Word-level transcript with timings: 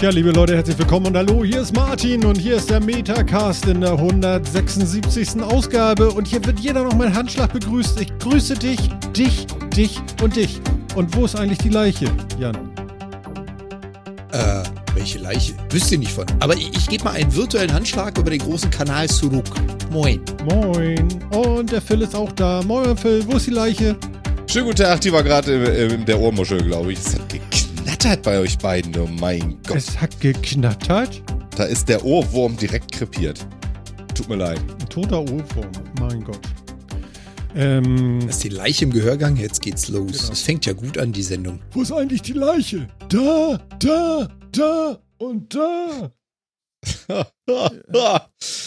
Tja, 0.00 0.08
liebe 0.08 0.30
Leute, 0.30 0.56
herzlich 0.56 0.78
willkommen 0.78 1.08
und 1.08 1.16
hallo, 1.18 1.44
hier 1.44 1.60
ist 1.60 1.76
Martin 1.76 2.24
und 2.24 2.38
hier 2.38 2.56
ist 2.56 2.70
der 2.70 2.80
Metacast 2.80 3.66
in 3.66 3.82
der 3.82 3.92
176. 3.92 5.42
Ausgabe 5.42 6.10
und 6.10 6.26
hier 6.26 6.42
wird 6.42 6.58
jeder 6.58 6.84
noch 6.84 6.94
mein 6.94 7.14
Handschlag 7.14 7.52
begrüßt. 7.52 8.00
Ich 8.00 8.18
grüße 8.18 8.54
dich, 8.54 8.78
dich, 9.14 9.46
dich 9.76 10.00
und 10.22 10.36
dich. 10.36 10.58
Und 10.94 11.14
wo 11.14 11.26
ist 11.26 11.36
eigentlich 11.36 11.58
die 11.58 11.68
Leiche, 11.68 12.06
Jan? 12.38 12.56
Äh, 14.32 14.62
welche 14.94 15.18
Leiche? 15.18 15.52
Wüsste 15.68 15.98
nicht 15.98 16.12
von. 16.12 16.24
Aber 16.38 16.54
ich, 16.54 16.74
ich 16.74 16.88
gebe 16.88 17.04
mal 17.04 17.12
einen 17.12 17.36
virtuellen 17.36 17.70
Handschlag 17.70 18.16
über 18.16 18.30
den 18.30 18.40
großen 18.40 18.70
Kanal 18.70 19.06
zurück. 19.06 19.50
Moin. 19.90 20.22
Moin. 20.46 21.08
Und 21.30 21.72
der 21.72 21.82
Phil 21.82 22.00
ist 22.00 22.14
auch 22.14 22.32
da. 22.32 22.62
Moin, 22.62 22.96
Phil, 22.96 23.22
wo 23.26 23.36
ist 23.36 23.48
die 23.48 23.50
Leiche? 23.50 23.98
Schönen 24.50 24.64
guten 24.64 24.78
Tag, 24.78 25.02
die 25.02 25.12
war 25.12 25.22
gerade 25.22 25.52
in, 25.52 25.90
in 25.90 26.04
der 26.06 26.18
Ohrmuschel, 26.18 26.62
glaube 26.64 26.90
ich. 26.94 26.98
Es 28.02 28.06
hat 28.06 28.22
geknattert 28.22 28.22
bei 28.22 28.38
euch 28.40 28.56
beiden, 28.56 28.96
oh 28.98 29.06
mein 29.20 29.58
Gott. 29.66 29.76
Es 29.76 30.00
hat 30.00 30.18
geknattert? 30.20 31.22
Da 31.54 31.64
ist 31.64 31.86
der 31.86 32.02
Ohrwurm 32.02 32.56
direkt 32.56 32.92
krepiert. 32.92 33.46
Tut 34.14 34.26
mir 34.30 34.36
leid. 34.36 34.58
Ein 34.80 34.88
toter 34.88 35.20
Ohrwurm, 35.20 35.70
mein 36.00 36.24
Gott. 36.24 36.40
Ähm, 37.54 38.20
Das 38.26 38.36
ist 38.36 38.44
die 38.44 38.48
Leiche 38.48 38.86
im 38.86 38.90
Gehörgang, 38.90 39.36
jetzt 39.36 39.60
geht's 39.60 39.88
los. 39.88 40.12
Genau. 40.12 40.32
Es 40.32 40.40
fängt 40.40 40.64
ja 40.64 40.72
gut 40.72 40.96
an, 40.96 41.12
die 41.12 41.22
Sendung. 41.22 41.60
wo 41.72 41.82
ist 41.82 41.92
eigentlich 41.92 42.22
die 42.22 42.32
Leiche? 42.32 42.88
Da, 43.10 43.60
da, 43.78 44.28
da 44.50 44.98
und 45.18 45.54
da. 45.54 46.10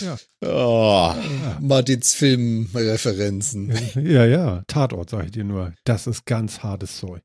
Ja. 0.01 0.17
oh. 0.45 1.13
Martins 1.61 2.13
Filmreferenzen. 2.13 3.73
Ja, 3.95 4.25
ja, 4.25 4.63
Tatort, 4.67 5.09
sage 5.09 5.25
ich 5.27 5.31
dir 5.31 5.45
nur. 5.45 5.73
Das 5.85 6.05
ist 6.05 6.25
ganz 6.25 6.59
hartes 6.59 6.97
Zeug. 6.97 7.21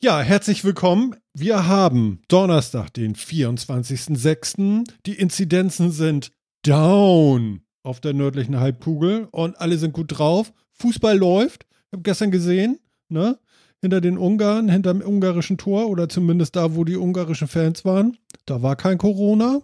Ja, 0.00 0.20
herzlich 0.20 0.62
willkommen. 0.62 1.16
Wir 1.34 1.66
haben 1.66 2.20
Donnerstag, 2.28 2.94
den 2.94 3.16
24.06. 3.16 4.84
Die 5.06 5.14
Inzidenzen 5.14 5.90
sind 5.90 6.30
down 6.62 7.62
auf 7.82 7.98
der 7.98 8.14
nördlichen 8.14 8.60
Halbkugel 8.60 9.26
und 9.32 9.60
alle 9.60 9.76
sind 9.76 9.92
gut 9.92 10.16
drauf. 10.16 10.52
Fußball 10.74 11.18
läuft. 11.18 11.66
Ich 11.86 11.92
habe 11.94 12.02
gestern 12.04 12.30
gesehen, 12.30 12.78
ne? 13.08 13.40
Hinter 13.80 14.00
den 14.00 14.18
Ungarn, 14.18 14.68
hinter 14.68 14.94
dem 14.94 15.02
ungarischen 15.02 15.58
Tor 15.58 15.88
oder 15.88 16.08
zumindest 16.08 16.54
da, 16.54 16.76
wo 16.76 16.84
die 16.84 16.96
ungarischen 16.96 17.48
Fans 17.48 17.84
waren. 17.84 18.16
Da 18.46 18.62
war 18.62 18.76
kein 18.76 18.98
Corona. 18.98 19.62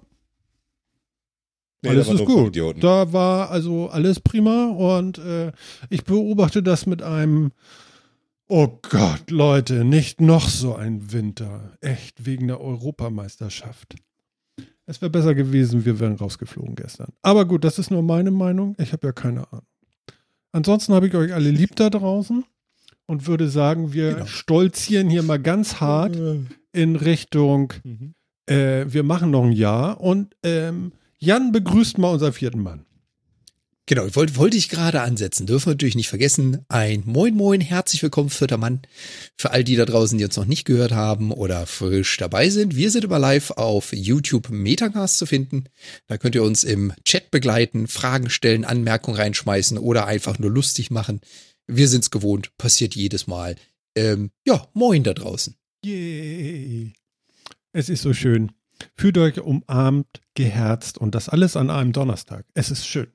Nee, 1.83 1.91
alles 1.91 2.09
ist 2.09 2.25
gut. 2.25 2.57
Da 2.83 3.13
war 3.13 3.53
also 3.53 3.89
alles 3.89 4.19
prima 4.19 4.67
und 4.67 5.19
äh, 5.19 5.53
ich 5.91 6.03
beobachte 6.03 6.61
das 6.61 6.87
mit 6.87 7.05
einem, 7.05 7.53
oh 8.49 8.79
Gott, 8.91 9.31
Leute, 9.31 9.85
nicht 9.85 10.21
noch 10.21 10.49
so 10.49 10.75
ein 10.75 11.13
Winter. 11.13 11.77
Echt 11.81 12.27
wegen 12.27 12.49
der 12.49 12.61
Europameisterschaft. 12.61 13.97
Es 14.87 15.01
wäre 15.01 15.11
besser 15.11 15.35
gewesen, 15.35 15.85
wir 15.85 15.99
wären 15.99 16.15
rausgeflogen 16.17 16.75
gestern. 16.75 17.13
Aber 17.23 17.47
gut, 17.47 17.65
das 17.65 17.79
ist 17.79 17.91
nur 17.91 18.03
meine 18.03 18.31
Meinung. 18.31 18.75
Ich 18.79 18.93
habe 18.93 19.07
ja 19.07 19.13
keine 19.13 19.51
Ahnung. 19.51 19.65
Ansonsten 20.53 20.93
habe 20.95 21.09
ich 21.09 21.15
euch 21.15 21.33
alle 21.33 21.51
lieb 21.51 21.75
da 21.77 21.91
draußen 21.91 22.45
und 23.07 23.27
würde 23.27 23.49
sagen, 23.49 23.93
wir 23.93 24.13
Genau. 24.15 24.27
stolzieren 24.27 25.09
hier 25.11 25.23
mal 25.23 25.39
ganz 25.41 25.81
hart 25.81 26.17
in 26.73 26.97
Richtung, 26.97 27.73
Mhm. 27.83 28.15
äh, 28.47 28.85
wir 28.93 29.03
machen 29.05 29.31
noch 29.31 29.45
ein 29.45 29.53
Jahr 29.53 30.01
und 30.01 30.37
ähm, 30.45 30.93
Jan 31.19 31.51
begrüßt 31.53 31.97
mal 31.99 32.13
unseren 32.13 32.33
vierten 32.35 32.63
Mann. 32.63 32.85
Genau, 33.87 34.07
wollte 34.15 34.37
wollte 34.37 34.57
ich 34.57 34.71
gerade 34.71 35.03
ansetzen. 35.03 35.47
Dürfen 35.47 35.67
wir 35.67 35.73
natürlich 35.73 35.95
nicht 35.95 36.09
vergessen. 36.09 36.65
Ein 36.69 37.03
Moin 37.05 37.35
Moin, 37.35 37.61
herzlich 37.61 38.03
willkommen, 38.03 38.31
vierter 38.31 38.57
Mann. 38.57 38.81
Für 39.37 39.51
all 39.51 39.63
die 39.63 39.77
da 39.77 39.85
draußen, 39.85 40.17
die 40.17 40.25
uns 40.25 40.39
noch 40.39 40.47
nicht 40.47 40.65
gehört 40.65 40.93
haben 40.93 41.31
oder 41.31 41.67
frisch 41.67 42.17
dabei 42.17 42.49
sind. 42.49 42.77
Wir 42.77 42.91
sind 42.91 43.05
immer 43.05 43.19
live 43.19 43.51
auf 43.51 43.93
YouTube 43.93 44.49
Metacast 44.49 45.19
zu 45.19 45.27
finden. 45.27 45.65
Da 46.07 46.17
könnt 46.17 46.35
ihr 46.35 46.43
uns 46.43 46.65
im 46.65 46.95
Chat 47.05 47.31
begleiten, 47.31 47.87
Fragen 47.87 48.31
stellen, 48.31 48.65
Anmerkungen 48.65 49.19
reinschmeißen 49.19 49.77
oder 49.77 50.07
einfach 50.07 50.39
nur 50.39 50.51
lustig 50.51 50.91
machen. 50.91 51.21
Wir 51.67 51.89
sind's 51.89 52.11
gewohnt, 52.11 52.57
passiert 52.57 52.95
jedes 52.95 53.27
Mal. 53.27 53.57
Ähm, 53.95 54.31
ja, 54.47 54.67
moin 54.73 55.05
da 55.05 55.13
draußen. 55.13 55.57
Yay. 55.85 56.95
Es 57.75 57.91
ist 57.91 58.01
so 58.01 58.15
schön. 58.15 58.53
Fühlt 58.97 59.19
euch 59.19 59.39
umarmt, 59.41 60.23
geherzt 60.33 60.97
und 60.97 61.15
das 61.15 61.29
alles 61.29 61.55
an 61.55 61.69
einem 61.69 61.93
Donnerstag. 61.93 62.47
Es 62.55 62.71
ist 62.71 62.87
schön. 62.87 63.09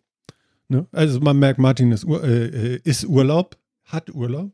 Ne? 0.70 0.88
Also 0.92 1.20
man 1.20 1.38
merkt, 1.38 1.60
Martin 1.60 1.92
ist, 1.92 2.06
Ur 2.06 2.24
äh, 2.24 2.76
äh, 2.76 2.80
ist 2.84 3.04
Urlaub, 3.06 3.58
hat 3.84 4.14
Urlaub. 4.14 4.52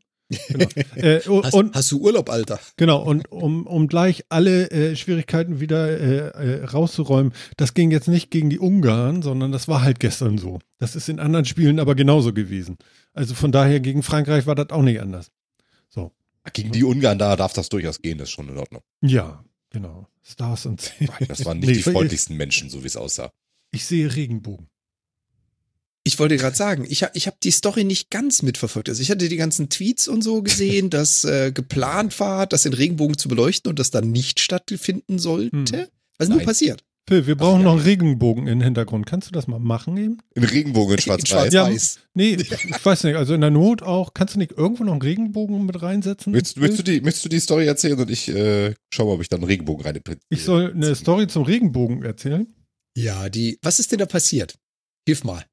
Genau. 0.48 0.66
äh, 0.96 1.20
und, 1.28 1.44
Hast, 1.44 1.54
und 1.54 1.74
hast 1.74 1.92
du 1.92 2.00
Urlaub, 2.00 2.30
Alter? 2.30 2.58
Genau, 2.76 3.02
und 3.02 3.30
um, 3.30 3.66
um 3.66 3.86
gleich 3.86 4.24
alle 4.28 4.70
äh, 4.70 4.96
Schwierigkeiten 4.96 5.60
wieder 5.60 5.88
äh, 5.88 6.60
äh, 6.60 6.64
rauszuräumen, 6.64 7.32
das 7.56 7.74
ging 7.74 7.90
jetzt 7.90 8.08
nicht 8.08 8.30
gegen 8.30 8.50
die 8.50 8.58
Ungarn, 8.58 9.22
sondern 9.22 9.52
das 9.52 9.68
war 9.68 9.82
halt 9.82 10.00
gestern 10.00 10.38
so. 10.38 10.58
Das 10.78 10.96
ist 10.96 11.08
in 11.08 11.20
anderen 11.20 11.44
Spielen 11.44 11.78
aber 11.78 11.94
genauso 11.94 12.32
gewesen. 12.32 12.76
Also 13.12 13.34
von 13.34 13.52
daher 13.52 13.78
gegen 13.78 14.02
Frankreich 14.02 14.46
war 14.46 14.56
das 14.56 14.70
auch 14.70 14.82
nicht 14.82 15.00
anders. 15.00 15.30
So, 15.88 16.12
Gegen 16.52 16.72
die 16.72 16.84
Ungarn 16.84 17.18
da 17.18 17.36
darf 17.36 17.52
das 17.52 17.68
durchaus 17.68 18.00
gehen, 18.00 18.18
das 18.18 18.28
ist 18.28 18.32
schon 18.34 18.48
in 18.48 18.56
Ordnung. 18.56 18.82
ja, 19.02 19.44
genau. 19.70 20.08
Stars 20.22 20.66
und 20.66 20.92
Das 21.28 21.44
waren 21.44 21.60
nicht 21.60 21.68
Nee, 21.68 21.74
die 21.74 21.82
freundlichsten 21.82 22.36
Menschen, 22.36 22.68
so 22.68 22.82
wie 22.82 22.88
es 22.88 22.96
aussah. 22.96 23.30
Ich 23.70 23.84
sehe 23.84 24.12
Regenbogen. 24.16 24.68
Ich 26.06 26.20
wollte 26.20 26.36
gerade 26.36 26.54
sagen, 26.54 26.86
ich 26.88 27.02
habe 27.02 27.10
ich 27.16 27.26
hab 27.26 27.40
die 27.40 27.50
Story 27.50 27.82
nicht 27.82 28.10
ganz 28.10 28.42
mitverfolgt. 28.42 28.88
Also 28.88 29.02
ich 29.02 29.10
hatte 29.10 29.28
die 29.28 29.36
ganzen 29.36 29.70
Tweets 29.70 30.06
und 30.06 30.22
so 30.22 30.40
gesehen, 30.40 30.88
dass 30.90 31.24
äh, 31.24 31.50
geplant 31.50 32.20
war, 32.20 32.46
das 32.46 32.64
in 32.64 32.74
Regenbogen 32.74 33.18
zu 33.18 33.28
beleuchten 33.28 33.68
und 33.70 33.80
das 33.80 33.90
dann 33.90 34.12
nicht 34.12 34.38
stattfinden 34.38 35.18
sollte. 35.18 35.56
Hm. 35.56 35.86
Was 36.16 36.26
ist 36.26 36.28
nur 36.28 36.36
Nein. 36.36 36.46
passiert? 36.46 36.84
Phil, 37.08 37.26
wir 37.26 37.34
brauchen 37.34 37.62
ja. 37.62 37.64
noch 37.64 37.72
einen 37.72 37.82
Regenbogen 37.82 38.46
im 38.46 38.60
Hintergrund. 38.60 39.04
Kannst 39.04 39.26
du 39.26 39.32
das 39.32 39.48
mal 39.48 39.58
machen 39.58 39.96
eben? 39.96 40.18
In 40.36 40.44
Regenbogen 40.44 40.94
in 40.94 41.00
Schwarz-Weiß. 41.00 41.52
Schwarz-Weiß. 41.52 41.98
Nee, 42.14 42.34
ich 42.40 42.84
weiß 42.84 43.02
nicht. 43.02 43.16
Also 43.16 43.34
in 43.34 43.40
der 43.40 43.50
Not 43.50 43.82
auch. 43.82 44.14
Kannst 44.14 44.36
du 44.36 44.38
nicht 44.38 44.52
irgendwo 44.52 44.84
noch 44.84 44.92
einen 44.92 45.02
Regenbogen 45.02 45.66
mit 45.66 45.82
reinsetzen? 45.82 46.32
Willst, 46.32 46.60
willst, 46.60 46.78
du 46.78 46.84
die, 46.84 47.04
willst 47.04 47.24
du 47.24 47.28
die 47.28 47.40
Story 47.40 47.66
erzählen 47.66 47.98
und 47.98 48.10
ich 48.12 48.28
äh, 48.28 48.74
schau 48.94 49.06
mal, 49.06 49.14
ob 49.14 49.22
ich 49.22 49.28
da 49.28 49.36
einen 49.36 49.44
Regenbogen 49.44 49.84
rein 49.84 50.00
Ich 50.28 50.44
soll 50.44 50.70
eine 50.70 50.94
Story 50.94 51.26
zum 51.26 51.42
Regenbogen 51.42 52.04
erzählen. 52.04 52.46
Ja, 52.96 53.28
die. 53.28 53.58
Was 53.62 53.80
ist 53.80 53.90
denn 53.90 53.98
da 53.98 54.06
passiert? 54.06 54.54
Hilf 55.04 55.24
mal. 55.24 55.44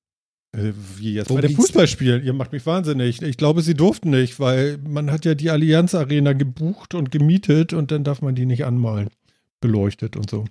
Äh, 0.55 0.71
Wie 0.97 1.13
jetzt 1.13 1.29
Wo 1.29 1.35
bei 1.35 1.41
dem 1.41 1.49
liegt's 1.49 1.65
Fußballspiel. 1.65 2.21
Ihr 2.23 2.33
macht 2.33 2.51
mich 2.51 2.65
wahnsinnig. 2.65 3.21
Ich 3.21 3.37
glaube, 3.37 3.61
sie 3.61 3.73
durften 3.73 4.11
nicht, 4.11 4.39
weil 4.39 4.77
man 4.77 5.11
hat 5.11 5.25
ja 5.25 5.33
die 5.35 5.49
Allianz 5.49 5.95
Arena 5.95 6.33
gebucht 6.33 6.93
und 6.93 7.11
gemietet 7.11 7.73
und 7.73 7.91
dann 7.91 8.03
darf 8.03 8.21
man 8.21 8.35
die 8.35 8.45
nicht 8.45 8.65
anmalen. 8.65 9.09
Beleuchtet 9.61 10.15
und 10.15 10.29
so. 10.29 10.45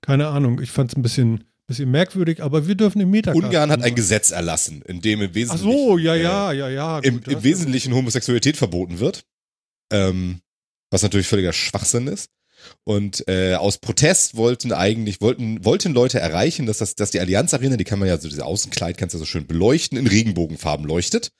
Keine 0.00 0.28
Ahnung. 0.28 0.60
Ich 0.60 0.70
fand 0.70 0.90
es 0.92 0.96
ein 0.96 1.02
bisschen, 1.02 1.44
bisschen 1.66 1.90
merkwürdig, 1.90 2.42
aber 2.42 2.66
wir 2.68 2.74
dürfen 2.74 3.00
im 3.00 3.10
Metacast. 3.10 3.42
Ungarn 3.42 3.70
hat 3.70 3.82
ein. 3.82 3.94
Gesetz 3.94 4.30
erlassen, 4.30 4.82
in 4.86 5.00
dem 5.00 5.20
im 5.22 5.30
Ach 5.30 5.34
Wesentlichen, 5.34 5.72
so, 5.72 5.98
ja, 5.98 6.14
äh, 6.14 6.22
ja, 6.22 6.52
ja, 6.52 6.68
ja. 6.68 6.98
im, 7.00 7.14
gut, 7.16 7.26
im 7.28 7.34
das- 7.34 7.42
Wesentlichen 7.44 7.94
Homosexualität 7.94 8.56
verboten 8.56 9.00
wird. 9.00 9.24
Ähm, 9.92 10.40
was 10.90 11.02
natürlich 11.02 11.26
völliger 11.26 11.52
Schwachsinn 11.52 12.06
ist. 12.06 12.30
Und 12.84 13.26
äh, 13.28 13.54
aus 13.54 13.78
Protest 13.78 14.36
wollten 14.36 14.72
eigentlich, 14.72 15.20
wollten, 15.20 15.64
wollten 15.64 15.92
Leute 15.92 16.20
erreichen, 16.20 16.66
dass, 16.66 16.78
das, 16.78 16.94
dass 16.94 17.10
die 17.10 17.20
Allianz 17.20 17.54
Arena, 17.54 17.76
die 17.76 17.84
kann 17.84 17.98
man 17.98 18.08
ja 18.08 18.18
so, 18.18 18.28
diese 18.28 18.44
Außenkleid 18.44 18.98
kannst 18.98 19.14
du 19.14 19.18
so 19.18 19.24
schön 19.24 19.46
beleuchten, 19.46 19.98
in 19.98 20.06
Regenbogenfarben 20.06 20.86
leuchtet. 20.86 21.32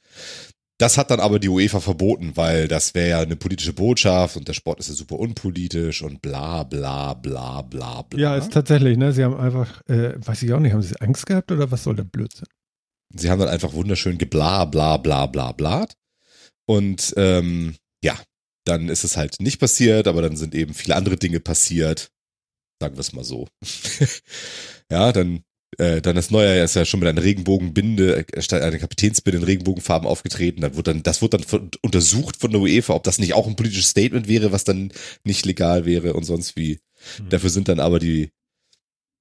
Das 0.81 0.97
hat 0.97 1.11
dann 1.11 1.21
aber 1.21 1.39
die 1.39 1.51
UEFA 1.51 1.81
verboten, 1.81 2.39
weil 2.39 2.67
das 2.67 2.95
wäre 2.95 3.11
ja 3.11 3.21
eine 3.21 3.37
politische 3.37 3.75
Botschaft 3.75 4.39
und 4.39 4.49
der 4.49 4.55
Sport 4.55 4.81
ist 4.81 4.89
ja 4.89 4.95
super 4.95 5.19
unpolitisch 5.19 6.01
und 6.01 6.23
bla 6.23 6.65
bla 6.65 7.13
bla 7.13 7.61
bla 7.61 8.01
bla. 8.01 8.19
Ja, 8.19 8.35
ist 8.35 8.55
tatsächlich, 8.55 8.97
ne? 8.97 9.13
Sie 9.13 9.23
haben 9.23 9.37
einfach, 9.37 9.83
äh, 9.89 10.15
weiß 10.17 10.43
ich 10.43 10.55
auch 10.55 10.59
nicht, 10.59 10.73
haben 10.73 10.81
sie 10.81 10.99
Angst 10.99 11.27
gehabt 11.27 11.53
oder 11.53 11.71
was 11.71 11.85
soll 11.85 11.97
der 11.97 12.05
Blödsinn? 12.05 12.47
Sie 13.15 13.29
haben 13.29 13.41
dann 13.41 13.51
einfach 13.51 13.75
wunderschön 13.75 14.17
gebla 14.17 14.65
bla 14.65 14.97
bla 14.97 15.27
bla 15.27 15.53
bla. 15.53 15.87
Und 16.65 17.13
ähm, 17.19 17.75
ja, 18.03 18.19
dann 18.65 18.89
ist 18.89 19.05
es 19.05 19.17
halt 19.17 19.41
nicht 19.41 19.59
passiert, 19.59 20.07
aber 20.07 20.23
dann 20.23 20.37
sind 20.37 20.55
eben 20.55 20.75
viele 20.75 20.97
andere 20.97 21.17
Dinge 21.17 21.41
passiert. 21.41 22.11
Sagen 22.81 22.97
wir 22.97 23.01
es 23.01 23.13
mal 23.13 23.25
so. 23.25 23.49
ja, 24.91 25.13
dann, 25.13 25.43
äh, 25.79 26.01
dann 26.01 26.17
das 26.17 26.31
Neujahr 26.31 26.65
ist 26.65 26.77
ja 26.77 26.85
schon 26.85 27.01
mit 27.01 27.09
einer 27.09 27.23
Regenbogenbinde, 27.23 28.27
äh, 28.29 28.43
statt 28.43 28.63
einer 28.63 28.79
Kapitänsbinde 28.79 29.39
in 29.39 29.45
Regenbogenfarben 29.45 30.09
aufgetreten. 30.09 30.63
Dann 30.63 30.75
wurde 30.75 30.93
dann, 30.93 31.03
das 31.03 31.21
wurde 31.21 31.39
dann 31.39 31.47
von, 31.47 31.71
untersucht 31.83 32.37
von 32.37 32.51
der 32.51 32.61
UEFA, 32.61 32.95
ob 32.95 33.05
das 33.05 33.19
nicht 33.19 33.35
auch 33.35 33.47
ein 33.47 33.57
politisches 33.57 33.91
Statement 33.91 34.29
wäre, 34.29 34.53
was 34.53 34.65
dann 34.65 34.93
nicht 35.25 35.45
legal 35.45 35.85
wäre 35.85 36.15
und 36.15 36.25
sonst 36.25 36.57
wie. 36.57 36.81
Hm. 37.17 37.29
Dafür 37.29 37.51
sind 37.51 37.69
dann 37.69 37.81
aber 37.81 37.99
die, 37.99 38.31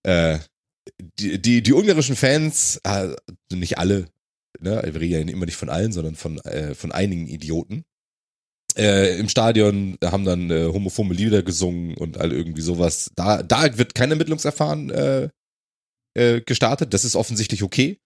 äh, 0.04 0.40
die, 1.20 1.42
die, 1.42 1.62
die 1.62 1.74
ungarischen 1.74 2.16
Fans, 2.16 2.80
äh, 2.84 3.16
nicht 3.52 3.78
alle, 3.78 4.08
ne, 4.60 4.82
wir 4.84 5.02
reden 5.02 5.28
ja 5.28 5.34
immer 5.34 5.46
nicht 5.46 5.56
von 5.56 5.70
allen, 5.70 5.92
sondern 5.92 6.16
von, 6.16 6.40
äh, 6.40 6.76
von 6.76 6.92
einigen 6.92 7.28
Idioten, 7.28 7.86
äh, 8.80 9.18
im 9.18 9.30
Stadion 9.30 9.98
haben 10.04 10.26
dann 10.26 10.50
äh, 10.50 10.66
homophobe 10.66 11.14
Lieder 11.14 11.44
gesungen 11.44 11.96
und 11.96 12.18
all 12.18 12.32
irgendwie 12.32 12.62
sowas. 12.62 13.12
Da, 13.16 13.44
da 13.44 13.78
wird 13.78 13.94
kein 13.94 14.12
Ermittlungsverfahren 14.12 14.90
äh, 14.90 15.30
äh, 16.16 16.42
gestartet. 16.42 16.94
Das 16.94 17.06
ist 17.06 17.16
offensichtlich 17.16 17.62
okay. 17.62 18.00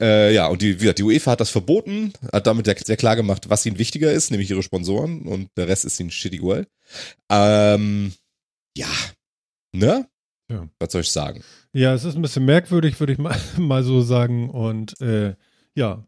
Äh, 0.00 0.32
ja, 0.32 0.46
und 0.46 0.62
die, 0.62 0.76
die 0.76 1.02
UEFA 1.02 1.32
hat 1.32 1.40
das 1.40 1.50
verboten, 1.50 2.12
hat 2.32 2.46
damit 2.46 2.66
sehr, 2.66 2.76
sehr 2.82 2.96
klar 2.96 3.16
gemacht, 3.16 3.50
was 3.50 3.66
ihnen 3.66 3.78
wichtiger 3.78 4.12
ist, 4.12 4.30
nämlich 4.30 4.50
ihre 4.50 4.62
Sponsoren 4.62 5.22
und 5.22 5.48
der 5.56 5.68
Rest 5.68 5.84
ist 5.84 6.00
ihnen 6.00 6.10
shitty 6.10 6.42
well. 6.42 6.66
Ähm, 7.30 8.12
ja, 8.76 8.88
Ne? 9.74 10.08
Ja. 10.50 10.68
Was 10.78 10.92
soll 10.92 11.00
ich 11.00 11.10
sagen? 11.10 11.42
Ja, 11.72 11.94
es 11.94 12.04
ist 12.04 12.14
ein 12.14 12.22
bisschen 12.22 12.44
merkwürdig, 12.44 13.00
würde 13.00 13.12
ich 13.12 13.18
mal, 13.18 13.36
mal 13.58 13.82
so 13.82 14.02
sagen. 14.02 14.48
Und 14.50 15.00
äh, 15.00 15.34
ja, 15.74 16.06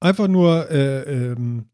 einfach 0.00 0.28
nur, 0.28 0.70
äh, 0.70 1.32
ähm, 1.32 1.68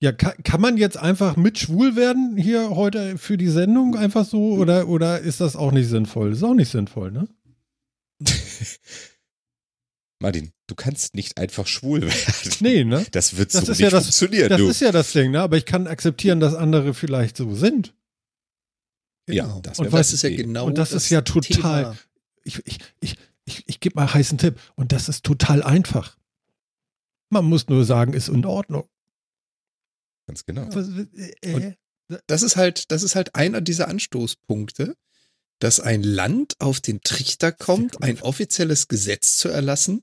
ja, 0.00 0.12
kann, 0.12 0.34
kann 0.44 0.60
man 0.60 0.76
jetzt 0.76 0.96
einfach 0.98 1.36
mit 1.36 1.58
schwul 1.58 1.96
werden 1.96 2.36
hier 2.36 2.70
heute 2.70 3.16
für 3.18 3.36
die 3.38 3.48
Sendung 3.48 3.96
einfach 3.96 4.24
so 4.26 4.54
oder, 4.54 4.88
oder 4.88 5.20
ist 5.20 5.40
das 5.40 5.56
auch 5.56 5.72
nicht 5.72 5.88
sinnvoll? 5.88 6.32
Ist 6.32 6.42
auch 6.42 6.54
nicht 6.54 6.70
sinnvoll, 6.70 7.10
ne? 7.12 7.28
Martin, 10.20 10.50
du 10.66 10.74
kannst 10.74 11.14
nicht 11.14 11.38
einfach 11.38 11.66
schwul 11.66 12.02
werden. 12.06 12.52
Nee, 12.60 12.84
ne? 12.84 13.04
Das 13.10 13.36
wird 13.36 13.54
Das 13.54 13.66
so 13.66 13.72
ist 13.72 13.78
nicht 13.78 13.84
ja 13.84 13.90
das- 13.90 14.04
funktionieren, 14.04 14.48
Das 14.48 14.58
du. 14.58 14.68
ist 14.68 14.80
ja 14.80 14.92
das 14.92 15.12
Ding, 15.12 15.30
ne? 15.30 15.40
Aber 15.42 15.56
ich 15.56 15.66
kann 15.66 15.86
akzeptieren, 15.86 16.40
dass 16.40 16.54
andere 16.54 16.94
vielleicht 16.94 17.36
so 17.36 17.54
sind. 17.54 17.94
Ja, 19.28 19.44
Genau. 19.46 19.60
das 19.60 19.78
und 19.78 19.86
das 19.86 19.92
was 19.92 20.12
ist 20.12 20.22
ja 20.22 20.30
genau 20.30 20.66
und 20.66 20.78
das 20.78 20.92
ist 20.92 21.10
ja 21.10 21.20
total- 21.22 21.82
Thema. 21.82 21.96
Ich, 22.44 22.62
ich, 22.64 22.78
ich, 23.00 23.16
ich, 23.44 23.64
ich 23.68 23.80
gebe 23.80 23.96
mal 23.96 24.02
einen 24.02 24.14
heißen 24.14 24.38
Tipp. 24.38 24.60
Und 24.76 24.92
das 24.92 25.08
ist 25.08 25.24
total 25.24 25.62
einfach. 25.64 26.16
Man 27.30 27.44
muss 27.44 27.66
nur 27.68 27.84
sagen, 27.84 28.12
ist 28.12 28.28
in 28.28 28.44
Ordnung. 28.46 28.88
Ganz 30.26 30.44
genau. 30.44 30.68
Äh, 31.42 31.54
Und- 31.54 31.76
Das 32.28 32.42
ist 32.42 32.56
halt, 32.56 32.90
das 32.92 33.02
ist 33.02 33.16
halt 33.16 33.34
einer 33.34 33.60
dieser 33.60 33.88
Anstoßpunkte, 33.88 34.94
dass 35.58 35.80
ein 35.80 36.02
Land 36.04 36.54
auf 36.60 36.80
den 36.80 37.00
Trichter 37.00 37.50
kommt, 37.50 38.02
ein 38.02 38.20
offizielles 38.22 38.86
Gesetz 38.88 39.36
zu 39.38 39.48
erlassen, 39.48 40.02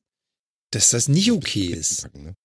dass 0.72 0.90
das 0.90 1.08
nicht 1.08 1.32
okay 1.32 1.68
ist. 1.68 2.10
Ne? 2.16 2.36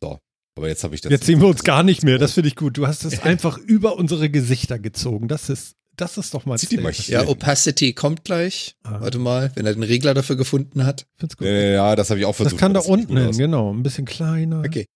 So, 0.00 0.18
aber 0.56 0.68
jetzt 0.68 0.84
habe 0.84 0.94
ich 0.94 1.00
das. 1.00 1.10
Jetzt 1.10 1.26
sehen 1.26 1.40
wir 1.40 1.48
uns 1.48 1.64
gar 1.64 1.82
nicht 1.82 2.04
mehr. 2.04 2.18
Das 2.18 2.32
finde 2.32 2.48
ich 2.48 2.56
gut. 2.56 2.78
Du 2.78 2.86
hast 2.86 3.04
es 3.04 3.20
einfach 3.20 3.58
über 3.58 3.96
unsere 3.96 4.30
Gesichter 4.30 4.78
gezogen. 4.78 5.28
Das 5.28 5.50
ist, 5.50 5.74
das 5.96 6.16
ist 6.16 6.32
doch 6.32 6.46
mal. 6.46 6.56
Die 6.56 6.76
mal. 6.78 6.92
Ja, 6.92 7.26
Opacity 7.26 7.92
kommt 7.92 8.24
gleich. 8.24 8.76
Ah. 8.84 9.00
Warte 9.00 9.18
mal, 9.18 9.50
wenn 9.56 9.66
er 9.66 9.74
den 9.74 9.82
Regler 9.82 10.14
dafür 10.14 10.36
gefunden 10.36 10.86
hat. 10.86 11.06
Find's 11.16 11.36
gut. 11.36 11.46
Ja, 11.48 11.96
das 11.96 12.08
habe 12.10 12.20
ich 12.20 12.26
auch 12.26 12.34
versucht. 12.36 12.54
das 12.54 12.60
kann 12.60 12.72
da 12.72 12.80
sieht 12.82 12.90
unten 12.90 13.16
hin, 13.16 13.36
genau. 13.36 13.72
Ein 13.74 13.82
bisschen 13.82 14.04
kleiner. 14.06 14.60
Okay. 14.60 14.86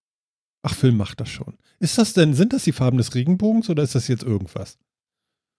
Ach, 0.62 0.74
Film 0.74 0.96
macht 0.96 1.20
das 1.20 1.28
schon. 1.28 1.56
Ist 1.78 1.98
das 1.98 2.12
denn, 2.12 2.34
sind 2.34 2.52
das 2.52 2.64
die 2.64 2.72
Farben 2.72 2.98
des 2.98 3.14
Regenbogens 3.14 3.68
oder 3.70 3.82
ist 3.82 3.94
das 3.94 4.08
jetzt 4.08 4.22
irgendwas? 4.24 4.78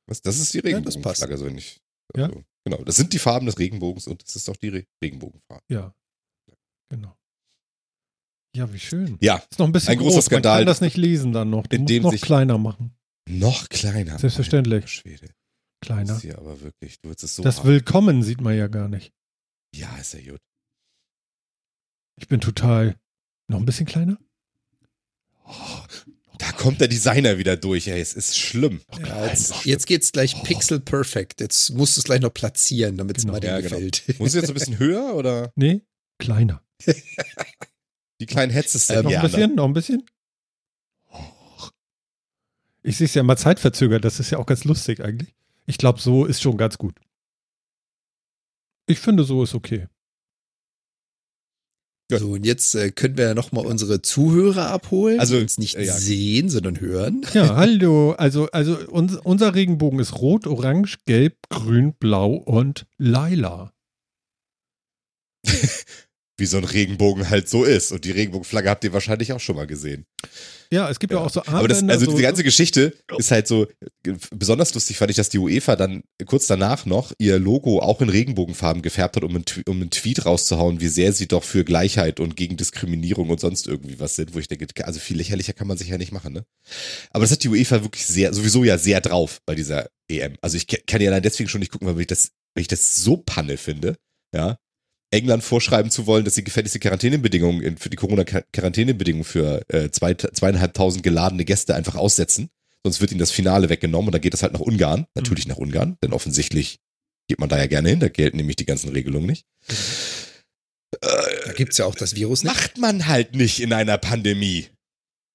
Was, 0.10 0.22
das 0.22 0.40
ist 0.40 0.54
die 0.54 0.58
Ja. 0.60 0.64
Regenbogenflagge, 0.64 1.38
so 1.38 1.46
nicht. 1.50 1.82
Ja? 2.16 2.26
Also, 2.26 2.44
Genau, 2.66 2.84
das 2.84 2.98
sind 2.98 3.14
die 3.14 3.20
Farben 3.20 3.46
des 3.46 3.60
Regenbogens 3.60 4.08
und 4.08 4.22
das 4.24 4.36
ist 4.36 4.50
auch 4.50 4.58
die 4.58 4.68
Re 4.70 4.86
Regenbogenfarbe. 5.02 5.64
Ja. 5.70 5.94
Genau. 6.90 7.18
Ja, 8.56 8.74
wie 8.74 8.80
schön. 8.80 9.18
Ja, 9.22 9.38
Ist 9.50 9.60
noch 9.60 9.68
ein 9.68 9.72
bisschen 9.72 9.92
Ein 9.92 10.00
großer 10.00 10.16
groß. 10.16 10.26
Skandal. 10.26 10.52
Man 10.54 10.60
kann 10.62 10.66
das 10.68 10.82
nicht 10.82 10.98
lesen 10.98 11.32
dann 11.32 11.50
noch. 11.50 11.68
Du 11.68 11.76
In 11.78 11.86
dem 11.86 12.04
noch 12.04 12.12
sich- 12.12 12.22
kleiner 12.22 12.58
machen. 12.58 12.98
noch 13.30 13.70
kleiner. 13.70 14.18
Selbstverständlich. 14.20 14.76
Alter 14.84 14.88
Schwede. 14.88 15.30
Kleiner. 15.82 16.14
Das 16.14 16.22
hier 16.24 16.38
aber 16.38 16.60
wirklich, 16.62 17.00
du 17.02 17.12
es 17.12 17.22
so 17.36 17.44
Das 17.44 17.60
haben. 17.60 17.68
Willkommen 17.70 18.24
sieht 18.24 18.42
man 18.42 18.58
ja 18.58 18.68
gar 18.68 18.90
nicht. 18.90 19.14
Ja, 19.76 19.96
ist 19.98 20.14
ja 20.14 20.32
gut. 20.32 20.42
Ich 22.20 22.28
bin 22.28 22.42
total. 22.42 23.00
Noch 23.50 23.60
ein 23.60 23.66
bisschen 23.66 23.86
kleiner? 23.86 24.18
Da 26.40 26.52
kommt 26.52 26.80
der 26.82 26.88
Designer 26.88 27.38
wieder 27.40 27.58
durch, 27.58 27.88
ey. 27.88 28.00
Es 28.00 28.14
ist 28.14 28.38
schlimm. 28.38 28.82
Ja, 29.06 29.26
jetzt, 29.26 29.66
jetzt 29.66 29.88
geht's 29.88 30.12
gleich 30.12 30.44
Pixel 30.44 30.80
Perfect. 30.80 31.42
Jetzt 31.42 31.72
musst 31.72 31.98
du 31.98 32.02
es 32.02 32.06
gleich 32.06 32.22
noch 32.22 32.34
platzieren, 32.34 32.96
damit 32.98 33.18
es 33.18 33.24
Genau. 33.24 33.34
mal 33.34 33.40
dir 33.40 33.48
Ja, 33.50 33.58
genau. 33.62 33.76
gefällt. 33.76 34.04
Muss 34.20 34.30
es 34.30 34.36
jetzt 34.36 34.50
ein 34.50 34.54
bisschen 34.54 34.78
höher 34.78 35.16
oder 35.16 35.52
Nee, 35.56 35.82
kleiner. 36.20 36.62
die 38.22 38.26
kleinen 38.28 38.52
Headsets 38.52 38.90
Ähm, 38.92 39.04
noch 39.06 39.12
ja, 39.12 39.22
ein 39.22 39.26
bisschen? 39.26 39.56
Noch 39.56 39.66
ein 39.66 39.74
bisschen? 39.74 40.06
Ich 42.84 42.98
sehe 42.98 43.06
es 43.06 43.14
ja 43.16 43.22
immer 43.22 43.36
zeitverzögert. 43.36 44.06
Das 44.06 44.20
ist 44.20 44.30
ja 44.30 44.38
auch 44.38 44.46
ganz 44.46 44.64
lustig 44.64 45.02
eigentlich. 45.04 45.34
Ich 45.66 45.78
glaube, 45.78 46.00
so 46.00 46.26
ist 46.26 46.42
schon 46.42 46.58
ganz 46.58 46.78
gut. 46.78 46.96
Ich 48.86 49.00
finde, 49.00 49.24
so 49.24 49.44
ist 49.44 49.54
okay. 49.56 49.88
Ja. 52.10 52.20
So, 52.20 52.32
und 52.32 52.46
jetzt 52.46 52.74
äh, 52.74 52.90
können 52.92 53.18
wir 53.18 53.26
ja 53.26 53.34
nochmal 53.34 53.66
unsere 53.66 54.02
Zuhörer 54.02 54.70
abholen, 54.70 55.20
Also, 55.20 55.38
uns 55.38 55.58
nicht 55.58 55.76
äh, 55.76 55.84
ja. 55.84 55.94
sehen, 55.94 56.50
sondern 56.50 56.80
hören. 56.80 57.26
Ja, 57.34 57.56
hallo. 57.58 58.12
Also, 58.14 58.50
also 58.52 58.78
uns, 58.88 59.18
unser 59.18 59.56
Regenbogen 59.56 60.00
ist 60.00 60.14
rot, 60.16 60.48
orange, 60.48 61.00
gelb, 61.06 61.36
grün, 61.50 61.94
blau 62.00 62.32
und 62.32 62.86
lila. 62.98 63.74
Wie 66.40 66.46
so 66.46 66.58
ein 66.58 66.64
Regenbogen 66.64 67.30
halt 67.30 67.50
so 67.50 67.64
ist. 67.64 67.92
Und 67.92 68.06
die 68.06 68.12
Regenbogenflagge 68.12 68.70
habt 68.70 68.84
ihr 68.84 68.94
wahrscheinlich 68.94 69.34
auch 69.34 69.40
schon 69.40 69.56
mal 69.56 69.66
gesehen. 69.68 70.06
Ja, 70.72 70.90
es 70.90 71.00
gibt 71.00 71.12
ja, 71.14 71.20
Ja. 71.20 71.26
auch 71.26 71.30
so 71.32 71.42
Aber 71.46 71.68
das, 71.68 71.78
Armbänder, 71.80 71.94
also 71.94 72.06
so, 72.06 72.12
diese 72.12 72.24
ganze 72.24 72.44
Geschichte 72.44 72.94
ist 73.18 73.32
halt 73.32 73.48
so, 73.48 73.68
besonders 74.32 74.74
lustig 74.74 74.98
fand 74.98 75.10
ich, 75.10 75.18
dass 75.18 75.30
die 75.30 75.38
UEFA 75.38 75.76
dann 75.76 76.04
kurz 76.26 76.46
danach 76.48 76.86
noch 76.86 77.14
ihr 77.18 77.40
Logo 77.40 77.80
auch 77.80 78.02
in 78.02 78.10
Regenbogenfarben 78.10 78.82
gefärbt 78.82 79.16
hat, 79.16 79.24
um 79.24 79.36
einen, 79.36 79.46
um 79.68 79.82
einen 79.82 79.90
Tweet 79.90 80.26
rauszuhauen, 80.26 80.82
wie 80.82 80.90
sehr 80.90 81.14
sie 81.14 81.28
doch 81.28 81.44
für 81.44 81.64
Gleichheit 81.64 82.20
und 82.20 82.36
gegen 82.36 82.58
Diskriminierung 82.58 83.30
und 83.30 83.40
sonst 83.40 83.66
irgendwie 83.66 84.00
was 84.00 84.16
sind, 84.16 84.36
wo 84.36 84.40
ich 84.40 84.48
denke, 84.48 84.68
also 84.86 85.00
viel 85.00 85.18
lächerlicher 85.18 85.54
kann 85.54 85.68
man 85.68 85.78
sich 85.78 85.88
ja 85.88 85.98
nicht 85.98 86.12
machen, 86.12 86.34
ne? 86.34 86.44
Aber 87.12 87.24
das 87.24 87.32
hat 87.32 87.44
die 87.44 87.50
UEFA 87.50 87.82
wirklich 87.84 88.06
sehr, 88.06 88.34
sowieso 88.34 88.64
ja 88.64 88.78
sehr 88.78 89.00
drauf 89.02 89.40
bei 89.46 89.56
dieser 89.56 89.88
EM. 90.10 90.36
Also 90.42 90.58
ich 90.58 90.68
kann 90.68 91.02
ja 91.02 91.10
allein 91.10 91.24
deswegen 91.24 91.50
schon 91.50 91.60
nicht 91.60 91.72
gucken, 91.72 91.88
weil 91.88 92.00
ich 92.02 92.08
das, 92.08 92.32
weil 92.54 92.62
ich 92.62 92.68
das 92.68 92.98
so 92.98 93.18
Panne 93.18 93.58
finde, 93.58 93.96
ja. 94.36 94.58
England 95.12 95.44
vorschreiben 95.44 95.90
zu 95.90 96.06
wollen, 96.06 96.26
dass 96.26 96.36
sie 96.36 96.44
gefälligste 96.44 96.80
Quarantänebedingungen 96.80 97.62
in- 97.62 97.78
für 97.78 97.90
die 97.90 97.96
Corona-Quarantänebedingungen 97.96 99.24
für 99.24 99.62
äh, 99.70 99.90
zwei, 99.90 100.14
zweieinhalbtausend 100.16 101.04
geladene 101.04 101.46
Gäste 101.46 101.76
einfach 101.76 101.96
aussetzen. 101.96 102.50
Sonst 102.84 103.02
wird 103.02 103.12
ihnen 103.12 103.20
das 103.20 103.32
Finale 103.32 103.70
weggenommen 103.70 104.08
und 104.10 104.14
dann 104.14 104.22
geht 104.22 104.34
es 104.34 104.44
halt 104.44 104.54
nach 104.54 104.60
Ungarn. 104.60 105.08
Natürlich 105.16 105.48
nach 105.48 105.58
Ungarn, 105.58 105.98
denn 106.04 106.14
offensichtlich 106.14 106.80
geht 107.28 107.40
man 107.40 107.50
da 107.50 107.58
ja 107.58 107.68
gerne 107.68 107.90
hin. 107.90 108.00
Da 108.00 108.10
gelten 108.10 108.38
nämlich 108.38 108.56
die 108.58 108.66
ganzen 108.66 108.90
Regelungen 108.90 109.28
nicht. 109.28 109.46
Da 111.02 111.54
gibt's 111.56 111.78
ja 111.78 111.86
auch 111.86 111.96
das 111.96 112.16
Virus 112.16 112.44
nicht. 112.44 112.54
Macht 112.54 112.78
man 112.78 113.08
halt 113.08 113.36
nicht 113.36 113.60
in 113.62 113.74
einer 113.74 113.98
Pandemie. 113.98 114.68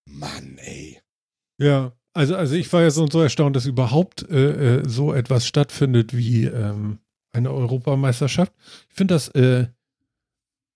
Mann, 0.08 0.58
ey. 0.58 1.00
Ja, 1.61 1.92
also, 2.14 2.37
also 2.37 2.54
ich 2.54 2.73
war 2.73 2.82
ja 2.82 2.90
so 2.90 3.02
und 3.02 3.12
so 3.12 3.20
erstaunt, 3.20 3.54
dass 3.56 3.66
überhaupt 3.66 4.28
äh, 4.30 4.78
äh, 4.78 4.88
so 4.88 5.12
etwas 5.12 5.47
stattfindet 5.47 6.16
wie 6.16 6.44
ähm, 6.47 6.99
eine 7.32 7.50
Europameisterschaft. 7.50 8.52
Ich 8.88 8.94
finde 8.94 9.14
das, 9.14 9.28
äh, 9.28 9.66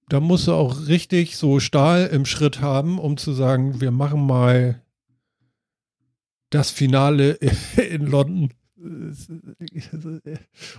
da 0.09 0.21
musst 0.21 0.47
du 0.47 0.53
auch 0.53 0.87
richtig 0.87 1.37
so 1.37 1.61
Stahl 1.61 2.07
im 2.07 2.27
Schritt 2.27 2.61
haben, 2.61 2.99
um 2.99 3.17
zu 3.17 3.33
sagen, 3.33 3.81
wir 3.81 3.91
machen 3.91 4.25
mal 4.25 4.83
das 6.51 6.71
Finale 6.71 7.33
in 7.91 8.07
London. 8.07 8.53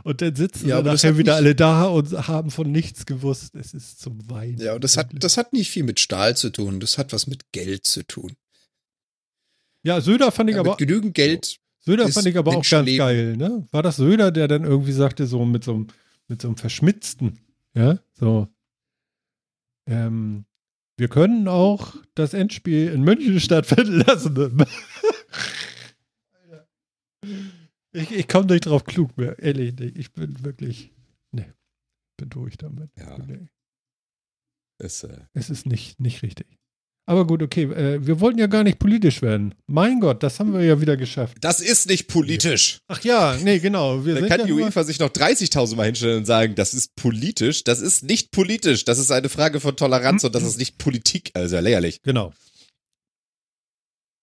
Und 0.03 0.21
dann 0.21 0.35
sitzen 0.35 0.69
Ja, 0.69 0.81
das 0.81 1.03
nachher 1.03 1.17
wieder 1.17 1.35
alle 1.35 1.55
da 1.55 1.85
und 1.85 2.11
haben 2.27 2.51
von 2.51 2.71
nichts 2.71 3.05
gewusst. 3.05 3.55
Es 3.55 3.73
ist 3.73 3.99
zum 3.99 4.29
Weinen. 4.29 4.59
Ja, 4.59 4.75
und 4.75 4.83
das 4.83 4.97
hat, 4.97 5.09
das 5.13 5.35
hat 5.37 5.51
nicht 5.51 5.71
viel 5.71 5.83
mit 5.83 5.99
Stahl 5.99 6.37
zu 6.37 6.51
tun. 6.51 6.79
Das 6.79 6.97
hat 6.97 7.11
was 7.11 7.27
mit 7.27 7.51
Geld 7.51 7.85
zu 7.85 8.03
tun. 8.03 8.33
ja, 9.83 9.99
Söder 9.99 10.31
fand 10.31 10.49
ich 10.51 10.55
Ja, 10.55 10.61
aber 10.61 10.71
mit 10.71 10.79
genügend 10.79 11.15
Geld. 11.15 11.57
Söder 11.87 12.07
fand 12.09 12.27
ich 12.27 12.37
aber 12.37 12.51
auch 12.51 12.55
ganz 12.55 12.71
Menschenleben. 12.71 12.97
geil, 12.97 13.37
ne? 13.37 13.67
War 13.71 13.81
das 13.83 13.95
Söder, 13.97 14.31
der 14.31 14.47
dann 14.47 14.63
irgendwie 14.63 14.91
sagte, 14.91 15.25
so 15.25 15.45
mit 15.45 15.63
so 15.63 15.73
einem, 15.73 15.87
mit 16.27 16.41
so 16.41 16.47
einem 16.49 16.57
Verschmitzten, 16.57 17.39
ja, 17.73 17.97
so, 18.13 18.47
ähm, 19.89 20.45
wir 20.97 21.07
können 21.07 21.47
auch 21.47 21.95
das 22.15 22.33
Endspiel 22.33 22.89
in 22.89 23.03
München 23.03 23.39
stattfinden 23.39 24.01
lassen. 24.05 24.65
ich 27.91 28.11
ich 28.11 28.27
komme 28.27 28.47
nicht 28.47 28.65
drauf 28.65 28.83
klug 28.83 29.17
mehr, 29.17 29.37
ehrlich 29.39 29.75
nicht. 29.77 29.97
Ich 29.97 30.11
bin 30.11 30.43
wirklich, 30.43 30.91
ne, 31.31 31.53
bin 32.17 32.29
durch 32.29 32.57
damit. 32.57 32.89
Ja. 32.97 33.17
Nee, 33.19 33.47
Ist, 34.79 35.03
äh, 35.03 35.25
es 35.33 35.49
ist 35.49 35.65
nicht, 35.65 35.99
nicht 35.99 36.21
richtig. 36.23 36.56
Aber 37.09 37.25
gut, 37.25 37.41
okay, 37.41 37.63
äh, 37.63 38.05
wir 38.05 38.19
wollten 38.19 38.37
ja 38.37 38.47
gar 38.47 38.63
nicht 38.63 38.79
politisch 38.79 39.21
werden. 39.21 39.55
Mein 39.65 40.01
Gott, 40.01 40.21
das 40.23 40.39
haben 40.39 40.53
wir 40.53 40.61
ja 40.63 40.81
wieder 40.81 40.97
geschafft. 40.97 41.37
das 41.41 41.61
ist 41.61 41.87
nicht 41.87 42.07
politisch. 42.07 42.79
Ach 42.87 43.01
ja, 43.01 43.37
nee, 43.41 43.59
genau. 43.59 44.05
Wir 44.05 44.15
Da 44.15 44.19
sind 44.19 44.29
kann 44.29 44.39
ja 44.41 44.45
die 44.45 44.51
UEFA 44.51 44.83
sich 44.83 44.99
noch 44.99 45.09
30.000 45.09 45.75
Mal 45.75 45.85
hinstellen 45.85 46.17
und 46.17 46.25
sagen, 46.25 46.55
das 46.55 46.73
ist 46.73 46.95
politisch. 46.95 47.63
Das 47.63 47.79
ist 47.79 48.03
nicht 48.03 48.31
politisch. 48.31 48.83
Das 48.83 48.99
ist 48.99 49.09
eine 49.11 49.29
Frage 49.29 49.59
von 49.61 49.77
Toleranz 49.77 50.25
und 50.25 50.35
das 50.35 50.43
ist 50.43 50.57
nicht 50.57 50.77
Politik. 50.77 51.31
Also 51.33 51.55
ja 51.55 51.61
lächerlich. 51.61 52.01
Genau. 52.03 52.33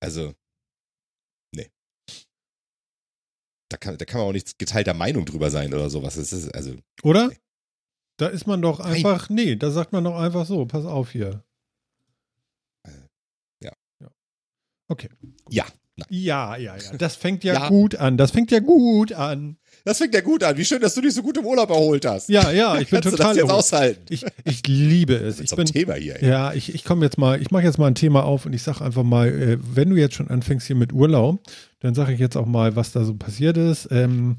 Also, 0.01 0.35
nee. 1.55 1.71
Da 3.71 3.79
kann, 3.79 3.97
da 3.97 4.05
kann 4.05 4.21
man 4.21 4.29
auch 4.29 4.33
nicht 4.35 4.59
geteilter 4.59 4.93
Meinung 4.93 5.25
drüber 5.25 5.51
sein 5.51 5.73
oder 5.73 5.89
sowas. 5.89 6.17
Es 6.17 6.35
ist, 6.35 6.55
also, 6.55 6.75
Oder? 7.03 7.31
Da 8.19 8.27
ist 8.29 8.47
man 8.47 8.61
doch 8.61 8.79
Nein. 8.81 8.97
einfach, 8.97 9.31
nee, 9.31 9.57
da 9.57 9.71
sagt 9.71 9.93
man 9.93 10.05
doch 10.05 10.17
einfach 10.17 10.45
so, 10.45 10.67
pass 10.67 10.85
auf 10.85 11.11
hier. 11.11 11.43
Äh, 12.87 12.91
ja. 13.63 13.73
ja. 14.01 14.11
Okay. 14.89 15.09
Ja. 15.51 15.65
Ja, 16.09 16.57
ja, 16.57 16.75
ja. 16.77 16.97
Das 16.99 17.15
fängt 17.15 17.45
ja, 17.45 17.55
Ja. 17.55 17.69
gut 17.69 17.95
an. 17.95 18.17
Das 18.17 18.33
fängt 18.33 18.51
ja 18.51 18.59
gut 18.59 19.13
an. 19.13 19.57
das 19.85 19.99
fängt 19.99 20.13
ja 20.13 20.23
gut 20.23 20.43
an. 20.43 20.57
Wie 20.57 20.65
schön, 20.65 20.81
dass 20.81 20.95
du 20.95 21.01
dich 21.01 21.15
so 21.15 21.23
gut 21.23 21.37
im 21.37 21.47
Urlaub 21.47 21.71
erholt 21.71 22.05
hast. 22.05 22.29
Ja, 22.29 22.51
ja, 22.51 22.79
ich 22.81 22.91
bin 22.91 23.01
Kannst 23.01 23.17
total. 23.17 23.35
du 23.35 23.41
das 23.41 23.49
jetzt 23.49 23.55
aushalten? 23.57 24.05
ich, 24.09 24.25
ich 24.45 24.67
liebe 24.67 25.15
es. 25.15 25.39
Ich 25.39 25.55
bin, 25.55 25.67
Thema 25.67 25.95
hier. 25.95 26.21
Ey. 26.21 26.29
ja, 26.29 26.53
ich, 26.53 26.75
ich 26.75 26.85
komme 26.85 27.05
jetzt 27.05 27.17
mal, 27.17 27.41
ich 27.41 27.53
mache 27.53 27.63
jetzt 27.63 27.79
mal 27.79 27.87
ein 27.87 27.95
Thema 27.95 28.25
auf 28.25 28.45
und 28.45 28.53
ich 28.55 28.63
sage 28.63 28.85
einfach 28.85 29.05
mal, 29.05 29.29
äh, 29.29 29.59
wenn 29.61 29.91
du 29.91 29.97
jetzt 29.97 30.15
schon 30.17 30.29
anfängst 30.29 30.67
hier 30.67 30.75
mit 30.77 30.93
Urlaub, 30.93 31.41
dann 31.79 31.95
sage 31.95 32.13
ich 32.13 32.19
jetzt 32.19 32.37
auch 32.37 32.47
mal, 32.47 32.75
was 32.75 32.91
da 32.91 33.05
so 33.05 33.15
passiert 33.15 33.57
ist. 33.57 33.87
Ähm, 33.93 34.39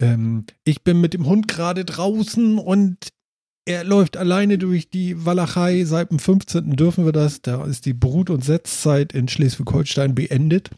ähm, 0.00 0.44
ich 0.64 0.82
bin 0.82 1.00
mit 1.00 1.14
dem 1.14 1.26
Hund 1.26 1.46
gerade 1.46 1.84
draußen 1.84 2.58
und 2.58 2.96
er 3.64 3.84
läuft 3.84 4.16
alleine 4.16 4.58
durch 4.58 4.90
die 4.90 5.24
Walachei. 5.24 5.84
Seit 5.84 6.10
dem 6.10 6.18
15. 6.18 6.76
dürfen 6.76 7.04
wir 7.04 7.12
das. 7.12 7.42
Da 7.42 7.64
ist 7.64 7.86
die 7.86 7.94
Brut- 7.94 8.30
und 8.30 8.44
Setzzeit 8.44 9.12
in 9.12 9.28
Schleswig-Holstein 9.28 10.14
beendet. 10.14 10.70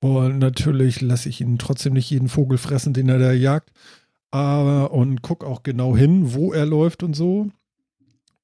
Und 0.00 0.38
natürlich 0.38 1.00
lasse 1.00 1.28
ich 1.28 1.40
ihn 1.40 1.58
trotzdem 1.58 1.94
nicht 1.94 2.10
jeden 2.10 2.28
Vogel 2.28 2.58
fressen, 2.58 2.92
den 2.92 3.08
er 3.08 3.18
da 3.18 3.32
jagt. 3.32 3.72
Aber 4.30 4.92
und 4.92 5.22
gucke 5.22 5.46
auch 5.46 5.62
genau 5.62 5.96
hin, 5.96 6.34
wo 6.34 6.52
er 6.52 6.66
läuft 6.66 7.02
und 7.02 7.14
so. 7.14 7.50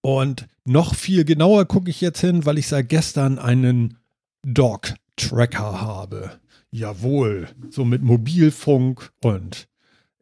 Und 0.00 0.46
noch 0.64 0.94
viel 0.94 1.24
genauer 1.24 1.66
gucke 1.66 1.90
ich 1.90 2.00
jetzt 2.00 2.20
hin, 2.20 2.44
weil 2.44 2.58
ich 2.58 2.66
seit 2.68 2.88
gestern 2.88 3.38
einen 3.38 3.98
Dog-Tracker 4.42 5.80
habe. 5.80 6.32
Jawohl, 6.70 7.48
so 7.70 7.84
mit 7.84 8.02
Mobilfunk 8.02 9.12
und 9.22 9.68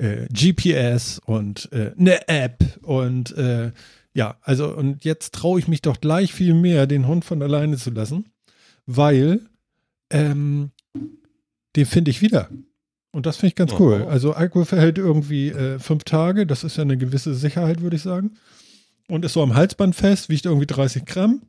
äh, 0.00 0.26
GPS 0.32 1.20
und 1.24 1.70
äh, 1.72 1.92
eine 1.98 2.28
App 2.28 2.64
und 2.82 3.36
äh, 3.36 3.72
ja, 4.12 4.36
also 4.42 4.74
und 4.74 5.04
jetzt 5.04 5.34
traue 5.34 5.60
ich 5.60 5.68
mich 5.68 5.82
doch 5.82 6.00
gleich 6.00 6.32
viel 6.32 6.54
mehr, 6.54 6.86
den 6.86 7.06
Hund 7.06 7.24
von 7.24 7.42
alleine 7.42 7.76
zu 7.76 7.90
lassen, 7.90 8.26
weil 8.86 9.40
ähm, 10.10 10.70
den 11.76 11.86
finde 11.86 12.10
ich 12.10 12.22
wieder. 12.22 12.48
Und 13.12 13.26
das 13.26 13.36
finde 13.36 13.48
ich 13.48 13.56
ganz 13.56 13.72
cool. 13.78 14.06
Also 14.08 14.32
Alkohol 14.32 14.64
verhält 14.64 14.98
irgendwie 14.98 15.48
äh, 15.48 15.78
fünf 15.78 16.04
Tage, 16.04 16.46
das 16.46 16.64
ist 16.64 16.76
ja 16.76 16.82
eine 16.82 16.96
gewisse 16.96 17.34
Sicherheit, 17.34 17.82
würde 17.82 17.96
ich 17.96 18.02
sagen. 18.02 18.36
Und 19.08 19.24
ist 19.24 19.32
so 19.32 19.42
am 19.42 19.54
Halsband 19.54 19.96
fest, 19.96 20.28
wiegt 20.28 20.46
irgendwie 20.46 20.66
30 20.66 21.04
Gramm. 21.04 21.42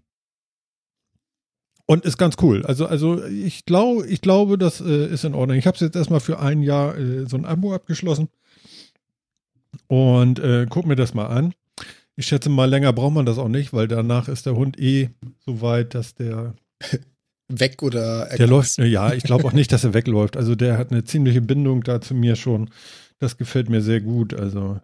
Und 1.85 2.05
ist 2.05 2.17
ganz 2.17 2.37
cool. 2.41 2.65
Also, 2.65 2.85
also 2.85 3.23
ich 3.25 3.65
glaube, 3.65 4.07
ich 4.07 4.21
glaube, 4.21 4.57
das 4.57 4.81
äh, 4.81 5.07
ist 5.07 5.25
in 5.25 5.35
Ordnung. 5.35 5.57
Ich 5.57 5.67
habe 5.67 5.75
es 5.75 5.81
jetzt 5.81 5.95
erstmal 5.95 6.21
für 6.21 6.39
ein 6.39 6.63
Jahr 6.63 6.97
äh, 6.97 7.27
so 7.27 7.37
ein 7.37 7.45
Abo 7.45 7.73
abgeschlossen. 7.73 8.29
Und 9.87 10.39
äh, 10.39 10.65
guck 10.69 10.85
mir 10.85 10.95
das 10.95 11.13
mal 11.13 11.27
an. 11.27 11.53
Ich 12.15 12.27
schätze 12.27 12.49
mal, 12.49 12.69
länger 12.69 12.93
braucht 12.93 13.13
man 13.13 13.25
das 13.25 13.37
auch 13.37 13.47
nicht, 13.47 13.73
weil 13.73 13.87
danach 13.87 14.27
ist 14.27 14.45
der 14.45 14.55
Hund 14.55 14.79
eh 14.79 15.09
so 15.45 15.61
weit, 15.61 15.95
dass 15.95 16.13
der 16.13 16.55
Weg 17.47 17.83
oder 17.83 18.27
der 18.37 18.47
läuft, 18.47 18.77
ja, 18.77 19.13
ich 19.13 19.23
glaube 19.23 19.45
auch 19.45 19.53
nicht, 19.53 19.71
dass 19.71 19.83
er 19.83 19.93
wegläuft. 19.93 20.37
Also 20.37 20.55
der 20.55 20.77
hat 20.77 20.91
eine 20.91 21.03
ziemliche 21.03 21.41
Bindung 21.41 21.83
da 21.83 21.99
zu 21.99 22.13
mir 22.13 22.35
schon. 22.35 22.69
Das 23.19 23.37
gefällt 23.37 23.69
mir 23.69 23.81
sehr 23.81 24.01
gut. 24.01 24.33
Also 24.33 24.79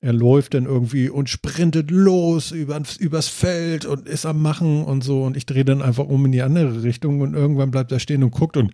er 0.00 0.12
läuft 0.12 0.54
dann 0.54 0.64
irgendwie 0.64 1.10
und 1.10 1.28
sprintet 1.28 1.90
los 1.90 2.52
übers, 2.52 2.96
übers 2.96 3.28
Feld 3.28 3.84
und 3.84 4.08
ist 4.08 4.26
am 4.26 4.40
Machen 4.40 4.84
und 4.84 5.04
so. 5.04 5.24
Und 5.24 5.36
ich 5.36 5.46
drehe 5.46 5.64
dann 5.64 5.82
einfach 5.82 6.06
um 6.06 6.24
in 6.24 6.32
die 6.32 6.42
andere 6.42 6.82
Richtung 6.82 7.20
und 7.20 7.34
irgendwann 7.34 7.70
bleibt 7.70 7.92
er 7.92 8.00
stehen 8.00 8.22
und 8.22 8.30
guckt 8.30 8.56
und 8.56 8.72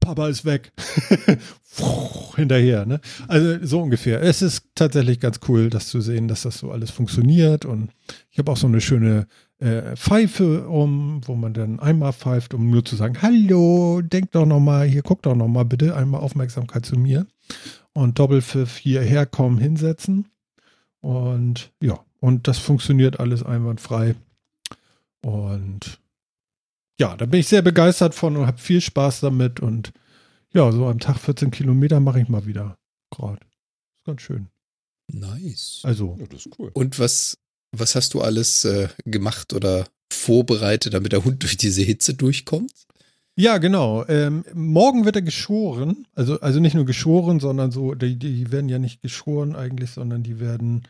Papa 0.00 0.28
ist 0.28 0.44
weg. 0.44 0.72
Hinterher, 2.36 2.86
ne? 2.86 3.00
Also 3.28 3.64
so 3.64 3.80
ungefähr. 3.82 4.22
Es 4.22 4.42
ist 4.42 4.64
tatsächlich 4.74 5.20
ganz 5.20 5.40
cool, 5.48 5.70
das 5.70 5.88
zu 5.88 6.00
sehen, 6.00 6.28
dass 6.28 6.42
das 6.42 6.58
so 6.58 6.70
alles 6.70 6.90
funktioniert. 6.90 7.64
Und 7.64 7.90
ich 8.30 8.38
habe 8.38 8.50
auch 8.50 8.56
so 8.56 8.66
eine 8.66 8.80
schöne 8.80 9.26
äh, 9.58 9.96
Pfeife 9.96 10.68
um, 10.68 11.20
wo 11.26 11.34
man 11.34 11.52
dann 11.52 11.80
einmal 11.80 12.12
pfeift, 12.12 12.54
um 12.54 12.70
nur 12.70 12.84
zu 12.84 12.96
sagen, 12.96 13.20
hallo, 13.22 14.00
denk 14.02 14.32
doch 14.32 14.46
nochmal, 14.46 14.86
hier 14.86 15.02
guck 15.02 15.22
doch 15.22 15.34
nochmal 15.34 15.64
bitte, 15.64 15.96
einmal 15.96 16.20
Aufmerksamkeit 16.20 16.86
zu 16.86 16.96
mir. 16.96 17.26
Und 17.92 18.18
Doppelpfiff 18.18 18.76
hierher 18.76 19.26
kommen, 19.26 19.58
hinsetzen. 19.58 20.28
Und 21.00 21.72
ja, 21.82 21.98
und 22.20 22.48
das 22.48 22.58
funktioniert 22.58 23.20
alles 23.20 23.42
einwandfrei. 23.42 24.14
Und 25.22 26.00
ja, 27.00 27.16
da 27.16 27.26
bin 27.26 27.40
ich 27.40 27.48
sehr 27.48 27.62
begeistert 27.62 28.14
von 28.14 28.36
und 28.36 28.46
habe 28.46 28.58
viel 28.58 28.80
Spaß 28.80 29.20
damit. 29.20 29.60
Und 29.60 29.92
ja, 30.52 30.70
so 30.72 30.86
am 30.86 30.98
Tag 30.98 31.18
14 31.18 31.50
Kilometer 31.50 32.00
mache 32.00 32.20
ich 32.20 32.28
mal 32.28 32.46
wieder 32.46 32.76
gerade. 33.10 33.40
Ist 33.96 34.04
ganz 34.04 34.22
schön. 34.22 34.48
Nice. 35.12 35.80
Also. 35.84 36.16
Ja, 36.18 36.26
das 36.26 36.46
ist 36.46 36.58
cool. 36.58 36.70
Und 36.74 36.98
was, 36.98 37.38
was 37.72 37.94
hast 37.94 38.14
du 38.14 38.20
alles 38.20 38.64
äh, 38.64 38.88
gemacht 39.04 39.52
oder 39.52 39.86
vorbereitet, 40.12 40.94
damit 40.94 41.12
der 41.12 41.24
Hund 41.24 41.42
durch 41.42 41.56
diese 41.56 41.82
Hitze 41.82 42.14
durchkommt? 42.14 42.72
Ja, 43.36 43.58
genau. 43.58 44.04
Ähm, 44.08 44.44
morgen 44.52 45.04
wird 45.04 45.14
er 45.14 45.22
geschoren. 45.22 46.08
Also, 46.16 46.40
also 46.40 46.58
nicht 46.58 46.74
nur 46.74 46.84
geschoren, 46.84 47.38
sondern 47.38 47.70
so, 47.70 47.94
die, 47.94 48.16
die 48.16 48.50
werden 48.50 48.68
ja 48.68 48.80
nicht 48.80 49.00
geschoren 49.00 49.54
eigentlich, 49.54 49.90
sondern 49.90 50.24
die 50.24 50.40
werden 50.40 50.82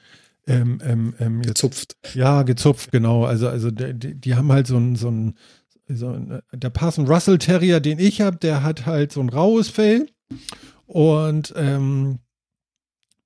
ähm, 0.46 0.80
ähm, 0.82 1.14
ähm, 1.20 1.42
jetzt, 1.42 1.48
Gezupft. 1.48 1.96
ja, 2.14 2.42
gezupft, 2.42 2.90
genau. 2.90 3.26
Also, 3.26 3.48
also 3.48 3.70
die, 3.70 3.92
die 3.92 4.14
die 4.14 4.34
haben 4.34 4.50
halt 4.50 4.66
so 4.66 4.78
ein, 4.78 4.96
so 4.96 5.10
ein, 5.10 5.34
so 5.88 6.08
ein 6.08 6.40
der 6.52 6.70
Parson 6.70 7.06
Russell 7.06 7.38
Terrier, 7.38 7.80
den 7.80 7.98
ich 7.98 8.20
habe, 8.20 8.36
der 8.36 8.62
hat 8.62 8.86
halt 8.86 9.12
so 9.12 9.20
ein 9.20 9.28
raues 9.28 9.68
Fell. 9.68 10.08
Und 10.86 11.52
ähm, 11.56 12.18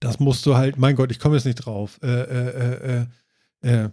das 0.01 0.19
musst 0.19 0.45
du 0.47 0.57
halt, 0.57 0.79
mein 0.79 0.97
Gott, 0.97 1.11
ich 1.11 1.21
komme 1.21 1.37
jetzt 1.37 1.45
nicht 1.45 1.65
drauf. 1.65 1.99
Äh, 2.03 2.09
äh, 2.09 3.07
äh, 3.63 3.77
äh, 3.85 3.89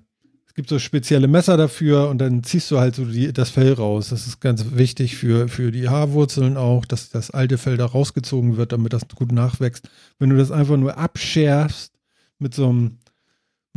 es 0.47 0.55
gibt 0.55 0.69
so 0.69 0.79
spezielle 0.79 1.27
Messer 1.27 1.55
dafür 1.55 2.09
und 2.09 2.17
dann 2.17 2.43
ziehst 2.43 2.69
du 2.71 2.79
halt 2.79 2.95
so 2.95 3.05
die, 3.05 3.31
das 3.31 3.51
Fell 3.51 3.73
raus. 3.73 4.09
Das 4.09 4.25
ist 4.25 4.41
ganz 4.41 4.65
wichtig 4.71 5.15
für, 5.15 5.47
für 5.47 5.71
die 5.71 5.87
Haarwurzeln 5.87 6.57
auch, 6.57 6.85
dass 6.85 7.09
das 7.09 7.29
alte 7.29 7.57
Fell 7.57 7.77
da 7.77 7.85
rausgezogen 7.85 8.57
wird, 8.57 8.71
damit 8.71 8.93
das 8.93 9.07
gut 9.07 9.31
nachwächst. 9.31 9.87
Wenn 10.17 10.31
du 10.31 10.37
das 10.37 10.51
einfach 10.51 10.77
nur 10.77 10.97
abschärfst 10.97 11.93
mit 12.39 12.55
so 12.55 12.69
einem, 12.69 12.97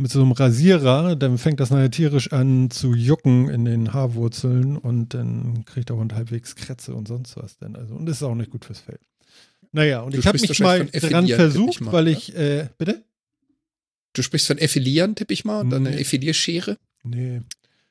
mit 0.03 0.11
so 0.11 0.21
einem 0.21 0.33
Rasierer, 0.33 1.15
dann 1.15 1.37
fängt 1.37 1.61
das 1.61 1.69
nachher 1.71 1.89
tierisch 1.89 2.33
an 2.33 2.69
zu 2.69 2.93
jucken 2.93 3.49
in 3.49 3.63
den 3.63 3.93
Haarwurzeln 3.93 4.77
und 4.77 5.13
dann 5.13 5.63
kriegt 5.63 5.87
der 5.89 5.95
Hund 5.95 6.13
halbwegs 6.13 6.55
Krätze 6.57 6.93
und 6.93 7.07
sonst 7.07 7.37
was 7.37 7.57
denn. 7.57 7.77
Also, 7.77 7.95
und 7.95 8.05
das 8.05 8.17
ist 8.17 8.23
auch 8.23 8.35
nicht 8.35 8.51
gut 8.51 8.65
fürs 8.65 8.79
Fell. 8.79 8.99
Naja, 9.71 10.01
und 10.01 10.13
Du 10.13 10.19
ich 10.19 10.27
habe 10.27 10.37
mich 10.39 10.59
mal 10.59 10.85
dran 10.85 11.27
versucht, 11.27 11.71
tipp 11.71 11.75
ich 11.75 11.81
mal, 11.81 11.93
weil 11.93 12.03
ne? 12.03 12.11
ich, 12.11 12.35
äh, 12.35 12.67
bitte? 12.77 13.01
Du 14.11 14.21
sprichst 14.21 14.45
von 14.47 14.57
Effilieren, 14.57 15.15
tippe 15.15 15.33
ich 15.33 15.45
mal, 15.45 15.61
und 15.61 15.69
dann 15.69 15.87
eine 15.87 15.95
Nee. 15.95 16.01
Effilierschere. 16.01 16.77
Nee. 17.03 17.39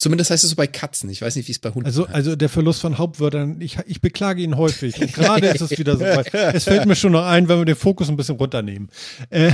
Zumindest 0.02 0.32
heißt 0.32 0.42
es 0.42 0.50
so 0.50 0.56
bei 0.56 0.66
Katzen. 0.66 1.08
Ich 1.10 1.22
weiß 1.22 1.36
nicht, 1.36 1.46
wie 1.46 1.52
es 1.52 1.60
bei 1.60 1.70
Hunden 1.70 1.86
Also, 1.86 2.06
heißt. 2.06 2.14
also 2.16 2.34
der 2.34 2.48
Verlust 2.48 2.80
von 2.80 2.98
Hauptwörtern, 2.98 3.60
ich, 3.60 3.78
ich 3.86 4.00
beklage 4.00 4.42
ihn 4.42 4.56
häufig. 4.56 5.00
Und 5.00 5.12
gerade 5.12 5.46
ist 5.46 5.60
es 5.60 5.78
wieder 5.78 5.96
so 5.96 6.00
weit. 6.04 6.34
Es 6.54 6.64
fällt 6.64 6.86
mir 6.86 6.96
schon 6.96 7.12
noch 7.12 7.24
ein, 7.24 7.48
wenn 7.48 7.58
wir 7.58 7.64
den 7.64 7.76
Fokus 7.76 8.08
ein 8.08 8.16
bisschen 8.16 8.34
runternehmen. 8.34 8.88
Äh, 9.30 9.52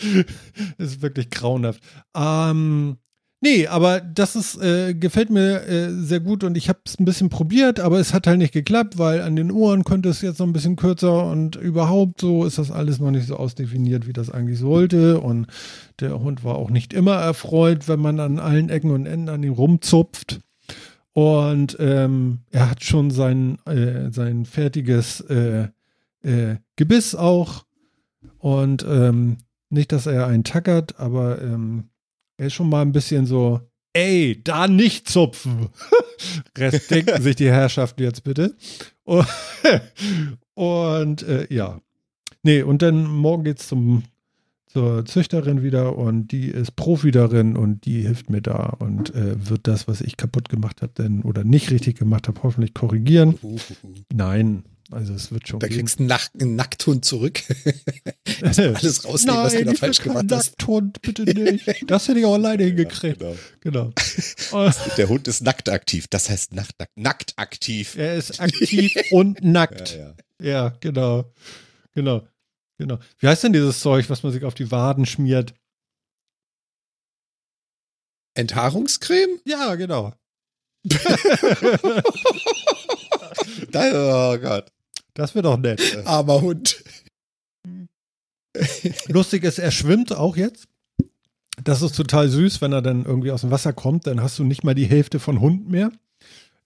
das 0.78 0.92
ist 0.92 1.02
wirklich 1.02 1.28
grauenhaft. 1.28 1.80
Ähm, 2.16 2.96
nee, 3.40 3.66
aber 3.66 4.00
das 4.00 4.36
ist, 4.36 4.60
äh, 4.62 4.94
gefällt 4.94 5.30
mir 5.30 5.66
äh, 5.66 5.90
sehr 5.90 6.20
gut 6.20 6.44
und 6.44 6.56
ich 6.56 6.68
habe 6.68 6.80
es 6.84 6.98
ein 6.98 7.04
bisschen 7.04 7.28
probiert, 7.28 7.80
aber 7.80 7.98
es 7.98 8.14
hat 8.14 8.26
halt 8.26 8.38
nicht 8.38 8.52
geklappt, 8.52 8.98
weil 8.98 9.20
an 9.20 9.36
den 9.36 9.50
Ohren 9.50 9.84
könnte 9.84 10.08
es 10.08 10.20
jetzt 10.20 10.38
noch 10.38 10.46
ein 10.46 10.52
bisschen 10.52 10.76
kürzer 10.76 11.26
und 11.26 11.56
überhaupt 11.56 12.20
so 12.20 12.44
ist 12.44 12.58
das 12.58 12.70
alles 12.70 12.98
noch 12.98 13.10
nicht 13.10 13.26
so 13.26 13.36
ausdefiniert, 13.36 14.06
wie 14.06 14.12
das 14.12 14.30
eigentlich 14.30 14.58
sollte. 14.58 15.20
Und 15.20 15.46
der 16.00 16.20
Hund 16.20 16.44
war 16.44 16.56
auch 16.56 16.70
nicht 16.70 16.92
immer 16.92 17.14
erfreut, 17.14 17.88
wenn 17.88 18.00
man 18.00 18.20
an 18.20 18.38
allen 18.38 18.68
Ecken 18.68 18.90
und 18.90 19.06
Enden 19.06 19.28
an 19.28 19.42
ihm 19.42 19.52
rumzupft. 19.52 20.40
Und 21.12 21.78
ähm, 21.80 22.40
er 22.50 22.70
hat 22.70 22.84
schon 22.84 23.10
sein, 23.10 23.58
äh, 23.64 24.10
sein 24.12 24.44
fertiges 24.44 25.20
äh, 25.22 25.68
äh, 26.22 26.56
Gebiss 26.76 27.14
auch. 27.14 27.64
Und 28.38 28.84
ähm, 28.86 29.38
nicht, 29.70 29.92
dass 29.92 30.06
er 30.06 30.26
einen 30.26 30.44
tackert, 30.44 31.00
aber 31.00 31.40
ähm, 31.40 31.84
er 32.36 32.46
ist 32.46 32.54
schon 32.54 32.68
mal 32.68 32.82
ein 32.82 32.92
bisschen 32.92 33.26
so, 33.26 33.60
ey, 33.92 34.40
da 34.42 34.68
nicht 34.68 35.08
zupfen. 35.08 35.68
Rest 36.58 36.90
denken 36.90 37.22
sich 37.22 37.36
die 37.36 37.50
Herrschaften 37.50 38.02
jetzt 38.02 38.24
bitte. 38.24 38.56
Und, 39.04 39.26
und 40.54 41.22
äh, 41.22 41.46
ja. 41.52 41.80
Nee, 42.42 42.62
und 42.62 42.82
dann 42.82 43.06
morgen 43.06 43.44
geht's 43.44 43.68
zum 43.68 44.04
zur 44.76 45.06
Züchterin 45.06 45.62
wieder 45.62 45.96
und 45.96 46.32
die 46.32 46.48
ist 46.48 46.76
Profi 46.76 47.10
darin 47.10 47.56
und 47.56 47.86
die 47.86 48.02
hilft 48.02 48.28
mir 48.28 48.42
da 48.42 48.76
und 48.78 49.14
äh, 49.14 49.48
wird 49.48 49.66
das, 49.66 49.88
was 49.88 50.02
ich 50.02 50.18
kaputt 50.18 50.50
gemacht 50.50 50.82
habe, 50.82 50.92
denn 50.92 51.22
oder 51.22 51.44
nicht 51.44 51.70
richtig 51.70 51.98
gemacht 51.98 52.28
habe, 52.28 52.42
hoffentlich 52.42 52.74
korrigieren. 52.74 53.38
Uh, 53.42 53.54
uh, 53.54 53.58
uh. 53.84 53.94
Nein, 54.12 54.64
also 54.90 55.14
es 55.14 55.32
wird 55.32 55.48
schon 55.48 55.58
Da 55.60 55.66
gehen. 55.68 55.78
kriegst 55.78 55.98
du 55.98 56.02
einen, 56.02 56.08
Nack 56.08 56.30
einen 56.40 56.56
Nackthund 56.56 57.04
zurück. 57.04 57.40
alles 58.42 59.04
rausnehmen, 59.04 59.42
was 59.44 59.52
du 59.54 59.64
da 59.64 59.74
falsch 59.74 60.00
gemacht 60.02 60.26
hast. 60.30 60.50
Nackthund, 60.58 61.02
bitte 61.02 61.22
nicht. 61.24 61.66
Das 61.90 62.06
hätte 62.08 62.20
ich 62.20 62.24
auch 62.24 62.34
alleine 62.34 62.64
hingekriegt. 62.64 63.18
Genau. 63.18 63.36
Genau. 63.60 63.92
Der 64.96 65.08
Hund 65.08 65.26
ist 65.28 65.42
nackt 65.42 65.68
aktiv. 65.68 66.06
Das 66.08 66.30
heißt 66.30 66.52
nackt, 66.54 66.78
nackt, 66.78 66.96
nackt 66.96 67.32
aktiv. 67.36 67.96
er 67.96 68.14
ist 68.16 68.40
aktiv 68.40 68.94
und 69.10 69.42
nackt. 69.44 69.90
Ja, 69.96 69.98
ja. 69.98 70.14
Ja, 70.40 70.68
genau. 70.80 71.32
Genau. 71.94 72.26
Genau. 72.78 72.98
Wie 73.18 73.26
heißt 73.28 73.42
denn 73.44 73.54
dieses 73.54 73.80
Zeug, 73.80 74.10
was 74.10 74.22
man 74.22 74.32
sich 74.32 74.44
auf 74.44 74.54
die 74.54 74.70
Waden 74.70 75.06
schmiert? 75.06 75.54
Enthaarungscreme? 78.34 79.40
Ja, 79.46 79.74
genau. 79.76 80.12
Da, 83.72 84.34
oh 84.34 84.38
Gott. 84.38 84.70
Das 85.16 85.34
wäre 85.34 85.42
doch 85.44 85.56
nett. 85.58 86.02
Armer 86.04 86.42
Hund. 86.42 86.84
Lustig 89.08 89.44
ist, 89.44 89.58
er 89.58 89.70
schwimmt 89.70 90.14
auch 90.14 90.36
jetzt. 90.36 90.66
Das 91.62 91.80
ist 91.82 91.96
total 91.96 92.28
süß, 92.28 92.60
wenn 92.60 92.72
er 92.72 92.82
dann 92.82 93.04
irgendwie 93.06 93.30
aus 93.30 93.40
dem 93.40 93.50
Wasser 93.50 93.72
kommt, 93.72 94.06
dann 94.06 94.20
hast 94.22 94.38
du 94.38 94.44
nicht 94.44 94.62
mal 94.62 94.74
die 94.74 94.84
Hälfte 94.84 95.18
von 95.18 95.40
Hund 95.40 95.70
mehr. 95.70 95.90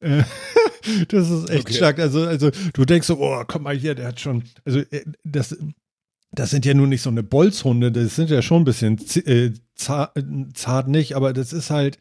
Äh, 0.01 0.25
das 1.09 1.31
ist 1.31 1.49
echt 1.49 1.67
Okay. 1.67 1.75
stark. 1.75 1.99
Also, 2.01 2.25
also 2.27 2.51
du 2.73 2.85
denkst 2.85 3.07
so, 3.07 3.19
oh, 3.21 3.45
komm 3.47 3.63
mal 3.63 3.77
hier, 3.77 3.95
der 3.95 4.09
hat 4.09 4.21
schon, 4.21 4.43
also 4.65 4.81
äh, 4.81 5.05
das, 5.23 5.57
das 6.33 6.51
sind 6.51 6.65
ja 6.67 6.75
nun 6.75 6.89
nicht 6.89 7.03
so 7.03 7.11
eine 7.11 7.23
Bolzhunde, 7.23 7.93
das 7.93 8.17
sind 8.17 8.31
ja 8.31 8.43
schon 8.43 8.63
ein 8.63 8.65
bisschen 8.65 8.99
äh, 9.27 9.53
zart, 9.77 10.19
zart 10.55 10.89
nicht, 10.89 11.15
aber 11.15 11.33
das 11.33 11.53
ist 11.53 11.71
halt, 11.71 11.99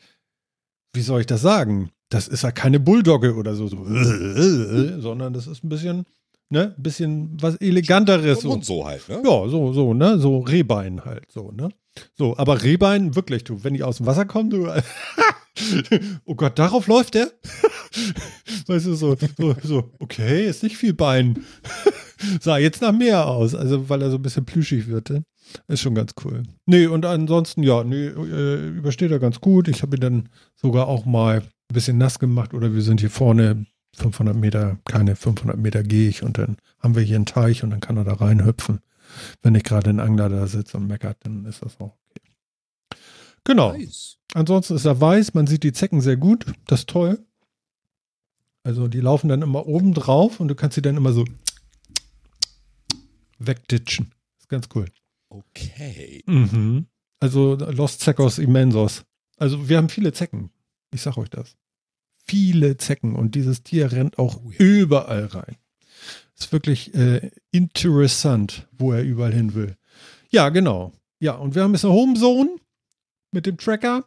wie 0.94 1.02
soll 1.02 1.22
ich 1.22 1.28
das 1.28 1.42
sagen? 1.42 1.92
Das 2.10 2.28
ist 2.28 2.42
ja 2.42 2.52
keine 2.52 2.80
Bulldogge 2.80 3.36
oder 3.36 3.54
so, 3.54 3.68
so 3.68 3.86
sondern 5.00 5.34
das 5.34 5.46
ist 5.46 5.64
ein 5.64 5.70
bisschen, 5.70 6.06
ne, 6.50 6.74
ein 6.76 6.84
bisschen 6.84 7.38
was 7.42 7.56
eleganteres. 7.58 8.42
So. 8.42 8.52
Und 8.52 8.66
so 8.66 8.86
halt, 8.86 9.08
ne? 9.08 9.22
Ja, 9.24 9.48
so, 9.48 9.74
so, 9.74 9.94
ne? 9.94 10.20
So 10.20 10.40
Rehbein 10.40 11.06
halt, 11.06 11.32
so, 11.32 11.52
ne? 11.52 11.70
So, 12.16 12.38
aber 12.38 12.64
Rehbein, 12.64 13.16
wirklich, 13.16 13.44
du, 13.44 13.64
wenn 13.64 13.74
die 13.74 13.84
aus 13.84 13.98
dem 13.98 14.06
Wasser 14.06 14.26
kommen, 14.26 14.50
du. 14.50 14.68
oh 16.26 16.36
Gott, 16.36 16.58
darauf 16.58 16.88
läuft 16.88 17.16
der? 17.16 17.32
weißt 18.68 18.86
du, 18.86 18.94
so, 18.96 19.16
so, 19.38 19.56
so, 19.64 19.92
okay, 20.00 20.48
ist 20.48 20.64
nicht 20.64 20.78
viel 20.78 20.94
Bein. 20.94 21.44
Sah 22.42 22.58
jetzt 22.58 22.82
nach 22.82 22.92
mehr 22.92 23.28
aus, 23.28 23.56
also 23.56 23.90
weil 23.90 24.02
er 24.02 24.12
so 24.12 24.18
ein 24.18 24.22
bisschen 24.22 24.46
plüschig 24.46 24.88
wird, 24.88 25.10
ne? 25.10 25.24
Ist 25.68 25.82
schon 25.82 25.96
ganz 25.96 26.14
cool. 26.24 26.44
Nee, 26.68 26.86
und 26.86 27.06
ansonsten, 27.06 27.64
ja, 27.64 27.84
nee, 27.84 28.08
äh, 28.08 28.68
übersteht 28.68 29.10
er 29.10 29.20
ganz 29.20 29.42
gut. 29.42 29.68
Ich 29.68 29.82
habe 29.82 29.96
ihn 29.96 30.02
dann 30.02 30.30
sogar 30.56 30.88
auch 30.88 31.06
mal 31.06 31.40
ein 31.40 31.74
bisschen 31.74 31.98
nass 31.98 32.20
gemacht 32.20 32.54
oder 32.54 32.74
wir 32.74 32.82
sind 32.82 33.00
hier 33.00 33.10
vorne 33.10 33.66
500 33.96 34.36
Meter, 34.36 34.78
keine 34.86 35.16
500 35.16 35.58
Meter 35.58 35.84
gehe 35.84 36.10
ich 36.10 36.24
und 36.24 36.38
dann 36.38 36.58
haben 36.80 36.96
wir 36.96 37.04
hier 37.04 37.16
einen 37.16 37.26
Teich 37.26 37.64
und 37.64 37.72
dann 37.72 37.80
kann 37.80 37.98
er 37.98 38.04
da 38.04 38.14
reinhüpfen. 38.14 38.80
Wenn 39.42 39.54
nicht 39.54 39.66
gerade 39.66 39.90
ein 39.90 40.00
Angler 40.00 40.30
da 40.30 40.48
sitzt 40.48 40.76
und 40.76 40.88
meckert, 40.88 41.18
dann 41.24 41.46
ist 41.46 41.64
das 41.64 41.80
auch 41.80 41.98
okay. 42.10 42.32
Genau. 43.44 43.74
Nice. 43.74 44.18
Ansonsten 44.34 44.76
ist 44.76 44.86
er 44.86 45.02
weiß, 45.02 45.34
man 45.34 45.48
sieht 45.48 45.64
die 45.64 45.74
Zecken 45.74 46.02
sehr 46.02 46.18
gut. 46.18 46.46
Das 46.68 46.82
ist 46.82 46.90
toll. 46.90 47.26
Also 48.64 48.88
die 48.88 49.00
laufen 49.00 49.30
dann 49.30 49.42
immer 49.42 49.66
oben 49.66 49.94
drauf 49.94 50.40
und 50.40 50.50
du 50.50 50.56
kannst 50.56 50.76
sie 50.76 50.82
dann 50.82 50.98
immer 50.98 51.14
so 51.14 51.26
wegditschen. 53.40 54.14
Ist 54.38 54.50
ganz 54.50 54.68
cool. 54.76 54.86
Okay. 55.30 56.24
Mhm. 56.28 56.88
Also 57.20 57.56
Los 57.56 57.98
Zecos 57.98 58.38
immensos. 58.38 59.04
Also 59.38 59.70
wir 59.70 59.78
haben 59.78 59.90
viele 59.90 60.14
Zecken. 60.14 60.52
Ich 60.94 61.02
sag 61.02 61.18
euch 61.18 61.30
das. 61.30 61.56
Viele 62.30 62.78
Zecken 62.78 63.16
und 63.16 63.36
dieses 63.36 63.64
Tier 63.64 63.92
rennt 63.92 64.18
auch 64.20 64.38
Oh 64.44 64.52
ja. 64.52 64.58
überall 64.60 65.26
rein. 65.26 65.56
Ist 66.38 66.52
wirklich 66.52 66.94
äh, 66.94 67.32
interessant, 67.52 68.68
wo 68.72 68.94
er 68.94 69.04
überall 69.04 69.34
hin 69.34 69.54
will. 69.56 69.76
Ja, 70.30 70.50
genau. 70.50 70.94
Ja, 71.20 71.34
und 71.34 71.56
wir 71.56 71.64
haben 71.64 71.74
jetzt 71.74 71.84
eine 71.86 71.94
Homezone 71.94 72.56
mit 73.32 73.46
dem 73.46 73.58
Tracker, 73.58 74.06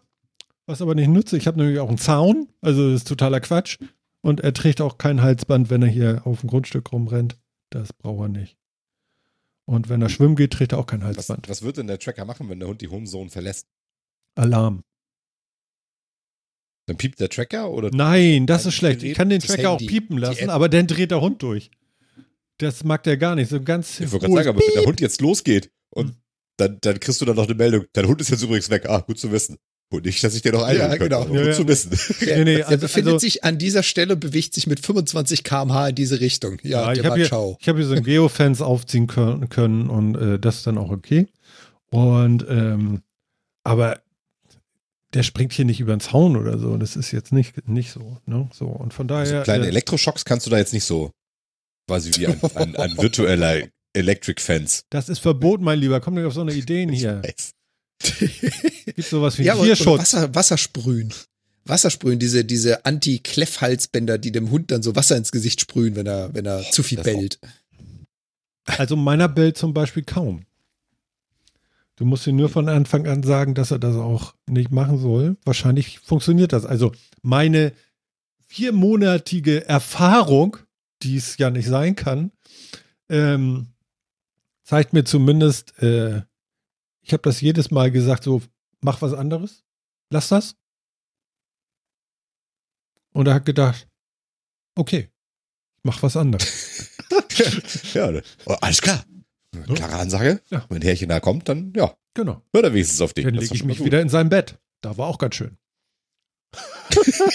was 0.66 0.80
aber 0.80 0.94
nicht 0.94 1.08
nützt. 1.08 1.32
Ich 1.34 1.46
habe 1.46 1.58
nämlich 1.58 1.78
auch 1.80 1.88
einen 1.88 1.98
Zaun, 1.98 2.48
also 2.60 2.90
das 2.90 3.02
ist 3.02 3.08
totaler 3.08 3.40
Quatsch. 3.40 3.78
Und 4.22 4.40
er 4.40 4.54
trägt 4.54 4.80
auch 4.80 4.98
kein 4.98 5.20
Halsband, 5.20 5.68
wenn 5.68 5.82
er 5.82 5.88
hier 5.88 6.22
auf 6.24 6.40
dem 6.40 6.48
Grundstück 6.48 6.92
rumrennt. 6.92 7.36
Das 7.70 7.92
braucht 7.92 8.26
er 8.26 8.28
nicht. 8.28 8.56
Und 9.66 9.88
wenn 9.88 10.00
er 10.00 10.08
schwimmen 10.08 10.36
geht, 10.36 10.52
trägt 10.52 10.72
er 10.72 10.78
auch 10.78 10.86
kein 10.86 11.00
Was, 11.00 11.16
Halsband. 11.16 11.48
was 11.48 11.62
wird 11.62 11.76
denn 11.76 11.88
der 11.88 11.98
Tracker 11.98 12.24
machen, 12.24 12.48
wenn 12.48 12.60
der 12.60 12.68
Hund 12.68 12.80
die 12.80 12.88
Homezone 12.88 13.30
verlässt? 13.30 13.66
Alarm. 14.36 14.84
Dann 16.86 16.96
piept 16.96 17.20
der 17.20 17.28
Tracker 17.28 17.70
oder? 17.70 17.90
Nein, 17.92 18.46
das 18.46 18.66
ist 18.66 18.74
schlecht. 18.74 19.02
Ich 19.02 19.14
kann 19.14 19.28
den 19.30 19.40
Tracker 19.40 19.70
auch 19.70 19.78
piepen 19.78 20.18
lassen, 20.18 20.50
aber 20.50 20.68
dann 20.68 20.86
dreht 20.86 21.10
der 21.10 21.20
Hund 21.20 21.42
durch. 21.42 21.70
Das 22.58 22.84
mag 22.84 23.02
der 23.04 23.16
gar 23.16 23.34
nicht. 23.34 23.50
So 23.50 23.56
ein 23.56 23.64
ganz. 23.64 24.00
Ich 24.00 24.10
wollte 24.12 24.26
gerade 24.26 24.34
sagen, 24.44 24.48
aber 24.50 24.60
wenn 24.60 24.74
der. 24.74 24.84
Hund 24.84 25.00
jetzt 25.00 25.20
losgeht 25.20 25.70
und 25.90 26.08
Hm. 26.08 26.16
dann, 26.56 26.78
dann 26.80 27.00
kriegst 27.00 27.20
du 27.20 27.24
dann 27.24 27.36
noch 27.36 27.46
eine 27.46 27.54
Meldung, 27.54 27.84
dein 27.92 28.06
Hund 28.06 28.20
ist 28.20 28.30
jetzt 28.30 28.42
übrigens 28.42 28.68
weg. 28.70 28.86
Ah, 28.88 29.00
gut 29.00 29.18
zu 29.18 29.30
wissen. 29.32 29.56
Und 29.90 30.06
nicht, 30.06 30.24
dass 30.24 30.34
ich 30.34 30.40
dir 30.42 30.52
noch 30.52 30.62
einholen 30.62 30.90
Ja, 30.92 30.96
könnte, 30.96 31.04
genau. 31.04 31.20
Ja, 31.34 31.40
gut 31.40 31.46
ja. 31.48 31.52
zu 31.52 31.68
wissen. 31.68 31.90
Nee, 32.20 32.44
nee, 32.44 32.56
Der 32.56 32.68
also, 32.68 32.80
befindet 32.80 33.12
also, 33.14 33.18
sich 33.24 33.44
an 33.44 33.58
dieser 33.58 33.82
Stelle, 33.82 34.16
bewegt 34.16 34.54
sich 34.54 34.66
mit 34.66 34.80
25 34.80 35.44
km/h 35.44 35.88
in 35.88 35.94
diese 35.94 36.18
Richtung. 36.20 36.58
Ja, 36.62 36.84
Ja, 36.86 36.92
ich 36.94 36.98
hab 37.00 37.10
war 37.10 37.16
hier- 37.16 37.26
ciao. 37.26 37.58
ich 37.60 37.68
habe 37.68 37.78
hier 37.78 37.86
so 37.88 37.94
ein 37.94 38.02
Geofence 38.04 38.62
aufziehen 38.62 39.06
können, 39.06 39.48
können 39.50 39.90
und 39.90 40.14
äh, 40.16 40.38
das 40.38 40.56
ist 40.58 40.66
dann 40.66 40.78
auch 40.78 40.90
okay. 40.90 41.26
Und 41.90 42.46
ähm, 42.48 43.02
aber 43.64 44.00
der 45.14 45.22
springt 45.22 45.52
hier 45.52 45.64
nicht 45.64 45.80
über 45.80 45.94
den 45.94 46.00
Zaun 46.00 46.36
oder 46.36 46.58
so. 46.58 46.76
Das 46.76 46.96
ist 46.96 47.10
jetzt 47.10 47.32
nicht, 47.32 47.68
nicht 47.68 47.90
so. 47.90 48.18
Ne? 48.26 48.48
So, 48.52 48.66
und 48.66 48.94
von 48.94 49.08
daher. 49.08 49.40
Also 49.40 49.44
kleine 49.44 49.66
äh, 49.66 49.68
Elektroschocks 49.68 50.24
kannst 50.24 50.46
du 50.46 50.50
da 50.50 50.58
jetzt 50.58 50.72
nicht 50.72 50.84
so 50.84 51.10
quasi 51.88 52.12
wie 52.16 52.26
ein, 52.28 52.40
ein, 52.54 52.76
ein 52.76 52.96
virtueller 52.96 53.68
Electric 53.92 54.40
Fence. 54.40 54.84
das 54.90 55.08
ist 55.08 55.18
verboten, 55.18 55.64
mein 55.64 55.78
Lieber. 55.78 56.00
Komm 56.00 56.14
nicht 56.14 56.24
auf 56.24 56.32
so 56.34 56.40
eine 56.40 56.54
Ideen 56.54 56.90
hier. 56.90 57.20
Gibt 58.02 59.04
sowas 59.04 59.38
wie 59.38 59.44
ja, 59.44 59.54
Tierschutz. 59.54 60.00
Wasser, 60.00 60.34
Wassersprühen. 60.34 61.12
Wassersprühen, 61.64 62.18
diese, 62.18 62.44
diese 62.44 62.84
Anti-Kleff-Halsbänder, 62.84 64.18
die 64.18 64.32
dem 64.32 64.50
Hund 64.50 64.70
dann 64.70 64.82
so 64.82 64.96
Wasser 64.96 65.16
ins 65.16 65.30
Gesicht 65.30 65.60
sprühen, 65.60 65.94
wenn 65.94 66.06
er, 66.06 66.34
wenn 66.34 66.46
er 66.46 66.62
zu 66.70 66.82
viel 66.82 66.98
auch- 67.00 67.04
bellt. 67.04 67.38
Also 68.64 68.96
meiner 68.96 69.28
bellt 69.28 69.58
zum 69.58 69.74
Beispiel 69.74 70.04
kaum. 70.04 70.44
Du 71.96 72.04
musst 72.04 72.26
ihm 72.26 72.36
nur 72.36 72.48
von 72.48 72.68
Anfang 72.68 73.06
an 73.06 73.22
sagen, 73.22 73.54
dass 73.54 73.70
er 73.70 73.78
das 73.78 73.96
auch 73.96 74.34
nicht 74.46 74.70
machen 74.70 74.98
soll. 74.98 75.36
Wahrscheinlich 75.44 75.98
funktioniert 75.98 76.52
das. 76.52 76.64
Also 76.64 76.92
meine 77.20 77.72
viermonatige 78.48 79.66
Erfahrung, 79.68 80.56
die 81.02 81.16
es 81.16 81.36
ja 81.38 81.50
nicht 81.50 81.68
sein 81.68 81.96
kann, 81.96 82.32
ähm, 83.08 83.68
zeigt 84.64 84.92
mir 84.92 85.04
zumindest, 85.04 85.78
äh, 85.82 86.22
ich 87.02 87.12
habe 87.12 87.22
das 87.22 87.40
jedes 87.40 87.70
Mal 87.70 87.90
gesagt, 87.90 88.24
so 88.24 88.42
mach 88.80 89.02
was 89.02 89.12
anderes, 89.12 89.64
lass 90.10 90.28
das. 90.28 90.56
Und 93.12 93.28
er 93.28 93.34
hat 93.34 93.44
gedacht, 93.44 93.88
okay, 94.74 95.10
mach 95.82 96.02
was 96.02 96.16
anderes. 96.16 96.90
ja, 97.94 98.10
ne? 98.10 98.22
oh, 98.46 98.56
alles 98.60 98.80
klar. 98.80 99.04
Klare 99.74 99.96
Ansage. 99.96 100.40
Ja. 100.50 100.64
Wenn 100.68 100.82
Härchen 100.82 101.08
da 101.08 101.20
kommt, 101.20 101.48
dann 101.48 101.72
ja, 101.76 101.94
Genau. 102.14 102.42
hört 102.52 102.64
er 102.64 102.72
wenigstens 102.72 103.00
auf 103.00 103.12
dich. 103.12 103.24
Dann 103.24 103.34
lege 103.34 103.54
ich 103.54 103.64
mich 103.64 103.78
gut. 103.78 103.86
wieder 103.86 104.00
in 104.00 104.08
sein 104.08 104.28
Bett. 104.28 104.58
Da 104.80 104.96
war 104.98 105.06
auch 105.08 105.18
ganz 105.18 105.34
schön. 105.36 105.56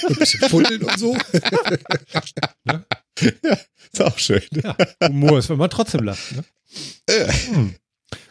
Ein 0.08 0.15
bisschen 0.15 0.49
Pullen 0.49 0.84
und 0.84 0.99
so. 0.99 1.15
Ist 3.91 4.01
auch 4.01 4.17
schön. 4.19 4.43
Ja, 4.51 4.75
Humor 5.03 5.39
ist, 5.39 5.49
wenn 5.49 5.58
man 5.58 5.71
trotzdem 5.71 6.03
lacht. 6.03 6.36
Ne? 6.36 6.43
Äh. 7.08 7.32
Hm. 7.32 7.75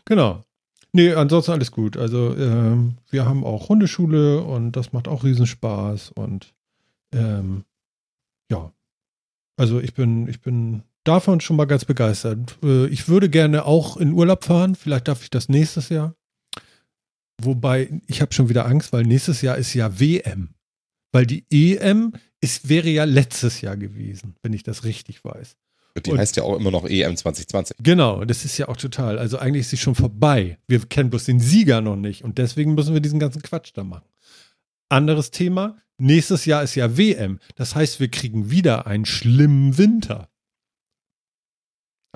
Genau. 0.04 0.44
Nee, 0.92 1.12
ansonsten 1.12 1.50
alles 1.52 1.72
gut. 1.72 1.96
Also 1.96 2.36
ähm, 2.36 2.98
wir 3.10 3.24
haben 3.26 3.42
auch 3.44 3.68
Hundeschule 3.68 4.42
und 4.42 4.72
das 4.72 4.92
macht 4.92 5.08
auch 5.08 5.24
Riesenspaß 5.24 6.12
und 6.12 6.54
ähm, 7.12 7.64
ja, 8.50 8.72
also 9.56 9.80
ich 9.80 9.94
bin, 9.94 10.28
ich 10.28 10.40
bin 10.40 10.84
davon 11.08 11.40
schon 11.40 11.56
mal 11.56 11.64
ganz 11.66 11.84
begeistert. 11.84 12.58
Äh, 12.62 12.86
ich 12.88 13.08
würde 13.08 13.28
gerne 13.30 13.64
auch 13.64 13.96
in 13.96 14.12
Urlaub 14.12 14.44
fahren. 14.44 14.74
Vielleicht 14.74 15.08
darf 15.08 15.22
ich 15.22 15.30
das 15.30 15.48
nächstes 15.48 15.88
Jahr. 15.88 16.14
Wobei, 17.42 18.00
ich 18.06 18.22
habe 18.22 18.32
schon 18.32 18.48
wieder 18.48 18.66
Angst, 18.66 18.92
weil 18.92 19.02
nächstes 19.04 19.42
Jahr 19.42 19.56
ist 19.56 19.74
ja 19.74 19.98
WM. 20.00 20.50
Weil 21.12 21.26
die 21.26 21.44
EM 21.50 22.12
ist, 22.40 22.68
wäre 22.68 22.88
ja 22.88 23.04
letztes 23.04 23.60
Jahr 23.60 23.76
gewesen, 23.76 24.34
wenn 24.42 24.52
ich 24.52 24.62
das 24.62 24.84
richtig 24.84 25.24
weiß. 25.24 25.56
Die 26.04 26.10
Und- 26.10 26.18
heißt 26.18 26.36
ja 26.36 26.42
auch 26.42 26.56
immer 26.58 26.70
noch 26.70 26.84
EM 26.86 27.16
2020. 27.16 27.76
Genau, 27.82 28.24
das 28.24 28.44
ist 28.44 28.58
ja 28.58 28.68
auch 28.68 28.76
total. 28.76 29.18
Also 29.18 29.38
eigentlich 29.38 29.62
ist 29.62 29.70
sie 29.70 29.76
schon 29.78 29.94
vorbei. 29.94 30.58
Wir 30.68 30.80
kennen 30.80 31.08
bloß 31.10 31.24
den 31.24 31.40
Sieger 31.40 31.80
noch 31.80 31.96
nicht 31.96 32.22
und 32.22 32.36
deswegen 32.38 32.74
müssen 32.74 32.92
wir 32.92 33.00
diesen 33.00 33.18
ganzen 33.18 33.40
Quatsch 33.42 33.70
da 33.74 33.82
machen. 33.84 34.04
Anderes 34.90 35.30
Thema. 35.30 35.78
Nächstes 35.98 36.44
Jahr 36.44 36.62
ist 36.62 36.74
ja 36.74 36.98
WM. 36.98 37.38
Das 37.54 37.74
heißt, 37.74 37.98
wir 37.98 38.08
kriegen 38.10 38.50
wieder 38.50 38.86
einen 38.86 39.06
schlimmen 39.06 39.78
Winter. 39.78 40.28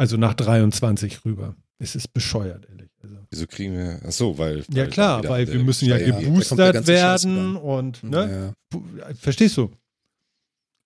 Also 0.00 0.16
nach 0.16 0.32
23 0.34 1.24
rüber. 1.26 1.54
Es 1.78 1.94
ist 1.94 2.12
bescheuert, 2.14 2.66
ehrlich. 2.70 2.88
Also, 3.02 3.16
Wieso 3.30 3.46
kriegen 3.46 3.74
wir. 3.76 4.00
Ach 4.06 4.12
so, 4.12 4.38
weil. 4.38 4.58
ja 4.72 4.82
weil 4.84 4.88
klar, 4.90 5.28
weil 5.28 5.46
wir 5.46 5.60
müssen 5.62 5.86
ja 5.88 5.98
geboostert 5.98 6.86
werden 6.86 7.56
und, 7.56 8.02
ne? 8.02 8.54
Ja. 8.72 9.14
Verstehst 9.14 9.56
du? 9.58 9.70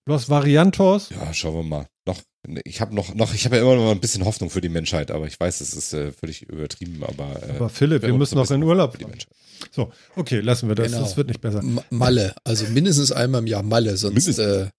Los 0.05 0.29
Variantos. 0.29 1.09
Ja, 1.09 1.33
schauen 1.33 1.55
wir 1.55 1.63
mal. 1.63 1.87
Noch, 2.05 2.21
ich 2.65 2.79
habe 2.81 2.93
noch, 2.93 3.15
noch, 3.15 3.33
ich 3.33 3.45
habe 3.45 3.55
ja 3.55 3.61
immer 3.63 3.75
noch 3.75 3.91
ein 3.91 3.99
bisschen 3.99 4.23
Hoffnung 4.25 4.49
für 4.49 4.61
die 4.61 4.69
Menschheit, 4.69 5.09
aber 5.11 5.25
ich 5.27 5.39
weiß, 5.39 5.61
es 5.61 5.73
ist 5.73 5.93
äh, 5.93 6.11
völlig 6.11 6.43
übertrieben, 6.43 7.01
aber. 7.03 7.41
Äh, 7.43 7.55
Aber 7.55 7.69
Philipp, 7.69 8.03
wir 8.03 8.13
müssen 8.13 8.35
noch 8.35 8.49
in 8.51 8.61
Urlaub 8.63 8.91
für 8.91 8.97
die 8.99 9.03
fahren. 9.05 9.11
Menschheit. 9.11 9.33
So, 9.71 9.91
okay, 10.15 10.41
lassen 10.41 10.67
wir 10.67 10.75
das. 10.75 10.87
Genau. 10.91 10.99
Das 11.03 11.17
wird 11.17 11.29
nicht 11.29 11.41
besser. 11.41 11.59
M- 11.59 11.79
Malle, 11.89 12.35
also 12.43 12.65
mindestens 12.67 13.11
einmal 13.11 13.41
im 13.41 13.47
Jahr 13.47 13.63
Malle, 13.63 13.97
sonst 13.97 14.13
Mindestens. 14.27 14.37
äh, 14.45 14.69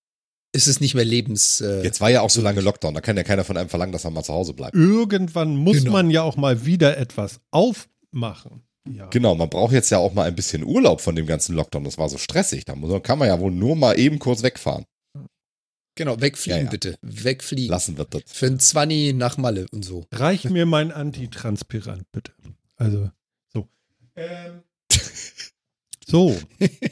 ist 0.57 0.67
es 0.67 0.81
nicht 0.81 0.95
mehr 0.95 1.05
lebens. 1.05 1.61
Äh, 1.61 1.83
Jetzt 1.85 2.01
war 2.01 2.11
ja 2.11 2.23
auch 2.23 2.31
so 2.31 2.41
lange 2.43 2.61
Lockdown, 2.61 2.95
da 2.95 3.01
kann 3.01 3.17
ja 3.17 3.23
keiner 3.23 3.45
von 3.45 3.57
einem 3.57 3.69
verlangen, 3.69 3.93
dass 3.93 4.05
er 4.05 4.11
mal 4.11 4.25
zu 4.25 4.33
Hause 4.33 4.55
bleibt. 4.55 4.75
Irgendwann 4.75 5.57
muss 5.57 5.79
Genau. 5.79 5.93
man 5.93 6.11
ja 6.11 6.23
auch 6.23 6.37
mal 6.37 6.65
wieder 6.67 6.97
etwas 6.99 7.41
aufmachen. 7.51 8.63
Ja. 8.89 9.07
Genau, 9.09 9.35
man 9.35 9.51
braucht 9.51 9.73
jetzt 9.73 9.91
ja 9.91 9.99
auch 9.99 10.15
mal 10.15 10.25
ein 10.29 10.35
bisschen 10.37 10.65
Urlaub 10.65 11.01
von 11.01 11.15
dem 11.17 11.27
ganzen 11.27 11.55
Lockdown. 11.57 11.85
Das 11.85 11.99
war 11.99 12.09
so 12.09 12.19
stressig. 12.19 12.65
Da 12.65 12.75
muss, 12.77 13.03
kann 13.03 13.19
man 13.19 13.29
ja 13.29 13.39
wohl 13.41 13.51
nur 13.53 13.75
mal 13.77 13.99
eben 13.99 14.19
kurz 14.21 14.43
wegfahren. 14.45 14.85
genau, 15.97 16.21
wegfliegen 16.21 16.59
Ja, 16.59 16.65
ja. 16.65 16.71
bitte. 16.71 16.97
Wegfliegen. 17.03 17.71
Lassen 17.71 17.99
wird 17.99 18.15
das. 18.15 18.23
Für 18.27 18.47
ein 18.47 18.61
Zwanni 18.61 19.13
nach 19.13 19.39
Malle 19.39 19.67
und 19.73 19.85
so. 19.85 20.07
Reich 20.13 20.45
mir 20.51 20.67
mein 20.67 20.93
Antitranspirant, 20.93 22.05
bitte. 22.13 22.33
Also, 22.77 23.11
so. 23.53 23.67
Ähm, 24.15 24.63
So, 26.09 26.39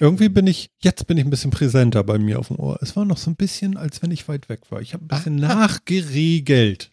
irgendwie 0.00 0.28
bin 0.28 0.48
ich, 0.48 0.70
jetzt 0.82 1.06
bin 1.06 1.16
ich 1.16 1.24
ein 1.24 1.30
bisschen 1.30 1.52
präsenter 1.52 2.02
bei 2.02 2.18
mir 2.18 2.40
auf 2.40 2.48
dem 2.48 2.58
Ohr. 2.58 2.78
Es 2.82 2.96
war 2.96 3.04
noch 3.04 3.16
so 3.16 3.30
ein 3.30 3.36
bisschen, 3.36 3.76
als 3.76 4.02
wenn 4.02 4.10
ich 4.10 4.26
weit 4.26 4.48
weg 4.48 4.62
war. 4.70 4.80
Ich 4.80 4.92
habe 4.92 5.04
ein 5.04 5.08
bisschen 5.08 5.36
nachgeregelt. 5.36 6.90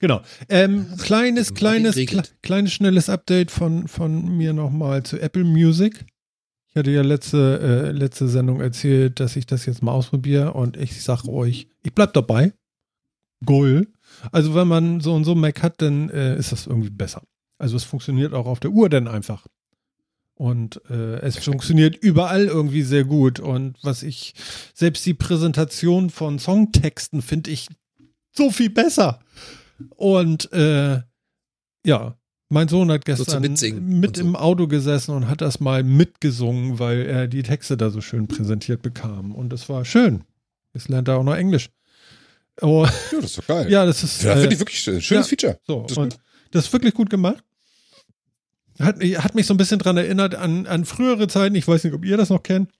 Genau. 0.00 0.20
Ähm, 0.48 0.88
kleines, 0.98 1.54
kleines, 1.54 1.94
kle 1.94 2.24
kleines, 2.42 2.72
schnelles 2.72 3.08
Update 3.08 3.52
von, 3.52 3.86
von 3.86 4.36
mir 4.36 4.52
nochmal 4.52 5.04
zu 5.04 5.20
Apple 5.20 5.44
Music. 5.44 6.04
Ich 6.70 6.74
hatte 6.74 6.90
ja 6.90 7.02
letzte, 7.02 7.60
äh, 7.60 7.92
letzte 7.92 8.26
Sendung 8.26 8.60
erzählt, 8.60 9.20
dass 9.20 9.36
ich 9.36 9.46
das 9.46 9.64
jetzt 9.64 9.80
mal 9.80 9.92
ausprobiere 9.92 10.54
und 10.54 10.76
ich 10.76 11.00
sage 11.04 11.28
euch, 11.28 11.68
ich 11.84 11.94
bleib 11.94 12.14
dabei. 12.14 12.52
Goal. 13.44 13.86
Also 14.32 14.56
wenn 14.56 14.66
man 14.66 15.00
so 15.00 15.14
und 15.14 15.22
so 15.22 15.36
Mac 15.36 15.62
hat, 15.62 15.80
dann 15.82 16.10
äh, 16.10 16.36
ist 16.36 16.50
das 16.50 16.66
irgendwie 16.66 16.90
besser. 16.90 17.22
Also 17.58 17.76
es 17.76 17.84
funktioniert 17.84 18.34
auch 18.34 18.46
auf 18.46 18.58
der 18.58 18.72
Uhr 18.72 18.88
dann 18.88 19.06
einfach. 19.06 19.46
Und 20.42 20.80
äh, 20.90 21.20
es 21.20 21.36
funktioniert 21.36 21.94
überall 21.94 22.46
irgendwie 22.46 22.82
sehr 22.82 23.04
gut. 23.04 23.38
Und 23.38 23.76
was 23.82 24.02
ich, 24.02 24.34
selbst 24.74 25.06
die 25.06 25.14
Präsentation 25.14 26.10
von 26.10 26.40
Songtexten 26.40 27.22
finde 27.22 27.52
ich 27.52 27.68
so 28.32 28.50
viel 28.50 28.68
besser. 28.68 29.20
Und 29.90 30.52
äh, 30.52 31.00
ja, 31.86 32.18
mein 32.48 32.66
Sohn 32.66 32.90
hat 32.90 33.04
gestern 33.04 33.56
So 33.56 33.74
mit 33.76 34.16
so. 34.16 34.22
im 34.24 34.34
Auto 34.34 34.66
gesessen 34.66 35.14
und 35.14 35.28
hat 35.28 35.42
das 35.42 35.60
mal 35.60 35.84
mitgesungen, 35.84 36.80
weil 36.80 37.06
er 37.06 37.28
die 37.28 37.44
Texte 37.44 37.76
da 37.76 37.90
so 37.90 38.00
schön 38.00 38.26
präsentiert 38.26 38.82
bekam. 38.82 39.36
Und 39.36 39.52
es 39.52 39.68
war 39.68 39.84
schön. 39.84 40.24
Jetzt 40.74 40.88
lernt 40.88 41.06
er 41.06 41.18
auch 41.18 41.24
noch 41.24 41.36
Englisch. 41.36 41.70
Oh, 42.60 42.84
Ja, 42.84 43.20
das 43.20 43.24
ist 43.26 43.38
doch 43.38 43.46
geil. 43.46 43.70
ja, 43.70 43.86
das 43.86 44.02
ist. 44.02 44.24
Ja, 44.24 44.32
äh, 44.32 44.40
finde 44.40 44.54
ich 44.54 44.60
wirklich 44.60 44.88
ein 44.88 45.00
schönes 45.00 45.26
ja. 45.26 45.36
Feature. 45.36 45.60
so, 45.64 45.82
Das 45.82 45.92
ist 45.92 45.98
und 45.98 46.18
das 46.50 46.64
ist 46.64 46.72
wirklich 46.72 46.94
gut 46.94 47.10
gemacht. 47.10 47.44
Hat, 48.80 48.96
hat 49.02 49.34
mich 49.34 49.46
so 49.46 49.54
ein 49.54 49.58
bisschen 49.58 49.78
dran 49.78 49.96
erinnert 49.96 50.34
an, 50.34 50.66
an 50.66 50.84
frühere 50.84 51.28
Zeiten. 51.28 51.54
Ich 51.54 51.68
weiß 51.68 51.84
nicht, 51.84 51.94
ob 51.94 52.04
ihr 52.04 52.16
das 52.16 52.30
noch 52.30 52.42
kennt. 52.42 52.70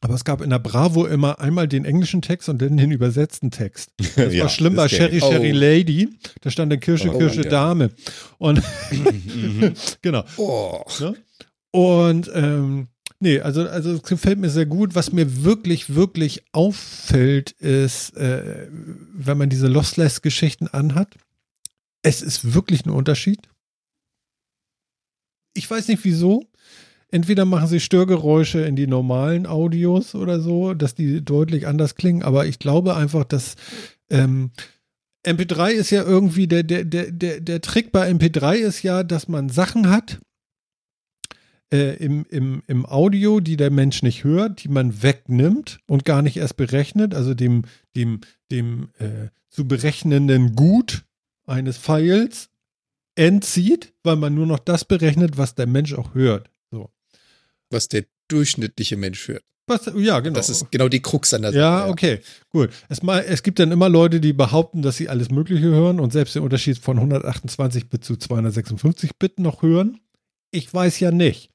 Aber 0.00 0.14
es 0.14 0.24
gab 0.24 0.42
in 0.42 0.50
der 0.50 0.58
Bravo 0.58 1.06
immer 1.06 1.40
einmal 1.40 1.66
den 1.66 1.84
englischen 1.86 2.20
Text 2.20 2.48
und 2.50 2.60
dann 2.60 2.76
den 2.76 2.90
übersetzten 2.90 3.50
Text. 3.50 3.90
Das 4.16 4.34
Ja, 4.34 4.42
war 4.42 4.48
schlimm 4.50 4.74
bei 4.76 4.88
Sherry 4.88 5.16
ich. 5.16 5.24
Sherry 5.24 5.52
Oh. 5.52 5.56
Lady. 5.58 6.08
Da 6.42 6.50
stand 6.50 6.70
dann 6.72 6.80
Kirsche, 6.80 7.10
Oh, 7.14 7.18
Kirsche, 7.18 7.42
ja. 7.44 7.48
Dame. 7.50 7.90
Und 8.38 8.62
genau. 10.02 10.24
Oh. 10.36 10.82
Und 11.70 12.30
ähm, 12.34 12.88
nee, 13.20 13.40
also, 13.40 13.66
also 13.66 13.92
es 13.94 14.02
gefällt 14.02 14.38
mir 14.38 14.50
sehr 14.50 14.66
gut. 14.66 14.94
Was 14.94 15.12
mir 15.12 15.42
wirklich, 15.44 15.94
wirklich 15.94 16.42
auffällt, 16.52 17.52
ist, 17.52 18.16
äh, 18.16 18.68
wenn 19.14 19.38
man 19.38 19.48
diese 19.48 19.68
Lossless-Geschichten 19.68 20.68
anhat, 20.68 21.08
es 22.02 22.20
ist 22.20 22.52
wirklich 22.54 22.84
ein 22.84 22.90
Unterschied. 22.90 23.48
Ich 25.54 25.70
weiß 25.70 25.88
nicht 25.88 26.04
wieso. 26.04 26.44
Entweder 27.10 27.44
machen 27.44 27.68
sie 27.68 27.80
Störgeräusche 27.80 28.62
in 28.62 28.74
die 28.74 28.88
normalen 28.88 29.46
Audios 29.46 30.14
oder 30.16 30.40
so, 30.40 30.74
dass 30.74 30.96
die 30.96 31.24
deutlich 31.24 31.66
anders 31.66 31.94
klingen, 31.94 32.24
aber 32.24 32.46
ich 32.46 32.58
glaube 32.58 32.96
einfach, 32.96 33.24
dass 33.24 33.54
ähm, 34.10 34.50
MP3 35.24 35.70
ist 35.70 35.90
ja 35.90 36.02
irgendwie, 36.02 36.48
der, 36.48 36.64
der, 36.64 36.84
der, 36.84 37.40
der, 37.40 37.60
Trick 37.60 37.92
bei 37.92 38.10
MP3 38.10 38.56
ist 38.56 38.82
ja, 38.82 39.04
dass 39.04 39.28
man 39.28 39.48
Sachen 39.48 39.90
hat, 39.90 40.18
äh, 41.72 41.96
im, 41.96 42.26
im, 42.30 42.62
im 42.66 42.86
Audio, 42.86 43.40
die 43.40 43.56
der 43.56 43.70
Mensch 43.70 44.02
nicht 44.02 44.24
hört, 44.24 44.64
die 44.64 44.68
man 44.68 45.02
wegnimmt 45.02 45.80
und 45.86 46.04
gar 46.04 46.22
nicht 46.22 46.36
erst 46.36 46.56
berechnet, 46.56 47.14
also 47.14 47.34
dem, 47.34 47.62
dem, 47.96 48.20
dem 48.50 48.90
äh, 48.98 49.28
zu 49.48 49.66
berechnenden 49.66 50.54
Gut 50.54 51.04
eines 51.46 51.78
Files 51.78 52.50
entzieht, 53.16 53.92
weil 54.02 54.16
man 54.16 54.34
nur 54.34 54.46
noch 54.46 54.58
das 54.58 54.84
berechnet, 54.84 55.38
was 55.38 55.54
der 55.54 55.66
Mensch 55.66 55.94
auch 55.94 56.14
hört. 56.14 56.50
So. 56.70 56.90
Was 57.70 57.88
der 57.88 58.04
durchschnittliche 58.28 58.96
Mensch 58.96 59.28
hört. 59.28 59.44
Was, 59.66 59.90
ja, 59.96 60.20
genau. 60.20 60.34
Das 60.34 60.50
ist 60.50 60.70
genau 60.70 60.88
die 60.88 61.00
Krux 61.00 61.32
an 61.32 61.42
der 61.42 61.52
Sache. 61.52 61.60
ja, 61.60 61.88
okay, 61.88 62.20
gut. 62.50 62.70
Es, 62.88 63.02
mal, 63.02 63.24
es 63.26 63.42
gibt 63.42 63.58
dann 63.58 63.72
immer 63.72 63.88
Leute, 63.88 64.20
die 64.20 64.34
behaupten, 64.34 64.82
dass 64.82 64.98
sie 64.98 65.08
alles 65.08 65.30
Mögliche 65.30 65.64
hören 65.64 66.00
und 66.00 66.12
selbst 66.12 66.34
den 66.34 66.42
Unterschied 66.42 66.78
von 66.78 66.98
128 66.98 67.88
Bit 67.88 68.04
zu 68.04 68.16
256 68.16 69.12
Bit 69.18 69.38
noch 69.40 69.62
hören. 69.62 70.00
Ich 70.50 70.72
weiß 70.72 71.00
ja 71.00 71.10
nicht. 71.10 71.50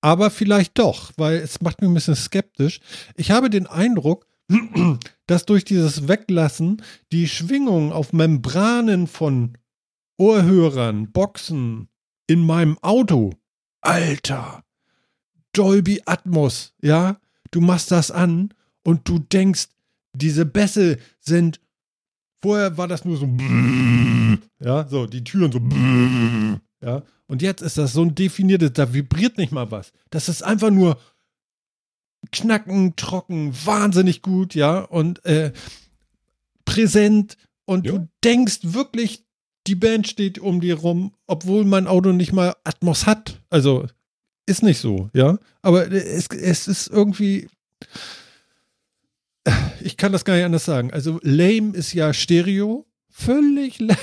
Aber 0.00 0.30
vielleicht 0.30 0.78
doch, 0.78 1.12
weil 1.16 1.36
es 1.36 1.60
macht 1.60 1.80
mich 1.80 1.90
ein 1.90 1.94
bisschen 1.94 2.16
skeptisch. 2.16 2.80
Ich 3.16 3.30
habe 3.30 3.50
den 3.50 3.66
Eindruck, 3.66 4.26
dass 5.26 5.46
durch 5.46 5.64
dieses 5.64 6.08
Weglassen 6.08 6.82
die 7.12 7.28
Schwingung 7.28 7.92
auf 7.92 8.12
Membranen 8.12 9.06
von 9.06 9.56
Ohrhörern, 10.18 11.12
Boxen 11.12 11.88
in 12.26 12.40
meinem 12.44 12.78
Auto, 12.82 13.32
Alter, 13.80 14.64
Dolby 15.52 16.02
Atmos, 16.06 16.72
ja, 16.82 17.20
du 17.50 17.60
machst 17.60 17.90
das 17.90 18.10
an 18.10 18.52
und 18.82 19.08
du 19.08 19.18
denkst, 19.18 19.68
diese 20.14 20.46
Bässe 20.46 20.98
sind, 21.20 21.60
vorher 22.42 22.76
war 22.78 22.88
das 22.88 23.04
nur 23.04 23.16
so, 23.16 23.26
ja, 24.60 24.88
so, 24.88 25.06
die 25.06 25.22
Türen 25.24 25.52
so, 25.52 25.60
ja, 26.86 27.02
und 27.26 27.42
jetzt 27.42 27.62
ist 27.62 27.76
das 27.78 27.92
so 27.92 28.02
ein 28.02 28.14
definiertes, 28.14 28.72
da 28.72 28.92
vibriert 28.92 29.36
nicht 29.36 29.52
mal 29.52 29.70
was. 29.70 29.92
Das 30.10 30.28
ist 30.28 30.42
einfach 30.42 30.70
nur 30.70 30.98
knacken, 32.32 32.96
trocken, 32.96 33.52
wahnsinnig 33.64 34.22
gut, 34.22 34.54
ja, 34.54 34.80
und 34.80 35.24
äh, 35.24 35.52
präsent 36.64 37.36
und 37.66 37.86
Ja. 37.86 37.92
du 37.92 38.08
denkst 38.24 38.60
wirklich, 38.62 39.25
die 39.66 39.74
Band 39.74 40.06
steht 40.08 40.38
um 40.38 40.60
dir 40.60 40.76
rum, 40.76 41.12
obwohl 41.26 41.64
mein 41.64 41.86
Auto 41.86 42.12
nicht 42.12 42.32
mal 42.32 42.54
Atmos 42.64 43.06
hat. 43.06 43.40
Also 43.50 43.86
ist 44.46 44.62
nicht 44.62 44.78
so, 44.78 45.10
ja. 45.12 45.38
Aber 45.62 45.90
es, 45.90 46.28
es 46.28 46.68
ist 46.68 46.88
irgendwie. 46.88 47.48
Ich 49.80 49.96
kann 49.96 50.12
das 50.12 50.24
gar 50.24 50.34
nicht 50.34 50.44
anders 50.44 50.64
sagen. 50.64 50.92
Also 50.92 51.20
lame 51.22 51.76
ist 51.76 51.92
ja 51.92 52.12
Stereo. 52.12 52.86
Völlig 53.10 53.78
lame. 53.80 53.98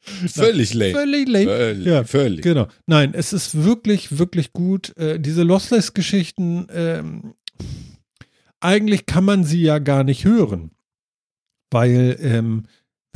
Völlig 0.00 0.74
lame. 0.74 0.92
Völlig 0.92 1.28
lame. 1.28 1.46
Völlig. 1.46 1.86
Ja, 1.86 2.04
völlig. 2.04 2.42
Genau. 2.42 2.68
Nein, 2.86 3.12
es 3.14 3.32
ist 3.32 3.64
wirklich, 3.64 4.18
wirklich 4.18 4.52
gut. 4.52 4.96
Äh, 4.96 5.20
diese 5.20 5.42
Lossless-Geschichten, 5.42 6.66
ähm, 6.70 7.34
eigentlich 8.60 9.06
kann 9.06 9.24
man 9.24 9.44
sie 9.44 9.62
ja 9.62 9.78
gar 9.78 10.04
nicht 10.04 10.24
hören. 10.24 10.70
Weil, 11.70 12.16
ähm, 12.20 12.64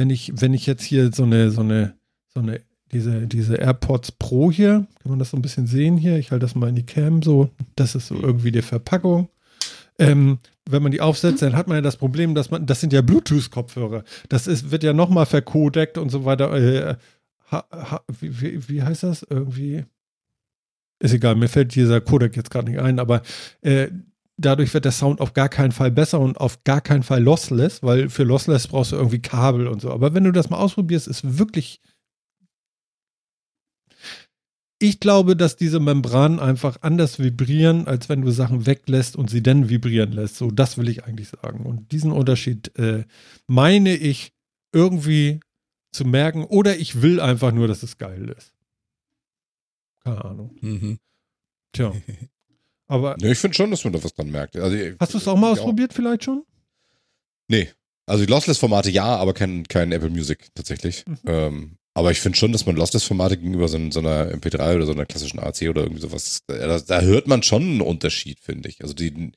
wenn 0.03 0.11
ich, 0.11 0.33
wenn 0.35 0.53
ich 0.53 0.67
jetzt 0.67 0.83
hier 0.83 1.13
so 1.13 1.23
eine, 1.23 1.53
so 1.53 1.61
eine, 1.61 1.95
so 2.35 2.41
eine, 2.41 2.61
diese, 2.91 3.29
diese 3.29 3.55
AirPods 3.55 4.11
Pro 4.11 4.51
hier, 4.51 4.85
kann 5.01 5.11
man 5.11 5.21
das 5.21 5.31
so 5.31 5.37
ein 5.37 5.43
bisschen 5.43 5.69
sehen 5.69 5.97
hier? 5.97 6.19
Ich 6.19 6.33
halte 6.33 6.45
das 6.45 6.57
mal 6.57 6.69
in 6.69 6.75
die 6.75 6.85
Cam 6.85 7.23
so. 7.23 7.51
Das 7.77 7.95
ist 7.95 8.09
so 8.09 8.17
irgendwie 8.17 8.51
die 8.51 8.63
Verpackung. 8.63 9.29
Ähm, 10.01 10.41
wenn 10.69 10.83
man 10.83 10.91
die 10.91 11.01
aufsetzt, 11.01 11.43
dann 11.43 11.55
hat 11.55 11.69
man 11.69 11.77
ja 11.77 11.83
das 11.83 11.99
Problem, 11.99 12.35
dass 12.35 12.51
man, 12.51 12.67
das 12.67 12.81
sind 12.81 12.93
ja 12.93 13.01
Bluetooth-Kopfhörer. 13.01 14.03
Das 14.29 14.49
ist, 14.49 14.73
wird 14.73 14.83
ja 14.83 14.93
nochmal 14.93 15.27
verkodeckt 15.27 15.97
und 15.99 16.09
so 16.09 16.25
weiter. 16.25 16.53
Äh, 16.53 16.97
ha, 17.53 17.65
ha, 17.71 18.03
wie, 18.19 18.41
wie, 18.41 18.69
wie 18.69 18.83
heißt 18.83 19.05
das? 19.05 19.23
Irgendwie. 19.23 19.85
Ist 20.99 21.15
egal, 21.15 21.37
mir 21.37 21.49
fällt 21.49 21.77
dieser 21.77 22.01
Codec 22.01 22.37
jetzt 22.37 22.51
gerade 22.51 22.69
nicht 22.69 22.81
ein, 22.81 22.99
aber 22.99 23.23
äh, 23.61 23.87
dadurch 24.37 24.73
wird 24.75 24.85
der 24.85 24.93
Sound 24.93 25.21
auf 25.21 25.35
gar 25.35 25.49
keinen 25.49 25.73
Fall 25.73 25.91
besser 25.91 26.21
und 26.21 26.39
auf 26.39 26.65
gar 26.65 26.81
keinen 26.81 27.03
Fall 27.03 27.23
lossless, 27.23 27.83
weil 27.83 28.09
für 28.09 28.25
lossless 28.25 28.69
brauchst 28.69 28.93
du 28.93 28.97
irgendwie 28.97 29.23
Kabel 29.23 29.69
und 29.69 29.81
so. 29.81 29.91
Aber 29.91 30.15
wenn 30.15 30.25
du 30.25 30.33
das 30.33 30.51
mal 30.51 30.59
ausprobierst, 30.59 31.09
ist 31.09 31.39
wirklich. 31.39 31.81
Ich 34.79 34.99
glaube, 34.99 35.37
dass 35.37 35.55
diese 35.55 35.79
Membranen 35.79 36.41
einfach 36.41 36.79
anders 36.81 37.21
vibrieren, 37.21 37.87
als 37.87 38.09
wenn 38.09 38.23
du 38.23 38.33
Sachen 38.33 38.67
weglässt 38.67 39.15
und 39.15 39.31
sie 39.31 39.43
dann 39.43 39.69
vibrieren 39.69 40.11
lässt. 40.11 40.37
So, 40.37 40.51
das 40.51 40.77
will 40.77 40.89
ich 40.89 41.05
eigentlich 41.05 41.29
sagen. 41.29 41.65
Und 41.65 41.93
diesen 41.93 42.11
Unterschied 42.11 42.77
äh, 42.77 43.05
meine 43.47 43.95
ich 43.95 44.33
irgendwie 44.73 45.39
zu 45.93 46.05
merken. 46.05 46.43
Oder 46.45 46.79
ich 46.79 47.01
will 47.01 47.21
einfach 47.21 47.53
nur, 47.53 47.69
dass 47.69 47.85
es 47.85 47.97
geil 47.97 48.35
ist. 48.37 48.53
Keine 50.03 50.25
Ahnung. 50.25 50.57
Mhm. 50.61 50.99
Tja. 51.73 51.93
Aber 52.89 53.17
Ne, 53.21 53.33
ich 53.33 53.39
finde 53.39 53.57
schon, 53.57 53.71
dass 53.71 53.85
man 53.85 53.93
da 53.93 54.03
was 54.03 54.15
dran 54.15 54.31
merkt. 54.31 54.57
Also, 54.57 54.77
hast 54.99 55.15
du 55.15 55.19
es 55.19 55.29
auch 55.29 55.37
mal 55.37 55.49
ja. 55.49 55.53
ausprobiert, 55.53 55.93
vielleicht 55.93 56.25
schon? 56.25 56.45
Nee. 57.49 57.71
Also 58.07 58.25
die 58.25 58.31
Lossless-Formate 58.31 58.91
ja, 58.91 59.17
aber 59.17 59.33
kein, 59.33 59.67
kein 59.69 59.93
Apple 59.93 60.11
Music 60.11 60.49
tatsächlich. 60.55 61.05
Mhm. 61.07 61.19
Ähm, 61.27 61.77
aber 61.95 62.11
ich 62.11 62.21
finde 62.21 62.37
schon, 62.39 62.53
dass 62.53 62.67
man 62.67 62.77
Lossless-Formate 62.77 63.37
gegenüber 63.37 63.69
so, 63.69 63.79
so 63.91 64.01
einer 64.01 64.33
MP3 64.33 64.77
oder 64.77 64.87
so 64.87 64.93
einer 64.93 65.07
klassischen 65.07 65.39
AC 65.39 65.63
oder 65.69 65.83
irgendwie 65.83 66.01
sowas, 66.01 66.43
da, 66.47 66.79
da 66.79 67.01
hört 67.03 67.29
man 67.29 67.43
schon 67.43 67.63
einen 67.63 67.81
Unterschied, 67.81 68.41
finde 68.41 68.69
ich. 68.69 68.83
Also 68.83 68.95
die, 68.95 69.33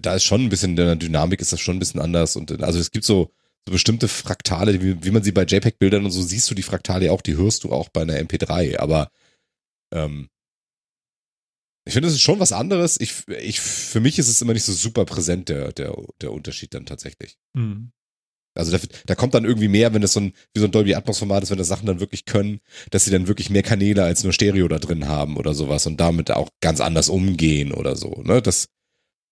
da 0.00 0.14
ist 0.14 0.24
schon 0.24 0.42
ein 0.42 0.48
bisschen, 0.48 0.70
in 0.70 0.76
der 0.76 0.96
Dynamik 0.96 1.40
ist 1.40 1.52
das 1.52 1.60
schon 1.60 1.76
ein 1.76 1.80
bisschen 1.80 2.00
anders. 2.00 2.36
Und 2.36 2.62
also 2.62 2.78
es 2.78 2.90
gibt 2.90 3.04
so, 3.04 3.30
so 3.66 3.72
bestimmte 3.72 4.08
Fraktale, 4.08 4.80
wie, 4.82 5.04
wie 5.04 5.10
man 5.10 5.22
sie 5.22 5.32
bei 5.32 5.44
JPEG-Bildern 5.44 6.04
und 6.04 6.10
so 6.10 6.22
siehst 6.22 6.50
du 6.50 6.54
die 6.54 6.62
Fraktale 6.62 7.12
auch, 7.12 7.22
die 7.22 7.36
hörst 7.36 7.64
du 7.64 7.72
auch 7.72 7.88
bei 7.88 8.02
einer 8.02 8.14
MP3. 8.14 8.78
Aber 8.78 9.10
ähm, 9.92 10.28
ich 11.84 11.94
finde, 11.94 12.08
es 12.08 12.14
ist 12.14 12.22
schon 12.22 12.40
was 12.40 12.52
anderes. 12.52 13.00
Ich, 13.00 13.26
ich, 13.28 13.60
für 13.60 14.00
mich 14.00 14.18
ist 14.18 14.28
es 14.28 14.40
immer 14.40 14.52
nicht 14.52 14.64
so 14.64 14.72
super 14.72 15.04
präsent, 15.04 15.48
der, 15.48 15.72
der, 15.72 15.96
der 16.20 16.32
Unterschied 16.32 16.74
dann 16.74 16.86
tatsächlich. 16.86 17.36
Mhm. 17.54 17.92
Also 18.54 18.76
da, 18.76 18.78
da 19.06 19.14
kommt 19.14 19.34
dann 19.34 19.44
irgendwie 19.44 19.68
mehr, 19.68 19.94
wenn 19.94 20.02
das 20.02 20.12
so 20.12 20.20
ein, 20.20 20.34
wie 20.54 20.60
so 20.60 20.66
ein 20.66 20.72
Dolby 20.72 20.94
Atmos 20.94 21.18
Format 21.18 21.42
ist, 21.42 21.50
wenn 21.50 21.58
das 21.58 21.68
Sachen 21.68 21.86
dann 21.86 22.00
wirklich 22.00 22.26
können, 22.26 22.60
dass 22.90 23.04
sie 23.04 23.10
dann 23.10 23.26
wirklich 23.26 23.48
mehr 23.50 23.62
Kanäle 23.62 24.04
als 24.04 24.24
nur 24.24 24.32
Stereo 24.32 24.68
da 24.68 24.78
drin 24.78 25.08
haben 25.08 25.36
oder 25.36 25.54
sowas 25.54 25.86
und 25.86 25.98
damit 25.98 26.30
auch 26.30 26.50
ganz 26.60 26.80
anders 26.80 27.08
umgehen 27.08 27.72
oder 27.72 27.96
so, 27.96 28.22
ne? 28.24 28.42
Das, 28.42 28.68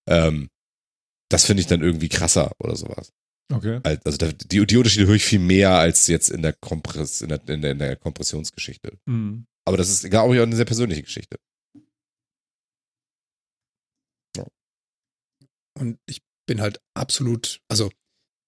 ähm, 0.09 0.49
das 1.29 1.45
finde 1.45 1.61
ich 1.61 1.67
dann 1.67 1.81
irgendwie 1.81 2.09
krasser 2.09 2.51
oder 2.59 2.75
sowas. 2.75 3.11
Okay. 3.53 3.79
Also 3.83 4.17
da, 4.17 4.31
die, 4.31 4.65
die 4.65 4.77
Unterschiede 4.77 5.07
höre 5.07 5.15
ich 5.15 5.25
viel 5.25 5.39
mehr 5.39 5.71
als 5.71 6.07
jetzt 6.07 6.29
in 6.29 6.41
der, 6.41 6.53
Kompress, 6.53 7.21
in 7.21 7.29
der, 7.29 7.47
in 7.47 7.61
der, 7.61 7.71
in 7.71 7.79
der 7.79 7.95
Kompressionsgeschichte. 7.97 8.97
Mhm. 9.05 9.45
Aber 9.65 9.77
das 9.77 9.89
ist 9.89 10.09
glaube 10.09 10.33
ich 10.33 10.41
auch 10.41 10.45
eine 10.45 10.55
sehr 10.55 10.65
persönliche 10.65 11.03
Geschichte. 11.03 11.37
Und 15.79 15.97
ich 16.05 16.21
bin 16.47 16.61
halt 16.61 16.79
absolut, 16.93 17.61
also 17.69 17.91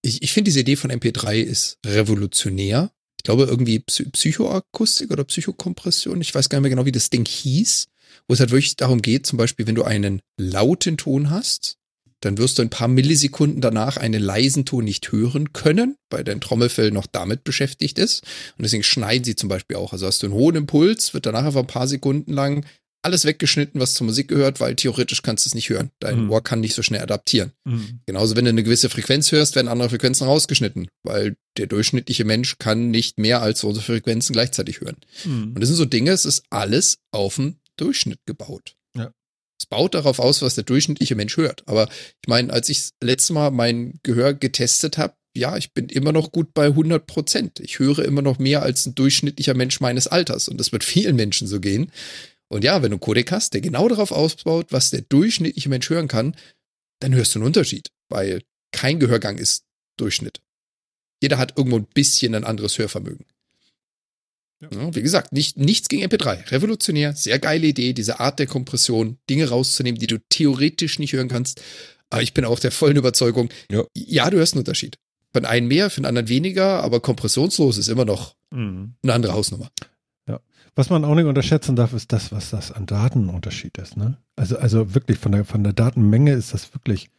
ich, 0.02 0.22
ich 0.22 0.34
finde 0.34 0.50
diese 0.50 0.60
Idee 0.62 0.76
von 0.76 0.92
MP3 0.92 1.42
ist 1.42 1.78
revolutionär. 1.86 2.92
Ich 3.18 3.24
glaube 3.24 3.44
irgendwie 3.44 3.80
Psy 3.80 4.10
Psychoakustik 4.10 5.12
oder 5.12 5.24
Psychokompression, 5.24 6.20
ich 6.22 6.36
weiß 6.36 6.50
gar 6.50 6.58
nicht 6.58 6.64
mehr 6.64 6.72
genau, 6.72 6.86
wie 6.86 6.92
das 6.92 7.10
Ding 7.10 7.26
hieß, 7.26 7.88
wo 8.28 8.34
es 8.34 8.40
halt 8.40 8.52
wirklich 8.52 8.76
darum 8.76 9.02
geht, 9.02 9.26
zum 9.26 9.38
Beispiel, 9.38 9.66
wenn 9.68 9.76
du 9.76 9.84
einen 9.84 10.22
lauten 10.38 10.98
Ton 10.98 11.30
hast, 11.30 11.78
dann 12.24 12.38
wirst 12.38 12.58
du 12.58 12.62
ein 12.62 12.70
paar 12.70 12.88
Millisekunden 12.88 13.62
danach 13.62 13.98
einen 13.98 14.22
leisen 14.22 14.66
Ton 14.66 14.86
nicht 14.86 15.12
hören 15.12 15.52
können, 15.52 15.98
weil 16.10 16.24
dein 16.24 16.42
Trommelfell 16.42 16.92
noch 16.92 17.06
damit 17.06 17.44
beschäftigt 17.44 18.00
ist. 18.00 18.24
Und 18.58 18.64
deswegen 18.64 18.84
schneiden 18.84 19.26
sie 19.26 19.36
zum 19.36 19.50
Beispiel 19.50 19.78
auch. 19.78 19.92
Also 19.92 20.08
hast 20.08 20.24
du 20.24 20.28
einen 20.28 20.36
hohen 20.36 20.56
Impuls, 20.56 21.14
wird 21.14 21.26
danach 21.26 21.44
einfach 21.44 21.62
ein 21.62 21.68
paar 21.68 21.88
Sekunden 21.88 22.32
lang 22.32 22.66
alles 23.04 23.26
weggeschnitten, 23.26 23.80
was 23.80 23.94
zur 23.94 24.06
Musik 24.06 24.30
gehört, 24.30 24.60
weil 24.60 24.76
theoretisch 24.76 25.22
kannst 25.22 25.46
du 25.46 25.50
es 25.50 25.56
nicht 25.56 25.70
hören. 25.70 25.92
Dein 26.00 26.24
Mhm. 26.24 26.32
Ohr 26.32 26.42
kann 26.42 26.62
nicht 26.62 26.74
so 26.74 26.82
schnell 26.82 27.02
adaptieren. 27.02 27.52
Mhm. 27.66 28.00
Genauso, 28.06 28.36
wenn 28.36 28.46
du 28.46 28.50
eine 28.50 28.64
gewisse 28.64 28.90
Frequenz 28.90 29.32
hörst, 29.32 29.56
werden 29.56 29.68
andere 29.68 29.90
Frequenzen 29.90 30.26
rausgeschnitten, 30.26 30.88
weil 31.04 31.36
der 31.58 31.68
durchschnittliche 31.68 32.26
Mensch 32.26 32.58
kann 32.58 32.92
nicht 32.92 33.20
mehr 33.20 33.42
als 33.42 33.60
so 33.60 33.74
Frequenzen 33.74 34.34
gleichzeitig 34.34 34.82
hören. 34.82 34.98
Mhm. 35.26 35.54
Und 35.54 35.60
das 35.60 35.68
sind 35.68 35.78
so 35.78 35.86
Dinge, 35.86 36.12
es 36.12 36.26
ist 36.26 36.44
alles 36.50 37.00
auf 37.12 37.36
den 37.36 37.58
Durchschnitt 37.78 38.20
gebaut. 38.26 38.76
Ja. 38.96 39.12
Es 39.60 39.66
baut 39.66 39.94
darauf 39.94 40.20
aus, 40.20 40.42
was 40.42 40.56
der 40.56 40.64
durchschnittliche 40.64 41.16
Mensch 41.16 41.38
hört. 41.38 41.64
Aber 41.68 41.90
ich 41.90 42.28
meine, 42.28 42.54
als 42.54 42.70
ich 42.70 42.90
letztes 43.02 43.32
Mal 43.32 43.52
mein 43.52 44.00
Gehör 44.04 44.34
getestet 44.34 44.98
habe, 44.98 45.14
ja, 45.36 45.58
ich 45.58 45.74
bin 45.74 45.90
immer 45.90 46.12
noch 46.12 46.32
gut 46.32 46.54
bei 46.54 46.68
100 46.68 47.08
Prozent. 47.08 47.60
Ich 47.60 47.80
höre 47.80 48.06
immer 48.06 48.22
noch 48.22 48.38
mehr 48.38 48.62
als 48.62 48.86
ein 48.86 48.94
durchschnittlicher 48.94 49.56
Mensch 49.56 49.80
meines 49.80 50.06
Alters. 50.08 50.48
Und 50.48 50.60
das 50.60 50.72
wird 50.72 50.84
vielen 50.84 51.16
Menschen 51.16 51.48
so 51.48 51.60
gehen. 51.60 51.92
Und 52.54 52.64
ja, 52.64 52.76
wenn 52.84 52.92
du 52.92 52.96
einen 52.96 53.00
Codec 53.00 53.32
hast, 53.32 53.54
der 53.56 53.62
genau 53.62 53.88
darauf 53.88 54.12
ausbaut, 54.12 54.68
was 54.72 54.92
der 54.92 55.02
durchschnittliche 55.02 55.70
Mensch 55.70 55.90
hören 55.90 56.08
kann, 56.08 56.36
dann 57.00 57.14
hörst 57.16 57.34
du 57.34 57.40
einen 57.40 57.48
Unterschied, 57.48 57.90
weil 58.10 58.44
kein 58.72 59.00
Gehörgang 59.00 59.40
ist 59.40 59.64
Durchschnitt. 59.98 60.40
Jeder 61.22 61.38
hat 61.40 61.58
irgendwo 61.58 61.78
ein 61.78 61.88
bisschen 61.94 62.36
ein 62.36 62.44
anderes 62.44 62.78
Hörvermögen. 62.78 63.26
Ja. 64.62 64.70
Ja, 64.72 64.96
wie 64.96 65.02
gesagt, 65.02 65.34
nicht, 65.34 65.58
nichts 65.58 65.90
gegen 65.90 66.04
MP3. 66.04 66.52
Revolutionär, 66.52 67.14
sehr 67.16 67.40
geile 67.40 67.68
Idee, 67.68 67.94
diese 67.94 68.20
Art 68.20 68.38
der 68.40 68.48
Kompression, 68.48 69.18
Dinge 69.30 69.50
rauszunehmen, 69.50 70.00
die 70.00 70.08
du 70.08 70.20
theoretisch 70.30 71.00
nicht 71.00 71.14
hören 71.14 71.28
kannst. 71.30 71.62
Aber 72.12 72.22
ich 72.22 72.34
bin 72.34 72.46
auch 72.46 72.60
der 72.60 72.72
vollen 72.72 72.98
Überzeugung, 72.98 73.50
Ja. 73.72 73.84
ja, 73.96 74.30
du 74.30 74.38
hörst 74.38 74.54
einen 74.54 74.60
Unterschied. 74.60 74.98
Für 75.34 75.42
den 75.42 75.46
einen 75.48 75.68
mehr, 75.68 75.90
für 75.90 76.02
den 76.02 76.06
anderen 76.06 76.30
weniger, 76.30 76.84
aber 76.84 77.00
kompressionslos 77.00 77.78
ist 77.78 77.88
immer 77.88 78.06
noch 78.06 78.36
Mhm. 78.52 78.94
eine 79.02 79.14
andere 79.14 79.34
Hausnummer. 79.34 79.72
Was 80.76 80.90
man 80.90 81.06
auch 81.06 81.14
nicht 81.14 81.26
unterschätzen 81.26 81.76
darf, 81.76 81.94
ist 81.94 82.12
das, 82.12 82.32
was 82.32 82.50
das 82.50 82.72
an 82.72 82.86
Datenunterschied 82.86 83.78
ist. 83.78 83.96
Ne? 83.96 84.18
Also, 84.36 84.58
also 84.58 84.96
wirklich 84.96 85.20
von 85.20 85.32
der, 85.32 85.46
von 85.46 85.64
der 85.64 85.74
Datenmenge 85.74 86.34
ist 86.34 86.54
das 86.54 86.74
wirklich, 86.74 87.10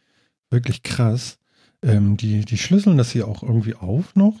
wirklich 0.49 0.83
krass. 0.83 1.37
Ähm, 1.81 2.17
die, 2.17 2.43
die 2.43 2.57
schlüsseln 2.57 2.97
das 2.97 3.11
hier 3.11 3.27
auch 3.27 3.43
irgendwie 3.43 3.75
auf 3.75 4.15
noch. 4.15 4.35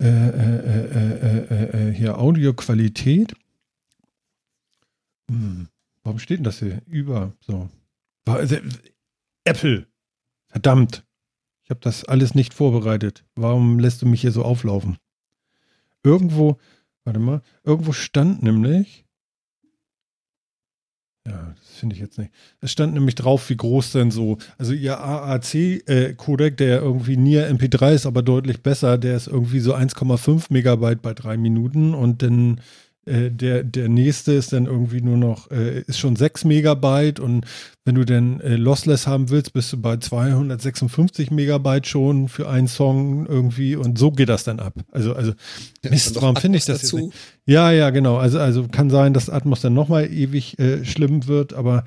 Äh, 0.00 0.06
äh, 0.06 0.58
äh, 0.58 0.86
äh, 0.86 1.46
äh, 1.50 1.88
äh, 1.88 1.94
hier 1.94 2.18
Audioqualität. 2.18 3.34
Hm, 5.30 5.68
warum 6.02 6.18
steht 6.18 6.38
denn 6.38 6.44
das 6.44 6.58
hier 6.58 6.82
über? 6.86 7.32
So. 7.40 7.68
Also, 8.26 8.56
Apple. 9.44 9.86
Verdammt. 10.48 11.04
Ich 11.62 11.70
habe 11.70 11.80
das 11.80 12.04
alles 12.04 12.34
nicht 12.34 12.54
vorbereitet. 12.54 13.24
Warum 13.34 13.78
lässt 13.78 14.02
du 14.02 14.06
mich 14.06 14.20
hier 14.20 14.32
so 14.32 14.44
auflaufen? 14.44 14.98
Irgendwo, 16.02 16.58
Warte 17.06 17.20
mal, 17.20 17.40
irgendwo 17.62 17.92
stand 17.92 18.42
nämlich. 18.42 19.04
Ja, 21.24 21.54
das 21.56 21.76
finde 21.78 21.94
ich 21.94 22.00
jetzt 22.00 22.18
nicht. 22.18 22.32
Es 22.60 22.72
stand 22.72 22.94
nämlich 22.94 23.14
drauf, 23.14 23.48
wie 23.48 23.56
groß 23.56 23.92
denn 23.92 24.10
so. 24.10 24.38
Also 24.58 24.72
ihr 24.72 24.98
AAC-Codec, 24.98 26.56
der 26.56 26.80
irgendwie 26.80 27.16
Nier 27.16 27.48
MP3 27.48 27.94
ist, 27.94 28.06
aber 28.06 28.22
deutlich 28.22 28.60
besser, 28.60 28.98
der 28.98 29.16
ist 29.16 29.28
irgendwie 29.28 29.60
so 29.60 29.72
1,5 29.72 30.46
Megabyte 30.50 31.00
bei 31.00 31.14
drei 31.14 31.36
Minuten 31.36 31.94
und 31.94 32.22
dann 32.22 32.60
äh, 33.06 33.30
der, 33.30 33.64
der 33.64 33.88
nächste 33.88 34.32
ist 34.32 34.52
dann 34.52 34.66
irgendwie 34.66 35.00
nur 35.00 35.16
noch, 35.16 35.50
äh, 35.50 35.80
ist 35.82 35.98
schon 35.98 36.16
6 36.16 36.44
Megabyte 36.44 37.20
und 37.20 37.46
wenn 37.84 37.94
du 37.94 38.04
dann 38.04 38.40
äh, 38.40 38.56
Lossless 38.56 39.06
haben 39.06 39.30
willst, 39.30 39.52
bist 39.52 39.72
du 39.72 39.80
bei 39.80 39.96
256 39.96 41.30
Megabyte 41.30 41.86
schon 41.86 42.28
für 42.28 42.48
einen 42.48 42.68
Song 42.68 43.26
irgendwie 43.26 43.76
und 43.76 43.96
so 43.98 44.10
geht 44.10 44.28
das 44.28 44.44
dann 44.44 44.58
ab. 44.58 44.74
Also, 44.90 45.14
also 45.14 45.32
Mist, 45.88 46.16
doch 46.16 46.22
warum 46.22 46.36
finde 46.36 46.58
ich 46.58 46.64
das 46.64 46.82
jetzt 46.82 46.92
dazu. 46.92 47.06
nicht? 47.06 47.16
Ja, 47.46 47.70
ja, 47.70 47.90
genau. 47.90 48.16
Also, 48.16 48.40
also 48.40 48.66
kann 48.66 48.90
sein, 48.90 49.14
dass 49.14 49.30
Atmos 49.30 49.60
dann 49.60 49.74
nochmal 49.74 50.12
ewig 50.12 50.58
äh, 50.58 50.84
schlimm 50.84 51.28
wird, 51.28 51.54
aber 51.54 51.84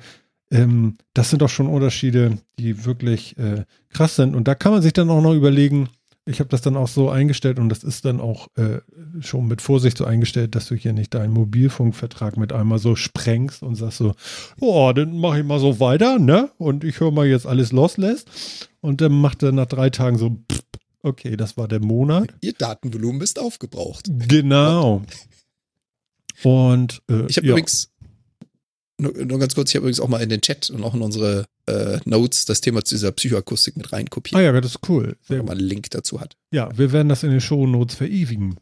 ähm, 0.50 0.96
das 1.14 1.30
sind 1.30 1.42
doch 1.42 1.48
schon 1.48 1.68
Unterschiede, 1.68 2.38
die 2.58 2.84
wirklich 2.84 3.36
äh, 3.38 3.64
krass 3.90 4.16
sind. 4.16 4.34
Und 4.34 4.48
da 4.48 4.54
kann 4.54 4.72
man 4.72 4.82
sich 4.82 4.92
dann 4.92 5.10
auch 5.10 5.22
noch 5.22 5.34
überlegen, 5.34 5.88
ich 6.26 6.40
habe 6.40 6.48
das 6.48 6.60
dann 6.60 6.76
auch 6.76 6.88
so 6.88 7.08
eingestellt 7.10 7.58
und 7.58 7.68
das 7.68 7.82
ist 7.82 8.04
dann 8.04 8.20
auch 8.20 8.48
äh, 8.56 8.80
schon 9.20 9.46
mit 9.48 9.62
Vorsicht 9.62 9.96
so 9.96 10.04
eingestellt, 10.04 10.54
dass 10.54 10.66
du 10.66 10.74
hier 10.74 10.92
nicht 10.92 11.14
deinen 11.14 11.32
Mobilfunkvertrag 11.32 12.36
mit 12.36 12.52
einmal 12.52 12.78
so 12.78 12.94
sprengst 12.94 13.62
und 13.62 13.74
sagst 13.74 13.98
so, 13.98 14.14
oh, 14.60 14.92
dann 14.94 15.18
mache 15.18 15.40
ich 15.40 15.44
mal 15.44 15.58
so 15.58 15.80
weiter, 15.80 16.18
ne? 16.18 16.50
Und 16.58 16.84
ich 16.84 17.00
höre 17.00 17.10
mal 17.10 17.26
jetzt 17.26 17.46
alles 17.46 17.72
loslässt. 17.72 18.68
Und 18.80 19.00
dann 19.00 19.12
macht 19.12 19.42
er 19.42 19.52
nach 19.52 19.66
drei 19.66 19.90
Tagen 19.90 20.18
so, 20.18 20.38
pff, 20.50 20.62
okay, 21.02 21.36
das 21.36 21.56
war 21.56 21.68
der 21.68 21.80
Monat. 21.80 22.34
Ihr 22.40 22.52
Datenvolumen 22.52 23.22
ist 23.22 23.38
aufgebraucht. 23.38 24.06
Genau. 24.28 25.02
Und 26.42 27.02
äh, 27.10 27.26
Ich 27.26 27.36
habe 27.36 27.46
ja. 27.46 27.52
übrigens, 27.52 27.89
nur, 29.00 29.12
nur 29.24 29.38
ganz 29.38 29.54
kurz, 29.54 29.70
ich 29.70 29.76
habe 29.76 29.84
übrigens 29.84 30.00
auch 30.00 30.08
mal 30.08 30.22
in 30.22 30.28
den 30.28 30.40
Chat 30.40 30.70
und 30.70 30.82
auch 30.84 30.94
in 30.94 31.02
unsere 31.02 31.46
äh, 31.66 31.98
Notes 32.04 32.44
das 32.44 32.60
Thema 32.60 32.84
zu 32.84 32.94
dieser 32.94 33.12
Psychoakustik 33.12 33.76
mit 33.76 33.92
rein 33.92 34.08
kopiert, 34.08 34.36
Ah 34.36 34.42
ja, 34.42 34.60
das 34.60 34.72
ist 34.72 34.88
cool. 34.88 35.16
Sehr 35.22 35.38
wenn 35.38 35.46
man 35.46 35.58
einen 35.58 35.66
Link 35.66 35.90
dazu 35.90 36.20
hat. 36.20 36.36
Ja, 36.50 36.76
wir 36.76 36.92
werden 36.92 37.08
das 37.08 37.22
in 37.22 37.30
den 37.30 37.40
Shownotes 37.40 37.96
verewigen. 37.96 38.56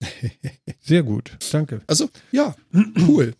Sehr 0.80 1.02
gut, 1.02 1.36
danke. 1.52 1.82
Also, 1.86 2.08
ja, 2.32 2.54
cool. 3.08 3.34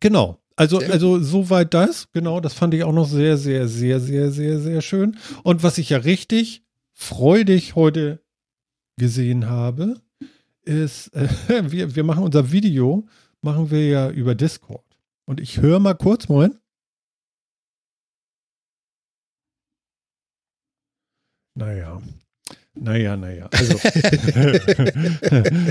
Genau. 0.00 0.38
Also, 0.56 0.78
also 0.78 1.18
soweit 1.20 1.72
das. 1.72 2.08
Genau, 2.12 2.40
das 2.40 2.52
fand 2.52 2.74
ich 2.74 2.84
auch 2.84 2.92
noch 2.92 3.08
sehr, 3.08 3.38
sehr, 3.38 3.66
sehr, 3.66 3.98
sehr, 3.98 4.30
sehr, 4.30 4.58
sehr 4.58 4.82
schön. 4.82 5.16
Und 5.42 5.62
was 5.62 5.78
ich 5.78 5.90
ja 5.90 5.98
richtig 5.98 6.62
freudig 6.92 7.76
heute 7.76 8.20
gesehen 8.98 9.48
habe, 9.48 10.02
ist, 10.64 11.08
äh, 11.14 11.28
wir, 11.70 11.96
wir 11.96 12.04
machen 12.04 12.24
unser 12.24 12.52
Video, 12.52 13.06
machen 13.42 13.70
wir 13.70 13.88
ja 13.88 14.10
über 14.10 14.34
Discord. 14.34 14.84
Und 15.26 15.40
ich 15.40 15.60
höre 15.60 15.80
mal 15.80 15.94
kurz, 15.94 16.28
Moment. 16.28 16.60
Naja. 21.54 22.00
Naja, 22.74 23.16
naja. 23.16 23.48
Also, 23.52 23.74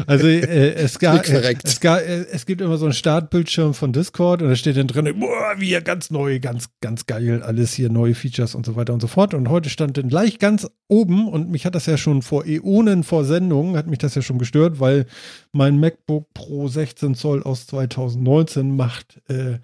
also 0.05 0.27
äh, 0.27 0.73
es, 0.73 0.99
gab, 0.99 1.25
verreckt. 1.25 1.61
es, 1.63 1.79
gab, 1.79 2.01
äh, 2.01 2.25
es 2.31 2.45
gibt 2.45 2.59
immer 2.59 2.77
so 2.77 2.85
einen 2.85 2.93
Startbildschirm 2.93 3.73
von 3.73 3.93
Discord 3.93 4.41
und 4.41 4.49
da 4.49 4.55
steht 4.55 4.75
dann 4.75 4.87
drin, 4.87 5.17
boah, 5.17 5.53
wir 5.57 5.81
ganz 5.81 6.11
neu, 6.11 6.41
ganz, 6.41 6.69
ganz 6.81 7.05
geil, 7.05 7.41
alles 7.41 7.73
hier, 7.73 7.89
neue 7.89 8.15
Features 8.15 8.53
und 8.53 8.65
so 8.65 8.75
weiter 8.75 8.93
und 8.93 8.99
so 8.99 9.07
fort. 9.07 9.33
Und 9.33 9.49
heute 9.49 9.69
stand 9.69 9.97
dann 9.97 10.09
gleich 10.09 10.39
ganz 10.39 10.67
oben 10.89 11.29
und 11.29 11.49
mich 11.49 11.65
hat 11.65 11.73
das 11.73 11.85
ja 11.85 11.97
schon 11.97 12.21
vor 12.21 12.45
Äonen 12.45 13.03
vor 13.03 13.23
Sendungen, 13.23 13.77
hat 13.77 13.87
mich 13.87 13.99
das 13.99 14.15
ja 14.15 14.21
schon 14.21 14.37
gestört, 14.37 14.81
weil 14.81 15.05
mein 15.53 15.79
MacBook 15.79 16.33
Pro 16.33 16.67
16 16.67 17.15
Zoll 17.15 17.43
aus 17.43 17.65
2019 17.67 18.75
macht 18.75 19.21
äh, 19.29 19.59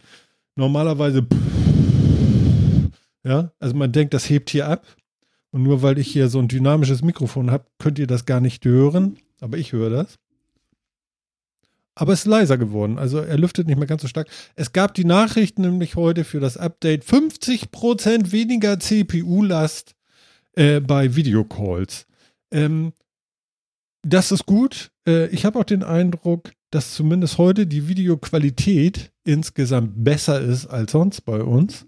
normalerweise 0.55 1.27
ja, 3.25 3.51
also 3.59 3.75
man 3.75 3.91
denkt, 3.91 4.13
das 4.13 4.29
hebt 4.29 4.51
hier 4.51 4.67
ab. 4.67 4.85
Und 5.55 5.63
nur 5.63 5.81
weil 5.81 5.97
ich 5.99 6.09
hier 6.09 6.27
so 6.27 6.39
ein 6.39 6.49
dynamisches 6.49 7.01
Mikrofon 7.01 7.49
habe, 7.49 7.63
könnt 7.79 7.97
ihr 7.97 8.07
das 8.07 8.25
gar 8.25 8.41
nicht 8.41 8.65
hören. 8.65 9.15
Aber 9.39 9.57
ich 9.57 9.71
höre 9.71 9.89
das. 9.89 10.19
Aber 11.95 12.11
es 12.11 12.19
ist 12.19 12.25
leiser 12.25 12.57
geworden. 12.57 12.99
Also 12.99 13.19
er 13.19 13.37
lüftet 13.37 13.65
nicht 13.65 13.77
mehr 13.77 13.87
ganz 13.87 14.01
so 14.01 14.09
stark. 14.09 14.27
Es 14.55 14.73
gab 14.73 14.93
die 14.95 15.05
Nachricht 15.05 15.57
nämlich 15.57 15.95
heute 15.95 16.25
für 16.25 16.41
das 16.41 16.57
Update 16.57 17.05
50% 17.05 18.33
weniger 18.33 18.81
CPU-Last 18.81 19.95
äh, 20.57 20.81
bei 20.81 21.15
Videocalls. 21.15 22.05
Ähm, 22.51 22.91
das 24.01 24.33
ist 24.33 24.45
gut. 24.45 24.91
Äh, 25.07 25.27
ich 25.27 25.45
habe 25.45 25.57
auch 25.57 25.63
den 25.63 25.83
Eindruck, 25.83 26.51
dass 26.69 26.95
zumindest 26.95 27.37
heute 27.37 27.65
die 27.65 27.87
Videoqualität 27.87 29.13
insgesamt 29.23 30.03
besser 30.03 30.41
ist 30.41 30.67
als 30.67 30.91
sonst 30.91 31.21
bei 31.21 31.41
uns. 31.41 31.85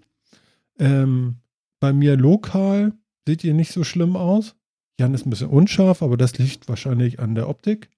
Ähm, 0.78 1.36
bei 1.80 1.92
mir 1.92 2.16
lokal 2.16 2.94
sieht 3.28 3.44
ihr 3.44 3.52
nicht 3.52 3.72
so 3.72 3.84
schlimm 3.84 4.16
aus. 4.16 4.54
Jan 4.98 5.12
ist 5.12 5.26
ein 5.26 5.30
bisschen 5.30 5.50
unscharf, 5.50 6.02
aber 6.02 6.16
das 6.16 6.38
liegt 6.38 6.66
wahrscheinlich 6.66 7.20
an 7.20 7.34
der 7.34 7.46
Optik. 7.50 7.90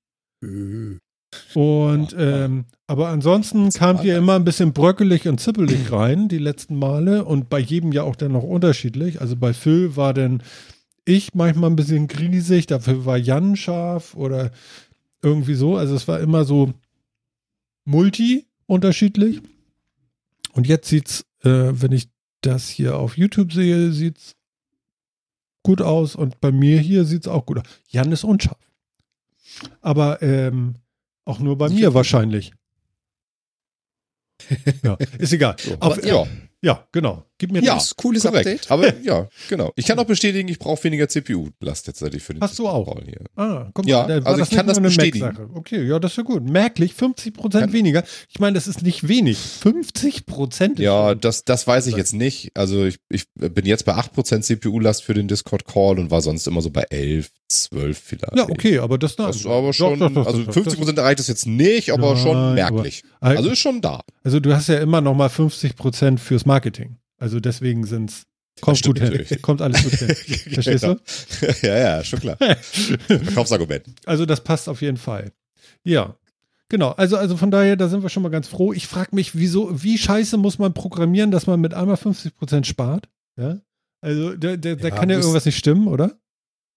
Äh, 0.42 0.98
Und 1.54 2.16
ähm, 2.18 2.64
aber 2.88 3.08
ansonsten 3.10 3.70
kamt 3.70 4.02
ihr 4.02 4.18
immer 4.18 4.34
ein 4.34 4.44
bisschen 4.44 4.72
bröckelig 4.72 5.28
und 5.28 5.38
zippelig 5.38 5.92
rein, 5.92 6.26
die 6.28 6.38
letzten 6.38 6.76
Male. 6.76 7.24
Und 7.24 7.48
bei 7.48 7.60
jedem 7.60 7.92
ja 7.92 8.02
auch 8.02 8.16
dann 8.16 8.32
noch 8.32 8.42
unterschiedlich. 8.42 9.20
Also 9.20 9.36
bei 9.36 9.52
Phil 9.52 9.94
war 9.94 10.12
dann 10.14 10.42
ich 11.04 11.32
manchmal 11.34 11.70
ein 11.70 11.76
bisschen 11.76 12.08
griesig, 12.08 12.66
dafür 12.66 13.06
war 13.06 13.16
Jan 13.16 13.54
scharf 13.54 14.16
oder 14.16 14.50
irgendwie 15.22 15.54
so. 15.54 15.76
Also 15.76 15.94
es 15.94 16.08
war 16.08 16.18
immer 16.18 16.44
so 16.44 16.72
multi 17.84 18.46
unterschiedlich. 18.66 19.40
Und 20.52 20.66
jetzt 20.66 20.88
sieht's, 20.88 21.24
äh, 21.44 21.70
wenn 21.70 21.92
ich 21.92 22.08
das 22.40 22.68
hier 22.68 22.98
auf 22.98 23.16
YouTube 23.16 23.52
sehe, 23.52 23.92
sieht's 23.92 24.34
gut 25.62 25.80
aus. 25.82 26.16
Und 26.16 26.40
bei 26.40 26.52
mir 26.52 26.78
hier 26.80 27.04
sieht's 27.04 27.28
auch 27.28 27.46
gut 27.46 27.58
aus. 27.58 27.64
Jan 27.88 28.12
ist 28.12 28.24
unscharf. 28.24 28.58
Aber 29.80 30.22
ähm, 30.22 30.74
auch 31.24 31.38
nur 31.38 31.58
bei 31.58 31.68
mir 31.68 31.94
wahrscheinlich. 31.94 32.52
ja, 34.82 34.94
ist 35.18 35.32
egal. 35.32 35.56
So, 35.58 35.74
Auf, 35.80 35.98
aber, 35.98 36.06
ja, 36.06 36.26
ja, 36.62 36.88
genau. 36.92 37.24
Gib 37.40 37.52
mir 37.52 37.62
Ja. 37.62 37.74
das. 37.76 37.96
cooles 37.96 38.22
korrekt. 38.24 38.46
Update. 38.46 38.70
Aber 38.70 38.92
ja, 39.02 39.26
genau. 39.48 39.72
Ich 39.74 39.86
kann 39.86 39.98
auch 39.98 40.04
bestätigen, 40.04 40.46
ich 40.50 40.58
brauche 40.58 40.84
weniger 40.84 41.08
CPU-Last 41.08 41.86
tatsächlich 41.86 42.22
für 42.22 42.34
den 42.34 42.42
Hast 42.42 42.58
du 42.58 42.68
auch? 42.68 42.94
Hier. 43.02 43.24
Ah, 43.34 43.70
guck 43.72 43.86
Ja, 43.86 44.06
da 44.06 44.18
also 44.28 44.42
ich 44.42 44.50
kann 44.50 44.66
das 44.66 44.78
bestätigen. 44.78 45.48
Okay, 45.54 45.82
ja, 45.86 45.98
das 45.98 46.10
ist 46.12 46.16
ja 46.18 46.22
gut. 46.22 46.44
Merklich, 46.48 46.92
50 46.92 47.32
Prozent 47.32 47.72
weniger. 47.72 48.02
Ich 48.28 48.38
meine, 48.40 48.54
das 48.54 48.66
ist 48.68 48.82
nicht 48.82 49.08
wenig. 49.08 49.38
50 49.38 50.26
Prozent 50.26 50.78
ist 50.78 50.84
Ja, 50.84 51.14
das, 51.14 51.44
das 51.46 51.66
weiß 51.66 51.86
ich 51.86 51.96
jetzt 51.96 52.12
nicht. 52.12 52.50
Also 52.54 52.84
ich, 52.84 52.98
ich 53.08 53.24
bin 53.34 53.64
jetzt 53.64 53.86
bei 53.86 53.94
8% 53.94 54.42
CPU-Last 54.42 55.02
für 55.02 55.14
den 55.14 55.26
Discord-Call 55.26 55.98
und 55.98 56.10
war 56.10 56.20
sonst 56.20 56.46
immer 56.46 56.60
so 56.60 56.68
bei 56.70 56.82
11, 56.90 57.30
12 57.48 57.98
vielleicht. 57.98 58.36
ja, 58.36 58.44
okay, 58.50 58.78
aber 58.78 58.98
das, 58.98 59.16
Das 59.16 59.36
ist 59.36 59.46
aber 59.46 59.72
schon, 59.72 60.00
also 60.02 60.40
50% 60.42 60.96
erreicht 60.96 61.20
es 61.20 61.28
jetzt 61.28 61.46
nicht, 61.46 61.90
aber 61.90 62.12
Nein, 62.14 62.22
schon 62.22 62.54
merklich. 62.54 63.02
aber- 63.20 63.38
also 63.38 63.50
ist 63.50 63.58
schon 63.60 63.80
da. 63.80 64.02
Also 64.22 64.40
du 64.40 64.54
hast 64.54 64.68
ja 64.68 64.78
immer 64.78 65.00
noch 65.00 65.14
mal 65.14 65.28
50 65.30 65.74
Prozent 65.76 66.20
fürs 66.20 66.44
Marketing. 66.46 66.96
Also 67.20 67.38
deswegen 67.38 67.84
sind's 67.86 68.24
kommt 68.60 68.78
stimmt 68.78 68.96
gut 68.98 69.02
hin. 69.08 69.12
natürlich. 69.18 69.42
Kommt 69.42 69.62
alles 69.62 69.82
gut 69.84 69.92
hin. 69.92 70.08
Verstehst 70.54 70.82
du? 70.84 70.98
ja, 71.62 71.78
ja, 71.78 72.04
schon 72.04 72.18
klar. 72.20 72.36
Verkaufsargument. 73.06 73.86
Also 74.06 74.26
das 74.26 74.42
passt 74.42 74.68
auf 74.68 74.82
jeden 74.82 74.96
Fall. 74.96 75.32
Ja. 75.84 76.16
Genau, 76.68 76.90
also, 76.90 77.16
also 77.16 77.36
von 77.36 77.50
daher, 77.50 77.76
da 77.76 77.88
sind 77.88 78.02
wir 78.02 78.08
schon 78.10 78.22
mal 78.22 78.28
ganz 78.28 78.46
froh. 78.48 78.72
Ich 78.72 78.86
frage 78.86 79.14
mich, 79.14 79.34
wieso, 79.36 79.82
wie 79.82 79.98
scheiße 79.98 80.36
muss 80.36 80.58
man 80.58 80.72
programmieren, 80.72 81.30
dass 81.30 81.46
man 81.46 81.60
mit 81.60 81.74
einmal 81.74 81.96
50% 81.96 82.64
spart? 82.64 83.08
Ja. 83.36 83.58
Also, 84.00 84.36
da, 84.36 84.56
da, 84.56 84.74
da 84.76 84.88
Ja, 84.88 84.94
kann 84.94 85.10
ja 85.10 85.16
muss- 85.16 85.24
irgendwas 85.26 85.44
nicht 85.46 85.58
stimmen, 85.58 85.88
oder? 85.88 86.16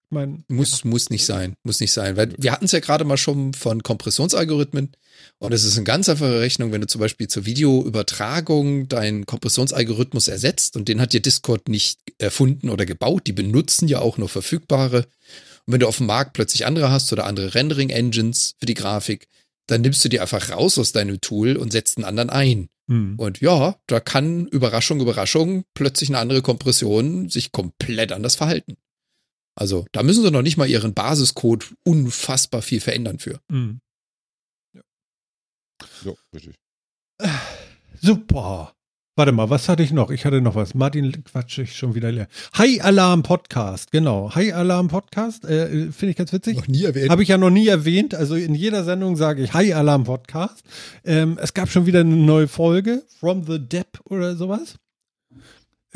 Ich 0.06 0.10
meine, 0.10 0.44
Muss, 0.48 0.84
muss 0.84 1.10
nicht 1.10 1.24
sein, 1.24 1.54
muss 1.62 1.80
nicht 1.80 1.92
sein, 1.92 2.16
weil 2.16 2.34
wir 2.38 2.52
hatten 2.52 2.66
es 2.66 2.72
ja 2.72 2.80
gerade 2.80 3.04
mal 3.04 3.16
schon 3.16 3.54
von 3.54 3.82
Kompressionsalgorithmen 3.82 4.92
und 5.38 5.52
es 5.52 5.64
ist 5.64 5.76
eine 5.76 5.84
ganz 5.84 6.08
einfache 6.08 6.40
Rechnung, 6.40 6.72
wenn 6.72 6.80
du 6.80 6.86
zum 6.86 7.00
Beispiel 7.00 7.28
zur 7.28 7.44
Videoübertragung 7.44 8.88
deinen 8.88 9.26
Kompressionsalgorithmus 9.26 10.28
ersetzt 10.28 10.76
und 10.76 10.88
den 10.88 11.00
hat 11.00 11.12
dir 11.12 11.20
Discord 11.20 11.68
nicht 11.68 11.98
erfunden 12.18 12.70
oder 12.70 12.86
gebaut, 12.86 13.26
die 13.26 13.32
benutzen 13.32 13.88
ja 13.88 13.98
auch 13.98 14.16
nur 14.16 14.28
verfügbare. 14.28 14.98
Und 15.66 15.72
wenn 15.72 15.80
du 15.80 15.88
auf 15.88 15.98
dem 15.98 16.06
Markt 16.06 16.32
plötzlich 16.34 16.66
andere 16.66 16.90
hast 16.90 17.12
oder 17.12 17.26
andere 17.26 17.54
Rendering-Engines 17.54 18.54
für 18.58 18.66
die 18.66 18.74
Grafik, 18.74 19.28
dann 19.66 19.80
nimmst 19.80 20.04
du 20.04 20.08
die 20.08 20.20
einfach 20.20 20.50
raus 20.50 20.78
aus 20.78 20.92
deinem 20.92 21.20
Tool 21.20 21.56
und 21.56 21.72
setzt 21.72 21.96
einen 21.96 22.04
anderen 22.04 22.30
ein. 22.30 22.68
hm. 22.88 23.14
Und 23.18 23.40
ja, 23.40 23.76
da 23.86 24.00
kann 24.00 24.46
Überraschung, 24.46 25.00
Überraschung, 25.00 25.64
plötzlich 25.74 26.10
eine 26.10 26.18
andere 26.18 26.42
Kompression 26.42 27.28
sich 27.28 27.50
komplett 27.50 28.12
anders 28.12 28.36
verhalten. 28.36 28.76
Also 29.56 29.86
da 29.92 30.02
müssen 30.02 30.22
sie 30.22 30.30
noch 30.30 30.42
nicht 30.42 30.56
mal 30.56 30.68
ihren 30.68 30.94
Basiscode 30.94 31.74
unfassbar 31.84 32.60
viel 32.60 32.80
verändern 32.80 33.18
für. 33.18 33.40
Hm. 33.50 33.80
So, 36.04 36.18
richtig. 36.34 36.54
Super. 38.02 38.74
Warte 39.16 39.32
mal, 39.32 39.48
was 39.48 39.70
hatte 39.70 39.82
ich 39.82 39.90
noch? 39.90 40.10
Ich 40.10 40.26
hatte 40.26 40.42
noch 40.42 40.54
was. 40.54 40.74
Martin 40.74 41.24
quatsche 41.24 41.62
ich 41.62 41.78
schon 41.78 41.94
wieder 41.94 42.12
leer. 42.12 42.28
High 42.58 42.84
Alarm 42.84 43.22
Podcast, 43.22 43.90
genau. 43.90 44.34
High 44.34 44.52
Alarm 44.54 44.88
Podcast, 44.88 45.46
äh, 45.46 45.90
finde 45.92 46.10
ich 46.10 46.16
ganz 46.16 46.30
witzig. 46.34 46.68
nie 46.68 46.84
erwähnt. 46.84 47.08
Habe 47.08 47.22
ich 47.22 47.30
ja 47.30 47.38
noch 47.38 47.48
nie 47.48 47.68
erwähnt. 47.68 48.14
Also 48.14 48.34
in 48.34 48.54
jeder 48.54 48.84
Sendung 48.84 49.16
sage 49.16 49.42
ich 49.42 49.54
High 49.54 49.74
Alarm 49.74 50.04
Podcast. 50.04 50.62
Ähm, 51.06 51.38
es 51.40 51.54
gab 51.54 51.70
schon 51.70 51.86
wieder 51.86 52.00
eine 52.00 52.16
neue 52.16 52.48
Folge, 52.48 53.02
From 53.18 53.46
the 53.46 53.58
Depp 53.58 54.00
oder 54.04 54.36
sowas. 54.36 54.74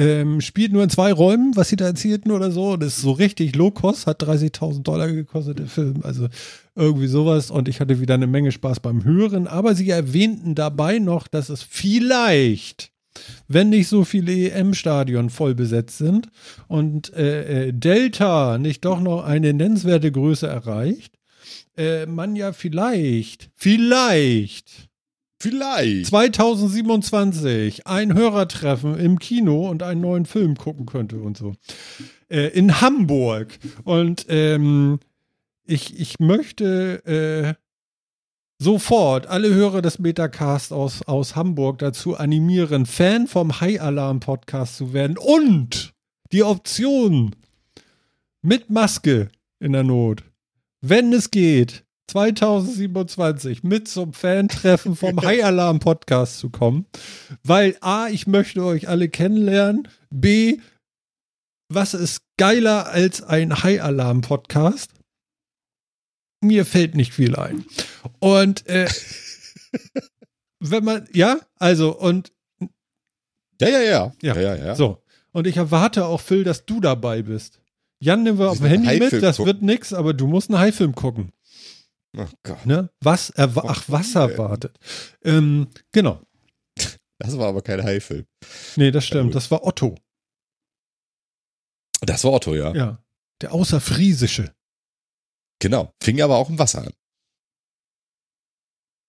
Ähm, 0.01 0.41
spielt 0.41 0.73
nur 0.73 0.85
in 0.85 0.91
zwei 0.91 1.13
Räumen, 1.13 1.57
was 1.57 1.71
sie 1.71 1.77
da 1.77 1.87
erzählten 1.87 2.31
oder 2.31 2.53
so. 2.53 2.77
Das 2.77 2.97
ist 2.97 3.03
so 3.03 3.11
richtig 3.11 3.57
Low-Cost, 3.57 4.07
hat 4.07 4.23
30.000 4.23 4.83
Dollar 4.83 5.09
gekostet, 5.09 5.59
der 5.59 5.67
Film. 5.67 6.01
Also 6.03 6.29
irgendwie 6.77 7.09
sowas. 7.09 7.51
Und 7.51 7.69
ich 7.69 7.81
hatte 7.81 8.01
wieder 8.01 8.15
eine 8.15 8.29
Menge 8.29 8.53
Spaß 8.53 8.79
beim 8.79 9.05
Hören. 9.05 9.49
Aber 9.49 9.75
sie 9.75 9.91
erwähnten 9.91 10.55
dabei 10.55 11.01
noch, 11.01 11.27
dass 11.27 11.49
es 11.49 11.63
vielleicht, 11.63 12.93
wenn 13.49 13.71
nicht 13.71 13.89
so 13.89 14.05
viele 14.05 14.51
EM-Stadion 14.51 15.31
voll 15.31 15.57
besetzt 15.57 15.99
sind 15.99 16.29
und 16.69 17.13
äh, 17.15 17.69
äh, 17.69 17.73
Delta 17.73 18.59
nicht 18.59 18.85
doch 18.85 19.01
noch 19.01 19.25
eine 19.25 19.53
nennenswerte 19.53 20.13
Größe 20.13 20.47
erreicht, 20.47 21.19
äh, 21.77 22.07
man 22.07 22.37
ja 22.37 22.53
vielleicht, 22.53 23.51
vielleicht 23.57 24.88
Vielleicht. 25.41 26.07
2027 26.07 27.87
ein 27.87 28.15
Hörertreffen 28.15 28.99
im 28.99 29.19
Kino 29.19 29.69
und 29.69 29.83
einen 29.83 30.01
neuen 30.01 30.27
Film 30.27 30.57
gucken 30.57 30.87
könnte 30.87 31.19
und 31.21 31.37
so. 31.37 31.55
Äh, 32.29 32.49
in 32.49 32.81
Hamburg. 32.81 33.59
Und 33.85 34.27
ähm, 34.29 34.99
ich, 35.65 35.99
ich 35.99 36.19
möchte 36.19 37.05
äh, 37.07 37.55
sofort 38.59 39.29
alle 39.29 39.55
Hörer 39.55 39.81
des 39.83 40.01
Metacast 40.01 40.73
aus, 40.73 41.03
aus 41.03 41.37
Hamburg 41.37 41.79
dazu 41.79 42.17
animieren, 42.17 42.87
Fan 42.87 43.29
vom 43.29 43.61
High 43.61 43.81
Alarm 43.81 44.19
Podcast 44.21 44.77
zu 44.77 44.93
werden 44.93 45.17
und 45.17 45.95
die 46.33 46.43
Option 46.43 47.37
mit 48.43 48.71
Maske 48.71 49.29
in 49.61 49.73
der 49.73 49.85
Not, 49.85 50.25
wenn 50.81 51.13
es 51.13 51.31
geht, 51.31 51.85
2027 52.09 53.63
mit 53.63 53.87
zum 53.87 54.13
Fan-Treffen 54.13 54.97
vom 54.97 55.21
High 55.23 55.45
Alarm 55.45 55.79
Podcast 55.79 56.39
zu 56.39 56.51
kommen, 56.51 56.87
weil 57.45 57.77
A, 57.81 58.09
ich 58.09 58.27
möchte 58.27 58.65
euch 58.65 58.89
alle 58.89 59.09
kennenlernen, 59.09 59.89
B, 60.11 60.59
was 61.69 61.95
ist 61.95 62.23
geiler 62.39 62.89
als 62.89 63.23
ein 63.23 63.63
High 63.63 63.83
Alarm 63.83 64.23
Podcast? 64.23 64.91
Mir 66.41 66.65
fällt 66.65 66.95
nicht 66.95 67.13
viel 67.13 67.37
ein. 67.37 67.67
Und 68.21 68.67
äh, 68.67 68.89
wenn 70.61 70.85
man, 70.85 71.09
ja, 71.13 71.39
also, 71.57 71.97
und 71.97 72.33
Ja, 73.61 73.69
ja, 73.69 73.81
ja. 73.81 74.13
Ja. 74.23 74.35
ja, 74.35 74.41
ja, 74.41 74.57
ja. 74.57 74.75
so. 74.75 75.03
Und 75.33 75.47
ich 75.47 75.59
erwarte 75.59 76.07
auch, 76.07 76.21
Phil, 76.21 76.43
dass 76.43 76.65
du 76.65 76.81
dabei 76.81 77.23
bist. 77.23 77.61
Jan 78.01 78.23
nehmen 78.23 78.39
wir 78.39 78.51
auf 78.51 78.59
dem 78.59 78.67
Handy 78.67 78.99
mit, 78.99 79.23
das 79.23 79.39
wird 79.41 79.61
nix, 79.61 79.93
aber 79.93 80.15
du 80.15 80.27
musst 80.27 80.49
einen 80.49 80.59
Haifilm 80.59 80.95
gucken. 80.95 81.33
Oh 82.17 82.27
Gott. 82.43 82.65
Ne? 82.67 82.91
Was, 83.01 83.31
erwa 83.31 83.65
ach, 83.69 83.85
was 83.89 84.15
erwartet. 84.15 84.79
Ähm, 85.23 85.69
genau. 85.93 86.23
Das 87.21 87.37
war 87.37 87.49
aber 87.49 87.63
kein 87.63 87.83
Haifilm. 87.83 88.27
Nee, 88.77 88.91
das 88.91 89.05
stimmt. 89.07 89.35
Das 89.35 89.51
war 89.51 89.65
Otto. 89.65 89.97
Das 92.01 92.25
war 92.25 92.33
Otto, 92.33 92.55
ja. 92.55 92.73
Ja. 92.75 93.05
Der 93.43 93.53
Außerfriesische. 93.53 94.55
Genau. 95.61 95.93
Fing 96.03 96.21
aber 96.23 96.37
auch 96.37 96.49
im 96.49 96.59
Wasser 96.59 96.83
an. 96.87 96.93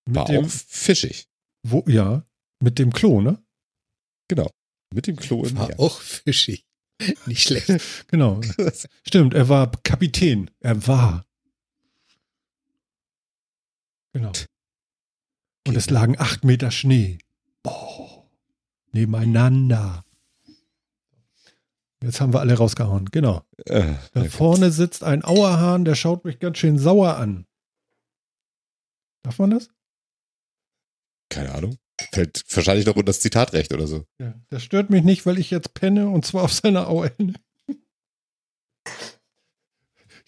Mit 0.08 0.16
War 0.16 0.26
dem, 0.26 0.46
auch 0.46 0.50
fischig. 0.50 1.28
wo, 1.68 1.84
ja, 1.88 2.24
mit 2.62 2.80
dem 2.80 2.92
Klo, 2.92 3.22
ne? 3.22 3.44
Genau. 4.28 4.50
Mit 4.94 5.06
dem 5.06 5.18
Klo 5.18 5.44
im 5.46 5.56
War 5.58 5.68
Meer. 5.68 5.80
auch 5.80 6.02
fischig. 6.02 6.66
Nicht 7.28 7.44
schlecht. 7.44 7.70
Genau. 8.08 8.42
Stimmt, 9.08 9.36
er 9.36 9.50
war 9.50 9.72
Kapitän. 9.84 10.50
Er 10.62 10.88
war. 10.88 11.26
Genau. 14.14 14.32
Und 15.68 15.76
es 15.76 15.90
lagen 15.90 16.18
acht 16.20 16.44
Meter 16.44 16.72
Schnee. 16.72 17.20
Oh, 17.64 18.24
nebeneinander. 18.92 20.04
Jetzt 22.02 22.22
haben 22.22 22.34
wir 22.34 22.40
alle 22.40 22.56
rausgehauen. 22.58 23.06
Genau. 23.12 23.44
Äh, 23.66 23.96
Da 24.14 24.24
vorne 24.26 24.72
sitzt 24.72 25.04
ein 25.04 25.24
Auerhahn, 25.24 25.84
der 25.86 25.96
schaut 25.96 26.24
mich 26.24 26.40
ganz 26.40 26.58
schön 26.58 26.80
sauer 26.80 27.18
an. 27.18 27.46
Darf 29.24 29.38
man 29.40 29.52
das? 29.52 29.70
keine 31.32 31.54
Ahnung. 31.54 31.78
Fällt 32.12 32.44
wahrscheinlich 32.56 32.88
noch 32.88 32.96
unter 32.96 33.06
das 33.08 33.20
Zitatrecht 33.20 33.72
oder 33.72 33.86
so. 33.86 34.06
Ja. 34.20 34.34
Das 34.50 34.64
stört 34.64 34.90
mich 34.90 35.04
nicht, 35.04 35.28
weil 35.28 35.38
ich 35.38 35.52
jetzt 35.52 35.76
penne 35.76 36.08
und 36.10 36.26
zwar 36.26 36.44
auf 36.46 36.54
seiner 36.54 36.88
Auerhände. 36.88 37.40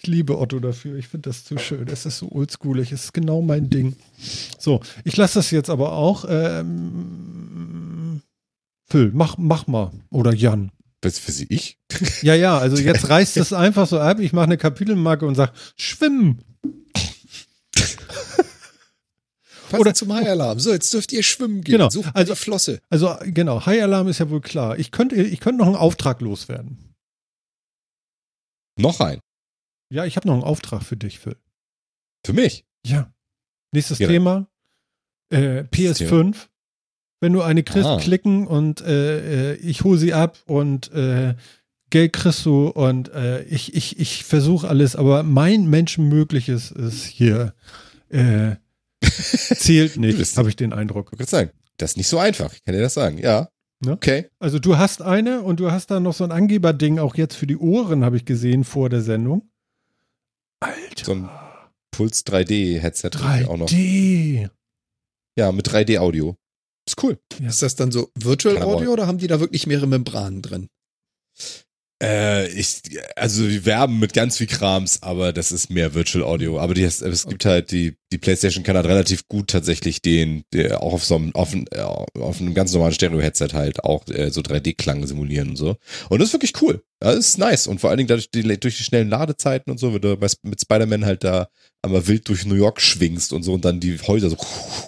Ich 0.04 0.08
liebe 0.08 0.39
Otto 0.39 0.60
dafür. 0.60 0.95
Ich 0.97 1.08
finde 1.10 1.30
das 1.30 1.43
zu 1.43 1.60
schön. 1.60 1.88
Es 1.88 2.08
ist 2.08 2.18
so 2.18 2.32
oldschoolig. 2.32 2.91
Es 2.91 3.04
ist 3.06 3.14
genau 3.14 3.43
mein 3.43 3.70
Ding. 3.70 3.95
So, 4.58 4.82
ich 5.04 5.16
lasse 5.16 5.36
das 5.36 5.52
jetzt 5.52 5.70
aber 5.70 5.91
auch. 5.93 6.26
Ähm, 6.28 8.22
Phil, 8.89 9.12
mach, 9.14 9.38
mach 9.38 9.68
mal. 9.68 9.91
Oder 10.10 10.34
Jan. 10.34 10.72
Was 11.04 11.20
für 11.20 11.32
sie 11.32 11.45
ich? 11.49 11.78
Ja, 12.24 12.34
ja, 12.36 12.58
also 12.58 12.78
jetzt 12.78 13.10
reißt 13.10 13.38
es 13.38 13.54
einfach 13.54 13.86
so 13.88 13.99
ab. 13.99 14.20
Ich 14.20 14.34
mache 14.34 14.45
eine 14.45 14.58
Kapitelmarke 14.58 15.26
und 15.28 15.36
sage, 15.36 15.52
schwimmen. 15.78 16.41
Passend 19.70 19.80
Oder- 19.80 19.93
zum 19.93 20.12
High-Alarm. 20.14 20.60
So, 20.60 20.72
jetzt 20.72 20.91
dürft 20.93 21.14
ihr 21.14 21.22
schwimmen 21.24 21.62
gehen. 21.62 21.74
Genau. 21.74 21.89
Sucht 21.91 22.10
Also- 22.16 22.34
die 22.34 22.39
Flosse. 22.39 22.82
Also 22.89 23.16
genau, 23.24 23.66
High 23.68 23.84
Alarm 23.84 24.08
ist 24.08 24.18
ja 24.20 24.30
wohl 24.32 24.41
klar. 24.41 24.78
Ich 24.80 24.89
könnte, 24.91 25.16
ich 25.16 25.39
könnte 25.39 25.60
noch 25.60 25.68
einen 25.68 25.76
Auftrag 25.76 26.22
loswerden. 26.22 26.93
Noch 28.78 28.99
ein. 28.99 29.20
Ja, 29.92 30.06
ich 30.06 30.16
habe 30.16 30.28
noch 30.28 30.34
einen 30.36 30.44
Auftrag 30.44 30.84
für 30.84 30.98
dich, 30.98 31.20
Phil. 31.20 31.36
Für 32.26 32.34
mich. 32.34 32.66
Ja. 32.86 33.14
Nächstes 33.74 34.00
Ja. 34.00 34.08
Thema. 34.08 34.48
Äh, 35.30 35.64
PS5. 35.64 36.48
Wenn 37.20 37.34
du 37.34 37.42
eine 37.42 37.64
kriegst, 37.64 37.86
Ah. 37.88 37.98
klicken 37.98 38.48
und 38.48 38.82
äh, 38.82 39.52
äh, 39.52 39.56
ich 39.58 39.84
hole 39.84 39.98
sie 40.00 40.14
ab 40.14 40.39
und 40.48 40.92
äh, 40.94 41.36
Geld 41.92 42.14
kriegst 42.14 42.46
du 42.46 42.68
und 42.70 43.10
äh, 43.14 43.44
ich, 43.44 43.76
ich, 43.76 44.00
ich 44.00 44.24
versuche 44.24 44.68
alles, 44.68 44.96
aber 44.96 45.24
mein 45.24 45.68
Menschenmögliches 45.70 46.72
ist 46.72 47.04
hier 47.06 47.54
äh, 48.10 48.56
zählt 49.04 49.98
nicht, 49.98 50.38
habe 50.38 50.50
ich 50.50 50.56
den 50.56 50.74
Eindruck. 50.74 51.12
Ich 51.20 51.30
sagen, 51.30 51.52
das 51.78 51.92
ist 51.92 51.98
nicht 51.98 52.08
so 52.08 52.18
einfach. 52.18 52.54
Ich 52.54 52.64
kann 52.64 52.74
dir 52.74 52.82
das 52.82 52.94
sagen. 52.94 53.18
Ja. 53.18 53.50
Ne? 53.84 53.92
Okay. 53.94 54.30
Also 54.39 54.58
du 54.60 54.78
hast 54.78 55.02
eine 55.02 55.42
und 55.42 55.60
du 55.60 55.72
hast 55.72 55.92
da 55.92 56.00
noch 56.00 56.14
so 56.14 56.24
ein 56.24 56.32
Angeberding 56.32 56.98
auch 57.00 57.16
jetzt 57.16 57.36
für 57.36 57.48
die 57.48 57.58
Ohren, 57.58 58.04
habe 58.06 58.18
ich 58.18 58.26
gesehen 58.26 58.64
vor 58.64 58.89
der 58.89 59.02
Sendung. 59.02 59.50
Alter. 60.62 61.05
So 61.05 61.12
ein 61.14 61.30
Puls 61.91 62.26
3D-Headset 62.26 63.12
auch 63.47 63.57
noch. 63.57 63.68
3D. 63.68 64.49
Ja, 65.38 65.51
mit 65.51 65.68
3D-Audio. 65.68 66.36
Ist 66.88 67.01
cool. 67.03 67.20
Ja. 67.39 67.49
Ist 67.49 67.62
das 67.62 67.76
dann 67.76 67.91
so 67.91 68.09
Virtual 68.16 68.62
Audio 68.62 68.91
oder 68.91 69.07
haben 69.07 69.18
die 69.18 69.28
da 69.28 69.39
wirklich 69.39 69.68
mehrere 69.68 69.88
Membranen 69.88 70.41
drin? 70.41 70.68
Äh, 72.02 72.47
ich, 72.47 72.82
also 73.16 73.47
wir 73.47 73.66
werben 73.66 73.99
mit 73.99 74.14
ganz 74.14 74.38
viel 74.38 74.47
Krams, 74.47 75.04
aber 75.04 75.32
das 75.32 75.52
ist 75.52 75.70
mehr 75.70 75.93
Virtual 75.93 76.24
Audio. 76.24 76.60
Aber 76.60 76.74
die, 76.74 76.84
es 76.84 77.28
gibt 77.28 77.45
halt, 77.45 77.72
die, 77.72 77.95
die 78.12 78.18
PlayStation 78.18 78.64
kann 78.64 78.76
halt 78.76 78.88
relativ 78.88 79.28
gut 79.28 79.49
tatsächlich 79.49 80.02
den, 80.02 80.43
der 80.52 80.82
auch 80.82 80.93
auf 80.93 81.06
so 81.06 81.16
einem, 81.16 81.36
auf, 81.36 81.54
äh, 81.54 81.80
auf 81.80 82.41
einem 82.41 82.56
ganz 82.56 82.74
normalen 82.74 82.93
Stereo-Headset 82.93 83.49
halt 83.54 83.84
auch 83.84 84.08
äh, 84.08 84.32
so 84.32 84.41
3D-Klang 84.41 85.06
simulieren 85.06 85.52
und 85.52 85.58
so. 85.58 85.78
Und 86.10 86.20
das 86.20 86.30
ist 86.30 86.34
wirklich 86.34 86.60
cool. 86.62 86.82
Das 86.99 87.16
ist 87.16 87.38
nice. 87.38 87.68
Und 87.68 87.80
vor 87.80 87.91
allen 87.91 87.97
Dingen 87.97 88.08
dadurch 88.08 88.32
die, 88.32 88.41
durch 88.60 88.78
die 88.78 88.84
schnellen 88.84 89.10
Ladezeiten 89.10 89.72
und 89.72 89.78
so, 89.78 89.93
wenn 89.93 90.02
du 90.02 90.18
mit 90.41 90.62
Spider-Man 90.62 91.06
halt 91.06 91.24
da 91.24 91.49
einmal 91.84 92.08
wild 92.08 92.28
durch 92.28 92.45
New 92.47 92.56
York 92.56 92.82
schwingst 92.82 93.32
und 93.32 93.43
so 93.43 93.54
und 93.54 93.64
dann 93.64 93.80
die 93.80 93.99
Häuser 93.99 94.32
so 94.32 94.38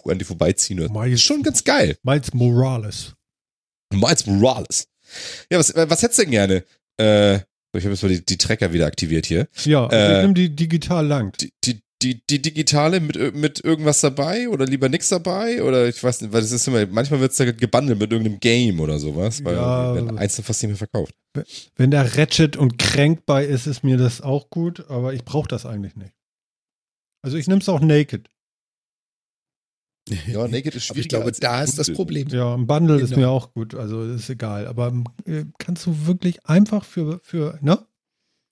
an 0.09 0.18
die 0.18 0.26
vorbeiziehen. 0.26 0.80
Das 0.80 0.89
Miles, 0.89 1.14
ist 1.14 1.24
schon 1.24 1.43
ganz 1.43 1.64
geil. 1.64 1.95
Miles 2.01 2.34
Morales. 2.34 3.14
Miles 3.93 4.26
Morales. 4.26 4.88
Ja, 5.51 5.59
was, 5.59 5.76
was 5.76 6.01
hättest 6.01 6.18
du 6.18 6.24
denn 6.24 6.32
gerne? 6.32 6.64
Äh, 6.99 7.35
ich 7.75 7.83
habe 7.85 7.89
jetzt 7.93 8.03
mal 8.03 8.09
die, 8.09 8.23
die 8.23 8.37
Tracker 8.37 8.71
wieder 8.73 8.85
aktiviert 8.85 9.25
hier. 9.25 9.47
Ja, 9.65 9.87
also 9.87 9.95
Äh, 9.95 10.15
ich 10.17 10.21
nehme 10.21 10.33
die 10.35 10.55
digital 10.55 11.05
lang. 11.07 11.33
Die, 11.39 11.51
die, 11.63 11.81
die, 12.03 12.21
die 12.29 12.41
digitale 12.41 12.99
mit, 12.99 13.15
ir- 13.15 13.31
mit 13.31 13.63
irgendwas 13.63 14.01
dabei 14.01 14.49
oder 14.49 14.65
lieber 14.65 14.89
nix 14.89 15.09
dabei? 15.09 15.63
Oder 15.63 15.87
ich 15.87 16.03
weiß 16.03 16.21
nicht, 16.21 16.33
weil 16.33 16.41
das 16.41 16.51
ist 16.51 16.67
immer, 16.67 16.85
manchmal 16.85 17.19
wird's 17.21 17.37
da 17.37 17.49
gebundelt 17.51 17.97
mit 17.99 18.11
irgendeinem 18.11 18.39
Game 18.39 18.79
oder 18.79 18.99
sowas, 18.99 19.43
weil 19.43 19.55
Ja. 19.55 19.95
werden 19.95 20.17
einzeln 20.17 20.43
fast 20.43 20.61
nicht 20.61 20.69
mehr 20.69 20.77
verkauft. 20.77 21.15
Wenn 21.75 21.89
da 21.91 22.03
Ratchet 22.03 22.57
und 22.57 22.77
Crank 22.77 23.25
bei 23.25 23.43
ist, 23.45 23.65
ist 23.67 23.83
mir 23.83 23.97
das 23.97 24.21
auch 24.21 24.49
gut, 24.51 24.87
aber 24.89 25.13
ich 25.13 25.23
brauche 25.25 25.47
das 25.47 25.65
eigentlich 25.65 25.95
nicht. 25.95 26.13
Also 27.23 27.37
ich 27.37 27.47
nehme 27.47 27.61
es 27.61 27.69
auch 27.69 27.79
naked. 27.79 28.27
Ja, 30.28 30.47
Naked 30.47 30.76
ist 30.76 30.89
Aber 30.91 30.99
ich 30.99 31.08
glaube, 31.08 31.26
als 31.26 31.39
da 31.39 31.64
ist 31.64 31.80
das. 31.80 31.91
Problem. 31.91 32.28
Ja, 32.30 32.54
ein 32.56 32.68
Bundle 32.68 32.99
ist 32.99 33.12
Genau. 33.12 33.22
mir 33.22 33.30
auch 33.30 33.54
gut, 33.54 33.74
also 33.74 34.04
ist 34.04 34.30
egal. 34.30 34.68
Aber 34.68 34.93
äh, 35.26 35.45
kannst 35.60 35.86
du 35.86 36.06
wirklich 36.06 36.45
einfach 36.45 36.84
für, 36.84 37.20
für, 37.24 37.58
ne? 37.62 37.80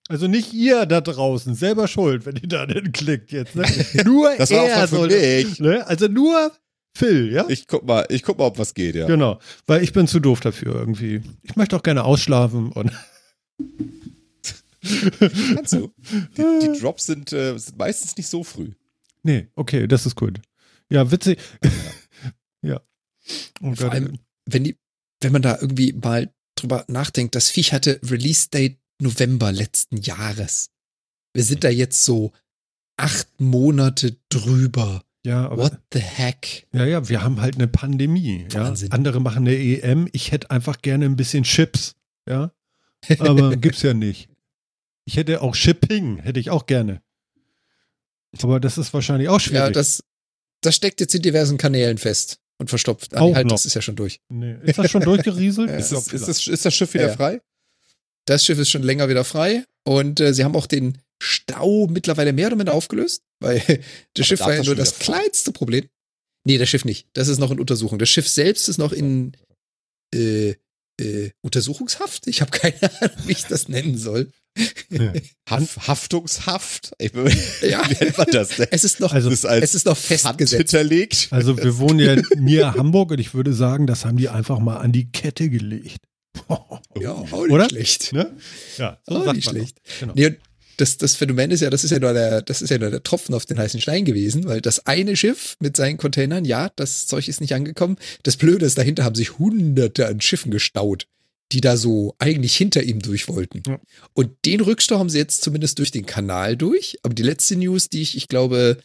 Also 0.08 0.28
nicht 0.28 0.52
ihr 0.54 0.86
da 0.86 1.00
draußen, 1.00 1.54
selber 1.54 1.88
schuld, 1.88 2.24
wenn 2.26 2.36
ihr 2.36 2.48
da 2.48 2.66
denn 2.66 2.92
klickt 2.92 3.32
jetzt. 3.32 3.54
Ne? 3.54 3.64
Nur 4.04 4.34
Das 4.36 4.50
war 4.50 4.62
auch 4.62 4.66
er 4.68 4.86
soll, 4.88 5.08
mich. 5.08 5.60
ne? 5.60 5.86
Also 5.86 6.08
nur 6.08 6.52
Phil, 6.94 7.32
ja? 7.32 7.44
Ich 7.48 7.66
guck 7.68 7.86
mal, 7.86 8.04
ich 8.10 8.22
guck 8.22 8.38
mal, 8.38 8.46
ob 8.46 8.58
was 8.58 8.74
geht, 8.74 8.94
ja. 8.94 9.06
Genau, 9.06 9.38
weil 9.66 9.82
ich 9.82 9.92
bin 9.92 10.06
zu 10.06 10.20
doof 10.20 10.40
dafür 10.40 10.74
irgendwie. 10.74 11.22
Ich 11.42 11.56
möchte 11.56 11.76
auch 11.76 11.82
gerne 11.82 12.04
ausschlafen 12.04 12.72
und 12.72 12.90
Kannst 15.54 15.74
du. 15.74 15.92
Die, 16.36 16.42
die 16.72 16.72
Drops 16.80 17.06
sind, 17.06 17.32
äh, 17.32 17.56
sind 17.56 17.78
meistens 17.78 18.16
nicht 18.16 18.26
so 18.28 18.42
früh. 18.42 18.72
nee, 19.22 19.48
okay, 19.54 19.86
das 19.86 20.06
ist 20.06 20.16
gut. 20.16 20.40
Ja, 20.92 21.10
witzig. 21.10 21.38
ja. 22.62 22.80
Und 23.60 23.76
Vor 23.76 23.92
allem, 23.92 24.18
wenn 24.46 24.64
die, 24.64 24.76
wenn 25.20 25.32
man 25.32 25.42
da 25.42 25.58
irgendwie 25.60 25.92
mal 25.92 26.32
drüber 26.56 26.84
nachdenkt, 26.88 27.34
das 27.34 27.48
Viech 27.50 27.72
hatte 27.72 28.00
Release 28.04 28.48
Date 28.50 28.78
November 29.00 29.52
letzten 29.52 29.96
Jahres. 29.98 30.70
Wir 31.32 31.44
sind 31.44 31.64
da 31.64 31.70
jetzt 31.70 32.04
so 32.04 32.32
acht 32.96 33.28
Monate 33.40 34.16
drüber. 34.28 35.04
ja, 35.24 35.46
aber 35.46 35.56
What 35.64 35.78
the 35.92 36.00
heck? 36.00 36.66
Ja, 36.72 36.84
ja, 36.84 37.08
wir 37.08 37.22
haben 37.22 37.40
halt 37.40 37.54
eine 37.54 37.68
Pandemie. 37.68 38.46
Ja? 38.52 38.74
Andere 38.90 39.20
machen 39.20 39.46
eine 39.46 39.56
EM. 39.56 40.08
Ich 40.12 40.30
hätte 40.32 40.50
einfach 40.50 40.82
gerne 40.82 41.06
ein 41.06 41.16
bisschen 41.16 41.44
Chips. 41.44 41.94
Ja, 42.28 42.52
aber 43.18 43.56
gibt's 43.56 43.82
ja 43.82 43.94
nicht. 43.94 44.28
Ich 45.04 45.16
hätte 45.16 45.40
auch 45.42 45.54
Shipping, 45.54 46.18
hätte 46.18 46.38
ich 46.38 46.50
auch 46.50 46.66
gerne. 46.66 47.02
Aber 48.42 48.60
das 48.60 48.78
ist 48.78 48.92
wahrscheinlich 48.94 49.28
auch 49.28 49.34
Ja, 49.34 49.40
schwierig. 49.40 49.72
das, 49.74 50.04
das 50.62 50.74
steckt 50.76 51.00
jetzt 51.00 51.14
in 51.14 51.22
diversen 51.22 51.58
Kanälen 51.58 51.98
fest 51.98 52.38
und 52.58 52.70
verstopft. 52.70 53.14
Ah, 53.14 53.20
Auch 53.20 53.28
nee, 53.28 53.34
halt, 53.34 53.46
noch. 53.46 53.52
das 53.54 53.66
ist 53.66 53.74
ja 53.74 53.82
schon 53.82 53.96
durch. 53.96 54.20
nee. 54.28 54.56
Ist 54.62 54.78
das 54.78 54.90
schon 54.90 55.02
durchgerieselt? 55.02 55.68
Ja, 55.70 55.76
Ist, 55.76 55.92
ist, 55.92 56.12
das, 56.28 56.46
ist 56.46 56.64
das 56.64 56.74
Schiff 56.74 56.94
wieder 56.94 57.08
Ja, 57.08 57.16
frei? 57.16 57.40
Das 58.24 58.44
Schiff 58.44 58.58
ist 58.58 58.70
schon 58.70 58.82
länger 58.82 59.08
wieder 59.08 59.24
frei 59.24 59.64
und 59.84 60.20
äh, 60.20 60.32
sie 60.32 60.44
haben 60.44 60.54
auch 60.56 60.66
den 60.66 60.98
Stau 61.20 61.86
mittlerweile 61.88 62.32
mehr 62.32 62.48
oder 62.48 62.56
minder 62.56 62.74
aufgelöst, 62.74 63.22
weil 63.40 63.60
das 64.14 64.26
Schiff 64.26 64.38
da 64.40 64.46
war 64.46 64.54
ja 64.54 64.62
nur 64.62 64.74
das 64.76 64.98
kleinste 64.98 65.52
Problem. 65.52 65.88
Nee, 66.44 66.58
das 66.58 66.68
Schiff 66.68 66.84
nicht. 66.84 67.06
Das 67.12 67.28
ist 67.28 67.38
noch 67.38 67.50
in 67.52 67.60
Untersuchung. 67.60 67.98
Das 67.98 68.08
Schiff 68.08 68.28
selbst 68.28 68.68
ist 68.68 68.78
noch 68.78 68.92
in 68.92 69.32
äh, 70.14 70.54
äh, 71.00 71.30
Untersuchungshaft. 71.42 72.26
Ich 72.26 72.40
habe 72.40 72.50
keine 72.50 72.74
Ahnung, 73.00 73.16
wie 73.26 73.32
ich 73.32 73.44
das 73.44 73.68
nennen 73.68 73.96
soll. 73.98 74.30
Ja. 74.90 75.14
Haft, 75.48 75.88
Haftungshaft? 75.88 76.92
Ich, 76.98 77.12
Ja. 77.62 77.82
Wie 77.88 78.04
nennt 78.04 78.18
man 78.18 78.26
das 78.30 78.50
denn? 78.50 78.66
Es 78.70 78.84
ist 78.84 79.00
noch, 79.00 79.14
Also, 79.14 79.30
ist 79.30 79.44
es 79.44 79.74
ist 79.74 79.86
noch 79.86 79.96
festgesetzt. 79.96 80.52
hinterlegt. 80.72 81.28
Also 81.30 81.56
wir 81.56 81.78
wohnen 81.78 81.98
ja 82.00 82.16
near 82.36 82.74
Hamburg 82.74 83.12
und 83.12 83.18
ich 83.18 83.32
würde 83.32 83.54
sagen, 83.54 83.86
das 83.86 84.04
haben 84.04 84.18
die 84.18 84.28
einfach 84.28 84.58
mal 84.58 84.76
an 84.76 84.92
die 84.92 85.10
Kette 85.10 85.48
gelegt. 85.48 85.96
Ja, 87.00 87.12
auch 87.12 87.30
nicht 87.42 87.50
Oder? 87.50 87.68
schlecht. 87.70 88.12
Ne? 88.12 88.36
Ja, 88.76 88.98
Auch 89.06 89.24
sagt 89.24 89.36
nicht 89.36 89.48
schlecht. 89.48 89.78
Genau. 90.00 90.12
Nee, 90.14 90.36
das, 90.82 90.96
das 90.96 91.14
Phänomen 91.14 91.52
ist 91.52 91.60
ja, 91.60 91.70
das 91.70 91.84
ist 91.84 91.90
ja 91.92 92.00
nur 92.00 92.12
der, 92.12 92.42
das 92.42 92.60
ist 92.60 92.70
ja 92.70 92.76
nur 92.76 92.90
der 92.90 93.04
Tropfen 93.04 93.36
auf 93.36 93.46
den 93.46 93.56
heißen 93.56 93.80
Stein 93.80 94.04
gewesen, 94.04 94.46
weil 94.46 94.60
das 94.60 94.84
eine 94.84 95.14
Schiff 95.14 95.56
mit 95.60 95.76
seinen 95.76 95.96
Containern, 95.96 96.44
ja, 96.44 96.70
das 96.74 97.06
Zeug 97.06 97.28
ist 97.28 97.40
nicht 97.40 97.54
angekommen. 97.54 97.96
Das 98.24 98.36
Blöde 98.36 98.66
ist, 98.66 98.76
dahinter 98.76 99.04
haben 99.04 99.14
sich 99.14 99.38
hunderte 99.38 100.08
an 100.08 100.20
Schiffen 100.20 100.50
gestaut, 100.50 101.06
die 101.52 101.60
da 101.60 101.76
so 101.76 102.16
eigentlich 102.18 102.56
hinter 102.56 102.82
ihm 102.82 103.00
durch 103.00 103.28
wollten. 103.28 103.62
Ja. 103.64 103.80
Und 104.12 104.30
den 104.44 104.60
Rückstau 104.60 104.98
haben 104.98 105.08
sie 105.08 105.18
jetzt 105.18 105.42
zumindest 105.42 105.78
durch 105.78 105.92
den 105.92 106.04
Kanal 106.04 106.56
durch. 106.56 106.98
Aber 107.04 107.14
die 107.14 107.22
letzte 107.22 107.54
News, 107.54 107.88
die 107.88 108.02
ich, 108.02 108.16
ich 108.16 108.26
glaube, 108.26 108.78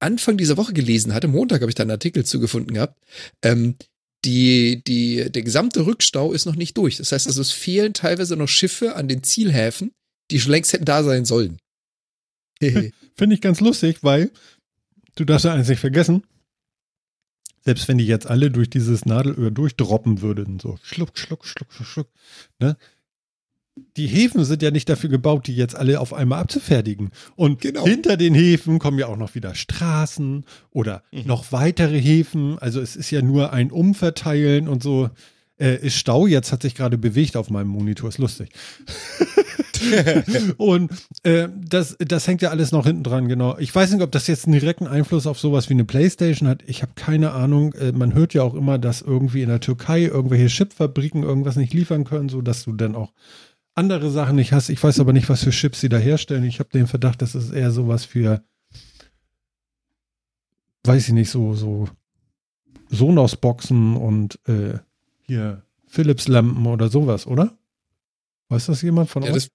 Anfang 0.00 0.38
dieser 0.38 0.56
Woche 0.56 0.72
gelesen 0.72 1.14
hatte, 1.14 1.28
Montag 1.28 1.60
habe 1.60 1.70
ich 1.70 1.76
da 1.76 1.84
einen 1.84 1.92
Artikel 1.92 2.24
zugefunden 2.24 2.74
gehabt, 2.74 2.98
ähm, 3.42 3.76
die, 4.24 4.82
die, 4.84 5.30
der 5.30 5.42
gesamte 5.42 5.86
Rückstau 5.86 6.32
ist 6.32 6.46
noch 6.46 6.56
nicht 6.56 6.76
durch. 6.76 6.96
Das 6.96 7.12
heißt 7.12 7.28
also, 7.28 7.40
es 7.40 7.52
fehlen 7.52 7.94
teilweise 7.94 8.34
noch 8.34 8.48
Schiffe 8.48 8.96
an 8.96 9.06
den 9.06 9.22
Zielhäfen, 9.22 9.92
die 10.30 10.40
schon 10.40 10.52
längst 10.52 10.72
hätten 10.72 10.84
da 10.84 11.02
sein 11.02 11.24
sollen. 11.24 11.58
Finde 12.60 13.34
ich 13.34 13.40
ganz 13.40 13.60
lustig, 13.60 13.98
weil 14.02 14.30
du 15.16 15.24
darfst 15.24 15.44
ja 15.44 15.54
eins 15.54 15.68
nicht 15.68 15.80
vergessen. 15.80 16.24
Selbst 17.64 17.86
wenn 17.88 17.98
die 17.98 18.06
jetzt 18.06 18.26
alle 18.26 18.50
durch 18.50 18.70
dieses 18.70 19.04
Nadelöhr 19.04 19.50
durchdroppen 19.50 20.22
würden, 20.22 20.58
so 20.58 20.78
schluck, 20.82 21.18
schluck, 21.18 21.44
schluck, 21.44 21.72
schluck, 21.72 21.86
schluck, 21.86 22.08
ne? 22.58 22.76
Die 23.96 24.08
Häfen 24.08 24.44
sind 24.44 24.60
ja 24.62 24.72
nicht 24.72 24.88
dafür 24.88 25.08
gebaut, 25.08 25.46
die 25.46 25.54
jetzt 25.54 25.76
alle 25.76 26.00
auf 26.00 26.12
einmal 26.12 26.40
abzufertigen. 26.40 27.10
Und 27.36 27.60
Genau. 27.60 27.84
hinter 27.84 28.16
den 28.16 28.34
Häfen 28.34 28.80
kommen 28.80 28.98
ja 28.98 29.06
auch 29.06 29.16
noch 29.16 29.36
wieder 29.36 29.54
Straßen 29.54 30.44
oder 30.70 31.04
Mhm. 31.12 31.22
noch 31.26 31.52
weitere 31.52 32.00
Häfen. 32.00 32.58
Also 32.58 32.80
es 32.80 32.96
ist 32.96 33.12
ja 33.12 33.22
nur 33.22 33.52
ein 33.52 33.70
Umverteilen 33.70 34.66
und 34.66 34.82
so. 34.82 35.10
Äh, 35.58 35.84
ist 35.84 35.96
Stau, 35.96 36.26
jetzt 36.26 36.52
hat 36.52 36.62
sich 36.62 36.74
gerade 36.74 36.98
bewegt 36.98 37.36
auf 37.36 37.50
meinem 37.50 37.68
Monitor, 37.68 38.08
ist 38.08 38.18
lustig. 38.18 38.50
und 40.56 40.90
äh, 41.24 41.48
das, 41.56 41.96
das 41.98 42.26
hängt 42.26 42.42
ja 42.42 42.50
alles 42.50 42.72
noch 42.72 42.86
hinten 42.86 43.02
dran, 43.02 43.28
genau. 43.28 43.58
Ich 43.58 43.74
weiß 43.74 43.92
nicht, 43.92 44.02
ob 44.02 44.12
das 44.12 44.26
jetzt 44.26 44.46
einen 44.46 44.58
direkten 44.58 44.86
Einfluss 44.86 45.26
auf 45.26 45.38
sowas 45.38 45.68
wie 45.68 45.74
eine 45.74 45.84
Playstation 45.84 46.48
hat. 46.48 46.62
Ich 46.66 46.82
habe 46.82 46.92
keine 46.94 47.32
Ahnung. 47.32 47.74
Äh, 47.74 47.92
man 47.92 48.14
hört 48.14 48.34
ja 48.34 48.42
auch 48.42 48.54
immer, 48.54 48.78
dass 48.78 49.02
irgendwie 49.02 49.42
in 49.42 49.48
der 49.48 49.60
Türkei 49.60 50.02
irgendwelche 50.02 50.46
Chipfabriken 50.46 51.22
irgendwas 51.22 51.56
nicht 51.56 51.74
liefern 51.74 52.04
können, 52.04 52.28
sodass 52.28 52.64
du 52.64 52.72
dann 52.72 52.94
auch 52.94 53.12
andere 53.74 54.10
Sachen 54.10 54.36
nicht 54.36 54.52
hast. 54.52 54.68
Ich 54.68 54.82
weiß 54.82 55.00
aber 55.00 55.12
nicht, 55.12 55.28
was 55.28 55.44
für 55.44 55.50
Chips 55.50 55.80
sie 55.80 55.88
da 55.88 55.98
herstellen. 55.98 56.44
Ich 56.44 56.58
habe 56.58 56.70
den 56.70 56.86
Verdacht, 56.86 57.22
das 57.22 57.34
ist 57.34 57.52
eher 57.52 57.70
sowas 57.70 58.04
für, 58.04 58.42
weiß 60.84 61.08
ich 61.08 61.14
nicht, 61.14 61.30
so, 61.30 61.54
so 61.54 61.88
Sonos-Boxen 62.90 63.96
und 63.96 64.40
äh, 64.48 64.78
hier 65.28 65.62
Philips-Lampen 65.86 66.66
oder 66.66 66.88
sowas, 66.88 67.26
oder? 67.26 67.56
Weiß 68.48 68.66
das 68.66 68.82
jemand 68.82 69.10
von 69.10 69.22
Ja, 69.22 69.28
euch? 69.30 69.34
das 69.44 69.48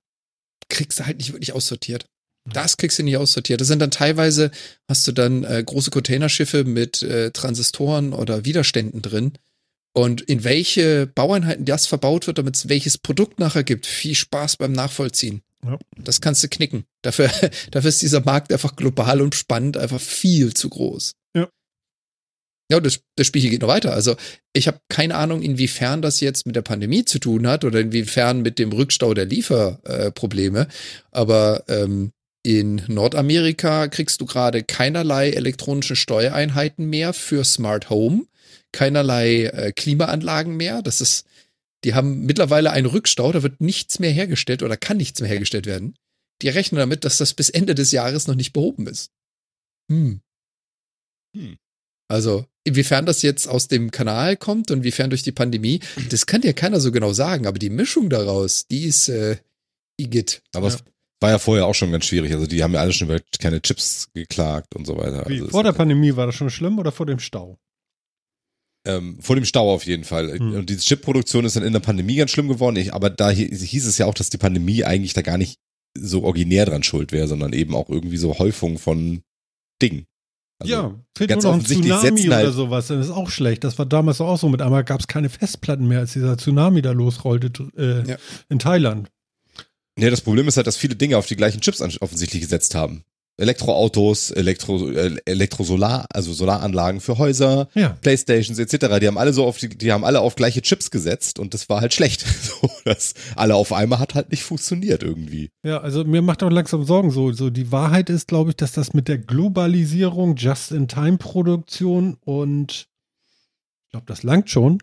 kriegst 0.69 0.99
du 0.99 1.05
halt 1.05 1.17
nicht 1.17 1.33
wirklich 1.33 1.53
aussortiert. 1.53 2.05
Das 2.45 2.77
kriegst 2.77 2.99
du 2.99 3.03
nicht 3.03 3.17
aussortiert. 3.17 3.61
Das 3.61 3.67
sind 3.69 3.79
dann 3.79 3.91
teilweise, 3.91 4.51
hast 4.89 5.07
du 5.07 5.11
dann 5.13 5.43
äh, 5.45 5.63
große 5.65 5.91
Containerschiffe 5.91 6.65
mit 6.65 7.01
äh, 7.01 7.31
Transistoren 7.31 8.13
oder 8.13 8.43
Widerständen 8.45 9.01
drin. 9.01 9.33
Und 9.95 10.21
in 10.21 10.43
welche 10.43 11.07
Baueinheiten 11.07 11.65
das 11.65 11.85
verbaut 11.85 12.27
wird, 12.27 12.39
damit 12.39 12.55
es 12.55 12.67
welches 12.67 12.97
Produkt 12.97 13.39
nachher 13.39 13.63
gibt, 13.63 13.85
viel 13.85 14.15
Spaß 14.15 14.57
beim 14.57 14.71
Nachvollziehen. 14.73 15.41
Ja. 15.63 15.77
Das 15.97 16.19
kannst 16.19 16.43
du 16.43 16.49
knicken. 16.49 16.83
Dafür, 17.03 17.29
dafür 17.71 17.89
ist 17.89 18.01
dieser 18.01 18.21
Markt 18.21 18.51
einfach 18.51 18.75
global 18.75 19.21
und 19.21 19.35
spannend 19.35 19.77
einfach 19.77 20.01
viel 20.01 20.53
zu 20.53 20.69
groß. 20.69 21.13
Ja. 22.73 22.79
Das, 22.79 23.01
das 23.15 23.27
Spiel 23.27 23.41
hier 23.41 23.51
geht 23.51 23.61
noch 23.61 23.67
weiter. 23.67 23.93
Also 23.93 24.15
ich 24.53 24.67
habe 24.67 24.79
keine 24.89 25.15
Ahnung, 25.15 25.41
inwiefern 25.41 26.01
das 26.01 26.19
jetzt 26.19 26.45
mit 26.45 26.55
der 26.55 26.61
Pandemie 26.61 27.05
zu 27.05 27.19
tun 27.19 27.47
hat 27.47 27.63
oder 27.65 27.79
inwiefern 27.79 28.41
mit 28.41 28.57
dem 28.57 28.71
Rückstau 28.71 29.13
der 29.13 29.25
Lieferprobleme. 29.25 30.61
Äh. 30.61 30.67
Aber 31.11 31.63
ähm, 31.67 32.11
in 32.43 32.81
Nordamerika 32.87 33.87
kriegst 33.87 34.19
du 34.21 34.25
gerade 34.25 34.63
keinerlei 34.63 35.29
elektronische 35.29 35.95
Steuereinheiten 35.95 36.89
mehr 36.89 37.13
für 37.13 37.45
Smart 37.45 37.89
Home, 37.89 38.25
keinerlei 38.71 39.45
äh, 39.45 39.71
Klimaanlagen 39.71 40.57
mehr. 40.57 40.81
Das 40.81 40.99
ist, 40.99 41.25
die 41.83 41.93
haben 41.93 42.25
mittlerweile 42.25 42.71
einen 42.71 42.87
Rückstau, 42.87 43.31
da 43.31 43.43
wird 43.43 43.61
nichts 43.61 43.99
mehr 43.99 44.11
hergestellt 44.11 44.63
oder 44.63 44.77
kann 44.77 44.97
nichts 44.97 45.21
mehr 45.21 45.29
hergestellt 45.29 45.67
werden. 45.67 45.95
Die 46.41 46.49
rechnen 46.49 46.79
damit, 46.79 47.05
dass 47.05 47.17
das 47.17 47.33
bis 47.33 47.49
Ende 47.49 47.75
des 47.75 47.91
Jahres 47.91 48.27
noch 48.27 48.35
nicht 48.35 48.51
behoben 48.51 48.87
ist. 48.87 49.11
Hm. 49.89 50.21
Hm. 51.35 51.57
Also, 52.09 52.45
inwiefern 52.65 53.05
das 53.05 53.21
jetzt 53.21 53.47
aus 53.47 53.67
dem 53.67 53.91
Kanal 53.91 54.37
kommt 54.37 54.71
und 54.71 54.79
inwiefern 54.79 55.09
durch 55.09 55.23
die 55.23 55.31
Pandemie, 55.31 55.79
das 56.09 56.25
kann 56.25 56.41
dir 56.41 56.53
keiner 56.53 56.79
so 56.79 56.91
genau 56.91 57.13
sagen, 57.13 57.45
aber 57.47 57.59
die 57.59 57.69
Mischung 57.69 58.09
daraus, 58.09 58.67
die 58.67 58.83
ist 58.85 59.09
äh, 59.09 59.37
Igitt. 59.99 60.41
Aber 60.55 60.69
Ja. 60.69 60.75
es 60.75 60.83
war 61.21 61.29
ja 61.31 61.39
vorher 61.39 61.65
auch 61.67 61.75
schon 61.75 61.91
ganz 61.91 62.05
schwierig. 62.05 62.33
Also 62.33 62.47
die 62.47 62.63
haben 62.63 62.73
ja 62.73 62.79
alle 62.81 62.91
schon 62.93 63.07
über 63.09 63.19
keine 63.39 63.61
Chips 63.61 64.07
geklagt 64.13 64.75
und 64.75 64.85
so 64.85 64.97
weiter. 64.97 65.25
Wie, 65.27 65.35
Also 65.39 65.49
vor 65.51 65.63
der 65.63 65.71
Pandemie 65.73 66.15
war 66.15 66.25
das 66.25 66.35
schon 66.35 66.49
schlimm 66.49 66.79
oder 66.79 66.91
vor 66.91 67.05
dem 67.05 67.19
Stau? 67.19 67.57
ähm, 68.85 69.17
vor 69.21 69.35
dem 69.37 69.45
Stau 69.45 69.71
auf 69.73 69.85
jeden 69.85 70.03
Fall. 70.03 70.37
Hm. 70.37 70.55
Und 70.55 70.69
diese 70.69 70.81
Chip-Produktion 70.81 71.45
ist 71.45 71.55
dann 71.55 71.63
in 71.63 71.71
der 71.73 71.79
Pandemie 71.79 72.15
ganz 72.17 72.31
schlimm 72.31 72.49
geworden. 72.49 72.75
Ich, 72.75 72.93
aber 72.93 73.09
da 73.09 73.29
hi- 73.29 73.47
hieß 73.55 73.85
es 73.85 73.97
ja 73.97 74.05
auch, 74.07 74.13
dass 74.13 74.29
die 74.29 74.37
Pandemie 74.37 74.83
eigentlich 74.83 75.13
da 75.13 75.21
gar 75.21 75.37
nicht 75.37 75.57
so 75.97 76.23
originär 76.23 76.65
dran 76.65 76.83
schuld 76.83 77.11
wäre, 77.13 77.27
sondern 77.29 77.53
eben 77.53 77.75
auch 77.75 77.87
irgendwie 77.89 78.17
so 78.17 78.37
Häufung 78.39 78.77
von 78.79 79.21
Dingen. 79.81 80.05
Also, 80.59 80.71
ja, 80.73 80.81
fehlt 81.17 81.29
nur 81.29 81.35
ganz 81.35 81.43
noch 81.43 81.51
ein 81.53 81.59
offensichtlich 81.59 81.91
Tsunami 81.91 82.17
setzen 82.17 82.33
halt- 82.33 82.43
oder 82.45 82.53
sowas, 82.53 82.87
dann 82.87 83.01
ist 83.01 83.09
auch 83.09 83.29
schlecht. 83.29 83.63
Das 83.63 83.77
war 83.79 83.85
damals 83.85 84.21
auch 84.21 84.37
so. 84.37 84.47
Mit 84.49 84.61
einmal 84.61 84.83
gab 84.83 84.99
es 84.99 85.07
keine 85.07 85.29
Festplatten 85.29 85.87
mehr, 85.87 85.99
als 85.99 86.13
dieser 86.13 86.37
Tsunami 86.37 86.81
da 86.81 86.91
losrollte 86.91 87.51
äh, 87.77 88.09
Ja. 88.11 88.17
in 88.49 88.59
Thailand. 88.59 89.09
Ja, 89.99 90.09
das 90.09 90.21
Problem 90.21 90.47
ist 90.47 90.57
halt, 90.57 90.65
dass 90.67 90.77
viele 90.77 90.95
Dinge 90.95 91.17
auf 91.17 91.25
die 91.27 91.35
gleichen 91.35 91.61
Chips 91.61 91.81
offensichtlich 91.81 92.41
gesetzt 92.41 92.75
haben. 92.75 93.03
Elektroautos, 93.43 94.31
Elektro, 94.31 94.89
äh, 94.89 95.15
Elektrosolar, 95.25 96.07
also 96.11 96.33
Solaranlagen 96.33 96.99
für 97.01 97.17
Häuser, 97.19 97.67
Ja. 97.75 97.89
Playstations 98.01 98.57
etc. 98.57 98.99
Die 98.99 99.07
haben 99.07 99.17
alle 99.19 99.33
so 99.33 99.45
auf 99.45 99.57
die, 99.57 99.69
die 99.69 99.91
haben 99.91 100.03
alle 100.03 100.21
auf 100.21 100.35
gleiche 100.35 100.61
Chips 100.63 100.89
gesetzt 100.89 101.37
und 101.39 101.53
das 101.53 101.69
war 101.69 101.81
halt 101.81 101.93
schlecht. 101.93 102.25
So, 102.63 102.69
das 102.85 103.13
alle 103.35 103.55
auf 103.55 103.71
einmal 103.73 103.99
hat 103.99 104.15
halt 104.15 104.31
nicht 104.31 104.43
funktioniert 104.43 105.03
irgendwie. 105.03 105.49
Ja, 105.63 105.79
also 105.81 106.03
mir 106.05 106.21
macht 106.21 106.41
auch 106.43 106.49
langsam 106.49 106.83
Sorgen 106.83 107.11
so. 107.11 107.31
So 107.33 107.49
die 107.49 107.71
Wahrheit 107.71 108.09
ist, 108.09 108.27
glaube 108.27 108.51
ich, 108.51 108.55
dass 108.55 108.71
das 108.71 108.93
mit 108.93 109.07
der 109.07 109.17
Globalisierung, 109.17 110.35
Just-in-Time-Produktion 110.37 112.17
und 112.21 112.87
ich 113.85 113.89
glaube, 113.91 114.05
das 114.07 114.23
langt 114.23 114.49
schon. 114.49 114.79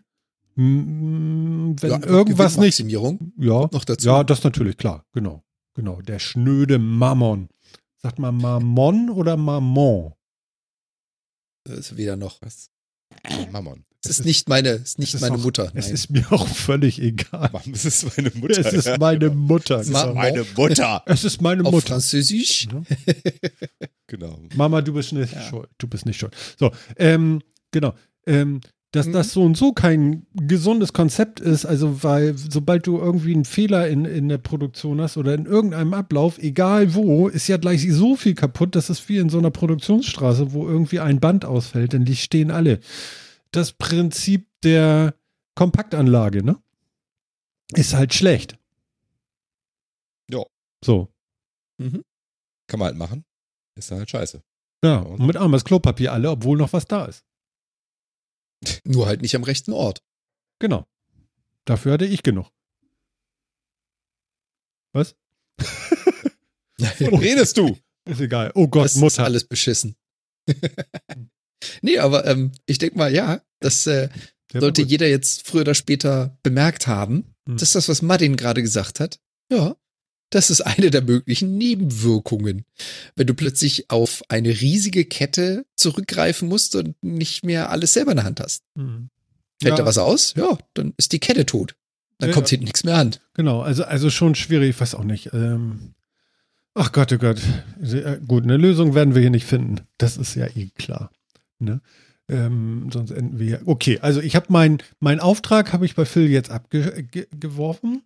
Wenn 0.55 1.75
Ja, 1.81 1.99
irgendwas 2.05 2.57
nicht, 2.57 2.79
ja, 2.79 3.67
noch 3.71 3.85
dazu. 3.85 4.07
ja, 4.07 4.23
das 4.23 4.43
natürlich 4.43 4.77
klar, 4.77 5.05
genau, 5.13 5.43
genau. 5.73 6.01
Der 6.01 6.19
schnöde 6.19 6.77
Mammon. 6.77 7.49
Sagt 8.03 8.17
man 8.19 8.35
Mammon 8.37 9.09
oder 9.09 9.37
Mammon? 9.37 10.13
Das 11.65 11.77
ist 11.77 11.97
wieder 11.97 12.15
noch. 12.15 12.41
Was? 12.41 12.69
Mammon. 13.51 13.85
Es 14.03 14.09
ist 14.09 14.25
nicht 14.25 14.49
meine, 14.49 14.69
es 14.69 14.81
ist 14.81 14.99
nicht 14.99 15.09
es 15.09 15.15
ist 15.15 15.21
meine 15.21 15.35
auch- 15.35 15.43
Mutter. 15.43 15.71
Es 15.75 15.85
nein. 15.85 15.93
ist 15.93 16.09
mir 16.09 16.31
auch 16.31 16.47
völlig 16.47 16.99
egal. 16.99 17.51
Mann, 17.53 17.61
Das 17.71 17.85
ist 17.85 18.17
meine 18.17 18.31
Mutter. 18.33 18.65
Es 18.65 18.73
ist 18.73 18.97
meine 18.99 19.29
Mutter. 19.29 19.79
Es 19.79 19.87
ist 19.89 19.93
Genau. 19.93 20.13
meine 20.15 20.43
Mutter. 20.55 21.03
Es 21.05 21.23
ist 21.23 21.41
meine 21.41 21.63
auf 21.63 21.71
Mutter. 21.71 21.87
Französisch. 21.87 22.67
Genau. 24.07 24.41
Mama, 24.55 24.81
du 24.81 24.91
bist 24.93 25.13
nicht 25.13 25.31
Ja. 25.31 25.41
schuld. 25.43 25.69
Du 25.77 25.87
bist 25.87 26.05
nicht 26.05 26.19
schuld. 26.19 26.35
So, 26.59 26.71
ähm, 26.97 27.41
genau. 27.71 27.93
Ähm, 28.27 28.59
dass 28.91 29.07
Mhm. 29.07 29.11
das 29.13 29.31
so 29.31 29.43
und 29.43 29.55
so 29.55 29.71
kein 29.71 30.25
gesundes 30.33 30.91
Konzept 30.93 31.39
ist, 31.39 31.65
also 31.65 32.03
weil 32.03 32.35
sobald 32.37 32.87
du 32.87 32.97
irgendwie 32.97 33.33
einen 33.33 33.45
Fehler 33.45 33.87
in, 33.87 34.03
in 34.05 34.27
der 34.27 34.37
Produktion 34.37 34.99
hast 34.99 35.15
oder 35.17 35.33
in 35.33 35.45
irgendeinem 35.45 35.93
Ablauf, 35.93 36.37
egal 36.39 36.93
wo, 36.93 37.27
ist 37.29 37.47
ja 37.47 37.57
gleich 37.57 37.89
so 37.93 38.15
viel 38.15 38.35
kaputt, 38.35 38.75
dass 38.75 38.89
es 38.89 39.07
wie 39.07 39.17
in 39.17 39.29
so 39.29 39.37
einer 39.37 39.51
Produktionsstraße, 39.51 40.51
wo 40.51 40.67
irgendwie 40.67 40.99
ein 40.99 41.19
Band 41.21 41.45
ausfällt, 41.45 41.93
denn 41.93 42.03
die 42.05 42.17
stehen 42.17 42.51
alle. 42.51 42.79
Das 43.51 43.71
Prinzip 43.71 44.47
der 44.63 45.15
Kompaktanlage, 45.55 46.43
ne? 46.43 46.57
Ist 47.73 47.93
halt 47.93 48.13
schlecht. 48.13 48.57
Ja. 50.29 50.43
So. 50.83 51.07
Mhm. 51.77 52.03
Kann 52.67 52.79
man 52.79 52.87
halt 52.87 52.97
machen. 52.97 53.23
Ist 53.75 53.91
dann 53.91 53.99
halt 53.99 54.09
scheiße. 54.09 54.41
Ja, 54.83 54.97
und 54.99 55.25
mit 55.25 55.35
das 55.35 55.63
Klopapier 55.63 56.11
alle, 56.11 56.31
obwohl 56.31 56.57
noch 56.57 56.73
was 56.73 56.85
da 56.85 57.05
ist. 57.05 57.23
Nur 58.83 59.07
halt 59.07 59.21
nicht 59.21 59.35
am 59.35 59.43
rechten 59.43 59.73
Ort. 59.73 60.01
Genau. 60.59 60.85
Dafür 61.65 61.93
hatte 61.93 62.05
ich 62.05 62.23
genug. 62.23 62.49
Was? 64.93 65.15
Wovon 66.77 67.19
redest 67.19 67.57
du? 67.57 67.77
Ist 68.05 68.19
egal. 68.19 68.51
Oh 68.55 68.67
Gott, 68.67 68.85
das 68.85 68.95
ist 68.95 69.01
Mutter. 69.01 69.23
alles 69.23 69.45
beschissen. 69.45 69.95
nee, 71.81 71.99
aber 71.99 72.25
ähm, 72.25 72.51
ich 72.65 72.77
denke 72.77 72.97
mal, 72.97 73.13
ja, 73.13 73.41
das 73.59 73.87
äh, 73.87 74.09
sollte 74.51 74.81
jeder 74.81 75.07
jetzt 75.07 75.47
früher 75.47 75.61
oder 75.61 75.75
später 75.75 76.37
bemerkt 76.43 76.87
haben. 76.87 77.35
Hm. 77.47 77.57
Das 77.57 77.69
ist 77.69 77.75
das, 77.75 77.89
was 77.89 78.01
Martin 78.01 78.35
gerade 78.37 78.61
gesagt 78.61 78.99
hat. 78.99 79.19
Ja, 79.51 79.75
das 80.31 80.49
ist 80.49 80.61
eine 80.61 80.89
der 80.89 81.03
möglichen 81.03 81.57
Nebenwirkungen. 81.57 82.65
Wenn 83.15 83.27
du 83.27 83.33
plötzlich 83.35 83.89
auf 83.91 84.23
eine 84.29 84.49
riesige 84.49 85.05
Kette 85.05 85.65
zurückgreifen 85.75 86.49
musst 86.49 86.75
und 86.75 86.95
nicht 87.03 87.45
mehr 87.45 87.69
alles 87.69 87.93
selber 87.93 88.11
in 88.11 88.17
der 88.17 88.25
Hand 88.25 88.39
hast. 88.39 88.63
Hm. 88.75 89.09
Fällt 89.61 89.73
Ja. 89.73 89.83
da 89.83 89.85
was 89.85 89.97
aus? 89.99 90.33
Ja, 90.35 90.57
dann 90.73 90.93
ist 90.97 91.11
die 91.11 91.19
Kette 91.19 91.45
tot. 91.45 91.75
Dann 92.17 92.29
Ja, 92.29 92.33
kommt 92.33 92.49
hinten 92.49 92.65
nichts 92.65 92.83
mehr 92.83 92.97
an. 92.97 93.15
Genau, 93.35 93.61
also, 93.61 93.83
also 93.83 94.09
schon 94.09 94.33
schwierig, 94.35 94.71
ich 94.71 94.81
weiß 94.81 94.95
auch 94.95 95.03
nicht. 95.03 95.29
Ähm, 95.33 95.93
ach 96.73 96.91
Gott, 96.91 97.11
oh 97.13 97.17
Gott. 97.17 97.39
Äh, 97.81 98.17
Gut, 98.25 98.43
eine 98.43 98.57
Lösung 98.57 98.95
werden 98.95 99.13
wir 99.13 99.21
hier 99.21 99.29
nicht 99.29 99.45
finden. 99.45 99.81
Das 99.97 100.17
ist 100.17 100.35
ja 100.35 100.47
eh 100.55 100.69
klar. 100.77 101.11
Ne? 101.59 101.81
Ähm, 102.29 102.89
sonst 102.93 103.11
enden 103.11 103.37
wir 103.39 103.45
hier. 103.45 103.61
Okay, 103.65 103.99
also 104.01 104.21
ich 104.21 104.35
habe 104.35 104.45
meinen 104.49 104.77
mein 104.99 105.19
Auftrag 105.19 105.73
habe 105.73 105.85
ich 105.85 105.95
bei 105.95 106.05
Phil 106.05 106.29
jetzt 106.29 106.49
abgeworfen. 106.49 108.03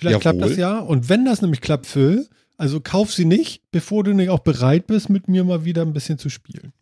Vielleicht 0.00 0.20
klappt 0.22 0.38
Jawohl. 0.38 0.48
das 0.50 0.58
ja. 0.58 0.78
Und 0.78 1.08
wenn 1.10 1.24
das 1.26 1.42
nämlich 1.42 1.60
klappt, 1.60 1.86
Phil, 1.86 2.26
also 2.56 2.80
kauf 2.80 3.12
sie 3.12 3.26
nicht, 3.26 3.62
bevor 3.70 4.02
du 4.02 4.14
nicht 4.14 4.30
auch 4.30 4.38
bereit 4.38 4.86
bist, 4.86 5.10
mit 5.10 5.28
mir 5.28 5.44
mal 5.44 5.64
wieder 5.66 5.82
ein 5.82 5.92
bisschen 5.92 6.18
zu 6.18 6.30
spielen. 6.30 6.72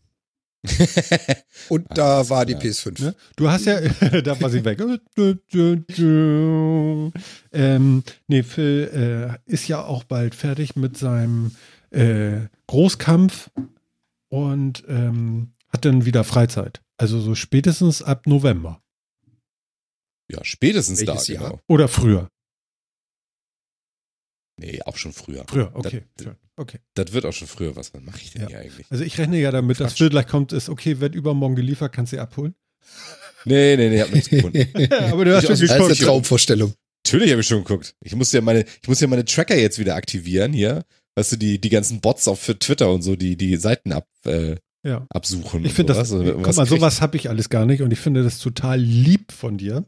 Und 1.68 1.86
da 1.90 2.16
alles 2.18 2.30
war 2.30 2.46
die 2.46 2.54
klar. 2.54 2.64
PS5. 2.64 3.02
Ne? 3.02 3.14
Du 3.36 3.48
hast 3.50 3.64
ja, 3.66 3.80
da 4.22 4.40
war 4.40 4.50
sie 4.50 4.64
weg. 4.64 4.80
ähm, 7.52 8.02
nee, 8.28 8.42
Phil 8.42 9.38
äh, 9.46 9.52
ist 9.52 9.68
ja 9.68 9.84
auch 9.84 10.04
bald 10.04 10.34
fertig 10.34 10.76
mit 10.76 10.96
seinem 10.96 11.52
äh, 11.90 12.46
Großkampf 12.68 13.50
und 14.28 14.84
ähm, 14.88 15.52
hat 15.68 15.84
dann 15.84 16.04
wieder 16.04 16.22
Freizeit. 16.24 16.82
Also 16.96 17.20
so 17.20 17.34
spätestens 17.34 18.02
ab 18.02 18.26
November 18.26 18.80
Ja, 20.30 20.44
spätestens 20.44 21.00
Welches 21.06 21.26
da, 21.26 21.32
Jahr? 21.32 21.44
genau. 21.50 21.60
oder 21.68 21.88
früher. 21.88 22.28
Nee, 24.58 24.80
auch 24.84 24.96
schon 24.96 25.12
früher. 25.12 25.44
Früher, 25.48 25.70
okay. 25.74 26.02
Das- 26.16 26.24
früher, 26.26 26.36
okay. 26.56 26.78
Das 26.94 27.12
wird 27.12 27.24
auch 27.26 27.32
schon 27.32 27.48
früher. 27.48 27.76
Was 27.76 27.92
mache 27.94 28.18
ich 28.22 28.32
denn 28.32 28.42
Ja. 28.42 28.48
hier 28.48 28.58
eigentlich? 28.60 28.86
Also 28.90 29.04
ich 29.04 29.16
rechne 29.18 29.38
ja 29.40 29.50
damit, 29.50 29.78
dass 29.80 29.92
Quatsch. 29.92 29.98
Phil 29.98 30.10
gleich 30.10 30.26
kommt, 30.26 30.52
ist 30.52 30.68
okay, 30.68 31.00
wird 31.00 31.14
übermorgen 31.14 31.54
geliefert, 31.56 31.92
kannst 31.92 32.12
du 32.12 32.20
abholen. 32.20 32.54
Nee, 33.44 33.76
nee, 33.76 33.88
nee, 33.88 34.00
hab 34.00 34.12
nichts 34.12 34.28
gefunden. 34.28 34.58
Aber 35.12 35.24
du 35.24 35.34
hast 35.36 35.44
Ich 35.44 35.46
schon 35.46 35.52
aus- 35.54 35.60
Das 35.60 35.62
ist 35.62 35.70
eine 35.70 35.82
geguckt. 35.84 36.00
Traumvorstellung. 36.02 36.74
Natürlich 37.06 37.30
habe 37.30 37.40
ich 37.40 37.46
schon 37.46 37.62
geguckt. 37.64 37.94
Ich 38.02 38.14
muss 38.14 38.32
ja 38.32 38.40
meine, 38.40 38.64
ich 38.82 38.88
muss 38.88 39.00
ja 39.00 39.06
meine 39.06 39.24
Tracker 39.24 39.56
jetzt 39.56 39.78
wieder 39.78 39.94
aktivieren 39.94 40.52
hier. 40.52 40.84
Weißt 41.14 41.32
du, 41.32 41.36
die, 41.36 41.60
die 41.60 41.68
ganzen 41.68 42.00
Bots 42.00 42.28
auch 42.28 42.36
für 42.38 42.58
Twitter 42.58 42.92
und 42.92 43.02
so, 43.02 43.16
die, 43.16 43.36
die 43.36 43.56
Seiten 43.56 43.92
ab, 43.92 44.06
äh, 44.26 44.56
Ja. 44.84 45.06
absuchen. 45.10 45.64
Ich 45.64 45.72
finde 45.72 45.92
das. 45.94 45.98
Also, 45.98 46.22
guck 46.22 46.44
was 46.46 46.56
mal, 46.56 46.66
kriegt- 46.66 46.80
sowas 46.80 47.00
habe 47.00 47.16
ich 47.16 47.28
alles 47.28 47.48
gar 47.48 47.66
nicht 47.66 47.82
und 47.82 47.92
ich 47.92 47.98
finde 48.00 48.22
das 48.24 48.38
total 48.40 48.80
lieb 48.80 49.32
von 49.32 49.56
dir. 49.56 49.84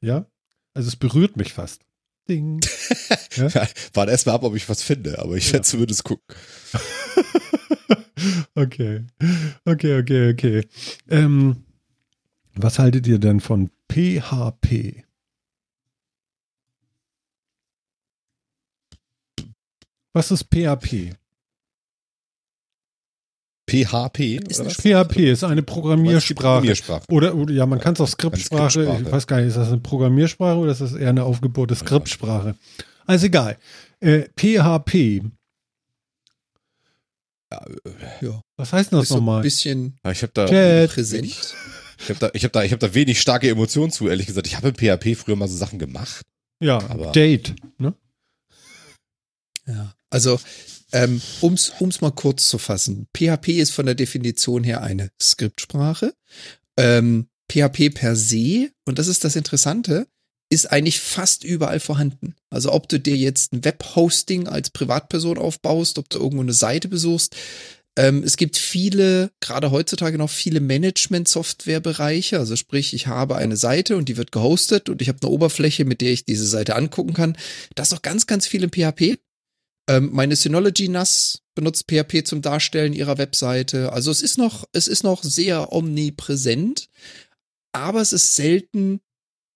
Ja. 0.00 0.26
Also 0.74 0.88
es 0.88 0.96
berührt 0.96 1.36
mich 1.36 1.52
fast. 1.52 1.82
Ding. 2.28 2.60
ja? 3.36 3.48
warte 3.94 4.12
erstmal 4.12 4.34
ab, 4.34 4.42
ob 4.42 4.56
ich 4.56 4.68
was 4.68 4.82
finde, 4.82 5.18
aber 5.18 5.36
ich 5.36 5.48
ja. 5.48 5.54
werde 5.54 5.66
zumindest 5.66 6.04
gucken. 6.04 6.36
okay. 8.54 9.04
Okay, 9.64 9.98
okay, 10.00 10.30
okay. 10.32 10.68
Ähm, 11.08 11.64
was 12.54 12.78
haltet 12.78 13.06
ihr 13.06 13.18
denn 13.18 13.40
von 13.40 13.70
PHP? 13.90 15.04
Was 20.12 20.30
ist 20.30 20.44
PHP? 20.44 21.14
PHP? 23.68 24.40
Ist? 24.48 24.62
PHP 24.80 25.30
ist 25.32 25.42
eine 25.44 25.62
Programmiersprache. 25.62 26.34
Programmiersprache. 26.34 27.04
Oder, 27.10 27.34
oder 27.34 27.52
ja, 27.52 27.66
man 27.66 27.80
kann 27.80 27.94
es 27.94 28.00
auch 28.00 28.08
Skriptsprache, 28.08 28.70
Skriptsprache. 28.70 29.02
ich 29.02 29.10
weiß 29.12 29.26
gar 29.26 29.38
nicht, 29.38 29.48
ist 29.48 29.56
das 29.56 29.68
eine 29.68 29.78
Programmiersprache 29.78 30.56
oder 30.58 30.72
ist 30.72 30.80
das 30.80 30.92
eher 30.92 31.08
eine 31.10 31.24
aufgebohrte 31.24 31.74
Skriptsprache? 31.74 32.54
Also 33.06 33.26
egal. 33.26 33.58
Äh, 34.00 34.28
PHP. 34.38 35.22
Ja. 38.20 38.40
Was 38.56 38.72
heißt 38.72 38.92
denn 38.92 38.98
das 38.98 39.04
Ist 39.04 39.08
so 39.10 39.14
ein 39.16 39.18
nochmal? 39.18 39.42
bisschen 39.42 39.98
Ja, 40.04 40.10
Ich 40.10 40.22
habe 40.22 40.32
da, 40.34 40.46
Chat. 40.46 40.90
präsent. 40.90 41.26
ich 41.26 42.10
hab 42.10 42.18
da, 42.18 42.30
ich 42.34 42.44
hab 42.44 42.52
da, 42.52 42.62
ich 42.64 42.72
hab 42.72 42.80
da 42.80 42.94
wenig 42.94 43.20
starke 43.20 43.48
Emotionen 43.48 43.90
zu, 43.92 44.08
ehrlich 44.08 44.26
gesagt. 44.26 44.46
Ich 44.46 44.56
habe 44.56 44.68
in 44.68 44.74
PHP 44.74 45.14
früher 45.16 45.36
mal 45.36 45.48
so 45.48 45.56
Sachen 45.56 45.78
gemacht. 45.78 46.22
Ja, 46.60 46.78
aber- 46.88 47.12
Date. 47.12 47.54
Ne? 47.78 47.94
Ja. 49.66 49.94
Also, 50.10 50.38
ähm, 50.96 51.20
um's, 51.42 51.72
um's 51.78 52.00
mal 52.00 52.10
kurz 52.10 52.48
zu 52.48 52.56
fassen. 52.56 53.06
PHP 53.14 53.48
ist 53.60 53.72
von 53.72 53.84
der 53.84 53.94
Definition 53.94 54.64
her 54.64 54.82
eine 54.82 55.10
Skriptsprache. 55.20 56.14
Ähm, 56.78 57.28
PHP 57.52 57.90
per 57.94 58.16
se, 58.16 58.70
und 58.86 58.98
das 58.98 59.06
ist 59.06 59.22
das 59.22 59.36
Interessante, 59.36 60.06
ist 60.48 60.72
eigentlich 60.72 61.00
fast 61.00 61.44
überall 61.44 61.80
vorhanden. 61.80 62.34
Also 62.48 62.72
ob 62.72 62.88
du 62.88 62.98
dir 62.98 63.16
jetzt 63.16 63.52
ein 63.52 63.62
Webhosting 63.62 64.48
als 64.48 64.70
Privatperson 64.70 65.36
aufbaust, 65.36 65.98
ob 65.98 66.08
du 66.08 66.18
irgendwo 66.18 66.42
eine 66.42 66.54
Seite 66.54 66.88
besuchst. 66.88 67.36
Ähm, 67.98 68.22
es 68.24 68.38
gibt 68.38 68.56
viele, 68.56 69.30
gerade 69.40 69.70
heutzutage 69.70 70.16
noch 70.16 70.30
viele 70.30 70.60
Management-Software-Bereiche. 70.60 72.38
Also 72.38 72.56
sprich, 72.56 72.94
ich 72.94 73.06
habe 73.06 73.36
eine 73.36 73.56
Seite 73.58 73.98
und 73.98 74.08
die 74.08 74.16
wird 74.16 74.32
gehostet 74.32 74.88
und 74.88 75.02
ich 75.02 75.08
habe 75.08 75.18
eine 75.20 75.30
Oberfläche, 75.30 75.84
mit 75.84 76.00
der 76.00 76.12
ich 76.12 76.24
diese 76.24 76.46
Seite 76.46 76.74
angucken 76.74 77.12
kann. 77.12 77.36
Das 77.74 77.88
ist 77.88 77.98
auch 77.98 78.02
ganz, 78.02 78.26
ganz 78.26 78.46
viel 78.46 78.62
in 78.62 78.70
PHP. 78.70 79.18
Ähm, 79.88 80.10
meine 80.12 80.36
Synology 80.36 80.88
NAS 80.88 81.42
benutzt 81.54 81.86
PHP 81.90 82.24
zum 82.24 82.42
Darstellen 82.42 82.92
ihrer 82.92 83.18
Webseite. 83.18 83.92
Also 83.92 84.10
es 84.10 84.20
ist 84.20 84.38
noch, 84.38 84.64
es 84.72 84.88
ist 84.88 85.04
noch 85.04 85.22
sehr 85.22 85.72
omnipräsent, 85.72 86.88
aber 87.72 88.00
es 88.00 88.12
ist 88.12 88.34
selten 88.36 89.00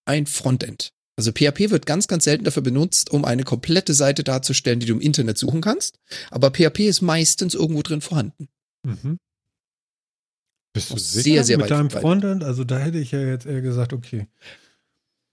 ein 0.06 0.26
Frontend. 0.26 0.92
Also 1.16 1.32
PHP 1.32 1.70
wird 1.70 1.84
ganz, 1.84 2.08
ganz 2.08 2.24
selten 2.24 2.44
dafür 2.44 2.62
benutzt, 2.62 3.10
um 3.10 3.24
eine 3.24 3.44
komplette 3.44 3.92
Seite 3.92 4.24
darzustellen, 4.24 4.80
die 4.80 4.86
du 4.86 4.94
im 4.94 5.00
Internet 5.00 5.36
suchen 5.36 5.60
kannst. 5.60 5.98
Aber 6.30 6.50
PHP 6.50 6.80
ist 6.80 7.02
meistens 7.02 7.54
irgendwo 7.54 7.82
drin 7.82 8.00
vorhanden. 8.00 8.48
Mhm. 8.86 9.18
Bist 10.72 10.90
du 10.90 10.96
sicher 10.96 11.22
sehr, 11.22 11.44
sehr 11.44 11.56
mit 11.58 11.64
weit 11.64 11.70
deinem. 11.72 11.90
Frontend? 11.90 12.44
Also 12.44 12.64
da 12.64 12.78
hätte 12.78 12.98
ich 12.98 13.10
ja 13.10 13.20
jetzt 13.20 13.44
eher 13.44 13.60
gesagt, 13.60 13.92
okay. 13.92 14.28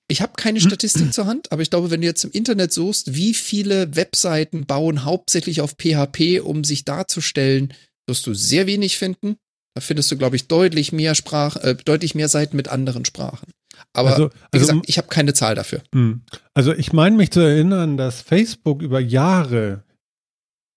Ich 0.09 0.21
habe 0.21 0.33
keine 0.37 0.61
Statistik 0.61 1.13
zur 1.13 1.25
Hand, 1.25 1.51
aber 1.51 1.61
ich 1.61 1.69
glaube, 1.69 1.91
wenn 1.91 1.99
du 2.01 2.07
jetzt 2.07 2.23
im 2.23 2.31
Internet 2.31 2.71
suchst, 2.71 3.15
wie 3.15 3.33
viele 3.33 3.95
Webseiten 3.95 4.65
bauen 4.65 5.03
hauptsächlich 5.03 5.59
auf 5.59 5.75
PHP, 5.77 6.39
um 6.39 6.63
sich 6.63 6.85
darzustellen, 6.85 7.73
wirst 8.07 8.25
du 8.25 8.33
sehr 8.33 8.67
wenig 8.67 8.97
finden. 8.97 9.35
Da 9.75 9.81
findest 9.81 10.09
du, 10.11 10.17
glaube 10.17 10.37
ich, 10.37 10.47
deutlich 10.47 10.93
mehr 10.93 11.13
Sprach, 11.13 11.57
äh, 11.57 11.75
deutlich 11.83 12.15
mehr 12.15 12.29
Seiten 12.29 12.55
mit 12.55 12.69
anderen 12.69 13.03
Sprachen. 13.03 13.51
Aber 13.93 14.11
Also- 14.11 14.29
wie 14.29 14.33
also- 14.53 14.67
gesagt, 14.67 14.89
ich 14.89 14.97
habe 14.97 15.07
keine 15.09 15.33
Zahl 15.33 15.55
dafür. 15.55 15.83
Hm. 15.93 16.21
Also 16.53 16.73
ich 16.73 16.93
meine 16.93 17.17
mich 17.17 17.31
zu 17.31 17.41
erinnern, 17.41 17.97
dass 17.97 18.21
Facebook 18.21 18.81
über 18.81 18.99
Jahre 19.01 19.83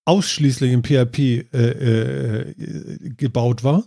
ausschließlich 0.07 0.73
in 0.73 0.83
PHP 0.83 1.47
äh, 1.53 1.59
äh, 1.59 2.55
gebaut 3.17 3.63
war 3.63 3.85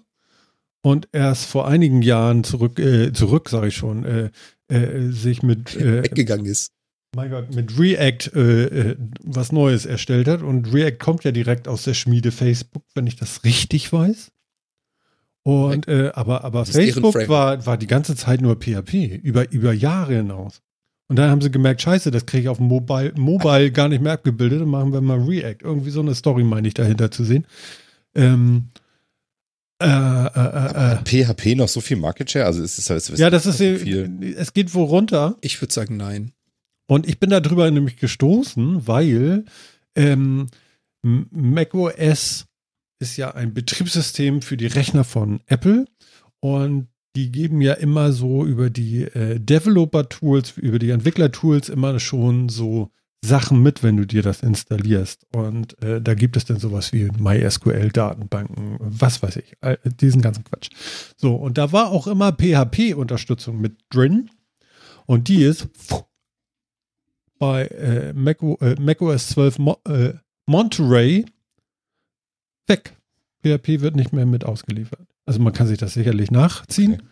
und 0.82 1.10
erst 1.12 1.46
vor 1.46 1.68
einigen 1.68 2.02
Jahren 2.02 2.44
zurück, 2.46 2.80
äh, 2.80 3.12
zurück 3.12 3.50
sage 3.50 3.68
ich 3.68 3.76
schon, 3.76 4.32
äh, 4.68 5.10
sich 5.10 5.44
mit, 5.44 5.76
äh, 5.80 6.04
Weggegangen 6.04 6.46
ist. 6.46 6.72
mein 7.16 7.30
Gott, 7.30 7.54
mit 7.54 7.78
React 7.78 8.32
äh, 8.36 8.64
äh, 8.64 8.98
was 9.24 9.52
Neues 9.52 9.86
erstellt 9.86 10.28
hat. 10.28 10.42
Und 10.42 10.74
React 10.74 10.98
kommt 11.00 11.24
ja 11.24 11.32
direkt 11.32 11.68
aus 11.68 11.84
der 11.84 11.94
Schmiede 11.94 12.32
Facebook, 12.32 12.84
wenn 12.96 13.08
ich 13.08 13.16
das 13.16 13.44
richtig 13.44 13.92
weiß. 13.92 14.32
Und 15.46 15.90
äh, 15.90 16.12
aber, 16.14 16.44
aber 16.46 16.66
Facebook 16.66 17.28
war, 17.28 17.66
war 17.66 17.78
die 17.78 17.88
ganze 17.88 18.16
Zeit 18.16 18.42
nur 18.42 18.56
PHP, 18.56 19.20
über, 19.22 19.52
über 19.52 19.74
Jahre 19.74 20.16
hinaus. 20.16 20.62
Und 21.10 21.18
dann 21.18 21.30
haben 21.30 21.42
sie 21.42 21.52
gemerkt, 21.52 21.82
scheiße, 21.82 22.12
das 22.12 22.26
kriege 22.26 22.44
ich 22.44 22.50
auf 22.50 22.58
dem 22.58 22.68
Mobile, 22.68 23.14
Mobile 23.18 23.72
gar 23.72 23.90
nicht 23.90 24.02
mehr 24.02 24.14
abgebildet, 24.14 24.62
dann 24.62 24.70
machen 24.70 24.94
wir 24.94 25.02
mal 25.02 25.20
React. 25.20 25.58
Irgendwie 25.62 25.90
so 25.90 26.00
eine 26.00 26.16
Story 26.16 26.44
meine 26.44 26.68
ich 26.68 26.74
dahinter 26.74 27.12
zu 27.12 27.26
sehen. 27.26 27.46
Ähm, 28.16 28.70
äh, 29.84 30.28
äh, 30.28 30.94
äh, 30.94 30.94
äh. 30.94 31.26
PHP 31.26 31.56
noch 31.56 31.68
so 31.68 31.82
viel 31.82 31.98
Market 31.98 32.32
Share? 32.32 32.46
Also 32.46 32.64
ist 32.64 32.78
es 32.78 32.90
halt 32.90 33.20
Ja, 33.20 33.30
das 33.30 33.46
ist 33.46 33.58
so 33.58 33.64
viel. 33.64 34.36
es 34.38 34.54
geht 34.54 34.74
wohl 34.74 34.86
runter. 34.86 35.38
Ich 35.42 35.62
würde 35.62 35.74
sagen, 35.74 35.98
nein. 35.98 36.32
Und 36.88 37.08
ich 37.08 37.20
bin 37.20 37.30
darüber 37.30 37.70
nämlich 37.70 37.98
gestoßen, 37.98 38.88
weil 38.88 39.46
ähm, 39.96 40.48
macOS 41.04 42.46
ist 43.00 43.18
ja 43.18 43.32
ein 43.32 43.54
Betriebssystem 43.54 44.42
für 44.42 44.58
die 44.58 44.68
Rechner 44.68 45.04
von 45.04 45.42
Apple 45.48 45.86
und 46.40 46.88
die 47.16 47.32
geben 47.32 47.62
ja 47.62 47.74
immer 47.74 48.12
so 48.12 48.46
über 48.46 48.70
die 48.70 49.04
äh, 49.04 49.40
Developer-Tools, 49.40 50.58
über 50.58 50.80
die 50.80 50.90
Entwickler-Tools 50.90 51.70
immer 51.70 52.00
schon 52.00 52.50
so 52.50 52.90
Sachen 53.26 53.64
mit, 53.64 53.84
wenn 53.84 53.96
du 53.98 54.06
dir 54.06 54.22
das 54.22 54.42
installierst. 54.44 55.26
Und 55.34 55.82
äh, 55.82 56.02
da 56.02 56.14
gibt 56.14 56.36
es 56.36 56.46
dann 56.46 56.60
sowas 56.60 56.92
wie 56.92 57.10
MySQL-Datenbanken, 57.18 58.78
was 58.80 59.24
weiß 59.24 59.38
ich, 59.38 59.56
all- 59.62 59.80
diesen 60.02 60.22
ganzen 60.22 60.44
Quatsch. 60.44 60.70
So, 61.16 61.36
und 61.36 61.58
da 61.58 61.72
war 61.72 61.90
auch 61.92 62.08
immer 62.08 62.32
PHP-Unterstützung 62.34 63.62
mit 63.62 63.78
drin. 63.90 64.30
Und 65.06 65.28
die 65.30 65.44
ist 65.44 65.68
bei 67.40 67.66
äh, 67.68 68.14
Mac, 68.14 68.42
äh, 68.62 68.76
macOS 68.80 69.30
12 69.30 69.60
Mo 69.60 69.78
äh, 69.88 70.14
Monterey 70.46 71.26
weg. 72.68 72.96
PHP 73.44 73.82
wird 73.82 73.96
nicht 73.96 74.14
mehr 74.14 74.26
mit 74.26 74.46
ausgeliefert. 74.46 75.08
Also 75.26 75.40
man 75.40 75.54
kann 75.54 75.68
sich 75.68 75.78
das 75.78 75.94
sicherlich 75.94 76.32
nachziehen, 76.32 76.94
Okay. 76.96 77.04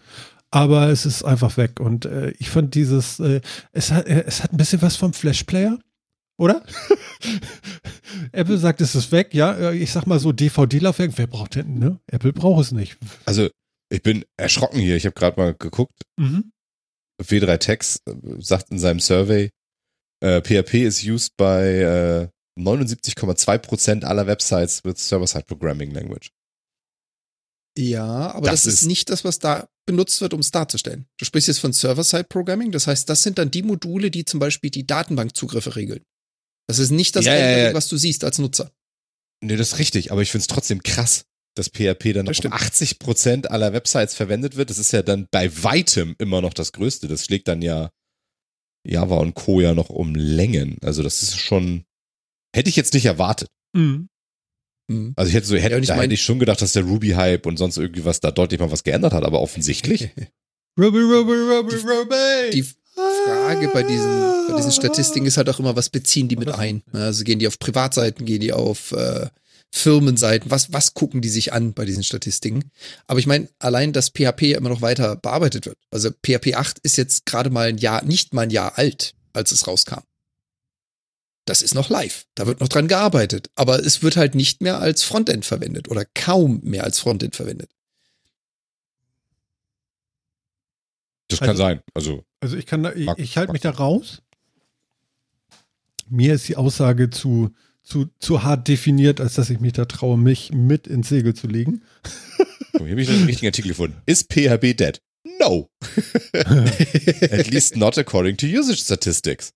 aber 0.52 0.90
es 0.90 1.06
ist 1.06 1.24
einfach 1.24 1.56
weg. 1.58 1.80
Und 1.80 2.06
äh, 2.06 2.32
ich 2.40 2.50
fand 2.50 2.76
dieses, 2.76 3.20
äh, 3.20 3.42
es, 3.72 3.92
hat, 3.92 4.06
äh, 4.08 4.24
es 4.26 4.44
hat 4.44 4.52
ein 4.54 4.58
bisschen 4.58 4.82
was 4.82 4.96
vom 4.96 5.14
Flash-Player, 5.14 5.78
oder? 6.42 6.66
Apple 8.32 8.58
sagt, 8.58 8.82
es 8.82 8.96
ist 8.96 9.12
weg, 9.12 9.34
ja. 9.34 9.54
äh, 9.72 9.78
Ich 9.78 9.92
sag 9.92 10.06
mal 10.08 10.20
so, 10.20 10.32
DVD-Laufwerk, 10.32 11.12
wer 11.18 11.28
braucht 11.28 11.56
denn, 11.56 11.80
ne? 11.80 12.00
Apple 12.08 12.34
braucht 12.34 12.66
es 12.66 12.72
nicht. 12.72 12.98
Also 13.26 13.50
ich 13.90 14.02
bin 14.04 14.26
erschrocken 14.38 14.80
hier. 14.80 14.96
Ich 14.96 15.06
habe 15.06 15.14
gerade 15.16 15.40
mal 15.40 15.54
geguckt. 15.54 16.04
Mhm. 16.18 16.52
W3 17.22 17.58
Tex 17.58 18.02
äh, 18.08 18.14
sagt 18.40 18.72
in 18.72 18.80
seinem 18.80 19.00
Survey, 19.00 19.50
äh, 20.24 20.42
PHP 20.42 20.74
is 20.86 21.04
used 21.04 21.36
by 21.38 21.44
äh, 21.46 22.28
79,2% 22.60 24.04
aller 24.04 24.28
Websites 24.28 24.84
with 24.84 24.98
Server-Side 24.98 25.46
Programming 25.46 25.92
Language. 25.92 26.30
Ja, 27.78 28.32
aber 28.32 28.50
Das 28.50 28.64
das, 28.64 28.74
ist 28.74 28.82
ist- 28.82 28.88
nicht 28.88 29.10
das, 29.10 29.24
was 29.24 29.40
da 29.40 29.70
benutzt 29.88 30.20
wird, 30.22 30.34
um 30.34 30.42
es 30.42 30.52
darzustellen. 30.52 31.06
Du 31.18 31.26
sprichst 31.26 31.48
jetzt 31.48 31.60
von 31.60 31.72
Server-Side-Programming, 31.74 32.72
das 32.72 32.88
heißt, 32.88 33.10
das 33.10 33.24
sind 33.24 33.38
dann 33.38 33.50
die 33.52 33.64
Module, 33.64 34.12
die 34.12 34.26
zum 34.26 34.40
Beispiel 34.40 34.70
die 34.70 34.86
Datenbankzugriffe 34.86 35.76
regeln. 35.76 36.02
Das 36.68 36.80
ist 36.80 36.92
nicht 36.92 37.16
das 37.16 37.26
Ja, 37.26 37.34
ja, 37.34 37.40
Rendering, 37.46 37.66
ja. 37.68 37.74
was 37.74 37.88
du 37.88 37.98
siehst 37.98 38.24
als 38.24 38.38
Nutzer. 38.40 38.72
Nee, 39.44 39.56
das 39.56 39.74
ist 39.74 39.80
richtig, 39.80 40.12
aber 40.12 40.22
ich 40.22 40.32
finde 40.32 40.44
es 40.44 40.48
trotzdem 40.48 40.84
krass, 40.84 41.26
dass 41.56 41.68
PHP 41.70 42.14
dann 42.14 42.26
noch 42.26 42.32
Das 42.34 42.46
auf 42.46 42.60
stimmt. 42.62 43.00
80% 43.44 43.48
aller 43.48 43.74
Websites 43.74 44.14
verwendet 44.14 44.56
wird. 44.56 44.70
Das 44.70 44.78
ist 44.78 44.92
ja 44.94 45.02
dann 45.02 45.28
bei 45.32 45.52
weitem 45.64 46.16
immer 46.20 46.42
noch 46.42 46.54
das 46.54 46.72
Größte. 46.72 47.08
Das 47.08 47.26
schlägt 47.26 47.48
dann 47.48 47.62
ja 47.62 47.90
Java 48.88 49.18
und 49.18 49.34
Co. 49.36 49.60
ja 49.62 49.74
noch 49.74 49.90
um 49.90 50.16
Längen. 50.16 50.78
Also 50.82 51.04
das 51.04 51.22
ist 51.24 51.38
schon, 51.38 51.84
hätte 52.56 52.70
ich 52.70 52.76
jetzt 52.76 52.94
nicht 52.94 53.06
erwartet. 53.06 53.50
Mhm. 53.76 54.08
Hm. 54.90 55.14
Also 55.16 55.30
ich 55.30 55.36
hätte 55.36 55.48
so, 55.48 55.56
hätte, 55.56 55.76
Ja, 55.76 55.80
ich 55.82 55.88
da 55.88 55.96
mein- 55.96 56.04
hätte 56.04 56.14
ich 56.14 56.22
schon 56.22 56.40
gedacht, 56.40 56.62
dass 56.62 56.74
der 56.74 56.84
Ruby-Hype 56.84 57.46
und 57.46 57.58
sonst 57.58 57.78
irgendwie 57.78 58.06
was 58.06 58.20
da 58.20 58.32
deutlich 58.32 58.60
mal 58.60 58.72
was 58.72 58.84
geändert 58.84 59.14
hat, 59.14 59.24
aber 59.24 59.40
offensichtlich. 59.42 60.10
Ruby, 60.80 61.00
Ruby, 61.00 61.34
Ruby, 61.34 61.76
Ruby. 61.76 62.52
Die 62.54 62.66
Frage 63.26 63.70
bei 63.70 63.84
diesen, 63.84 64.48
bei 64.48 64.56
diesen 64.58 64.72
Statistiken 64.72 65.26
ist 65.26 65.38
halt 65.38 65.50
auch 65.50 65.60
immer, 65.60 65.76
was 65.76 65.90
beziehen 65.90 66.28
die 66.28 66.36
mit 66.36 66.50
ein? 66.50 66.84
Also 66.94 67.24
gehen 67.24 67.40
die 67.40 67.48
auf 67.48 67.60
Privatseiten, 67.60 68.26
gehen 68.26 68.42
die 68.42 68.54
auf 68.54 68.92
äh, 68.92 69.28
Firmenseiten, 69.72 70.52
was, 70.52 70.74
was 70.74 70.94
gucken 70.94 71.22
die 71.22 71.30
sich 71.30 71.54
an 71.54 71.74
bei 71.74 71.86
diesen 71.86 72.04
Statistiken? 72.04 72.72
Aber 73.08 73.20
ich 73.20 73.28
meine, 73.28 73.48
allein, 73.60 73.94
dass 73.94 74.10
PHP 74.10 74.42
ja 74.44 74.58
immer 74.58 74.70
noch 74.70 74.82
weiter 74.82 75.16
bearbeitet 75.16 75.66
wird. 75.66 75.78
Also 75.92 76.10
PHP 76.12 76.56
8 76.56 76.80
ist 76.80 76.98
jetzt 76.98 77.26
gerade 77.26 77.50
mal 77.50 77.68
ein 77.68 77.78
Jahr, 77.78 78.04
nicht 78.04 78.34
mal 78.34 78.44
ein 78.44 78.50
Jahr 78.50 78.78
alt, 78.78 79.14
als 79.34 79.52
es 79.52 79.68
rauskam. 79.68 80.02
Das 81.46 81.62
ist 81.62 81.74
noch 81.74 81.90
live. 81.90 82.26
Da 82.36 82.46
wird 82.48 82.60
noch 82.60 82.68
dran 82.68 82.88
gearbeitet. 82.88 83.50
Aber 83.56 83.80
es 83.80 84.04
wird 84.04 84.16
halt 84.16 84.36
nicht 84.36 84.62
mehr 84.62 84.80
als 84.80 85.04
Frontend 85.04 85.46
verwendet 85.46 85.90
oder 85.90 86.06
kaum 86.14 86.60
mehr 86.64 86.84
als 86.84 87.00
Frontend 87.00 87.36
verwendet. 87.36 87.70
Das 91.32 91.40
kann 91.40 91.50
Also- 91.50 91.64
sein. 91.64 91.82
Also 91.94 92.24
Also 92.40 92.58
ich 92.58 92.66
kann 92.66 92.84
da, 92.84 92.94
ich, 92.94 93.08
ich 93.18 93.38
halte 93.38 93.52
mich 93.54 93.62
da 93.62 93.72
raus. 93.72 94.22
Mir 96.10 96.34
ist 96.34 96.48
die 96.48 96.58
Aussage 96.58 97.10
zu, 97.10 97.52
zu, 97.84 98.08
zu 98.20 98.44
hart 98.44 98.68
definiert, 98.68 99.22
als 99.22 99.36
dass 99.36 99.50
ich 99.50 99.60
mich 99.60 99.74
da 99.74 99.86
traue, 99.86 100.18
mich 100.18 100.52
mit 100.54 100.88
ins 100.88 101.10
Segel 101.10 101.34
zu 101.34 101.48
legen. 101.48 101.84
guck, 102.74 102.82
hier 102.82 102.92
habe 102.92 103.02
ich 103.02 103.08
den 103.08 103.24
richtigen 103.26 103.48
Artikel 103.48 103.70
gefunden. 103.70 104.02
Ist 104.06 104.32
PHP 104.34 104.74
dead? 104.76 105.02
No. 105.40 105.70
At 106.34 107.48
least 107.52 107.76
not 107.78 107.98
according 107.98 108.38
to 108.38 108.46
usage 108.48 108.78
statistics. 108.82 109.54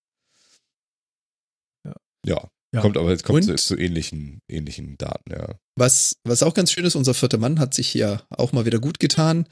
Ja. 1.84 1.94
Ja. 2.26 2.50
Ja. 2.74 2.82
Kommt 2.82 2.98
aber, 2.98 3.12
es 3.12 3.24
kommt 3.24 3.44
zu, 3.46 3.56
zu 3.56 3.78
ähnlichen, 3.78 4.42
ähnlichen 4.50 4.98
Daten, 4.98 5.32
ja. 5.32 5.56
Was, 5.78 6.18
was 6.26 6.44
auch 6.44 6.54
ganz 6.54 6.72
schön 6.74 6.84
ist, 6.84 6.96
unser 6.96 7.14
vierter 7.14 7.38
Mann 7.38 7.58
hat 7.60 7.74
sich 7.74 7.88
hier 7.88 8.24
auch 8.30 8.52
mal 8.52 8.66
wieder 8.66 8.80
gut 8.80 9.00
getan. 9.00 9.48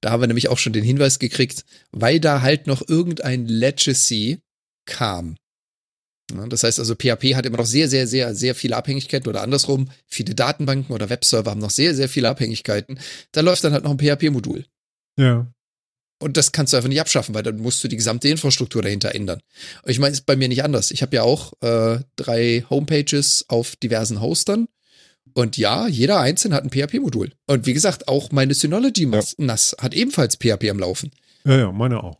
Da 0.00 0.10
haben 0.10 0.20
wir 0.20 0.26
nämlich 0.26 0.48
auch 0.48 0.58
schon 0.58 0.72
den 0.72 0.84
Hinweis 0.84 1.18
gekriegt, 1.18 1.64
weil 1.90 2.20
da 2.20 2.42
halt 2.42 2.66
noch 2.66 2.86
irgendein 2.86 3.46
Legacy 3.46 4.40
kam. 4.86 5.36
Das 6.28 6.64
heißt 6.64 6.80
also, 6.80 6.94
PHP 6.94 7.36
hat 7.36 7.46
immer 7.46 7.58
noch 7.58 7.66
sehr, 7.66 7.88
sehr, 7.88 8.06
sehr, 8.06 8.34
sehr 8.34 8.54
viele 8.54 8.76
Abhängigkeiten 8.76 9.28
oder 9.28 9.42
andersrum, 9.42 9.90
viele 10.06 10.34
Datenbanken 10.34 10.94
oder 10.94 11.08
Webserver 11.08 11.52
haben 11.52 11.60
noch 11.60 11.70
sehr, 11.70 11.94
sehr 11.94 12.08
viele 12.08 12.28
Abhängigkeiten. 12.28 12.98
Da 13.30 13.42
läuft 13.42 13.62
dann 13.62 13.72
halt 13.72 13.84
noch 13.84 13.92
ein 13.92 13.98
PHP-Modul. 13.98 14.66
Ja. 15.18 15.46
Und 16.18 16.36
das 16.36 16.50
kannst 16.50 16.72
du 16.72 16.78
einfach 16.78 16.88
nicht 16.88 17.00
abschaffen, 17.00 17.34
weil 17.34 17.42
dann 17.42 17.58
musst 17.58 17.84
du 17.84 17.88
die 17.88 17.96
gesamte 17.96 18.28
Infrastruktur 18.28 18.82
dahinter 18.82 19.14
ändern. 19.14 19.40
Und 19.82 19.90
ich 19.90 19.98
meine, 19.98 20.14
ist 20.14 20.26
bei 20.26 20.34
mir 20.34 20.48
nicht 20.48 20.64
anders. 20.64 20.90
Ich 20.90 21.02
habe 21.02 21.14
ja 21.14 21.22
auch 21.22 21.52
äh, 21.60 22.00
drei 22.16 22.64
Homepages 22.70 23.44
auf 23.48 23.76
diversen 23.76 24.20
Hostern. 24.20 24.66
Und 25.36 25.58
ja, 25.58 25.86
jeder 25.86 26.18
einzelne 26.20 26.54
hat 26.54 26.64
ein 26.64 26.70
PHP-Modul. 26.70 27.30
Und 27.46 27.66
wie 27.66 27.74
gesagt, 27.74 28.08
auch 28.08 28.32
meine 28.32 28.54
Synology 28.54 29.06
NAS 29.36 29.76
hat 29.78 29.92
ebenfalls 29.92 30.36
PHP 30.36 30.70
am 30.70 30.78
Laufen. 30.78 31.10
Ja, 31.44 31.58
ja, 31.58 31.72
meine 31.72 32.02
auch. 32.02 32.18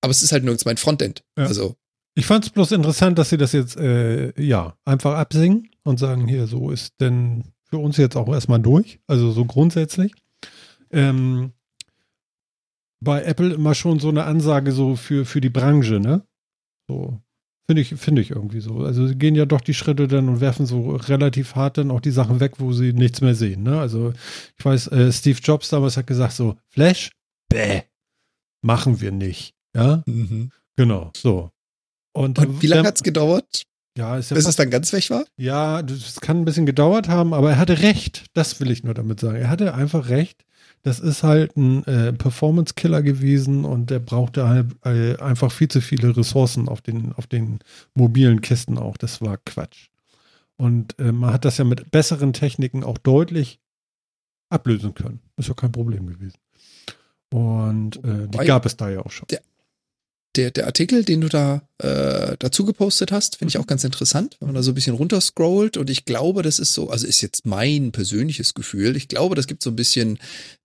Aber 0.00 0.10
es 0.10 0.22
ist 0.22 0.32
halt 0.32 0.42
nirgends 0.42 0.64
mein 0.64 0.78
Frontend. 0.78 1.22
Ja. 1.36 1.44
Also, 1.44 1.76
Ich 2.14 2.24
fand 2.24 2.44
es 2.46 2.50
bloß 2.50 2.72
interessant, 2.72 3.18
dass 3.18 3.28
sie 3.28 3.36
das 3.36 3.52
jetzt, 3.52 3.76
äh, 3.76 4.32
ja, 4.42 4.74
einfach 4.86 5.18
absingen 5.18 5.68
und 5.82 5.98
sagen, 5.98 6.26
hier, 6.26 6.46
so 6.46 6.70
ist 6.70 6.94
denn 6.98 7.44
für 7.64 7.76
uns 7.76 7.98
jetzt 7.98 8.16
auch 8.16 8.28
erstmal 8.32 8.60
durch. 8.60 9.00
Also 9.06 9.30
so 9.30 9.44
grundsätzlich. 9.44 10.14
Ähm, 10.92 11.52
bei 13.00 13.22
Apple 13.22 13.52
immer 13.52 13.74
schon 13.74 14.00
so 14.00 14.08
eine 14.08 14.24
Ansage 14.24 14.72
so 14.72 14.96
für, 14.96 15.26
für 15.26 15.42
die 15.42 15.50
Branche, 15.50 16.00
ne? 16.00 16.26
So. 16.88 17.20
Finde 17.66 17.80
ich, 17.80 17.94
finde 17.94 18.20
ich 18.20 18.30
irgendwie 18.30 18.60
so. 18.60 18.80
Also 18.80 19.06
sie 19.06 19.14
gehen 19.16 19.34
ja 19.34 19.46
doch 19.46 19.62
die 19.62 19.72
Schritte 19.72 20.06
dann 20.06 20.28
und 20.28 20.40
werfen 20.40 20.66
so 20.66 20.96
relativ 20.96 21.54
hart 21.54 21.78
dann 21.78 21.90
auch 21.90 22.00
die 22.00 22.10
Sachen 22.10 22.38
weg, 22.40 22.54
wo 22.58 22.72
sie 22.72 22.92
nichts 22.92 23.22
mehr 23.22 23.34
sehen. 23.34 23.62
Ne? 23.62 23.80
Also 23.80 24.12
ich 24.58 24.64
weiß, 24.64 24.88
äh, 24.88 25.10
Steve 25.12 25.38
Jobs 25.42 25.70
damals 25.70 25.96
hat 25.96 26.06
gesagt 26.06 26.34
so, 26.34 26.56
Flash, 26.68 27.10
bäh, 27.48 27.82
machen 28.62 29.00
wir 29.00 29.12
nicht. 29.12 29.54
Ja, 29.74 30.02
genau, 30.76 31.10
so. 31.16 31.50
Und, 32.12 32.38
und 32.38 32.62
wie 32.62 32.66
lange 32.66 32.82
ähm, 32.82 32.86
hat's 32.86 33.02
gedauert, 33.02 33.62
Ja, 33.96 34.18
ist 34.18 34.30
ja 34.30 34.36
bis 34.36 34.46
es 34.46 34.56
dann 34.56 34.70
ganz 34.70 34.92
weg 34.92 35.08
war? 35.10 35.24
ja, 35.36 35.82
das 35.82 36.20
kann 36.20 36.38
ein 36.42 36.44
bisschen 36.44 36.66
gedauert 36.66 37.08
haben, 37.08 37.32
aber 37.34 37.50
er 37.52 37.58
hatte 37.58 37.80
recht. 37.80 38.26
Das 38.34 38.60
will 38.60 38.70
ich 38.70 38.84
nur 38.84 38.94
damit 38.94 39.20
sagen. 39.20 39.36
Er 39.36 39.48
hatte 39.48 39.74
einfach 39.74 40.10
recht. 40.10 40.44
Das 40.84 41.00
ist 41.00 41.22
halt 41.22 41.56
ein 41.56 41.82
äh, 41.84 42.12
Performance-Killer 42.12 43.02
gewesen 43.02 43.64
und 43.64 43.88
der 43.88 44.00
brauchte 44.00 44.46
halt 44.46 44.66
äh, 44.84 45.16
einfach 45.16 45.50
viel 45.50 45.68
zu 45.68 45.80
viele 45.80 46.14
Ressourcen 46.14 46.68
auf 46.68 46.82
den, 46.82 47.14
auf 47.14 47.26
den 47.26 47.60
mobilen 47.94 48.42
Kisten 48.42 48.76
auch. 48.76 48.98
Das 48.98 49.22
war 49.22 49.38
Quatsch. 49.46 49.88
Und 50.56 50.98
äh, 50.98 51.10
man 51.10 51.32
hat 51.32 51.46
das 51.46 51.56
ja 51.56 51.64
mit 51.64 51.90
besseren 51.90 52.34
Techniken 52.34 52.84
auch 52.84 52.98
deutlich 52.98 53.60
ablösen 54.50 54.92
können. 54.94 55.20
Ist 55.38 55.48
ja 55.48 55.54
kein 55.54 55.72
Problem 55.72 56.06
gewesen. 56.06 56.38
Und 57.32 58.04
äh, 58.04 58.28
die 58.28 58.46
gab 58.46 58.66
es 58.66 58.76
da 58.76 58.90
ja 58.90 59.00
auch 59.00 59.10
schon. 59.10 59.26
Der, 59.28 59.40
der 60.36 60.66
Artikel, 60.66 61.04
den 61.04 61.20
du 61.20 61.28
da 61.28 61.62
äh, 61.78 62.36
dazu 62.38 62.64
gepostet 62.64 63.12
hast, 63.12 63.36
finde 63.36 63.50
ich 63.50 63.58
auch 63.58 63.66
ganz 63.66 63.84
interessant, 63.84 64.36
wenn 64.40 64.48
man 64.48 64.54
da 64.54 64.62
so 64.62 64.72
ein 64.72 64.74
bisschen 64.74 64.96
runterscrollt. 64.96 65.76
Und 65.76 65.90
ich 65.90 66.04
glaube, 66.04 66.42
das 66.42 66.58
ist 66.58 66.74
so, 66.74 66.90
also 66.90 67.06
ist 67.06 67.20
jetzt 67.20 67.46
mein 67.46 67.92
persönliches 67.92 68.54
Gefühl. 68.54 68.96
Ich 68.96 69.08
glaube, 69.08 69.34
das 69.34 69.46
gibt 69.46 69.62
so 69.62 69.70
ein 69.70 69.76
bisschen 69.76 70.18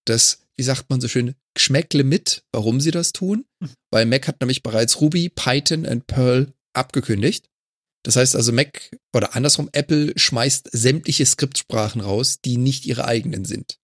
das, 0.06 0.40
wie 0.58 0.64
sagt 0.64 0.90
man 0.90 1.02
so 1.02 1.08
schön, 1.08 1.36
Geschmäckle 1.54 2.04
mit, 2.04 2.44
warum 2.52 2.82
sie 2.82 2.92
das 2.92 3.14
tun. 3.14 3.46
Weil 3.92 4.06
Mac 4.06 4.28
hat 4.28 4.42
nämlich 4.42 4.64
bereits 4.64 5.02
Ruby, 5.02 5.30
Python 5.30 5.86
und 5.86 6.08
Perl 6.08 6.54
abgekündigt. 6.74 7.46
Das 8.04 8.16
heißt 8.16 8.36
also 8.36 8.52
Mac 8.52 8.92
oder 9.14 9.36
andersrum, 9.36 9.70
Apple 9.74 10.14
schmeißt 10.16 10.70
sämtliche 10.72 11.26
Skriptsprachen 11.26 12.02
raus, 12.02 12.40
die 12.44 12.58
nicht 12.58 12.86
ihre 12.86 13.06
eigenen 13.06 13.46
sind. 13.46 13.79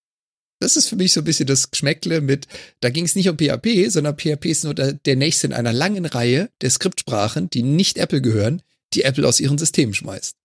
Das 0.58 0.76
ist 0.76 0.88
für 0.88 0.96
mich 0.96 1.12
so 1.12 1.20
ein 1.20 1.24
bisschen 1.24 1.46
das 1.46 1.70
Geschmäckle 1.70 2.20
mit, 2.20 2.46
da 2.80 2.90
ging 2.90 3.04
es 3.04 3.14
nicht 3.14 3.28
um 3.28 3.36
PHP, 3.36 3.88
sondern 3.88 4.16
PHP 4.16 4.46
ist 4.46 4.64
nur 4.64 4.74
der, 4.74 4.94
der 4.94 5.16
nächste 5.16 5.46
in 5.46 5.52
einer 5.52 5.72
langen 5.72 6.06
Reihe 6.06 6.50
der 6.62 6.70
Skriptsprachen, 6.70 7.50
die 7.50 7.62
nicht 7.62 7.98
Apple 7.98 8.22
gehören, 8.22 8.62
die 8.94 9.02
Apple 9.02 9.26
aus 9.28 9.40
ihren 9.40 9.58
Systemen 9.58 9.94
schmeißt. 9.94 10.36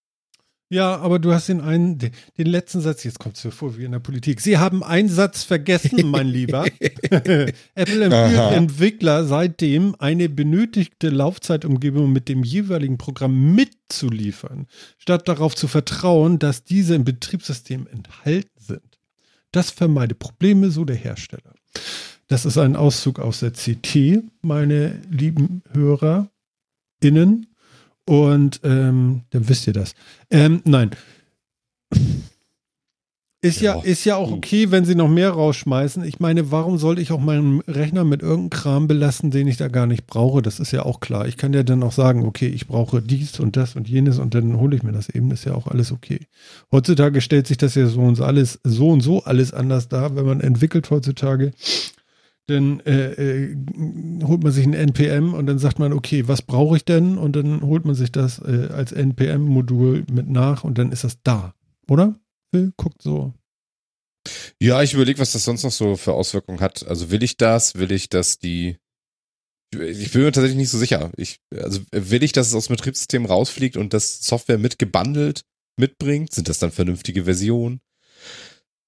Ja, 0.71 0.95
aber 0.99 1.19
du 1.19 1.33
hast 1.33 1.49
den 1.49 1.59
einen, 1.59 1.97
den, 1.97 2.11
den 2.37 2.47
letzten 2.47 2.79
Satz, 2.79 3.03
jetzt 3.03 3.19
kommt 3.19 3.35
es 3.35 3.43
mir 3.43 3.51
vor 3.51 3.77
wie 3.77 3.83
in 3.83 3.91
der 3.91 3.99
Politik. 3.99 4.39
Sie 4.39 4.57
haben 4.57 4.85
einen 4.85 5.09
Satz 5.09 5.43
vergessen, 5.43 6.09
mein 6.09 6.27
Lieber. 6.27 6.65
Apple 6.79 7.51
empfiehlt 7.75 8.13
Aha. 8.13 8.51
Entwickler 8.53 9.25
seitdem 9.25 9.95
eine 9.99 10.29
benötigte 10.29 11.09
Laufzeitumgebung 11.09 12.13
mit 12.13 12.29
dem 12.29 12.43
jeweiligen 12.43 12.97
Programm 12.97 13.53
mitzuliefern, 13.53 14.67
statt 14.97 15.27
darauf 15.27 15.55
zu 15.55 15.67
vertrauen, 15.67 16.39
dass 16.39 16.63
diese 16.63 16.95
im 16.95 17.03
Betriebssystem 17.03 17.85
enthalten. 17.87 18.50
Das 19.51 19.71
vermeidet 19.71 20.19
Probleme, 20.19 20.71
so 20.71 20.85
der 20.85 20.95
Hersteller. 20.95 21.53
Das 22.27 22.45
ist 22.45 22.57
ein 22.57 22.75
Auszug 22.75 23.19
aus 23.19 23.41
der 23.41 23.51
CT, 23.51 24.23
meine 24.41 25.01
lieben 25.09 25.63
HörerInnen. 25.73 27.47
Und 28.05 28.61
ähm, 28.63 29.23
dann 29.29 29.49
wisst 29.49 29.67
ihr 29.67 29.73
das. 29.73 29.93
Ähm, 30.29 30.61
nein. 30.65 30.91
Ist 33.43 33.59
ja, 33.59 33.77
Ja. 33.77 33.81
ist 33.81 34.05
ja 34.05 34.17
auch 34.17 34.31
okay, 34.31 34.69
wenn 34.69 34.85
sie 34.85 34.93
noch 34.93 35.09
mehr 35.09 35.31
rausschmeißen. 35.31 36.03
Ich 36.03 36.19
meine, 36.19 36.51
warum 36.51 36.77
sollte 36.77 37.01
ich 37.01 37.11
auch 37.11 37.19
meinen 37.19 37.61
Rechner 37.61 38.03
mit 38.03 38.21
irgendeinem 38.21 38.51
Kram 38.51 38.87
belasten, 38.87 39.31
den 39.31 39.47
ich 39.47 39.57
da 39.57 39.67
gar 39.67 39.87
nicht 39.87 40.05
brauche? 40.05 40.43
Das 40.43 40.59
ist 40.59 40.71
ja 40.71 40.83
auch 40.85 40.99
klar. 40.99 41.27
Ich 41.27 41.37
kann 41.37 41.51
ja 41.51 41.63
dann 41.63 41.81
auch 41.81 41.91
sagen, 41.91 42.23
okay, 42.27 42.47
ich 42.47 42.67
brauche 42.67 43.01
dies 43.01 43.39
und 43.39 43.57
das 43.57 43.75
und 43.75 43.89
jenes 43.89 44.19
und 44.19 44.35
dann 44.35 44.59
hole 44.59 44.75
ich 44.75 44.83
mir 44.83 44.91
das 44.91 45.09
eben. 45.09 45.29
Das 45.31 45.39
ist 45.39 45.45
ja 45.45 45.55
auch 45.55 45.65
alles 45.67 45.91
okay. 45.91 46.27
Heutzutage 46.71 47.19
stellt 47.19 47.47
sich 47.47 47.57
das 47.57 47.73
ja 47.73 47.87
so 47.87 48.01
und 48.01 48.13
so 48.15 48.25
alles, 48.25 48.59
so 48.63 48.89
und 48.89 49.01
so 49.01 49.23
alles 49.23 49.53
anders 49.53 49.89
dar, 49.89 50.15
wenn 50.15 50.25
man 50.27 50.39
entwickelt 50.41 50.91
heutzutage. 50.91 51.51
Dann 52.45 52.79
äh, 52.81 53.13
äh, 53.13 53.55
holt 54.23 54.43
man 54.43 54.51
sich 54.51 54.67
ein 54.67 54.73
NPM 54.75 55.33
und 55.33 55.47
dann 55.47 55.57
sagt 55.57 55.79
man, 55.79 55.93
okay, 55.93 56.27
was 56.27 56.43
brauche 56.43 56.77
ich 56.77 56.85
denn? 56.85 57.17
Und 57.17 57.35
dann 57.35 57.61
holt 57.61 57.85
man 57.85 57.95
sich 57.95 58.11
das 58.11 58.37
äh, 58.37 58.67
als 58.71 58.91
NPM-Modul 58.91 60.03
mit 60.11 60.29
nach 60.29 60.63
und 60.63 60.77
dann 60.77 60.91
ist 60.91 61.03
das 61.03 61.23
da, 61.23 61.55
oder? 61.89 62.19
Phil, 62.51 62.73
guckt 62.77 63.01
so. 63.01 63.33
Ja, 64.61 64.83
ich 64.83 64.93
überlege, 64.93 65.19
was 65.19 65.31
das 65.31 65.45
sonst 65.45 65.63
noch 65.63 65.71
so 65.71 65.95
für 65.95 66.13
Auswirkungen 66.13 66.59
hat. 66.59 66.85
Also 66.87 67.09
will 67.09 67.23
ich 67.23 67.37
das? 67.37 67.75
Will 67.75 67.91
ich, 67.91 68.09
dass 68.09 68.37
die. 68.37 68.77
Ich 69.73 70.11
bin 70.11 70.23
mir 70.23 70.31
tatsächlich 70.31 70.57
nicht 70.57 70.69
so 70.69 70.77
sicher. 70.77 71.11
Ich, 71.15 71.39
also 71.55 71.79
will 71.91 72.23
ich, 72.23 72.33
dass 72.33 72.47
es 72.47 72.53
aus 72.53 72.67
dem 72.67 72.75
Betriebssystem 72.75 73.25
rausfliegt 73.25 73.77
und 73.77 73.93
das 73.93 74.21
Software 74.21 74.57
mit 74.57 74.77
gebundelt 74.77 75.43
mitbringt? 75.77 76.33
Sind 76.33 76.49
das 76.49 76.59
dann 76.59 76.71
vernünftige 76.71 77.23
Versionen? 77.23 77.79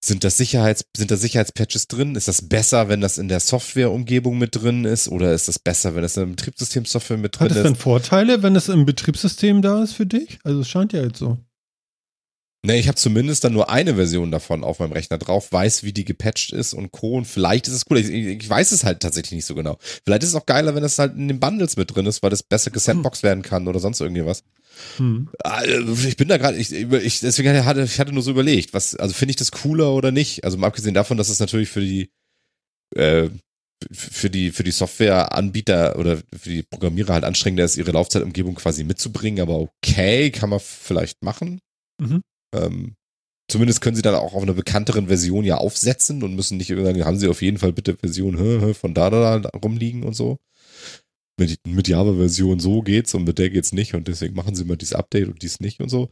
Sind 0.04 0.26
das 0.26 0.36
Sicherheits, 0.36 0.84
sind 0.96 1.12
da 1.12 1.16
Sicherheitspatches 1.16 1.88
drin? 1.88 2.16
Ist 2.16 2.28
das 2.28 2.50
besser, 2.50 2.90
wenn 2.90 3.00
das 3.00 3.18
in 3.18 3.30
der 3.30 3.40
Softwareumgebung 3.40 4.38
mit 4.38 4.62
drin 4.62 4.84
ist? 4.84 5.08
Oder 5.08 5.34
ist 5.34 5.48
das 5.48 5.60
besser, 5.60 5.96
wenn 5.96 6.02
das 6.02 6.18
in 6.18 6.24
der 6.24 6.36
Betriebssystemsoftware 6.36 7.18
mit 7.18 7.40
drin 7.40 7.46
Hat 7.46 7.52
es 7.52 7.58
ist? 7.58 7.64
dann 7.64 7.76
Vorteile, 7.78 8.44
wenn 8.44 8.58
es 8.58 8.68
im 8.68 8.86
Betriebssystem 8.86 9.62
da 9.62 9.82
ist 9.82 9.94
für 9.94 10.06
dich? 10.06 10.40
Also 10.44 10.60
es 10.60 10.68
scheint 10.68 10.92
ja 10.92 11.02
jetzt 11.02 11.20
so. 11.20 11.38
Ne, 12.66 12.78
ich 12.78 12.88
habe 12.88 12.96
zumindest 12.96 13.44
dann 13.44 13.52
nur 13.52 13.70
eine 13.70 13.96
Version 13.96 14.32
davon 14.32 14.64
auf 14.64 14.80
meinem 14.80 14.94
Rechner 14.94 15.18
drauf, 15.18 15.52
weiß, 15.52 15.84
wie 15.84 15.92
die 15.92 16.06
gepatcht 16.06 16.54
ist 16.54 16.74
und 16.74 16.94
Co. 16.94 17.18
Und 17.18 17.26
vielleicht 17.26 17.68
ist 17.68 17.74
es 17.74 17.84
cool. 17.90 17.98
Ich, 17.98 18.10
ich 18.10 18.50
weiß 18.50 18.72
es 18.72 18.86
halt 18.86 19.02
tatsächlich 19.02 19.34
nicht 19.34 19.46
so 19.46 19.54
genau. 19.54 19.78
Vielleicht 20.06 20.24
ist 20.24 20.30
es 20.30 20.36
auch 20.36 20.46
geiler, 20.46 20.74
wenn 20.74 20.84
es 20.84 20.98
halt 20.98 21.14
in 21.18 21.28
den 21.28 21.42
Bundles 21.42 21.76
mit 21.76 21.94
drin 21.94 22.06
ist, 22.06 22.24
weil 22.24 22.32
es 22.32 22.42
besser 22.42 22.72
gesandbox 22.72 23.22
werden 23.24 23.44
kann 23.44 23.68
oder 23.68 23.82
sonst 23.82 24.00
irgendwas. 24.00 24.46
Hm. 24.96 25.28
Also, 25.44 26.08
Ich 26.08 26.16
bin 26.16 26.30
da 26.30 26.38
gerade, 26.38 26.58
ich, 26.58 26.72
ich, 26.72 27.20
deswegen 27.20 27.66
hatte 27.66 27.82
ich 27.82 28.00
hatte 28.00 28.14
nur 28.14 28.24
so 28.24 28.32
überlegt, 28.32 28.74
was, 28.74 28.96
also 28.96 29.14
finde 29.14 29.32
ich 29.32 29.38
das 29.38 29.52
cooler 29.52 29.92
oder 29.92 30.12
nicht? 30.12 30.46
Also 30.46 30.58
mal 30.58 30.68
abgesehen 30.68 30.94
davon, 30.94 31.18
dass 31.18 31.28
es 31.28 31.40
natürlich 31.40 31.68
für 31.70 31.82
die 31.82 32.12
äh, 32.96 33.30
für 33.92 34.30
die 34.30 34.52
für 34.52 34.64
die 34.64 34.72
Softwareanbieter 34.72 36.00
oder 36.00 36.18
für 36.18 36.50
die 36.50 36.64
Programmierer 36.64 37.14
halt 37.14 37.26
anstrengender 37.26 37.66
ist, 37.66 37.76
ihre 37.76 37.92
Laufzeitumgebung 37.92 38.56
quasi 38.56 38.86
mitzubringen, 38.86 39.42
aber 39.42 39.60
okay, 39.60 40.32
kann 40.32 40.50
man 40.50 40.62
vielleicht 40.62 41.24
machen. 41.24 41.60
Mhm. 42.00 42.22
Ähm, 42.54 42.96
zumindest 43.50 43.82
können 43.82 43.96
sie 43.96 44.02
dann 44.02 44.16
auch 44.16 44.34
auf 44.34 44.44
einer 44.44 44.54
bekannteren 44.54 45.08
Version 45.08 45.44
ja 45.46 45.58
aufsetzen 45.58 46.24
und 46.24 46.36
müssen 46.36 46.58
nicht 46.58 46.70
sagen, 46.70 47.06
haben 47.06 47.20
sie 47.20 47.28
auf 47.28 47.42
jeden 47.42 47.58
Fall 47.58 47.74
bitte 47.74 47.98
Version 47.98 48.38
hä, 48.38 48.60
hä, 48.60 48.74
von 48.74 48.94
da, 48.94 49.10
da, 49.10 49.40
da 49.40 49.50
rumliegen 49.60 50.04
und 50.04 50.14
so. 50.14 50.40
Mit, 51.40 51.58
mit 51.68 51.88
Java-Version 51.88 52.60
so 52.60 52.82
geht's 52.82 53.14
und 53.16 53.24
mit 53.24 53.40
der 53.40 53.50
geht's 53.50 53.74
nicht 53.74 53.96
und 53.96 54.08
deswegen 54.08 54.36
machen 54.36 54.56
sie 54.56 54.66
mal 54.66 54.78
dieses 54.78 54.94
Update 54.94 55.28
und 55.28 55.42
dies 55.42 55.60
nicht 55.60 55.80
und 55.80 55.90
so. 55.90 56.12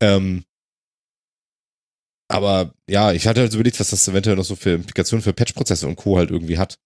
Ähm, 0.00 0.44
aber 2.28 2.74
ja, 2.88 3.12
ich 3.12 3.26
hatte 3.26 3.40
halt 3.40 3.52
so 3.52 3.58
überlegt, 3.58 3.78
was 3.80 3.90
das 3.90 4.08
eventuell 4.08 4.36
noch 4.36 4.44
so 4.44 4.56
für 4.56 4.70
Implikationen 4.70 5.22
für 5.22 5.32
Patch-Prozesse 5.32 5.86
und 5.86 5.96
Co. 5.96 6.16
halt 6.16 6.30
irgendwie 6.30 6.58
hat. 6.58 6.78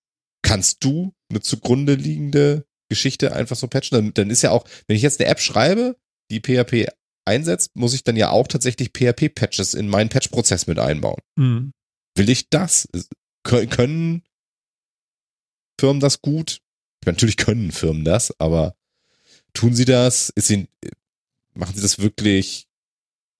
Kannst 0.42 0.84
du 0.84 1.14
eine 1.30 1.40
zugrunde 1.40 1.94
liegende 1.94 2.66
Geschichte 2.90 3.32
einfach 3.32 3.56
so 3.56 3.68
patchen? 3.68 3.96
Dann, 3.96 4.14
dann 4.14 4.30
ist 4.30 4.42
ja 4.42 4.50
auch, 4.50 4.64
wenn 4.86 4.96
ich 4.96 5.02
jetzt 5.02 5.20
eine 5.20 5.30
App 5.30 5.40
schreibe, 5.40 5.96
die 6.30 6.40
PHP 6.40 6.88
einsetzt, 7.28 7.76
muss 7.76 7.94
ich 7.94 8.02
dann 8.04 8.16
ja 8.16 8.30
auch 8.30 8.48
tatsächlich 8.48 8.90
PHP-Patches 8.92 9.74
in 9.74 9.88
meinen 9.88 10.08
Patch-Prozess 10.10 10.66
mit 10.66 10.78
einbauen. 10.78 11.20
Hm. 11.38 11.72
Will 12.16 12.28
ich 12.30 12.48
das? 12.50 12.88
Kö- 13.46 13.66
Können 13.68 14.22
Firmen 15.80 16.00
das 16.00 16.20
gut? 16.22 16.58
Meine, 17.04 17.14
natürlich 17.14 17.36
können 17.36 17.70
Firmen 17.70 18.04
das, 18.04 18.34
aber 18.40 18.74
tun 19.54 19.74
sie 19.74 19.84
das? 19.84 20.30
Ist 20.30 20.50
ihnen, 20.50 20.68
machen 21.54 21.74
sie 21.76 21.82
das 21.82 21.98
wirklich 22.00 22.66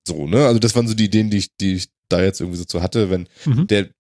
so, 0.07 0.27
ne? 0.27 0.47
Also 0.47 0.59
das 0.61 0.75
waren 0.77 0.87
so 0.89 0.95
die 0.95 1.07
Ideen, 1.07 1.31
die 1.31 1.39
ich, 1.39 1.57
die 1.57 1.75
ich 1.75 1.89
da 2.09 2.23
jetzt 2.23 2.41
irgendwie 2.41 2.59
so 2.59 2.65
zu 2.65 2.81
hatte, 2.83 3.11
wenn 3.11 3.29
Mhm. 3.45 3.67
der, 3.67 3.91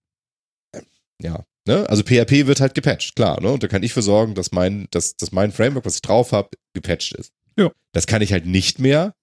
ja, 1.21 1.45
ne? 1.67 1.89
Also 1.91 2.03
PHP 2.05 2.47
wird 2.47 2.61
halt 2.61 2.75
gepatcht, 2.75 3.17
klar, 3.17 3.41
ne? 3.41 3.51
Und 3.51 3.63
da 3.63 3.69
kann 3.69 3.83
ich 3.83 3.93
für 3.93 4.03
sorgen, 4.03 4.35
dass 4.35 4.53
mein, 4.53 4.87
dass, 4.93 5.17
dass 5.17 5.33
mein 5.33 5.51
Framework, 5.53 5.85
was 5.85 5.97
ich 5.97 6.03
drauf 6.03 6.33
habe, 6.33 6.51
gepatcht 6.75 7.13
ist. 7.15 7.33
Ja. 7.57 7.73
Das 7.93 8.07
kann 8.07 8.23
ich 8.23 8.33
halt 8.33 8.47
nicht 8.47 8.79
mehr, 8.79 9.15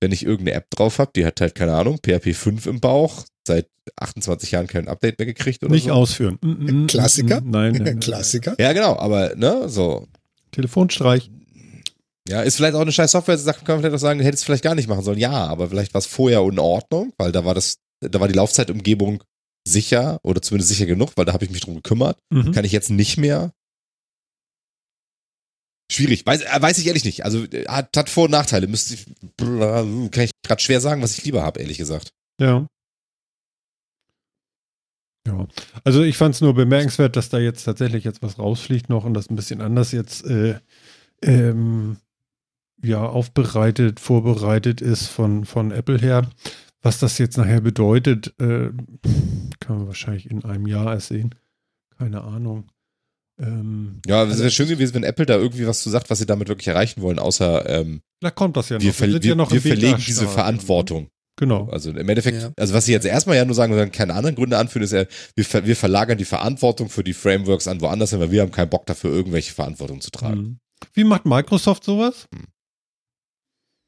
wenn 0.00 0.12
ich 0.12 0.24
irgendeine 0.24 0.56
App 0.56 0.70
drauf 0.70 0.98
habe, 0.98 1.10
die 1.14 1.24
hat 1.24 1.40
halt, 1.40 1.54
keine 1.54 1.74
Ahnung, 1.74 1.98
PHP 1.98 2.34
5 2.34 2.66
im 2.66 2.80
Bauch, 2.80 3.24
seit 3.46 3.66
28 3.96 4.52
Jahren 4.52 4.66
kein 4.66 4.88
Update 4.88 5.18
mehr 5.18 5.26
gekriegt 5.26 5.62
oder 5.62 5.72
Nicht 5.72 5.86
so. 5.86 5.92
ausführen. 5.92 6.38
Mm, 6.42 6.48
mm, 6.48 6.82
mm, 6.82 6.86
Klassiker? 6.86 7.40
Nein, 7.40 7.72
nein, 7.72 7.82
nein. 7.82 8.00
Klassiker. 8.00 8.54
Ja, 8.58 8.72
genau, 8.72 8.96
aber, 8.98 9.34
ne, 9.36 9.68
so. 9.68 10.06
Telefonstreich. 10.52 11.30
Ja, 12.28 12.42
ist 12.42 12.56
vielleicht 12.56 12.74
auch 12.74 12.82
eine 12.82 12.92
scheiß 12.92 13.10
Software, 13.12 13.38
kann 13.38 13.54
man 13.66 13.78
vielleicht 13.80 13.94
auch 13.94 13.98
sagen, 13.98 14.20
hätte 14.20 14.34
es 14.34 14.44
vielleicht 14.44 14.64
gar 14.64 14.74
nicht 14.74 14.88
machen 14.88 15.02
sollen. 15.02 15.18
Ja, 15.18 15.46
aber 15.46 15.68
vielleicht 15.68 15.94
war 15.94 16.00
es 16.00 16.06
vorher 16.06 16.40
in 16.42 16.58
Ordnung, 16.58 17.12
weil 17.16 17.32
da 17.32 17.44
war 17.44 17.54
das, 17.54 17.78
da 18.00 18.20
war 18.20 18.28
die 18.28 18.34
Laufzeitumgebung 18.34 19.24
sicher 19.66 20.18
oder 20.22 20.42
zumindest 20.42 20.68
sicher 20.68 20.86
genug, 20.86 21.12
weil 21.16 21.24
da 21.24 21.32
habe 21.32 21.44
ich 21.44 21.50
mich 21.50 21.60
drum 21.62 21.76
gekümmert. 21.76 22.18
Mhm. 22.30 22.52
Kann 22.52 22.64
ich 22.64 22.72
jetzt 22.72 22.90
nicht 22.90 23.16
mehr. 23.16 23.52
Schwierig, 25.90 26.26
weiß, 26.26 26.42
äh, 26.42 26.60
weiß 26.62 26.78
ich 26.78 26.86
ehrlich 26.86 27.04
nicht. 27.04 27.24
Also 27.24 27.44
äh, 27.44 27.66
hat, 27.66 27.96
hat 27.96 28.10
Vor- 28.10 28.24
und 28.24 28.32
Nachteile. 28.32 28.66
Müsste 28.66 28.94
ich, 28.94 29.06
kann 29.38 30.24
ich 30.24 30.30
gerade 30.42 30.60
schwer 30.62 30.80
sagen, 30.80 31.02
was 31.02 31.16
ich 31.16 31.24
lieber 31.24 31.42
habe, 31.42 31.60
ehrlich 31.60 31.78
gesagt. 31.78 32.12
Ja. 32.40 32.66
Ja, 35.26 35.46
also 35.84 36.02
ich 36.02 36.16
fand 36.16 36.34
es 36.34 36.40
nur 36.40 36.54
bemerkenswert, 36.54 37.14
dass 37.16 37.28
da 37.28 37.38
jetzt 37.38 37.64
tatsächlich 37.64 38.04
jetzt 38.04 38.22
was 38.22 38.38
rausfliegt 38.38 38.88
noch 38.88 39.04
und 39.04 39.12
das 39.12 39.28
ein 39.28 39.36
bisschen 39.36 39.60
anders 39.60 39.92
jetzt 39.92 40.24
äh, 40.24 40.58
ähm, 41.22 41.98
ja 42.82 43.04
aufbereitet, 43.04 44.00
vorbereitet 44.00 44.80
ist 44.80 45.06
von, 45.06 45.44
von 45.44 45.70
Apple 45.70 45.98
her. 45.98 46.30
Was 46.80 46.98
das 46.98 47.18
jetzt 47.18 47.36
nachher 47.36 47.60
bedeutet, 47.60 48.34
äh, 48.40 48.70
kann 49.60 49.78
man 49.78 49.86
wahrscheinlich 49.86 50.30
in 50.30 50.44
einem 50.44 50.66
Jahr 50.66 50.94
erst 50.94 51.08
sehen. 51.08 51.34
Keine 51.98 52.22
Ahnung. 52.22 52.70
Ähm, 53.40 54.00
Ja, 54.06 54.24
es 54.24 54.30
Also 54.30 54.40
wäre 54.42 54.50
schön 54.50 54.68
gewesen, 54.68 54.94
wenn 54.94 55.04
Apple 55.04 55.26
da 55.26 55.36
irgendwie 55.36 55.66
was 55.66 55.82
zu 55.82 55.90
sagt, 55.90 56.10
was 56.10 56.18
sie 56.18 56.26
damit 56.26 56.48
wirklich 56.48 56.68
erreichen 56.68 57.02
wollen, 57.02 57.18
außer 57.18 57.68
ähm, 57.68 58.00
da 58.20 58.30
kommt 58.30 58.56
das 58.56 58.68
ja 58.68 58.76
noch. 58.76 58.82
wir, 58.84 58.92
ver 58.92 59.10
sind 59.10 59.22
wir, 59.22 59.28
ja 59.30 59.34
noch 59.36 59.52
wir 59.52 59.60
verlegen 59.60 59.98
diese? 60.04 60.26
Verantwortung. 60.28 61.08
Genau. 61.38 61.68
Also 61.70 61.90
im 61.90 62.08
Endeffekt, 62.08 62.42
Ja. 62.42 62.52
also 62.56 62.74
was 62.74 62.86
sie 62.86 62.92
jetzt 62.92 63.06
erstmal 63.06 63.36
ja 63.36 63.44
nur 63.44 63.54
sagen 63.54 63.72
und 63.72 63.78
dann 63.78 63.92
keine 63.92 64.14
anderen 64.14 64.34
Gründe 64.34 64.58
anführen, 64.58 64.82
ist 64.82 64.92
ja, 64.92 65.04
wir, 65.36 65.44
ver 65.44 65.64
wir 65.66 65.76
verlagern 65.76 66.18
die 66.18 66.24
Verantwortung 66.24 66.88
für 66.90 67.04
die 67.04 67.14
Frameworks 67.14 67.68
an 67.68 67.80
woanders 67.80 68.10
hin, 68.10 68.18
weil 68.18 68.32
wir 68.32 68.42
haben 68.42 68.50
keinen 68.50 68.70
Bock 68.70 68.86
dafür, 68.86 69.12
irgendwelche 69.12 69.52
Verantwortung 69.54 70.00
zu 70.00 70.10
tragen. 70.10 70.40
Mhm. 70.40 70.58
Wie 70.94 71.04
macht 71.04 71.26
Microsoft 71.26 71.84
sowas? 71.84 72.26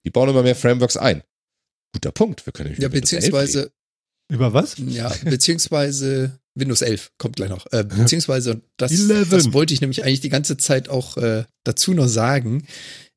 Die 0.04 0.10
bauen 0.10 0.28
immer 0.28 0.42
mehr 0.44 0.54
Frameworks 0.56 0.96
ein. 0.96 1.22
Guter 1.92 2.12
Punkt. 2.12 2.46
Wir 2.46 2.52
können 2.52 2.70
Ja, 2.78 2.84
11 2.84 2.92
beziehungsweise, 2.92 3.72
Über 4.30 4.52
was? 4.54 4.76
ja, 4.78 5.12
beziehungsweise 5.24 6.39
Windows 6.54 6.82
11 6.82 7.12
kommt 7.18 7.36
gleich 7.36 7.50
noch. 7.50 7.66
Äh, 7.72 7.84
beziehungsweise, 7.84 8.60
das, 8.76 8.92
11. 8.92 9.30
das 9.30 9.52
wollte 9.52 9.74
ich 9.74 9.80
nämlich 9.80 10.04
eigentlich 10.04 10.20
die 10.20 10.28
ganze 10.28 10.56
Zeit 10.56 10.88
auch 10.88 11.16
äh, 11.16 11.44
dazu 11.64 11.94
noch 11.94 12.08
sagen. 12.08 12.66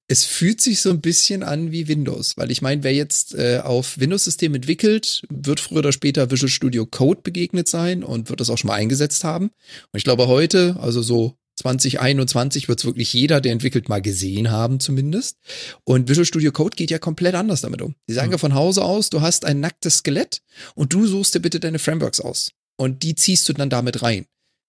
Es 0.08 0.26
fühlt 0.26 0.62
sich 0.62 0.82
so 0.82 0.90
ein 0.90 1.02
bisschen 1.02 1.44
an 1.44 1.72
wie 1.72 1.88
Windows, 1.88 2.38
weil 2.38 2.52
ich 2.52 2.62
meine, 2.62 2.84
wer 2.84 2.94
jetzt 2.94 3.34
äh, 3.36 3.62
auf 3.64 4.00
Windows-System 4.00 4.54
entwickelt, 4.54 5.24
wird 5.30 5.60
früher 5.60 5.80
oder 5.80 5.94
später 5.94 6.30
Visual 6.30 6.50
Studio 6.50 6.86
Code 6.86 7.22
begegnet 7.24 7.68
sein 7.68 8.04
und 8.04 8.30
wird 8.30 8.40
das 8.40 8.50
auch 8.50 8.58
schon 8.58 8.68
mal 8.68 8.76
eingesetzt 8.76 9.24
haben. 9.24 9.46
Und 9.46 9.98
ich 9.98 10.04
glaube 10.04 10.28
heute, 10.28 10.76
also 10.80 11.02
so 11.02 11.38
2021 11.56 12.68
wird 12.68 12.80
es 12.80 12.86
wirklich 12.86 13.14
jeder, 13.14 13.40
der 13.40 13.52
entwickelt, 13.52 13.88
mal 13.88 14.02
gesehen 14.02 14.52
haben 14.52 14.80
zumindest. 14.80 15.38
Und 15.84 16.10
Visual 16.10 16.26
Studio 16.26 16.52
Code 16.52 16.76
geht 16.76 16.92
ja 16.92 17.00
komplett 17.00 17.36
anders 17.36 17.62
damit 17.62 17.82
um. 17.82 17.96
Die 18.10 18.14
sagen 18.14 18.32
ja 18.32 18.38
von 18.38 18.56
Hause 18.56 18.84
aus, 18.84 19.10
du 19.10 19.22
hast 19.22 19.46
ein 19.46 19.60
nacktes 19.60 19.98
Skelett 19.98 20.42
und 20.76 20.94
du 20.94 21.06
suchst 21.06 21.36
dir 21.36 21.40
bitte 21.40 21.60
deine 21.60 21.80
Frameworks 21.80 22.20
aus. 22.20 22.52
Und 22.78 23.04
die 23.04 23.16
ziehst 23.16 23.48
du 23.48 23.54
dann 23.54 23.70
damit 23.70 24.02
rein. 24.02 24.26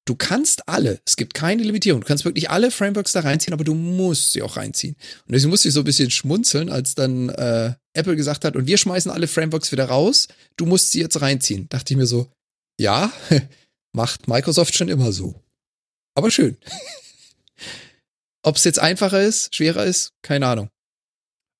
Du 0.07 0.14
kannst 0.14 0.68
alle, 0.68 1.00
es 1.07 1.16
gibt 1.16 1.32
keine 1.32 1.62
Limitierung, 1.62 2.02
du 2.02 2.07
kannst 2.07 2.26
wirklich 2.26 2.50
alle 2.50 2.70
Frameworks 2.70 3.12
da 3.12 3.20
reinziehen, 3.20 3.55
aber 3.55 3.64
du 3.64 3.72
musst 3.72 4.32
sie 4.32 4.42
auch 4.42 4.59
reinziehen. 4.59 4.96
Und 5.26 5.32
deswegen 5.32 5.50
musste 5.50 5.68
ich 5.68 5.74
so 5.74 5.80
ein 5.80 5.84
bisschen 5.84 6.11
schmunzeln, 6.11 6.68
als 6.68 6.94
dann 6.94 7.30
äh, 7.30 7.72
Apple 7.94 8.14
gesagt 8.14 8.44
hat, 8.44 8.55
und 8.55 8.66
wir 8.66 8.76
schmeißen 8.76 9.11
alle 9.11 9.26
Frameworks 9.26 9.72
wieder 9.72 9.86
raus, 9.86 10.28
du 10.57 10.66
musst 10.66 10.90
sie 10.90 11.00
jetzt 11.00 11.22
reinziehen. 11.22 11.70
Dachte 11.70 11.94
ich 11.94 11.96
mir 11.96 12.07
so, 12.07 12.30
ja, 12.78 13.11
macht 13.92 14.28
Microsoft 14.28 14.74
schon 14.74 14.90
immer 14.90 15.11
so. 15.11 15.40
Aber 16.14 16.30
schön. 16.30 16.59
Ob 18.42 18.57
es 18.57 18.64
jetzt 18.64 18.78
einfacher 18.78 19.22
ist, 19.22 19.55
schwerer 19.55 19.84
ist, 19.86 20.11
keine 20.20 20.46
Ahnung. 20.46 20.68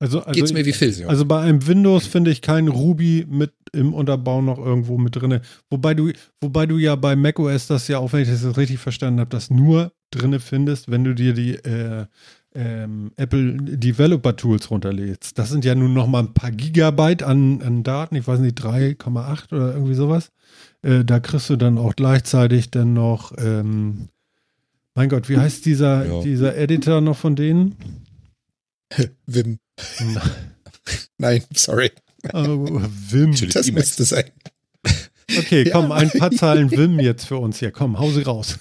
Also, 0.01 0.21
also 0.21 0.33
Geht's 0.33 0.53
mir 0.53 0.67
wie 0.67 0.73
Phil. 0.73 1.07
Also 1.07 1.25
bei 1.25 1.41
einem 1.41 1.67
Windows 1.67 2.07
finde 2.07 2.31
ich 2.31 2.43
kein 2.43 2.69
Ruby 2.69 3.27
mit 3.29 3.53
im 3.73 3.95
Unterbau 3.95 4.43
noch 4.43 4.59
irgendwo 4.59 4.99
mit 4.99 5.17
drinne. 5.17 5.41
Wobei 5.71 5.95
du, 5.95 6.11
wobei 6.41 6.67
du 6.67 6.79
ja 6.79 6.97
bei 6.97 7.17
macOS 7.17 7.67
das 7.67 7.89
ja 7.89 7.99
auch, 7.99 8.13
wenn 8.13 8.23
ich 8.23 8.29
das 8.29 8.43
jetzt 8.43 8.57
richtig 8.57 8.79
verstanden 8.79 9.21
habe, 9.21 9.31
das 9.31 9.51
nur 9.51 9.93
drinne 10.11 10.41
findest, 10.41 10.91
wenn 10.91 11.05
du 11.05 11.15
dir 11.15 11.33
die 11.33 11.55
äh, 11.55 12.07
ähm, 12.55 13.13
Apple 13.17 13.57
Developer 13.57 14.37
Tools 14.37 14.71
runterlädst. 14.71 15.39
Das 15.39 15.51
sind 15.51 15.65
ja 15.65 15.75
nun 15.75 15.93
noch 15.93 16.07
mal 16.07 16.21
ein 16.21 16.35
paar 16.35 16.53
Gigabyte 16.53 17.23
an, 17.23 17.63
an 17.63 17.83
Daten. 17.83 18.15
Ich 18.17 18.27
weiß 18.27 18.41
nicht 18.41 18.59
3,8 18.61 19.53
oder 19.53 19.73
irgendwie 19.75 19.95
sowas. 19.95 20.31
Äh, 20.83 21.05
da 21.05 21.19
kriegst 21.21 21.51
du 21.51 21.57
dann 21.57 21.79
auch 21.79 21.97
gleichzeitig 21.97 22.71
dann 22.71 22.95
noch 22.95 23.33
ähm, 23.39 24.09
mein 24.95 25.09
Gott, 25.09 25.29
wie 25.29 25.37
heißt 25.39 25.67
dieser, 25.67 26.07
Ja. 26.07 26.23
dieser 26.23 26.57
Editor 26.57 27.01
noch 27.01 27.17
von 27.17 27.35
denen? 27.35 27.75
Wim. 29.27 29.59
Nein, 31.19 31.43
sorry. 31.55 31.91
Oh. 32.33 32.81
Natürlich 33.13 33.53
Das 33.55 33.71
müsste 33.71 34.05
sein. 34.05 34.25
Okay, 35.39 35.65
Ja. 35.67 35.73
komm, 35.73 35.91
ein 35.93 36.11
paar 36.11 36.31
Zeilen 36.33 36.71
Wim 36.71 37.01
jetzt 37.01 37.27
für 37.27 37.37
uns 37.39 37.59
hier. 37.59 37.71
Komm, 37.71 37.99
hau 37.99 38.11
sie 38.11 38.23
raus. 38.23 38.59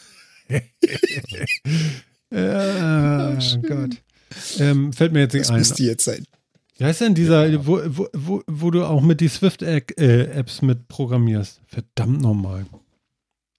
ja, 2.32 3.40
schön. 3.42 3.62
Gott. 3.64 3.92
Ähm, 4.60 4.94
fällt 4.94 5.14
mir 5.14 5.20
jetzt 5.22 5.34
nicht 5.34 5.44
Das 5.46 5.52
ein. 5.52 5.58
müsste 5.60 5.84
jetzt 5.84 6.06
sein. 6.06 6.26
Wie 6.78 6.86
heißt 6.86 7.02
denn 7.02 7.14
dieser, 7.14 7.66
wo, 7.68 7.80
wo, 7.86 8.08
wo, 8.14 8.42
wo 8.48 8.72
du 8.72 8.84
auch 8.86 9.02
mit 9.02 9.22
die 9.22 9.28
Swift-Apps 9.28 10.62
mit 10.64 10.88
programmierst? 10.88 11.62
Verdammt 11.68 12.22
nochmal. 12.22 12.66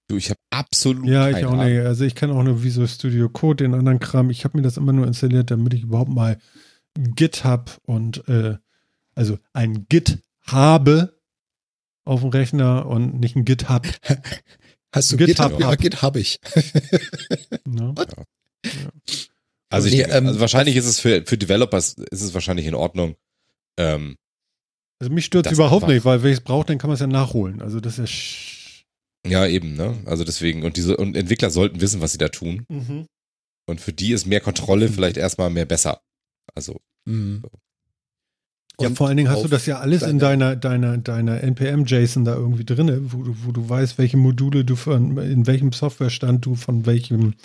Du, 0.09 0.17
ich 0.17 0.29
habe 0.29 0.39
absolut 0.51 1.05
Ja, 1.07 1.29
ich 1.29 1.45
auch 1.45 1.53
Ahnung. 1.53 1.65
nicht. 1.65 1.79
Also 1.85 2.03
ich 2.03 2.13
kann 2.15 2.29
auch 2.31 2.43
nur 2.43 2.61
Visual 2.63 2.87
Studio 2.87 3.29
Code, 3.29 3.63
den 3.63 3.73
anderen 3.73 3.99
Kram. 3.99 4.29
Ich 4.29 4.43
habe 4.43 4.57
mir 4.57 4.63
das 4.63 4.77
immer 4.77 4.93
nur 4.93 5.07
installiert, 5.07 5.49
damit 5.49 5.73
ich 5.73 5.83
überhaupt 5.83 6.11
mal 6.11 6.37
GitHub 6.97 7.79
und 7.83 8.27
äh, 8.27 8.57
also 9.15 9.37
ein 9.53 9.85
Git 9.89 10.19
habe 10.43 11.19
auf 12.05 12.21
dem 12.21 12.29
Rechner 12.29 12.85
und 12.85 13.19
nicht 13.19 13.35
ein 13.35 13.45
GitHub. 13.45 13.87
Hast 14.93 15.11
du 15.11 15.17
GitHub 15.17 15.51
GitHub? 15.51 15.59
Ja. 15.59 15.75
Git 15.75 16.01
habe 16.01 16.19
ich. 16.19 16.39
Ne? 17.65 17.93
Also, 19.69 19.87
ich, 19.87 19.95
Nee, 19.95 20.01
ähm, 20.03 20.27
also 20.27 20.39
wahrscheinlich 20.39 20.75
ist 20.75 20.85
es 20.85 20.99
für, 20.99 21.23
für 21.25 21.37
Developers 21.37 21.93
ist 22.11 22.21
es 22.21 22.33
wahrscheinlich 22.33 22.65
in 22.65 22.75
Ordnung. 22.75 23.15
Ähm, 23.77 24.15
Also 24.99 25.11
mich 25.11 25.25
stört 25.25 25.47
Das 25.47 25.53
überhaupt 25.53 25.83
einfach- 25.83 25.93
nicht, 25.93 26.05
weil 26.05 26.23
wenn 26.23 26.31
ich 26.31 26.37
es 26.39 26.43
brauche, 26.43 26.65
dann 26.67 26.77
kann 26.77 26.89
man 26.89 26.93
es 26.95 27.01
ja 27.01 27.07
nachholen. 27.07 27.61
Also 27.61 27.79
das 27.79 27.93
ist 27.93 27.99
ja 27.99 28.07
sch 28.07 28.85
ja, 29.27 29.45
eben, 29.47 29.73
ne? 29.75 29.97
Also 30.05 30.23
deswegen, 30.23 30.61
und 30.63 30.77
diese 30.77 30.97
und 30.97 31.17
Entwickler 31.17 31.49
sollten 31.49 31.81
wissen, 31.81 31.99
was 31.99 32.11
sie 32.11 32.19
da 32.19 32.29
tun. 32.29 32.65
mhm. 32.69 33.07
Und 33.67 33.81
für 33.81 33.91
die 33.93 34.11
ist 34.11 34.27
mehr 34.27 34.39
Kontrolle 34.41 34.87
vielleicht 34.89 35.17
erstmal 35.17 35.49
mehr 35.49 35.65
besser. 35.65 36.01
Also, 36.53 36.79
Mhm. 37.05 37.43
Ja, 38.81 38.89
vor 38.89 39.07
allen 39.07 39.15
Dingen 39.15 39.29
hast 39.29 39.43
du 39.43 39.47
das 39.47 39.65
ja 39.67 39.79
alles 39.79 40.01
in 40.01 40.19
deiner, 40.19 40.55
deiner, 40.55 40.97
deiner 40.97 41.41
NPM-JSON 41.41 42.25
da 42.25 42.35
irgendwie 42.35 42.65
drinne, 42.65 42.99
wo 43.13 43.23
du, 43.23 43.35
wo 43.45 43.51
du 43.53 43.69
weißt, 43.69 43.97
welche 43.97 44.17
Module 44.17 44.65
du 44.65 44.75
von, 44.75 45.17
in 45.17 45.47
welchem 45.47 45.71
Softwarestand 45.71 46.45
du 46.45 46.55
von 46.55 46.85
welchem 46.85 47.35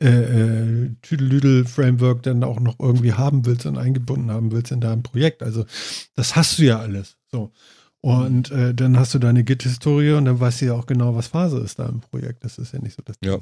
äh, 0.00 0.08
äh, 0.08 0.90
Tüdelüdel-Framework 1.02 2.22
dann 2.22 2.42
auch 2.42 2.60
noch 2.60 2.78
irgendwie 2.80 3.12
haben 3.12 3.44
willst 3.44 3.66
und 3.66 3.76
eingebunden 3.76 4.30
haben 4.30 4.50
willst 4.52 4.72
in 4.72 4.80
deinem 4.80 5.02
Projekt. 5.02 5.42
Also 5.42 5.66
das 6.14 6.36
hast 6.36 6.58
du 6.58 6.62
ja 6.62 6.78
alles. 6.78 7.16
So. 7.30 7.52
Und 8.00 8.50
äh, 8.50 8.74
dann 8.74 8.98
hast 8.98 9.14
du 9.14 9.18
deine 9.18 9.44
Git-Historie 9.44 10.12
und 10.12 10.26
dann 10.26 10.40
weißt 10.40 10.62
du 10.62 10.66
ja 10.66 10.74
auch 10.74 10.86
genau, 10.86 11.14
was 11.16 11.28
Phase 11.28 11.58
ist 11.58 11.78
da 11.78 11.86
im 11.86 12.00
Projekt. 12.00 12.44
Das 12.44 12.56
ist 12.56 12.72
ja 12.72 12.78
nicht 12.78 12.96
so 12.96 13.02
das 13.04 13.16
Ja. 13.22 13.38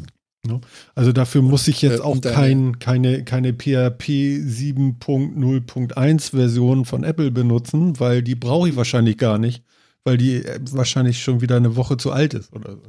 Ne? 0.46 0.60
Also 0.94 1.12
dafür 1.12 1.42
muss 1.42 1.68
ich 1.68 1.80
jetzt 1.82 2.00
Äh, 2.00 2.02
auch 2.02 2.18
deine- 2.18 2.34
kein, 2.34 2.78
keine, 2.78 3.24
keine 3.24 3.52
PHP 3.54 4.38
7.0.1 4.40 6.30
Version 6.30 6.84
von 6.84 7.04
Apple 7.04 7.30
benutzen, 7.30 7.98
weil 8.00 8.22
die 8.22 8.34
brauche 8.34 8.68
ich 8.68 8.76
wahrscheinlich 8.76 9.16
gar 9.18 9.38
nicht, 9.38 9.62
weil 10.04 10.16
die 10.18 10.36
äh, 10.44 10.60
wahrscheinlich 10.70 11.22
schon 11.22 11.40
wieder 11.40 11.56
eine 11.56 11.76
Woche 11.76 11.96
zu 11.96 12.12
alt 12.12 12.34
ist 12.34 12.52
oder 12.52 12.76
so. 12.76 12.82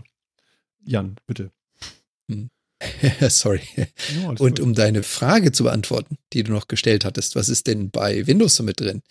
Jan, 0.85 1.15
bitte. 1.27 1.51
Sorry. 3.29 3.61
Ja, 3.77 4.29
Und 4.37 4.59
um 4.59 4.73
deine 4.75 5.01
Frage 5.01 5.51
zu 5.53 5.63
beantworten, 5.63 6.17
die 6.33 6.43
du 6.43 6.51
noch 6.51 6.67
gestellt 6.67 7.05
hattest, 7.05 7.35
was 7.35 7.47
ist 7.49 7.67
denn 7.67 7.89
bei 7.89 8.27
Windows 8.27 8.57
so 8.57 8.63
mit 8.63 8.79
drin? 8.81 9.01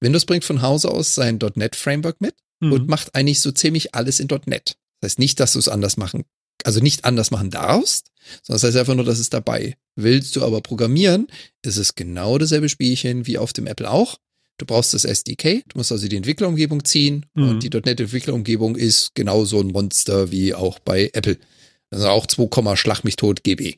Windows 0.00 0.26
bringt 0.26 0.44
von 0.44 0.60
Hause 0.60 0.90
aus 0.90 1.14
sein 1.14 1.38
.NET 1.54 1.76
Framework 1.76 2.20
mit 2.20 2.34
Mhm. 2.60 2.72
und 2.72 2.88
macht 2.88 3.14
eigentlich 3.14 3.40
so 3.40 3.50
ziemlich 3.52 3.94
alles 3.94 4.20
in 4.20 4.28
.NET. 4.46 4.76
Das 5.00 5.12
heißt 5.12 5.18
nicht, 5.18 5.40
dass 5.40 5.52
du 5.54 5.58
es 5.60 5.68
anders 5.68 5.96
machen, 5.96 6.24
also 6.64 6.80
nicht 6.80 7.04
anders 7.04 7.30
machen 7.30 7.50
darfst, 7.50 8.10
sondern 8.42 8.60
das 8.60 8.64
heißt 8.64 8.76
einfach 8.76 8.94
nur, 8.94 9.04
dass 9.04 9.18
es 9.18 9.30
dabei. 9.30 9.76
Willst 9.96 10.36
du 10.36 10.44
aber 10.44 10.60
programmieren, 10.60 11.26
ist 11.62 11.76
es 11.76 11.94
genau 11.94 12.38
dasselbe 12.38 12.68
Spielchen 12.68 13.26
wie 13.26 13.38
auf 13.38 13.52
dem 13.52 13.66
Apple 13.66 13.90
auch. 13.90 14.18
Du 14.58 14.66
brauchst 14.66 14.94
das 14.94 15.04
SDK, 15.04 15.62
du 15.68 15.78
musst 15.78 15.90
also 15.92 16.06
die 16.08 16.16
Entwicklerumgebung 16.16 16.84
ziehen 16.84 17.26
Mhm. 17.34 17.48
und 17.48 17.62
die 17.62 17.70
.NET-Entwicklerumgebung 17.70 18.76
ist 18.76 19.14
genauso 19.14 19.60
ein 19.60 19.68
Monster 19.68 20.30
wie 20.30 20.54
auch 20.54 20.78
bei 20.78 21.10
Apple. 21.14 21.38
Also 21.90 22.08
auch 22.08 22.26
2, 22.26 22.76
Schlag 22.76 23.02
mich 23.04 23.16
tot 23.16 23.42
GB. 23.42 23.76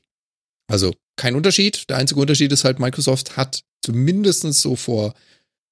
Also 0.69 0.93
kein 1.17 1.37
Unterschied. 1.37 1.89
Der 1.89 1.97
einzige 1.97 2.21
Unterschied 2.21 2.53
ist 2.53 2.65
halt, 2.65 2.79
Microsoft 2.81 3.37
hat 3.37 3.63
zumindestens 3.83 4.61
so 4.63 4.77
vor 4.77 5.15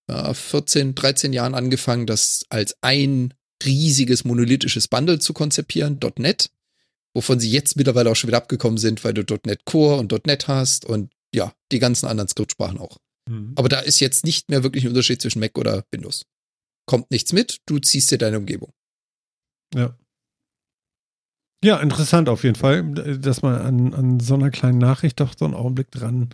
äh, 0.08 0.34
14, 0.34 0.94
13 0.94 1.32
Jahren 1.32 1.54
angefangen, 1.54 2.06
das 2.06 2.44
als 2.48 2.76
ein 2.80 3.34
riesiges 3.64 4.24
monolithisches 4.24 4.88
Bundle 4.88 5.18
zu 5.18 5.32
konzipieren, 5.32 5.98
.NET, 6.18 6.50
wovon 7.14 7.40
sie 7.40 7.50
jetzt 7.50 7.76
mittlerweile 7.76 8.10
auch 8.10 8.16
schon 8.16 8.28
wieder 8.28 8.38
abgekommen 8.38 8.78
sind, 8.78 9.04
weil 9.04 9.14
du 9.14 9.22
.NET 9.44 9.64
Core 9.64 9.98
und 9.98 10.12
.NET 10.26 10.48
hast 10.48 10.84
und 10.84 11.12
ja, 11.34 11.52
die 11.70 11.78
ganzen 11.78 12.06
anderen 12.06 12.28
Skriptsprachen 12.28 12.78
auch. 12.78 12.98
Mhm. 13.28 13.52
Aber 13.56 13.68
da 13.68 13.80
ist 13.80 14.00
jetzt 14.00 14.24
nicht 14.24 14.50
mehr 14.50 14.62
wirklich 14.62 14.84
ein 14.84 14.88
Unterschied 14.88 15.20
zwischen 15.20 15.40
Mac 15.40 15.58
oder 15.58 15.84
Windows. 15.90 16.26
Kommt 16.86 17.10
nichts 17.10 17.32
mit, 17.32 17.58
du 17.66 17.78
ziehst 17.78 18.10
dir 18.10 18.18
deine 18.18 18.38
Umgebung. 18.38 18.72
Ja. 19.74 19.96
Ja, 21.64 21.78
interessant 21.78 22.28
auf 22.28 22.42
jeden 22.42 22.56
Fall, 22.56 22.82
dass 23.20 23.42
man 23.42 23.54
an, 23.60 23.94
an 23.94 24.20
so 24.20 24.34
einer 24.34 24.50
kleinen 24.50 24.78
Nachricht 24.78 25.20
doch 25.20 25.34
so 25.38 25.44
einen 25.44 25.54
Augenblick 25.54 25.92
dran 25.92 26.30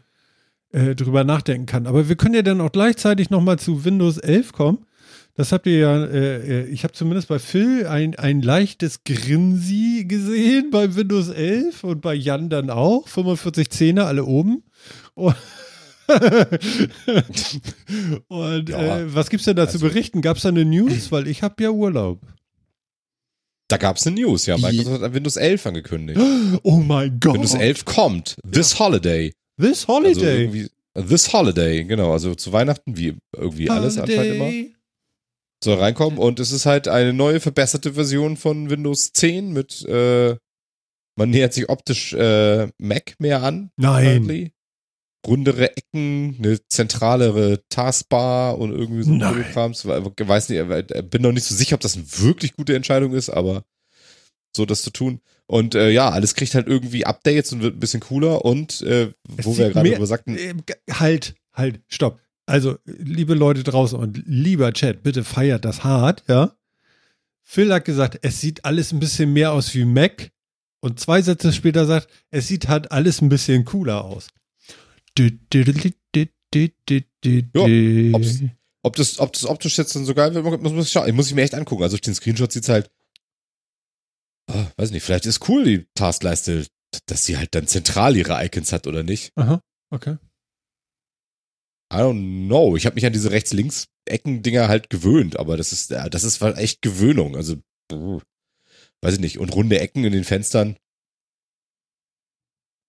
äh, 0.70 0.94
drüber 0.94 1.22
nachdenken 1.22 1.66
kann. 1.66 1.86
Aber 1.86 2.08
wir 2.08 2.16
können 2.16 2.34
ja 2.34 2.42
dann 2.42 2.62
auch 2.62 2.72
gleichzeitig 2.72 3.28
nochmal 3.28 3.58
zu 3.58 3.84
Windows 3.84 4.16
11 4.16 4.52
kommen. 4.52 4.86
Das 5.38 5.52
habt 5.52 5.66
ihr 5.68 5.78
ja, 5.78 6.04
äh, 6.04 6.62
äh, 6.62 6.66
ich 6.66 6.82
habe 6.82 6.92
zumindest 6.94 7.28
bei 7.28 7.38
Phil 7.38 7.86
ein, 7.86 8.16
ein 8.16 8.42
leichtes 8.42 9.04
Grinsi 9.04 10.04
gesehen 10.08 10.70
bei 10.72 10.96
Windows 10.96 11.28
11 11.28 11.84
und 11.84 12.00
bei 12.00 12.12
Jan 12.14 12.50
dann 12.50 12.70
auch. 12.70 13.06
45 13.06 13.70
Zähne, 13.70 14.04
alle 14.06 14.24
oben. 14.24 14.64
Und, 15.14 15.36
und 18.28 18.68
Ja, 18.68 18.98
äh, 18.98 19.14
was 19.14 19.30
gibt's 19.30 19.44
denn 19.46 19.54
da 19.54 19.68
zu 19.68 19.74
also- 19.74 19.86
berichten? 19.88 20.22
Gab's 20.22 20.42
da 20.42 20.48
eine 20.48 20.64
News? 20.64 21.12
Weil 21.12 21.28
ich 21.28 21.42
habe 21.44 21.62
ja 21.62 21.70
Urlaub. 21.70 22.20
Da 23.68 23.76
gab's 23.76 24.06
eine 24.08 24.16
News, 24.20 24.46
ja. 24.46 24.56
Microsoft 24.58 25.02
hat 25.02 25.14
Windows 25.14 25.36
11 25.36 25.66
angekündigt. 25.66 26.20
Oh 26.64 26.78
mein 26.78 27.20
Gott. 27.20 27.34
Windows 27.34 27.54
11 27.54 27.84
kommt. 27.84 28.36
This 28.50 28.76
Holiday. 28.80 29.32
This 29.56 29.88
Also 29.88 29.92
Holiday. 29.94 30.40
irgendwie, 30.42 30.68
this 31.08 31.32
Holiday, 31.32 31.84
genau. 31.84 32.10
Also 32.12 32.34
zu 32.34 32.52
Weihnachten, 32.52 32.96
wie 32.96 33.14
irgendwie 33.36 33.70
alles 33.70 33.98
anscheinend 33.98 34.34
immer. 34.34 34.77
Soll 35.62 35.78
reinkommen 35.78 36.18
und 36.18 36.38
es 36.38 36.52
ist 36.52 36.66
halt 36.66 36.86
eine 36.88 37.12
neue 37.12 37.40
verbesserte 37.40 37.94
Version 37.94 38.36
von 38.36 38.70
Windows 38.70 39.12
10 39.12 39.52
mit 39.52 39.84
äh, 39.86 40.36
man 41.18 41.30
nähert 41.30 41.52
sich 41.52 41.68
optisch 41.68 42.12
äh, 42.12 42.68
Mac 42.78 43.14
mehr 43.18 43.42
an. 43.42 43.72
Nein. 43.76 44.06
apparently. 44.06 44.52
Rundere 45.26 45.76
Ecken, 45.76 46.36
eine 46.38 46.64
zentralere 46.68 47.60
Taskbar 47.68 48.56
und 48.56 48.70
irgendwie 48.70 49.02
so 49.02 49.10
Nein. 49.10 49.44
Krams. 49.52 49.84
Weiß 49.84 50.48
nicht, 50.48 50.58
äh, 50.60 51.02
bin 51.02 51.22
noch 51.22 51.32
nicht 51.32 51.44
so 51.44 51.56
sicher, 51.56 51.74
ob 51.74 51.80
das 51.80 51.96
eine 51.96 52.04
wirklich 52.18 52.54
gute 52.54 52.76
Entscheidung 52.76 53.14
ist, 53.14 53.30
aber 53.30 53.64
so 54.54 54.64
das 54.64 54.82
zu 54.82 54.90
tun. 54.90 55.20
Und 55.46 55.74
äh, 55.74 55.90
ja, 55.90 56.08
alles 56.08 56.36
kriegt 56.36 56.54
halt 56.54 56.68
irgendwie 56.68 57.04
Updates 57.04 57.52
und 57.52 57.62
wird 57.62 57.76
ein 57.76 57.80
bisschen 57.80 58.00
cooler 58.00 58.44
und 58.44 58.80
äh, 58.82 59.12
wo 59.26 59.58
wir 59.58 59.70
gerade 59.70 59.90
drüber 59.90 60.06
sagten, 60.06 60.36
Äh, 60.36 60.54
Halt, 60.92 61.34
halt, 61.52 61.80
stopp. 61.88 62.20
Also, 62.48 62.78
liebe 62.86 63.34
Leute 63.34 63.62
draußen 63.62 63.98
und 63.98 64.22
lieber 64.26 64.72
Chat, 64.72 65.02
bitte 65.02 65.22
feiert 65.24 65.64
das 65.64 65.84
hart, 65.84 66.24
ja. 66.28 66.56
Phil 67.42 67.72
hat 67.72 67.84
gesagt, 67.84 68.18
es 68.22 68.40
sieht 68.40 68.64
alles 68.64 68.92
ein 68.92 69.00
bisschen 69.00 69.32
mehr 69.32 69.52
aus 69.52 69.74
wie 69.74 69.84
Mac. 69.84 70.30
Und 70.80 71.00
zwei 71.00 71.20
Sätze 71.22 71.52
später 71.52 71.86
sagt, 71.86 72.08
es 72.30 72.46
sieht 72.48 72.68
halt 72.68 72.92
alles 72.92 73.20
ein 73.20 73.28
bisschen 73.28 73.64
cooler 73.64 74.04
aus. 74.04 74.28
Ja, 77.54 77.62
ob's- 78.14 78.42
Ob 78.82 78.96
das, 78.96 79.18
ob 79.18 79.32
das 79.32 79.44
optisch 79.44 79.76
jetzt 79.76 79.94
dann 79.96 80.04
so 80.04 80.14
geil 80.14 80.32
wird, 80.34 80.62
muss, 80.62 80.72
muss, 80.72 80.94
ich 81.06 81.12
muss 81.12 81.26
ich 81.28 81.34
mir 81.34 81.42
echt 81.42 81.54
angucken. 81.54 81.82
Also 81.82 81.96
auf 81.96 82.00
den 82.00 82.14
Screenshots 82.14 82.54
sieht's 82.54 82.68
halt, 82.68 82.90
ah, 84.50 84.66
weiß 84.76 84.90
nicht, 84.92 85.02
vielleicht 85.02 85.26
ist 85.26 85.48
cool 85.48 85.64
die 85.64 85.86
Taskleiste, 85.94 86.66
dass 87.06 87.24
sie 87.24 87.36
halt 87.36 87.54
dann 87.54 87.66
zentral 87.66 88.16
ihre 88.16 88.42
Icons 88.44 88.72
hat 88.72 88.86
oder 88.86 89.02
nicht. 89.02 89.32
Aha, 89.36 89.60
okay. 89.90 90.16
I 91.92 91.96
don't 91.96 92.46
know. 92.46 92.76
Ich 92.76 92.84
habe 92.86 92.94
mich 92.94 93.06
an 93.06 93.12
diese 93.12 93.30
rechts-links-Ecken-Dinger 93.30 94.68
halt 94.68 94.90
gewöhnt, 94.90 95.38
aber 95.38 95.56
das 95.56 95.72
ist, 95.72 95.90
ja, 95.90 96.08
das 96.08 96.24
ist 96.24 96.42
echt 96.42 96.82
Gewöhnung. 96.82 97.34
Also, 97.36 97.56
weiß 97.90 99.14
ich 99.14 99.20
nicht. 99.20 99.38
Und 99.38 99.54
runde 99.54 99.80
Ecken 99.80 100.04
in 100.04 100.12
den 100.12 100.24
Fenstern. 100.24 100.76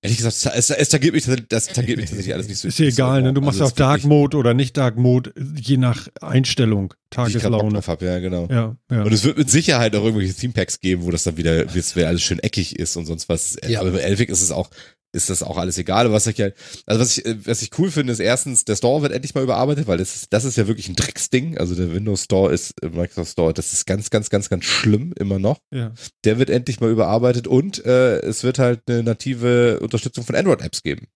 Ehrlich 0.02 0.18
gesagt, 0.18 0.56
es, 0.56 0.70
es, 0.70 0.88
tangiert 0.90 1.14
mich, 1.14 1.24
tatsächlich- 1.26 1.50
das 1.50 1.68
tangiert 1.68 1.98
mich 1.98 2.10
tatsächlich 2.10 2.34
alles 2.34 2.48
nicht 2.48 2.58
so. 2.58 2.70
Ist 2.70 2.78
so 2.78 2.84
egal, 2.86 3.22
ne? 3.22 3.34
Du 3.34 3.42
machst 3.42 3.60
Also, 3.60 3.72
wird 3.72 3.82
Dark 3.82 4.06
Mode 4.06 4.38
oder 4.38 4.54
nicht 4.54 4.78
Dark 4.78 4.96
Mode, 4.96 5.34
je 5.58 5.76
nach 5.76 6.08
Einstellung, 6.22 6.94
ich 6.94 7.10
Tageslaune. 7.10 7.74
drauf 7.74 7.88
hab, 7.90 8.02
ja, 8.02 8.20
genau. 8.20 8.48
Ja, 8.50 8.78
ja. 8.90 9.04
Und 9.04 9.12
es 9.12 9.26
wird 9.26 9.38
mit 9.38 9.50
Sicherheit 9.50 9.94
auch 9.98 10.04
irgendwelche 10.06 10.34
Themepacks 10.34 10.80
geben, 10.80 11.04
wo 11.04 11.12
das 11.12 11.24
dann 11.24 11.36
wieder, 11.36 11.74
wie 11.74 11.80
es 11.80 11.98
wieder 11.98 12.08
alles 12.08 12.22
schön 12.22 12.40
eckig 12.40 12.80
ist 12.80 12.96
und 12.96 13.08
sonst 13.08 13.28
was. 13.28 13.58
Ja. 13.68 13.82
Aber 13.82 13.92
bei 13.92 14.00
Elvig 14.00 14.30
ist 14.30 14.42
es 14.42 14.52
auch, 14.52 14.70
ist 15.12 15.30
das 15.30 15.42
auch 15.44 15.58
alles 15.58 15.78
egal. 15.78 16.06
Aber 16.06 16.14
Was 16.16 16.28
ich 16.28 16.40
halt, 16.40 16.56
also 16.86 17.02
was 17.02 17.18
ich, 17.18 17.26
äh, 17.26 17.46
was 17.46 17.62
ich 17.62 17.72
cool 17.80 17.90
finde, 17.92 18.14
ist 18.14 18.20
erstens, 18.20 18.66
der 18.66 18.76
Store 18.76 19.02
wird 19.02 19.12
endlich 19.12 19.34
mal 19.34 19.44
überarbeitet, 19.44 19.88
weil 19.88 19.98
das 19.98 20.16
ist, 20.16 20.34
das 20.34 20.46
ist 20.46 20.56
ja 20.58 20.68
wirklich 20.68 20.88
ein 20.88 20.96
Drecksding. 20.96 21.58
Also 21.58 21.76
der 21.76 21.92
Windows 21.94 22.24
Store 22.26 22.54
ist, 22.54 22.74
äh, 22.84 22.90
Microsoft 22.90 23.32
Store, 23.32 23.54
das 23.54 23.74
ist 23.74 23.86
ganz, 23.86 24.10
ganz, 24.10 24.30
ganz, 24.30 24.50
ganz 24.50 24.66
schlimm 24.66 25.14
immer 25.18 25.40
noch. 25.40 25.60
ja. 25.74 25.94
Der 26.26 26.38
wird 26.38 26.50
endlich 26.50 26.80
mal 26.80 26.92
überarbeitet 26.92 27.48
und 27.48 27.84
äh, 27.86 28.20
es 28.20 28.44
wird 28.44 28.60
halt 28.60 28.82
eine 28.88 29.04
native 29.04 29.80
Unterstützung 29.80 30.24
von 30.26 30.36
Android-Apps 30.36 30.84
geben. 30.84 31.08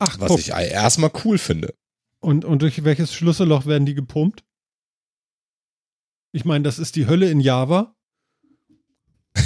Ach, 0.00 0.18
Was 0.20 0.28
guck. 0.28 0.38
ich 0.40 0.48
erstmal 0.50 1.10
cool 1.24 1.38
finde. 1.38 1.74
Und, 2.20 2.44
und 2.44 2.62
durch 2.62 2.82
welches 2.84 3.14
Schlüsselloch 3.14 3.66
werden 3.66 3.86
die 3.86 3.94
gepumpt? 3.94 4.44
Ich 6.32 6.44
meine, 6.44 6.62
das 6.64 6.78
ist 6.78 6.96
die 6.96 7.06
Hölle 7.06 7.30
in 7.30 7.40
Java. 7.40 7.94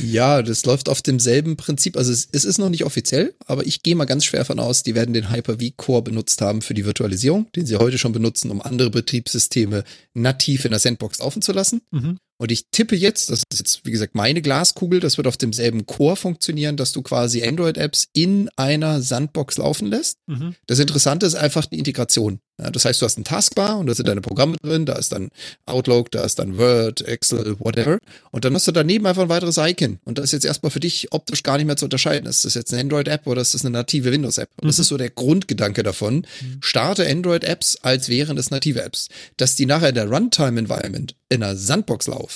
Ja, 0.05 0.43
das 0.43 0.65
läuft 0.65 0.89
auf 0.89 1.03
demselben 1.03 1.57
Prinzip. 1.57 1.97
Also 1.97 2.13
es, 2.13 2.29
es 2.33 2.45
ist 2.45 2.59
noch 2.59 2.69
nicht 2.69 2.85
offiziell, 2.85 3.35
aber 3.47 3.67
ich 3.67 3.83
gehe 3.83 3.95
mal 3.95 4.05
ganz 4.05 4.25
schwer 4.25 4.45
von 4.45 4.59
aus, 4.59 4.83
die 4.83 4.95
werden 4.95 5.15
den 5.15 5.31
Hyper-V-Core 5.31 6.03
benutzt 6.03 6.41
haben 6.41 6.63
für 6.63 6.75
die 6.75 6.85
Virtualisierung, 6.85 7.51
den 7.53 7.67
sie 7.67 7.77
heute 7.77 7.99
schon 7.99 8.13
benutzen, 8.13 8.51
um 8.51 8.63
andere 8.63 8.91
Betriebssysteme 8.91 9.85
nativ 10.15 10.65
in 10.65 10.71
der 10.71 10.81
Sandbox 10.81 11.19
laufen 11.19 11.43
zu 11.43 11.53
lassen. 11.53 11.83
Mhm. 11.91 12.19
Und 12.43 12.51
ich 12.51 12.67
tippe 12.73 12.97
jetzt, 12.97 13.31
das 13.31 13.45
ist 13.53 13.61
jetzt, 13.61 13.81
wie 13.87 13.93
gesagt, 13.93 14.17
meine 14.17 14.43
Glaskugel, 14.43 14.99
das 14.99 15.17
wird 15.17 15.29
auf 15.29 15.37
demselben 15.37 15.87
Core 15.87 16.17
funktionieren, 16.17 16.77
dass 16.77 16.91
du 16.91 17.01
quasi 17.01 17.45
Android-Apps 17.45 18.09
in 18.15 18.51
einer 18.57 19.01
Sandbox 19.01 19.59
laufen 19.59 19.87
lässt. 19.87 20.19
Mhm. 20.27 20.57
Das 20.67 20.81
Interessante 20.81 21.25
ist 21.25 21.37
einfach 21.37 21.67
die 21.67 21.79
Integration. 21.79 22.41
Ja, 22.61 22.71
das 22.71 22.85
heißt, 22.85 23.01
du 23.01 23.07
hast 23.07 23.17
einen 23.17 23.25
Taskbar 23.25 23.79
und 23.79 23.87
da 23.87 23.95
sind 23.95 24.09
deine 24.09 24.21
Programme 24.21 24.57
drin, 24.63 24.87
da 24.87 24.95
ist 24.95 25.13
dann 25.13 25.31
Outlook, 25.67 26.11
da 26.11 26.23
ist 26.23 26.39
dann 26.39 26.59
Word, 26.59 27.01
Excel, 27.03 27.59
whatever. 27.61 27.99
Und 28.31 28.45
dann 28.45 28.55
hast 28.55 28.67
du 28.67 28.73
daneben 28.73 29.07
einfach 29.07 29.23
ein 29.23 29.29
weiteres 29.29 29.57
Icon. 29.57 30.01
Und 30.05 30.19
das 30.19 30.27
ist 30.27 30.33
jetzt 30.33 30.45
erstmal 30.45 30.71
für 30.71 30.81
dich 30.81 31.13
optisch 31.13 31.43
gar 31.45 31.57
nicht 31.57 31.67
mehr 31.67 31.77
zu 31.77 31.87
unterscheiden. 31.87 32.29
Ist 32.29 32.45
das 32.45 32.55
jetzt 32.55 32.73
eine 32.73 32.83
Android-App 32.83 33.27
oder 33.27 33.41
ist 33.41 33.55
das 33.55 33.65
eine 33.65 33.71
native 33.71 34.11
Windows-App? 34.13 34.51
Und 34.61 34.67
das 34.67 34.79
Mhm. 34.79 34.83
ist 34.83 34.89
so 34.89 34.97
der 34.97 35.11
Grundgedanke 35.11 35.83
davon. 35.83 36.27
Starte 36.61 37.09
Android-Apps, 37.09 37.77
als 37.83 38.09
wären 38.09 38.37
es 38.37 38.51
native 38.51 38.83
Apps. 38.83 39.09
Dass 39.37 39.55
die 39.55 39.67
nachher 39.67 39.91
in 39.91 39.95
der 39.95 40.09
Runtime-Environment 40.11 41.15
in 41.31 41.43
einer 41.43 41.57
Sandbox 41.57 42.09
laufen. 42.09 42.32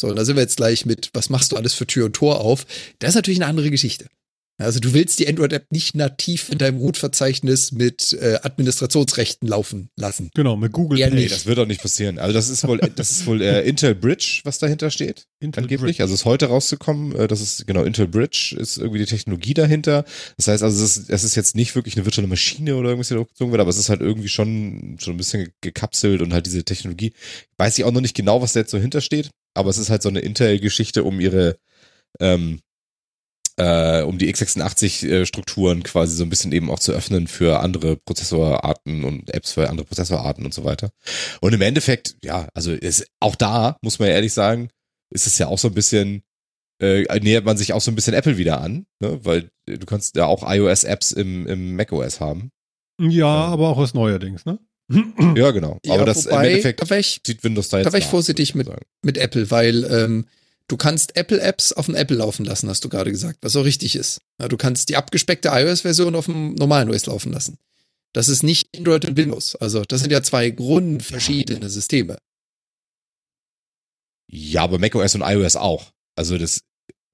So, 0.00 0.08
und 0.08 0.16
da 0.16 0.24
sind 0.24 0.36
wir 0.36 0.42
jetzt 0.42 0.56
gleich 0.56 0.86
mit, 0.86 1.10
was 1.12 1.28
machst 1.28 1.52
du 1.52 1.56
alles 1.56 1.74
für 1.74 1.86
Tür 1.86 2.06
und 2.06 2.14
Tor 2.14 2.40
auf? 2.40 2.66
Das 2.98 3.10
ist 3.10 3.16
natürlich 3.16 3.40
eine 3.40 3.46
andere 3.46 3.70
Geschichte. 3.70 4.06
Also 4.60 4.78
du 4.78 4.92
willst 4.92 5.18
die 5.18 5.26
Android-App 5.26 5.72
nicht 5.72 5.94
nativ 5.94 6.50
in 6.50 6.58
deinem 6.58 6.78
Root-Verzeichnis 6.78 7.72
mit 7.72 8.12
äh, 8.12 8.38
Administrationsrechten 8.42 9.48
laufen 9.48 9.88
lassen. 9.96 10.30
Genau, 10.34 10.56
mit 10.56 10.72
Google 10.72 10.98
Ja, 10.98 11.08
Pay. 11.08 11.16
Nee, 11.16 11.28
das 11.28 11.46
wird 11.46 11.58
auch 11.58 11.66
nicht 11.66 11.80
passieren. 11.80 12.18
Also 12.18 12.34
das 12.34 12.50
ist 12.50 12.68
wohl, 12.68 12.78
das 12.94 13.10
ist 13.10 13.26
wohl 13.26 13.40
äh, 13.40 13.66
Intel 13.66 13.94
Bridge, 13.94 14.40
was 14.44 14.58
dahinter 14.58 14.90
steht. 14.90 15.24
Intel 15.40 15.62
angeblich. 15.62 15.96
Bridge. 15.96 16.02
Also 16.02 16.12
ist 16.12 16.26
heute 16.26 16.46
rauszukommen, 16.46 17.14
äh, 17.16 17.26
das 17.26 17.40
ist 17.40 17.66
genau 17.66 17.84
Intel 17.84 18.06
Bridge, 18.06 18.54
ist 18.58 18.76
irgendwie 18.76 18.98
die 18.98 19.06
Technologie 19.06 19.54
dahinter. 19.54 20.04
Das 20.36 20.48
heißt 20.48 20.62
also, 20.62 20.84
es 20.84 20.98
ist, 20.98 21.10
es 21.10 21.24
ist 21.24 21.36
jetzt 21.36 21.56
nicht 21.56 21.74
wirklich 21.74 21.96
eine 21.96 22.04
virtuelle 22.04 22.28
Maschine 22.28 22.76
oder 22.76 22.90
irgendwas, 22.90 23.08
die 23.08 23.14
da 23.14 23.22
gezogen 23.22 23.52
wird, 23.52 23.62
aber 23.62 23.70
es 23.70 23.78
ist 23.78 23.88
halt 23.88 24.02
irgendwie 24.02 24.28
schon, 24.28 24.98
schon 25.00 25.14
ein 25.14 25.18
bisschen 25.18 25.48
gekapselt 25.62 26.20
und 26.20 26.34
halt 26.34 26.44
diese 26.44 26.64
Technologie. 26.64 27.14
Weiß 27.56 27.78
ich 27.78 27.84
auch 27.84 27.92
noch 27.92 28.02
nicht 28.02 28.14
genau, 28.14 28.42
was 28.42 28.52
da 28.52 28.60
jetzt 28.60 28.72
so 28.72 28.78
hintersteht, 28.78 29.30
aber 29.54 29.70
es 29.70 29.78
ist 29.78 29.90
halt 29.90 30.02
so 30.02 30.08
eine 30.08 30.20
Intel-Geschichte, 30.20 31.04
um 31.04 31.20
ihre, 31.20 31.58
ähm, 32.20 32.60
äh, 33.56 34.02
um 34.02 34.18
die 34.18 34.32
x86-Strukturen 34.32 35.82
quasi 35.82 36.16
so 36.16 36.24
ein 36.24 36.30
bisschen 36.30 36.52
eben 36.52 36.70
auch 36.70 36.78
zu 36.78 36.92
öffnen 36.92 37.26
für 37.26 37.60
andere 37.60 37.96
Prozessorarten 37.96 39.04
und 39.04 39.32
Apps 39.34 39.52
für 39.52 39.68
andere 39.68 39.86
Prozessorarten 39.86 40.44
und 40.44 40.54
so 40.54 40.64
weiter. 40.64 40.90
Und 41.40 41.52
im 41.52 41.60
Endeffekt, 41.60 42.16
ja, 42.24 42.48
also 42.54 42.72
ist, 42.72 43.06
auch 43.20 43.36
da, 43.36 43.76
muss 43.82 43.98
man 43.98 44.08
ja 44.08 44.14
ehrlich 44.14 44.32
sagen, 44.32 44.70
ist 45.10 45.26
es 45.26 45.38
ja 45.38 45.48
auch 45.48 45.58
so 45.58 45.68
ein 45.68 45.74
bisschen, 45.74 46.22
äh, 46.80 47.20
nähert 47.20 47.44
man 47.44 47.56
sich 47.56 47.72
auch 47.72 47.80
so 47.80 47.90
ein 47.90 47.96
bisschen 47.96 48.14
Apple 48.14 48.38
wieder 48.38 48.60
an, 48.60 48.86
ne? 49.00 49.18
weil 49.24 49.50
äh, 49.66 49.76
du 49.76 49.86
kannst 49.86 50.16
ja 50.16 50.26
auch 50.26 50.48
iOS-Apps 50.48 51.12
im, 51.12 51.46
im 51.46 51.76
macOS 51.76 52.20
haben. 52.20 52.50
Ja, 53.00 53.26
aber 53.26 53.70
auch 53.70 53.78
was 53.78 53.94
neuerdings, 53.94 54.44
ne? 54.44 54.58
Ja, 55.36 55.50
genau. 55.52 55.78
Ja, 55.84 55.94
Aber 55.94 56.04
das 56.04 56.26
wobei, 56.26 56.46
im 56.46 56.50
Endeffekt 56.50 56.82
da 56.82 56.90
wäre 56.90 57.00
ich, 57.00 57.20
sieht 57.24 57.44
Windows 57.44 57.68
da 57.68 57.78
jetzt 57.78 57.86
da 57.86 57.92
wär 57.92 58.00
ich 58.00 58.06
vorsichtig 58.06 58.52
sagen. 58.52 58.82
mit 59.02 59.18
Apple, 59.18 59.50
weil 59.50 59.84
ähm, 59.84 60.26
du 60.68 60.76
kannst 60.76 61.16
Apple-Apps 61.16 61.72
auf 61.72 61.86
dem 61.86 61.94
Apple 61.94 62.16
laufen 62.16 62.44
lassen, 62.44 62.68
hast 62.68 62.84
du 62.84 62.88
gerade 62.88 63.10
gesagt, 63.10 63.38
was 63.42 63.54
auch 63.56 63.64
richtig 63.64 63.94
ist. 63.94 64.20
Ja, 64.40 64.48
du 64.48 64.56
kannst 64.56 64.88
die 64.88 64.96
abgespeckte 64.96 65.50
iOS-Version 65.52 66.14
auf 66.16 66.26
dem 66.26 66.54
normalen 66.54 66.90
OS 66.90 67.06
laufen 67.06 67.32
lassen. 67.32 67.58
Das 68.12 68.28
ist 68.28 68.42
nicht 68.42 68.76
Android 68.76 69.04
und 69.04 69.16
Windows. 69.16 69.54
Also 69.54 69.82
das 69.84 70.00
sind 70.00 70.10
ja 70.10 70.22
zwei 70.22 70.50
grundverschiedene 70.50 71.68
Systeme. 71.70 72.18
Ja, 74.26 74.62
aber 74.62 74.78
macOS 74.78 75.14
und 75.14 75.22
iOS 75.22 75.56
auch. 75.56 75.92
Also 76.16 76.36
das, 76.36 76.62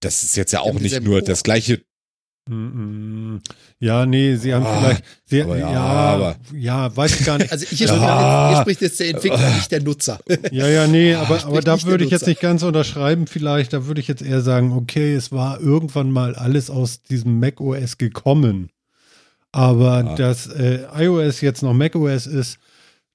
das 0.01 0.23
ist 0.23 0.37
jetzt 0.37 0.53
ja 0.53 0.61
auch 0.61 0.79
nicht 0.79 1.03
nur 1.03 1.23
das 1.23 1.43
gleiche. 1.43 1.83
Ja, 3.81 4.07
nee, 4.07 4.37
sie 4.37 4.55
haben 4.55 4.65
Ah, 4.65 4.79
vielleicht. 4.81 5.05
Sie, 5.25 5.43
aber 5.43 5.59
ja, 5.59 5.73
ja, 5.73 6.37
ja, 6.55 6.77
aber- 6.87 6.97
weiß 6.97 7.21
ich 7.21 7.27
gar 7.27 7.39
nicht. 7.39 7.51
Also 7.51 7.67
hier, 7.67 7.89
Ja. 7.89 8.59
spricht, 8.61 8.81
jetzt, 8.83 8.99
hier 8.99 9.09
spricht 9.09 9.27
jetzt 9.27 9.31
der 9.31 9.35
Entwickler, 9.39 9.55
nicht 9.57 9.73
der 9.73 9.83
Nutzer. 9.83 10.21
Ja, 10.53 10.69
ja, 10.69 10.87
nee, 10.87 11.15
Ah, 11.15 11.23
aber, 11.29 11.45
aber 11.45 11.61
da 11.61 11.83
würde 11.83 12.05
ich 12.05 12.11
jetzt 12.11 12.27
nicht 12.27 12.41
ganz 12.41 12.63
unterschreiben, 12.63 13.27
vielleicht. 13.27 13.73
Da 13.73 13.87
würde 13.87 14.01
ich 14.01 14.07
jetzt 14.09 14.23
eher 14.23 14.41
sagen, 14.43 14.73
okay, 14.73 15.15
es 15.15 15.33
war 15.33 15.61
irgendwann 15.61 16.11
mal 16.13 16.35
alles 16.37 16.71
aus 16.71 17.03
diesem 17.03 17.41
macOS 17.41 17.99
gekommen. 17.99 18.71
Aber 19.53 20.05
Ja. 20.05 20.15
dass 20.15 20.47
äh, 20.47 20.85
iOS 20.97 21.41
jetzt 21.41 21.63
noch 21.63 21.73
macOS 21.75 22.27
ist, 22.27 22.59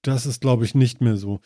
das 0.02 0.26
ist, 0.26 0.42
glaube 0.42 0.66
ich, 0.66 0.76
nicht 0.76 1.00
mehr 1.00 1.16
so. 1.16 1.40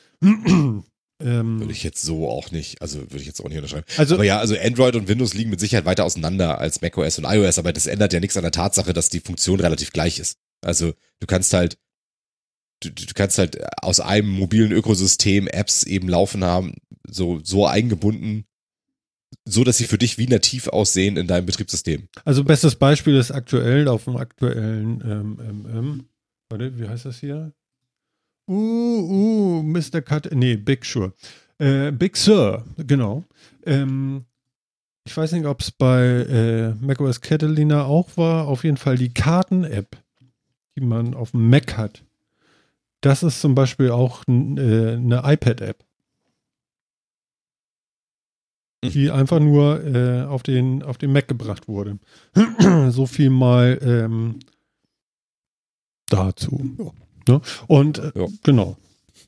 Ähm, 1.22 1.60
Würde 1.60 1.72
ich 1.72 1.84
jetzt 1.84 2.02
so 2.02 2.30
auch 2.30 2.52
nicht, 2.52 2.82
also 2.82 3.00
würde 3.00 3.20
ich 3.20 3.26
jetzt 3.26 3.40
auch 3.40 3.48
nicht 3.48 3.58
unterschreiben. 3.58 3.86
also, 3.98 4.16
Aber 4.16 4.26
ja, 4.26 4.40
also 4.40 4.56
Android 4.58 4.96
und 4.96 5.08
Windows 5.08 5.34
liegen 5.34 5.50
mit 5.50 5.60
Sicherheit 5.60 5.86
weiter 5.86 6.04
auseinander 6.04 6.60
als 6.60 6.82
macOS 6.82 7.18
und 7.18 7.26
iOS, 7.26 7.58
aber 7.58 7.72
das 7.72 7.86
ändert 7.86 8.12
ja 8.12 8.20
nichts 8.20 8.36
an 8.36 8.44
der 8.44 8.52
Tatsache, 8.52 8.92
dass 8.92 9.10
die 9.10 9.22
Funktion 9.22 9.60
relativ 9.60 9.94
gleich 9.94 10.20
ist. 10.20 10.38
Also 10.62 10.94
du 11.20 11.28
kannst 11.28 11.54
halt, 11.54 11.78
du, 12.82 12.90
du 12.92 13.14
kannst 13.14 13.38
halt 13.38 13.60
aus 13.82 14.02
einem 14.02 14.30
mobilen 14.30 14.74
Ökosystem 14.74 15.48
Apps 15.48 15.84
eben 15.84 16.10
laufen 16.10 16.44
haben, 16.44 16.76
so, 17.08 17.40
so 17.44 17.66
eingebunden, 17.66 18.46
so 19.46 19.64
dass 19.64 19.78
sie 19.78 19.86
für 19.86 19.98
dich 19.98 20.18
wie 20.18 20.28
nativ 20.28 20.68
aussehen 20.68 21.16
in 21.16 21.28
deinem 21.28 21.46
Betriebssystem. 21.46 22.10
also 22.26 22.44
bestes 22.44 22.76
Beispiel 22.76 23.16
ist 23.16 23.32
aktuell 23.32 23.88
auf 23.88 24.04
dem 24.04 24.18
aktuellen 24.18 25.02
ähm, 25.02 25.40
ähm, 25.40 25.68
ähm, 25.72 26.10
warte, 26.50 26.78
wie 26.78 26.88
heißt 26.90 27.06
das 27.06 27.20
hier? 27.20 27.54
Uh, 28.48 28.54
uh, 28.54 29.64
Mr. 29.64 30.02
Cut, 30.02 30.30
nee, 30.32 30.56
Big 30.56 30.86
Sure. 30.86 31.14
Äh, 31.58 31.92
Big 31.92 32.18
Sur, 32.18 32.66
genau. 32.78 33.24
Ähm, 33.66 34.26
ich 35.06 35.16
weiß 35.16 35.32
nicht, 35.34 35.46
ob 35.46 35.62
es 35.62 35.72
bei 35.72 36.04
äh, 36.04 36.74
macOS 36.84 37.22
Catalina 37.22 37.86
auch 37.86 38.18
war. 38.18 38.48
Auf 38.48 38.64
jeden 38.64 38.78
Fall 38.78 38.98
die 38.98 39.14
Karten-App, 39.14 39.98
die 40.76 40.82
man 40.82 41.14
auf 41.14 41.32
dem 41.32 41.50
Mac 41.50 41.78
hat. 41.78 42.04
Das 43.02 43.24
ist 43.24 43.40
zum 43.40 43.56
Beispiel 43.56 43.92
auch 43.92 44.24
äh, 44.28 44.32
eine 44.32 45.22
iPad-App. 45.24 45.84
Die 48.84 49.10
einfach 49.10 49.40
nur 49.40 49.84
äh, 49.84 50.24
auf, 50.24 50.44
den, 50.44 50.84
auf 50.84 50.98
den 50.98 51.12
Mac 51.12 51.28
gebracht 51.28 51.68
wurde. 51.68 51.98
so 52.90 53.06
viel 53.06 53.30
mal 53.30 53.80
ähm, 53.82 54.40
dazu. 56.08 56.94
Ne? 57.28 57.42
Und 57.68 58.00
äh, 58.00 58.12
Ja. 58.16 58.28
genau. 58.44 58.78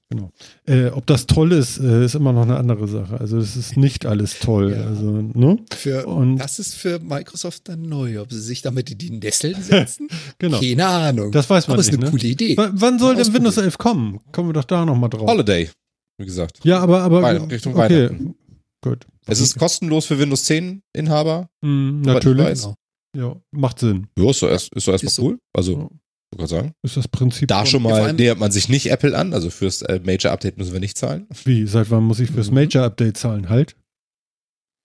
Genau. 0.10 0.32
Äh, 0.66 0.88
ob 0.92 1.06
das 1.06 1.28
toll 1.28 1.52
ist, 1.52 1.80
äh, 1.80 2.06
ist 2.06 2.16
immer 2.16 2.32
noch 2.32 2.44
eine 2.44 2.56
andere 2.56 2.88
Sache. 2.88 3.20
Also 3.20 3.38
es 3.40 3.58
ist 3.58 3.76
nicht 3.76 4.06
alles 4.06 4.40
toll. 4.40 4.72
Ja. 4.72 4.86
Also, 4.86 5.04
ne? 5.12 5.58
Für, 5.76 6.08
Und- 6.08 6.38
das 6.38 6.60
ist 6.60 6.76
für 6.76 7.00
Microsoft 7.00 7.68
dann 7.68 7.82
neu. 7.82 8.22
Ob 8.22 8.32
sie 8.32 8.40
sich 8.40 8.62
damit 8.62 8.90
in 8.90 8.98
die 9.00 9.10
Nesseln 9.10 9.62
setzen? 9.62 10.08
Genau. 10.40 10.60
Keine 10.62 10.86
Ahnung. 10.88 11.34
Das 11.34 11.50
weiß 11.50 11.68
man 11.68 11.74
Aber 11.74 11.82
es 11.82 11.88
ist 11.88 11.92
nicht. 11.92 12.00
eine 12.04 12.06
Ne? 12.06 12.12
coole 12.18 12.28
Idee. 12.32 12.56
W 12.56 12.70
wann 12.72 13.00
soll 13.00 13.16
denn. 13.18 13.34
Windows 13.34 13.58
11 13.58 13.78
kommen? 13.78 14.20
Kommen 14.32 14.48
wir 14.50 14.54
doch 14.54 14.64
da 14.64 14.86
nochmal 14.86 15.10
drauf. 15.10 15.28
Holiday, 15.30 15.70
wie 16.18 16.26
gesagt. 16.26 16.60
Ja, 16.64 16.80
aber, 16.80 17.02
aber 17.02 17.50
Richtung 17.52 17.74
okay. 17.76 18.08
Weihnachten. 18.08 18.36
Gut. 18.82 19.06
Es 19.26 19.42
ist 19.42 19.60
kostenlos 19.60 20.06
für 20.06 20.18
Windows 20.18 20.46
10 20.46 20.84
Inhaber. 20.94 21.50
Ich 21.62 21.68
natürlich. 21.68 22.66
Ja, 23.14 23.36
macht 23.52 23.80
Sinn. 23.80 24.08
Ja, 24.18 24.30
ist 24.30 24.42
doch 24.42 24.48
erst, 24.50 24.74
ist 24.74 24.88
erstmal 24.88 25.08
Ist 25.10 25.16
so. 25.16 25.24
cool. 25.24 25.40
Also. 25.52 25.90
Ich 26.32 26.38
gerade 26.38 26.50
sagen. 26.50 26.74
Ist 26.84 26.98
das 26.98 27.08
Prinzip. 27.08 27.48
Da 27.48 27.66
schon 27.66 27.84
mal 27.84 28.14
nähert 28.14 28.38
man 28.40 28.52
sich 28.52 28.70
nicht 28.70 28.92
Apple 28.92 29.18
an. 29.18 29.34
Also 29.34 29.50
fürs 29.50 29.82
äh, 29.84 30.00
Major 30.04 30.32
Update 30.32 30.58
müssen 30.58 30.74
wir 30.74 30.80
nicht 30.80 30.98
zahlen. 30.98 31.28
Wie? 31.46 31.66
Seit 31.68 31.90
wann 31.90 32.04
muss 32.04 32.20
ich 32.20 32.32
fürs 32.32 32.50
Mhm. 32.50 32.56
Major 32.56 32.84
Update 32.84 33.18
zahlen? 33.18 33.50
Halt. 33.50 33.76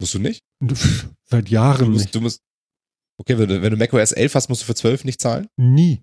Musst 0.01 0.15
du 0.15 0.19
nicht? 0.19 0.41
Seit 1.25 1.49
Du 1.49 1.53
Jahren 1.53 1.91
musst, 1.91 2.05
nicht. 2.07 2.15
du 2.15 2.21
musst, 2.21 2.41
okay, 3.21 3.39
wenn 3.39 3.49
du, 3.49 3.63
wenn 3.63 3.71
du 3.71 3.77
macOS 3.77 4.13
11 4.13 4.35
hast, 4.35 4.49
musst 4.49 4.63
du 4.63 4.67
für 4.67 4.75
12 4.75 5.05
nicht 5.05 5.21
zahlen. 5.21 5.49
Nie. 5.57 6.03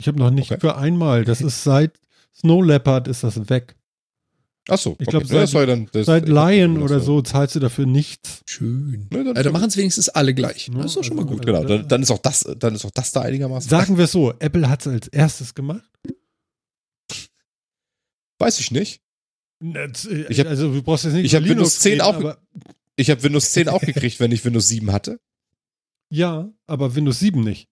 Ich 0.00 0.08
habe 0.08 0.18
noch 0.18 0.30
nicht 0.30 0.50
Okay. 0.50 0.60
für 0.60 0.76
einmal. 0.76 1.24
Das 1.24 1.40
ist 1.40 1.62
seit 1.64 1.98
Snow 2.34 2.64
Leopard 2.64 3.08
ist 3.08 3.22
das 3.24 3.48
weg. 3.50 3.76
Ach 4.68 4.78
so. 4.78 4.96
Ich 5.00 5.08
okay. 5.08 5.10
glaub, 5.10 5.22
Ja, 5.22 5.28
seit- 5.28 5.42
das 5.42 5.50
soll 5.50 5.66
dann, 5.66 5.88
das, 5.92 6.06
Seit 6.06 6.28
Lion 6.28 6.82
oder 6.82 7.00
so 7.00 7.22
zahlst 7.22 7.54
du 7.56 7.60
dafür 7.60 7.86
nichts. 7.86 8.42
Schön. 8.46 9.08
Ne, 9.10 9.24
dann- 9.24 9.34
Ja, 9.36 9.42
da 9.42 9.50
machen 9.50 9.68
es 9.68 9.76
wenigstens 9.76 10.08
alle 10.10 10.34
gleich. 10.34 10.68
Ja, 10.68 10.74
Das 10.74 10.86
ist 10.86 10.96
doch 10.96 11.04
schon 11.04 11.16
mal 11.16 11.22
also- 11.22 11.34
gut. 11.36 11.46
Genau, 11.46 11.64
dann, 11.64 11.88
dann 11.88 12.02
ist 12.02 12.10
auch 12.10 12.18
das, 12.18 12.46
dann 12.58 12.74
ist 12.74 12.84
auch 12.84 12.90
das 12.90 13.10
da 13.12 13.22
einigermaßen. 13.22 13.68
Sagen 13.68 13.96
wir 13.96 14.04
es 14.04 14.12
so, 14.12 14.32
Apple 14.38 14.68
hat 14.68 14.82
es 14.82 14.86
als 14.92 15.08
erstes 15.08 15.54
gemacht. 15.54 15.82
Weiß 18.38 18.58
ich 18.60 18.70
nicht. 18.70 19.02
Ich 19.62 20.40
hab- 20.40 20.46
also 20.46 20.72
du 20.72 20.82
brauchst 20.82 21.04
jetzt 21.04 21.12
nicht 21.14 21.26
ich 21.26 21.32
über 21.32 21.40
hab 21.42 21.48
Windows 21.48 21.72
Linux 21.74 21.80
10 21.80 21.92
reden, 21.92 22.00
auch- 22.02 22.14
Aber, 22.14 22.38
Ich 22.96 23.10
habe 23.10 23.22
Windows 23.22 23.52
10 23.52 23.68
auch 23.68 23.80
gekriegt, 23.80 24.20
wenn 24.20 24.32
ich 24.32 24.44
Windows 24.44 24.68
7 24.68 24.92
hatte. 24.92 25.20
ja, 26.10 26.50
aber 26.66 26.94
Windows 26.94 27.18
7 27.18 27.42
nicht. 27.42 27.68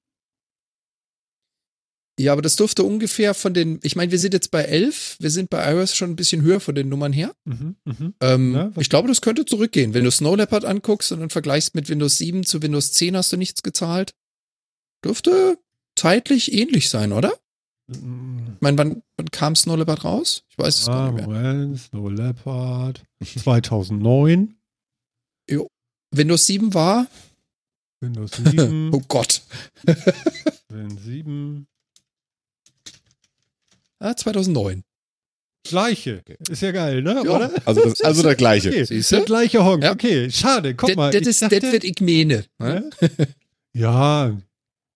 Ja, 2.18 2.32
aber 2.32 2.42
das 2.42 2.56
dürfte 2.56 2.82
ungefähr 2.82 3.32
von 3.34 3.54
den, 3.54 3.78
ich 3.82 3.94
meine, 3.96 4.10
wir 4.10 4.18
sind 4.18 4.34
jetzt 4.34 4.50
bei 4.50 4.62
11, 4.62 5.16
wir 5.20 5.30
sind 5.30 5.50
bei 5.50 5.72
iOS 5.72 5.94
schon 5.94 6.10
ein 6.10 6.16
bisschen 6.16 6.42
höher 6.42 6.58
von 6.60 6.74
den 6.74 6.88
Nummern 6.88 7.12
her. 7.12 7.32
Mhm, 7.44 7.76
mhm. 7.84 8.14
Ähm, 8.20 8.54
was- 8.74 8.82
ich 8.82 8.90
glaube, 8.90 9.06
das 9.08 9.20
könnte 9.20 9.44
zurückgehen. 9.44 9.94
Wenn 9.94 10.04
du 10.04 10.10
Snow 10.10 10.36
Leopard 10.36 10.64
anguckst 10.64 11.12
und 11.12 11.20
dann 11.20 11.30
vergleichst 11.30 11.74
mit 11.74 11.88
Windows 11.88 12.18
7 12.18 12.44
zu 12.44 12.60
Windows 12.62 12.92
10, 12.92 13.16
hast 13.16 13.32
du 13.32 13.36
nichts 13.36 13.62
gezahlt. 13.62 14.14
Dürfte 15.04 15.58
zeitlich 15.96 16.52
ähnlich 16.52 16.88
sein, 16.90 17.12
oder? 17.12 17.32
Ich 17.90 17.98
meine, 18.60 18.76
wann, 18.76 19.02
wann 19.16 19.30
kam 19.30 19.56
Snow 19.56 19.76
Leopard 19.76 20.04
raus? 20.04 20.44
Ich 20.50 20.58
weiß 20.58 20.80
es 20.80 20.88
Ah, 20.88 21.10
gar 21.10 21.12
nicht 21.12 21.26
mehr. 21.28 21.42
Moment, 21.54 21.78
Snow 21.80 22.10
Leopard 22.10 23.02
2009. 23.24 24.56
Windows 26.14 26.46
7 26.46 26.74
war, 26.74 27.06
Windows 28.00 28.30
7. 28.44 28.90
oh 28.92 29.02
Gott, 29.08 29.42
Windows 30.68 31.04
7. 31.04 31.66
ah, 34.00 34.14
2009. 34.16 34.82
Gleiche. 35.64 36.22
Ist 36.48 36.62
ja 36.62 36.70
geil, 36.70 37.02
ne? 37.02 37.14
Ja. 37.24 37.30
Oder? 37.36 37.52
Also, 37.66 37.82
das, 37.84 38.00
also 38.00 38.22
der 38.22 38.36
gleiche. 38.36 38.68
Okay, 38.70 38.84
Siehste? 38.84 39.16
der 39.16 39.24
gleiche 39.24 39.64
Honk. 39.64 39.82
Ja. 39.82 39.92
Okay, 39.92 40.30
schade. 40.30 40.74
Guck 40.74 40.88
Das 40.90 40.96
mal. 40.96 41.10
das 41.12 41.26
ist 41.26 41.42
das, 41.42 41.50
dachte- 41.50 41.66
was 41.72 41.84
ich 41.84 42.00
meine. 42.00 42.44
Ne? 42.58 42.90
Ja, 43.74 44.36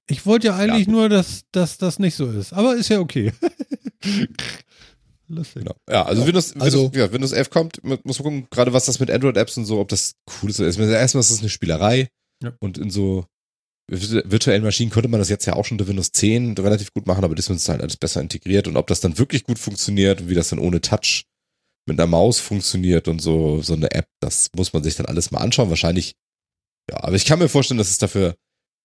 ich 0.09 0.25
wollte 0.25 0.47
ja 0.49 0.57
eigentlich 0.57 0.89
nur, 0.89 1.09
dass, 1.09 1.43
dass 1.53 1.79
das 1.79 1.99
nicht 1.99 2.15
so 2.15 2.31
ist. 2.31 2.53
Aber 2.53 2.75
ist 2.77 2.89
ja 2.89 3.01
okay. 3.01 3.33
Lustig. 5.29 5.63
Genau. 5.63 5.75
Ja, 5.89 6.05
also 6.05 6.27
Windows, 6.27 6.55
Also- 6.57 6.85
Windows, 6.85 6.97
ja, 6.99 7.13
Windows 7.13 7.33
11 7.33 7.51
kommt, 7.51 7.85
muss 7.85 8.01
man 8.05 8.15
gucken, 8.25 8.47
gerade 8.51 8.73
was 8.73 8.87
das 8.87 9.01
mit 9.01 9.11
Android-Apps 9.11 9.57
und 9.57 9.65
so, 9.65 9.79
ob 9.81 9.89
das 9.89 10.15
cool 10.43 10.51
ist. 10.51 10.59
Erstmal 10.61 10.89
ist 10.91 11.15
das 11.31 11.41
eine 11.41 11.49
Spielerei 11.49 12.09
und 12.61 12.79
in 12.79 12.91
so 12.91 13.25
virtuellen 13.93 14.63
Maschinen 14.63 14.91
konnte 14.91 15.09
man 15.09 15.21
das 15.21 15.29
jetzt 15.29 15.45
ja 15.47 15.55
auch 15.55 15.65
schon 15.65 15.77
unter 15.77 15.89
Windows 15.89 16.13
10 16.13 16.57
relativ 16.59 16.93
gut 16.93 17.07
machen, 17.07 17.25
aber 17.25 17.35
das 17.35 17.49
ist 17.49 17.69
halt 17.69 17.81
alles 17.81 17.97
besser 17.97 18.21
integriert 18.21 18.67
und 18.67 18.77
ob 18.77 18.87
das 18.87 19.01
dann 19.01 19.19
wirklich 19.19 19.45
gut 19.45 19.59
funktioniert 19.59 20.23
und 20.23 20.29
wie 20.29 20.35
das 20.35 20.49
dann 20.49 20.59
ohne 20.59 20.81
Touch 20.81 21.25
mit 21.87 21.99
einer 21.99 22.07
Maus 22.07 22.39
funktioniert 22.39 23.09
und 23.09 23.21
so, 23.21 23.61
so 23.63 23.75
eine 23.75 23.91
App, 23.91 24.07
das 24.21 24.51
muss 24.57 24.73
man 24.73 24.83
sich 24.83 24.95
dann 24.95 25.07
alles 25.07 25.31
mal 25.31 25.41
anschauen. 25.41 25.69
Wahrscheinlich, 25.69 26.15
ja, 26.91 27.03
aber 27.03 27.17
ich 27.17 27.25
kann 27.25 27.39
mir 27.39 27.49
vorstellen, 27.49 27.79
dass 27.79 27.91
es 27.91 27.99
dafür, 27.99 28.37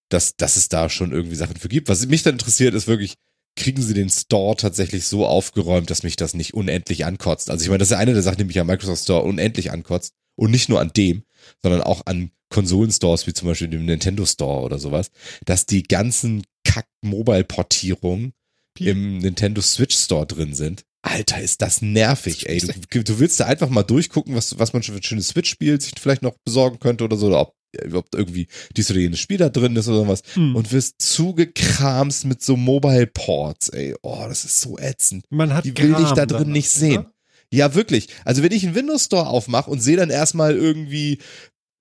dass, 0.10 0.36
dass 0.36 0.58
es 0.58 0.68
da 0.70 0.90
schon 0.90 1.12
irgendwie 1.12 1.36
Sachen 1.36 1.58
für 1.58 1.70
gibt. 1.70 1.90
Was 1.90 2.06
mich 2.08 2.24
dann 2.24 2.34
interessiert, 2.34 2.74
ist 2.74 2.88
wirklich, 2.88 3.14
kriegen 3.56 3.82
sie 3.82 3.94
den 3.94 4.10
Store 4.10 4.56
tatsächlich 4.56 5.06
so 5.06 5.26
aufgeräumt, 5.26 5.90
dass 5.90 6.04
mich 6.04 6.16
das 6.16 6.34
nicht 6.34 6.54
unendlich 6.54 7.06
ankotzt. 7.06 7.50
Also 7.50 7.64
ich 7.64 7.70
meine, 7.70 7.80
das 7.80 7.90
ist 7.90 7.94
ja 7.94 8.00
eine 8.00 8.14
der 8.14 8.24
Sachen, 8.24 8.38
die 8.38 8.46
mich 8.46 8.60
am 8.60 8.68
Microsoft 8.68 9.04
Store 9.04 9.24
unendlich 9.24 9.72
ankotzt. 9.72 10.14
Und 10.36 10.52
nicht 10.52 10.70
nur 10.70 10.80
an 10.80 10.92
dem, 10.96 11.24
sondern 11.62 11.82
auch 11.82 12.02
an 12.06 12.32
Konsolenstores, 12.50 13.28
wie 13.28 13.34
zum 13.34 13.48
Beispiel 13.50 13.68
dem 13.68 13.86
Nintendo 13.86 14.26
Store 14.26 14.64
oder 14.64 14.80
sowas, 14.80 15.12
dass 15.46 15.66
die 15.66 15.84
ganzen 15.84 16.44
Kack-Mobile-Portierungen 16.64 18.34
im 18.80 19.18
Nintendo 19.20 19.62
Switch 19.62 19.96
Store 19.98 20.26
drin 20.28 20.54
sind. 20.54 20.84
Alter, 21.02 21.42
ist 21.42 21.62
das 21.62 21.82
nervig, 21.82 22.48
ey. 22.48 22.60
Du, 22.60 23.04
du 23.04 23.20
willst 23.20 23.40
da 23.40 23.46
einfach 23.46 23.70
mal 23.70 23.84
durchgucken, 23.84 24.36
was, 24.36 24.60
was 24.60 24.74
man 24.74 24.84
schon 24.84 24.94
für 24.96 25.00
ein 25.00 25.04
schönes 25.04 25.30
Switch-Spiel 25.30 25.80
sich 25.82 25.94
vielleicht 26.00 26.22
noch 26.22 26.36
besorgen 26.46 26.80
könnte 26.80 27.04
oder 27.04 27.18
so, 27.18 27.28
oder 27.28 27.42
ob, 27.42 27.54
ob 27.94 28.08
irgendwie 28.14 28.48
dies 28.76 28.92
oder 28.92 29.00
jenes 29.00 29.20
Spiel 29.20 29.38
da 29.38 29.50
drin 29.50 29.76
ist 29.76 29.88
oder 29.88 30.08
was 30.08 30.22
Hm. 30.34 30.56
und 30.56 30.72
wirst 30.72 30.96
zugekramst 31.02 32.26
mit 32.26 32.42
so 32.44 32.56
Mobile 32.58 33.08
Ports, 33.08 33.70
ey. 33.70 33.96
Oh, 34.04 34.26
das 34.28 34.46
ist 34.46 34.62
so 34.62 34.78
ätzend. 34.78 35.26
Man 35.30 35.54
hat 35.54 35.66
Die 35.66 35.76
will 35.78 35.92
ich 35.92 35.96
Gram 35.96 36.16
da 36.16 36.26
drin 36.26 36.52
nicht 36.52 36.70
sehen. 36.70 37.00
oder? 37.00 37.12
Ja, 37.53 37.74
wirklich. 37.76 38.10
Also 38.26 38.44
wenn 38.44 38.52
ich 38.52 38.65
einen 38.65 38.76
Windows 38.76 39.06
Store 39.06 39.28
aufmache 39.28 39.69
und 39.72 39.80
sehe 39.80 39.95
dann 39.98 40.10
erstmal 40.10 40.56
irgendwie 40.56 41.19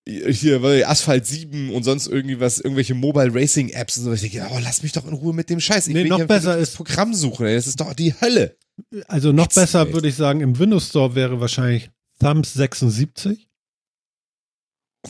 hier 0.09 0.63
weil 0.63 0.85
Asphalt 0.85 1.27
7 1.27 1.71
und 1.75 1.83
sonst 1.83 2.07
irgendwie 2.07 2.39
was, 2.39 2.61
irgendwelche 2.61 2.95
Mobile 2.95 3.35
Racing 3.35 3.71
Apps 3.71 3.99
und 3.99 4.05
so, 4.05 4.13
ich 4.13 4.21
denke, 4.21 4.47
oh, 4.53 4.59
lass 4.63 4.85
mich 4.85 4.93
doch 4.93 5.05
in 5.05 5.13
Ruhe 5.15 5.35
mit 5.35 5.51
dem 5.51 5.59
Scheiß. 5.59 5.89
Ich 5.89 5.95
Nee, 5.95 6.05
noch 6.05 6.19
hier 6.19 6.27
besser 6.29 6.57
ist- 6.57 6.77
Programm 6.77 7.13
suchen, 7.13 7.47
ey. 7.47 7.57
Das 7.57 7.67
ist 7.67 7.81
doch 7.81 7.93
die 7.95 8.15
Hölle. 8.21 8.57
Also 9.09 9.33
noch 9.33 9.47
Ätzend, 9.47 9.65
besser 9.65 9.87
ey. 9.89 9.93
würde 9.93 10.07
ich 10.09 10.15
sagen, 10.15 10.41
im 10.43 10.59
Windows 10.61 10.89
Store 10.91 11.17
wäre 11.17 11.41
wahrscheinlich 11.41 11.91
Thumbs 12.21 12.55
76. 12.55 13.49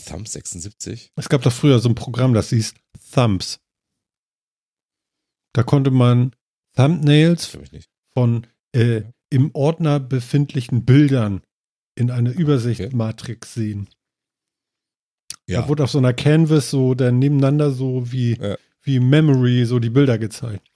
Thumb 0.07 0.27
76. 0.29 1.13
Es 1.17 1.29
gab 1.29 1.43
doch 1.43 1.53
früher 1.53 1.79
so 1.79 1.89
ein 1.91 1.95
Programm, 1.95 2.33
das 2.33 2.49
hieß 2.51 2.73
Thumbs. 3.13 3.61
Da 5.53 5.63
konnte 5.63 5.91
man 5.91 6.35
Thumbnails 6.75 7.57
von 8.15 8.47
äh, 8.73 9.03
im 9.31 9.51
Ordner 9.55 10.01
befindlichen 10.01 10.85
Bildern 10.85 11.43
in 11.95 12.11
einer 12.11 12.31
Übersichtsmatrix 12.33 13.55
sehen. 13.55 13.89
Ja. 15.47 15.63
Da 15.63 15.69
wurde 15.69 15.85
auf 15.85 15.91
so 15.91 15.99
einer 15.99 16.13
Canvas 16.15 16.71
so 16.71 16.95
dann 16.95 17.19
nebeneinander 17.19 17.71
so 17.71 18.11
wie, 18.13 18.37
Ja. 18.37 18.57
wie 18.83 19.01
Memory 19.01 19.65
so 19.65 19.79
die 19.79 19.91
Bilder 19.91 20.19
gezeigt. 20.19 20.71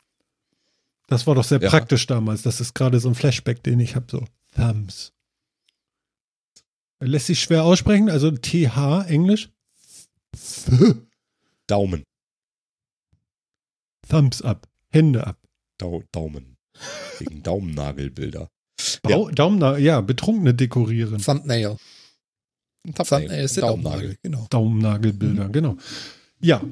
Das 1.08 1.26
war 1.26 1.34
doch 1.34 1.44
sehr 1.44 1.60
Ja. 1.60 1.68
praktisch 1.70 2.06
damals. 2.06 2.42
Das 2.42 2.60
ist 2.60 2.74
gerade 2.74 3.00
so 3.00 3.08
ein 3.08 3.14
Flashback, 3.14 3.62
den 3.64 3.80
ich 3.80 3.96
habe. 3.96 4.06
So 4.10 4.24
Thumbs. 4.54 5.12
Lässt 7.00 7.26
sich 7.26 7.40
schwer 7.40 7.64
aussprechen, 7.64 8.10
also 8.10 8.30
TH 8.30 9.06
Englisch. 9.08 9.50
Daumen. 11.66 12.04
Thumbs 14.08 14.42
up. 14.42 14.68
Hände 14.92 15.26
ab. 15.26 15.38
Dau 15.78 16.02
Daumen. 16.12 16.49
Wegen 17.18 17.42
Daumennagelbilder. 17.42 18.48
Bau, 19.02 19.30
Daumen, 19.30 19.82
ja, 19.82 20.00
Betrunkene 20.00 20.54
dekorieren. 20.54 21.20
Thumbnail. 21.20 21.76
Thumbnail 22.94 23.44
ist 23.44 23.56
der 23.56 23.62
Daumennagel, 23.64 24.16
genau. 24.22 24.46
Daumennagelbilder, 24.48 25.48
genau. 25.50 25.76
Ja. 26.40 26.62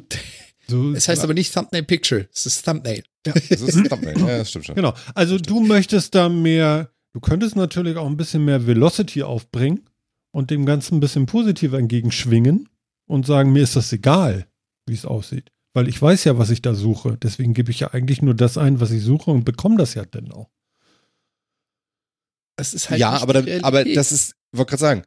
So, 0.66 0.92
Es 0.94 1.08
heißt 1.08 1.22
aber 1.22 1.34
nicht 1.34 1.52
Thumbnail 1.52 1.82
Picture, 1.82 2.28
es 2.32 2.46
ist 2.46 2.64
Thumbnail. 2.64 3.04
Das 3.22 3.36
ist 3.50 3.76
ein 3.76 3.84
Thumbnail. 3.84 4.18
Ja, 4.18 4.38
das 4.38 4.50
stimmt 4.50 4.66
schon. 4.66 4.74
Genau. 4.74 4.94
Also 5.14 5.38
du 5.38 5.60
möchtest 5.60 6.14
da 6.14 6.28
mehr, 6.28 6.90
du 7.12 7.20
könntest 7.20 7.56
natürlich 7.56 7.96
auch 7.96 8.06
ein 8.06 8.16
bisschen 8.16 8.44
mehr 8.44 8.66
Velocity 8.66 9.22
aufbringen 9.22 9.88
und 10.30 10.50
dem 10.50 10.64
Ganzen 10.64 10.96
ein 10.96 11.00
bisschen 11.00 11.26
positiver 11.26 11.78
entgegenschwingen 11.78 12.68
und 13.06 13.26
sagen, 13.26 13.52
mir 13.52 13.62
ist 13.62 13.76
das 13.76 13.92
egal, 13.92 14.46
wie 14.86 14.94
es 14.94 15.04
aussieht. 15.04 15.50
Weil 15.78 15.86
ich 15.86 16.02
weiß 16.02 16.24
ja, 16.24 16.36
was 16.36 16.50
ich 16.50 16.60
da 16.60 16.74
suche. 16.74 17.16
Deswegen 17.22 17.54
gebe 17.54 17.70
ich 17.70 17.78
ja 17.78 17.92
eigentlich 17.92 18.20
nur 18.20 18.34
das 18.34 18.58
ein, 18.58 18.80
was 18.80 18.90
ich 18.90 19.00
suche 19.00 19.30
und 19.30 19.44
bekomme 19.44 19.76
das 19.76 19.94
ja 19.94 20.04
dann 20.04 20.32
auch. 20.32 20.50
Das 22.56 22.74
ist 22.74 22.90
halt 22.90 22.98
ja, 22.98 23.10
aber, 23.10 23.44
aber 23.62 23.84
das 23.84 24.10
ist, 24.10 24.34
wollte 24.50 24.70
gerade 24.70 24.80
sagen, 24.80 25.02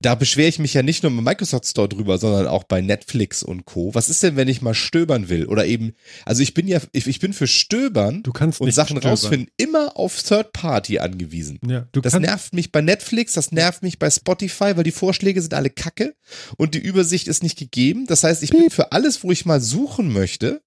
da 0.00 0.14
beschwere 0.14 0.48
ich 0.48 0.58
mich 0.58 0.74
ja 0.74 0.82
nicht 0.82 1.02
nur 1.02 1.10
im 1.10 1.24
Microsoft 1.24 1.66
Store 1.66 1.88
drüber, 1.88 2.18
sondern 2.18 2.46
auch 2.46 2.64
bei 2.64 2.80
Netflix 2.82 3.42
und 3.42 3.64
Co. 3.64 3.94
Was 3.94 4.10
ist 4.10 4.22
denn, 4.22 4.36
wenn 4.36 4.46
ich 4.46 4.60
mal 4.60 4.74
stöbern 4.74 5.28
will? 5.30 5.46
Oder 5.46 5.66
eben, 5.66 5.94
also 6.26 6.42
ich 6.42 6.52
bin 6.52 6.68
ja, 6.68 6.80
ich, 6.92 7.06
ich 7.06 7.18
bin 7.18 7.32
für 7.32 7.46
Stöbern 7.46 8.22
Du 8.22 8.32
kannst 8.32 8.60
und 8.60 8.70
Sachen 8.72 8.96
stöbern. 8.96 9.10
rausfinden 9.10 9.50
immer 9.56 9.96
auf 9.96 10.22
Third 10.22 10.52
Party 10.52 10.98
angewiesen. 10.98 11.58
Ja, 11.66 11.88
du 11.92 12.02
Das 12.02 12.18
nervt 12.18 12.52
mich 12.54 12.72
bei 12.72 12.82
Netflix, 12.82 13.32
das 13.32 13.52
nervt 13.52 13.82
mich 13.82 13.98
bei 13.98 14.10
Spotify, 14.10 14.76
weil 14.76 14.84
die 14.84 14.90
Vorschläge 14.92 15.40
sind 15.40 15.54
alle 15.54 15.70
kacke 15.70 16.14
und 16.58 16.74
die 16.74 16.78
Übersicht 16.80 17.26
ist 17.26 17.42
nicht 17.42 17.58
gegeben. 17.58 18.06
Das 18.06 18.22
heißt, 18.22 18.42
ich 18.42 18.50
bin 18.50 18.68
für 18.70 18.92
alles, 18.92 19.24
wo 19.24 19.32
ich 19.32 19.46
mal 19.46 19.60
suchen 19.62 20.12
möchte, 20.12 20.60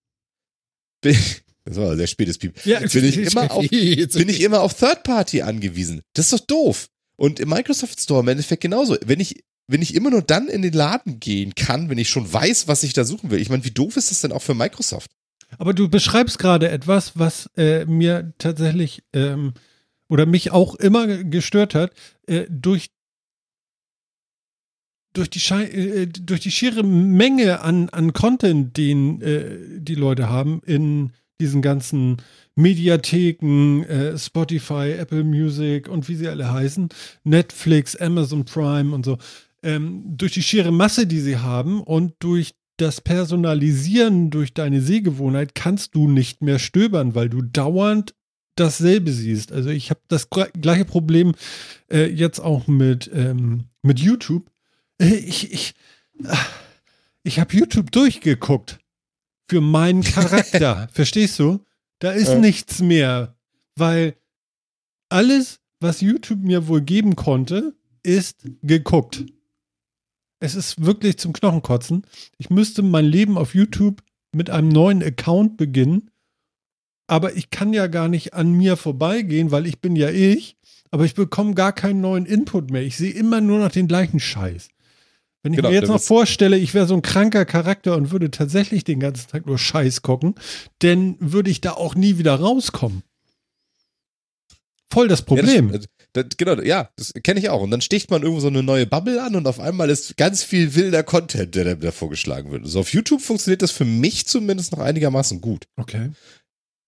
bin, 1.02 1.16
das 1.66 1.78
war 1.78 1.92
ein 1.92 1.98
sehr 1.98 2.08
spätes 2.08 2.40
Piep, 2.40 2.66
Ja, 2.66 2.80
bin 2.80 3.06
ich 3.06 3.18
immer 3.32 3.52
auf 3.52 3.68
bin 3.70 4.30
ich 4.30 4.42
immer 4.42 4.62
auf 4.62 4.74
Third 4.74 5.04
Party 5.04 5.44
angewiesen. 5.44 6.02
Das 6.14 6.26
ist 6.26 6.34
doch 6.34 6.48
doof. 6.48 6.90
Und 7.20 7.42
im 7.42 7.50
Microsoft 7.50 8.00
Store 8.00 8.22
im 8.22 8.30
Endeffekt 8.30 8.62
genauso. 8.62 8.96
Wenn 9.06 9.20
ich, 9.20 9.44
wenn 9.68 9.82
ich 9.82 9.94
immer 9.94 10.10
nur 10.10 10.22
dann 10.22 10.48
in 10.48 10.62
den 10.62 10.72
Laden 10.72 11.20
gehen 11.20 11.54
kann, 11.54 11.90
wenn 11.90 11.98
ich 11.98 12.08
schon 12.08 12.32
weiß, 12.32 12.70
was 12.70 12.84
ich 12.84 12.94
da 12.94 13.04
suchen 13.04 13.30
will. 13.30 13.42
Ich 13.42 13.50
meine, 13.50 13.66
wie 13.66 13.72
doof 13.72 13.98
ist 13.98 14.10
das 14.10 14.22
denn 14.22 14.32
auch 14.32 14.42
für 14.42 14.54
Microsoft? 14.54 15.12
Aber 15.58 15.74
du 15.74 15.90
beschreibst 15.90 16.40
gerade 16.40 16.70
etwas, 16.70 17.20
was 17.20 17.50
äh, 17.58 17.84
mir 17.84 18.32
tatsächlich 18.38 19.04
ähm, 19.12 19.54
oder 20.08 20.26
mich 20.26 20.52
auch 20.52 20.76
immer 20.76 21.08
gestört 21.26 21.76
hat, 21.76 21.92
äh, 22.26 22.46
durch, 22.50 22.90
durch, 25.12 25.30
die 25.30 25.42
Schei 25.42 25.66
äh, 25.66 26.08
durch 26.08 26.40
die 26.40 26.52
schiere 26.52 26.84
Menge 26.84 27.60
an, 27.60 27.90
an 27.90 28.14
Content, 28.14 28.78
den 28.78 29.22
äh, 29.22 29.58
die 29.82 29.96
Leute 29.96 30.30
haben 30.30 30.62
in 30.66 31.12
diesen 31.42 31.62
ganzen 31.62 32.22
Mediatheken, 32.60 33.84
äh, 33.84 34.18
Spotify, 34.18 34.92
Apple 34.92 35.24
Music 35.24 35.88
und 35.88 36.08
wie 36.10 36.16
sie 36.16 36.28
alle 36.28 36.52
heißen, 36.52 36.90
Netflix, 37.24 37.96
Amazon 37.96 38.46
Prime 38.46 38.94
und 38.94 39.06
so, 39.06 39.18
ähm, 39.64 40.04
durch 40.06 40.34
die 40.34 40.44
schiere 40.44 40.72
Masse, 40.72 41.08
die 41.08 41.20
sie 41.20 41.38
haben 41.38 41.82
und 41.82 42.14
durch 42.20 42.54
das 42.78 43.02
Personalisieren 43.02 44.30
durch 44.30 44.54
deine 44.54 44.82
Sehgewohnheit 44.82 45.54
kannst 45.54 45.96
du 45.96 46.08
nicht 46.08 46.42
mehr 46.42 46.60
stöbern, 46.60 47.14
weil 47.14 47.30
du 47.30 47.42
dauernd 47.42 48.16
dasselbe 48.56 49.12
siehst. 49.12 49.52
Also 49.52 49.70
ich 49.70 49.90
habe 49.90 50.02
das 50.08 50.30
gleiche 50.30 50.86
Problem 50.86 51.34
äh, 51.92 52.06
jetzt 52.06 52.40
auch 52.40 52.68
mit, 52.68 53.10
ähm, 53.14 53.66
mit 53.82 54.00
YouTube. 54.00 54.50
Äh, 55.02 55.16
ich 55.16 55.52
ich, 55.52 55.74
ich 57.24 57.40
habe 57.40 57.56
YouTube 57.56 57.92
durchgeguckt 57.92 58.80
für 59.50 59.62
meinen 59.62 60.04
Charakter. 60.04 60.88
Verstehst 60.94 61.40
du? 61.40 61.60
Da 62.00 62.12
ist 62.12 62.30
Ja. 62.30 62.40
nichts 62.40 62.80
mehr, 62.82 63.36
weil 63.76 64.16
alles, 65.10 65.60
was 65.80 66.02
YouTube 66.02 66.40
mir 66.42 66.68
wohl 66.68 66.82
geben 66.82 67.16
konnte, 67.16 67.76
ist 68.04 68.44
geguckt. 68.64 69.26
Es 70.40 70.56
ist 70.56 70.86
wirklich 70.86 71.18
zum 71.18 71.34
Knochenkotzen. 71.34 72.06
Ich 72.38 72.50
müsste 72.50 72.82
mein 72.82 73.06
Leben 73.06 73.38
auf 73.38 73.54
YouTube 73.56 74.02
mit 74.34 74.50
einem 74.50 74.70
neuen 74.70 75.04
Account 75.04 75.58
beginnen. 75.58 76.10
Aber 77.08 77.36
ich 77.36 77.50
kann 77.50 77.74
ja 77.74 77.88
gar 77.88 78.08
nicht 78.08 78.34
an 78.36 78.54
mir 78.54 78.78
vorbeigehen, 78.78 79.52
weil 79.52 79.66
ich 79.66 79.82
bin 79.82 79.96
ja 79.96 80.10
ich. 80.10 80.56
Aber 80.92 81.06
ich 81.06 81.16
bekomme 81.16 81.56
gar 81.56 81.74
keinen 81.74 82.02
neuen 82.02 82.26
Input 82.26 82.72
mehr. 82.72 82.84
Ich 82.84 82.98
sehe 82.98 83.12
immer 83.12 83.42
nur 83.42 83.60
noch 83.60 83.72
den 83.72 83.88
gleichen 83.88 84.20
Scheiß. 84.20 84.70
Wenn 85.42 85.54
ich 85.54 85.58
Genau, 85.58 85.70
mir 85.70 85.76
jetzt 85.76 85.88
noch 85.88 86.02
vorstelle, 86.02 86.58
ich 86.58 86.74
wäre 86.74 86.86
so 86.86 86.96
ein 86.96 87.02
kranker 87.02 87.46
Charakter 87.46 87.96
und 87.96 88.12
würde 88.12 88.30
tatsächlich 88.30 88.84
den 88.84 89.00
ganzen 89.00 89.30
Tag 89.30 89.46
nur 89.46 89.58
Scheiß 89.58 90.02
gucken, 90.02 90.36
dann 90.80 91.16
würde 91.20 91.50
ich 91.50 91.62
da 91.62 91.72
auch 91.74 91.96
nie 91.96 92.18
wieder 92.18 92.36
rauskommen. 92.36 93.04
Voll 94.92 95.08
das 95.08 95.22
Problem. 95.22 95.72
Ja, 95.72 95.78
das, 95.78 95.88
das, 96.14 96.26
genau, 96.38 96.62
ja, 96.62 96.90
das 96.96 97.14
kenne 97.24 97.40
ich 97.40 97.50
auch. 97.50 97.62
Und 97.62 97.70
dann 97.72 97.82
sticht 97.82 98.10
man 98.10 98.24
irgendwo 98.24 98.42
so 98.42 98.48
eine 98.48 98.64
neue 98.64 98.88
Bubble 98.88 99.22
an 99.24 99.36
und 99.36 99.48
auf 99.48 99.60
einmal 99.60 99.90
ist 99.90 100.18
ganz 100.18 100.44
viel 100.44 100.74
wilder 100.76 101.04
Content, 101.04 101.54
der 101.54 101.76
da- 101.76 101.92
vorgeschlagen 101.92 102.52
wird. 102.52 102.64
Also 102.64 102.80
auf 102.80 102.92
YouTube 102.92 103.22
funktioniert 103.22 103.62
das 103.62 103.72
für 103.72 103.86
mich 103.86 104.26
zumindest 104.26 104.72
noch 104.72 104.80
einigermaßen 104.80 105.42
gut. 105.42 105.68
okay. 105.78 106.12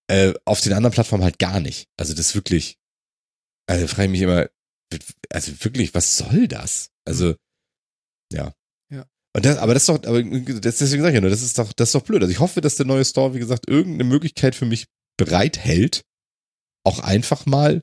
Äh, 0.08 0.34
auf 0.44 0.60
den 0.60 0.72
anderen 0.72 0.92
Plattformen 0.92 1.22
halt 1.22 1.38
gar 1.38 1.60
nicht. 1.60 1.86
Also 1.96 2.12
das 2.12 2.26
ist 2.26 2.34
wirklich, 2.34 2.76
also 3.66 3.86
frage 3.86 4.06
ich 4.06 4.10
mich 4.10 4.22
immer, 4.22 4.48
also 5.30 5.52
wirklich, 5.64 5.94
was 5.94 6.16
soll 6.18 6.48
das? 6.48 6.90
Also, 7.06 7.36
ja. 8.32 8.52
Ja. 8.90 9.06
Und 9.34 9.44
das, 9.44 9.58
aber 9.58 9.74
das 9.74 9.82
ist 9.82 9.88
doch, 9.88 10.02
aber 10.04 10.22
das, 10.22 10.78
deswegen 10.78 11.02
sage 11.02 11.12
ich 11.12 11.14
ja 11.14 11.20
nur, 11.20 11.30
das 11.30 11.42
ist 11.42 11.58
doch, 11.58 11.72
das 11.72 11.88
ist 11.88 11.94
doch 11.94 12.02
blöd. 12.02 12.22
Also 12.22 12.32
ich 12.32 12.40
hoffe, 12.40 12.60
dass 12.60 12.76
der 12.76 12.86
neue 12.86 13.04
Store, 13.04 13.34
wie 13.34 13.38
gesagt, 13.38 13.68
irgendeine 13.68 14.04
Möglichkeit 14.04 14.54
für 14.54 14.66
mich 14.66 14.86
bereithält, 15.16 16.02
auch 16.84 16.98
einfach 16.98 17.46
mal 17.46 17.82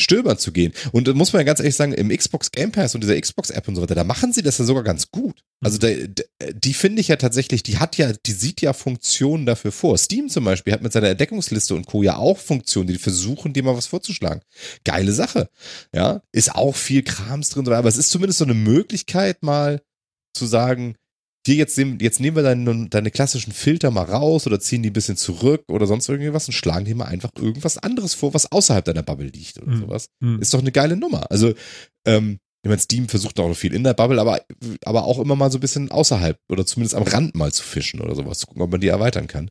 stöbern 0.00 0.38
zu 0.38 0.52
gehen. 0.52 0.72
Und 0.92 1.08
da 1.08 1.14
muss 1.14 1.32
man 1.32 1.40
ja 1.40 1.44
ganz 1.44 1.60
ehrlich 1.60 1.76
sagen, 1.76 1.92
im 1.92 2.08
Xbox 2.08 2.50
Game 2.50 2.72
Pass 2.72 2.94
und 2.94 3.02
dieser 3.02 3.20
Xbox 3.20 3.50
App 3.50 3.68
und 3.68 3.76
so 3.76 3.82
weiter, 3.82 3.94
da 3.94 4.04
machen 4.04 4.32
sie 4.32 4.42
das 4.42 4.58
ja 4.58 4.64
sogar 4.64 4.82
ganz 4.82 5.10
gut. 5.10 5.42
Also 5.62 5.78
da, 5.78 5.88
da, 5.90 6.22
die 6.52 6.74
finde 6.74 7.00
ich 7.00 7.08
ja 7.08 7.16
tatsächlich, 7.16 7.62
die 7.62 7.78
hat 7.78 7.96
ja, 7.96 8.12
die 8.12 8.32
sieht 8.32 8.60
ja 8.60 8.72
Funktionen 8.72 9.46
dafür 9.46 9.72
vor. 9.72 9.98
Steam 9.98 10.28
zum 10.28 10.44
Beispiel 10.44 10.72
hat 10.72 10.82
mit 10.82 10.92
seiner 10.92 11.08
Entdeckungsliste 11.08 11.74
und 11.74 11.86
Co. 11.86 12.02
ja 12.02 12.16
auch 12.16 12.38
Funktionen, 12.38 12.88
die 12.88 12.98
versuchen, 12.98 13.52
dir 13.52 13.62
mal 13.62 13.76
was 13.76 13.86
vorzuschlagen. 13.86 14.40
Geile 14.84 15.12
Sache. 15.12 15.48
Ja, 15.94 16.22
ist 16.32 16.54
auch 16.54 16.76
viel 16.76 17.02
Krams 17.02 17.50
drin, 17.50 17.68
aber 17.68 17.88
es 17.88 17.96
ist 17.96 18.10
zumindest 18.10 18.38
so 18.38 18.44
eine 18.44 18.54
Möglichkeit, 18.54 19.42
mal 19.42 19.82
zu 20.32 20.46
sagen, 20.46 20.96
hier 21.46 21.54
jetzt, 21.56 21.76
nehmen- 21.78 21.98
jetzt 22.00 22.20
nehmen 22.20 22.36
wir 22.36 22.42
deine, 22.42 22.88
deine 22.88 23.10
klassischen 23.10 23.52
Filter 23.52 23.90
mal 23.90 24.04
raus 24.04 24.46
oder 24.46 24.60
ziehen 24.60 24.82
die 24.82 24.90
ein 24.90 24.94
bisschen 24.94 25.16
zurück 25.16 25.62
oder 25.68 25.86
sonst 25.86 26.08
irgendwas 26.08 26.46
und 26.48 26.52
schlagen 26.52 26.84
dir 26.84 26.94
mal 26.94 27.06
einfach 27.06 27.30
irgendwas 27.38 27.78
anderes 27.78 28.14
vor, 28.14 28.34
was 28.34 28.50
außerhalb 28.52 28.84
deiner 28.84 29.02
Bubble 29.02 29.28
liegt 29.28 29.60
oder 29.62 29.72
Mhm. 29.72 29.80
sowas. 29.80 30.08
Hm. 30.22 30.40
Ist 30.40 30.52
doch 30.52 30.60
eine 30.60 30.72
geile 30.72 30.96
Nummer. 30.96 31.30
Also, 31.30 31.54
ähm, 32.06 32.38
ich 32.62 32.68
meine, 32.68 32.80
Steam 32.80 33.08
versucht 33.08 33.40
auch 33.40 33.48
noch 33.48 33.56
viel 33.56 33.72
in 33.74 33.84
der 33.84 33.94
Bubble, 33.94 34.20
aber, 34.20 34.42
aber 34.84 35.04
auch 35.04 35.18
immer 35.18 35.34
mal 35.34 35.50
so 35.50 35.56
ein 35.56 35.62
bisschen 35.62 35.90
außerhalb 35.90 36.38
oder 36.50 36.66
zumindest 36.66 36.94
am 36.94 37.04
Rand 37.04 37.34
mal 37.34 37.52
zu 37.52 37.62
fischen 37.62 38.00
oder 38.02 38.14
sowas, 38.14 38.40
zu 38.40 38.46
gucken, 38.46 38.60
ob 38.62 38.70
man 38.70 38.80
die 38.82 38.88
erweitern 38.88 39.26
kann. 39.26 39.50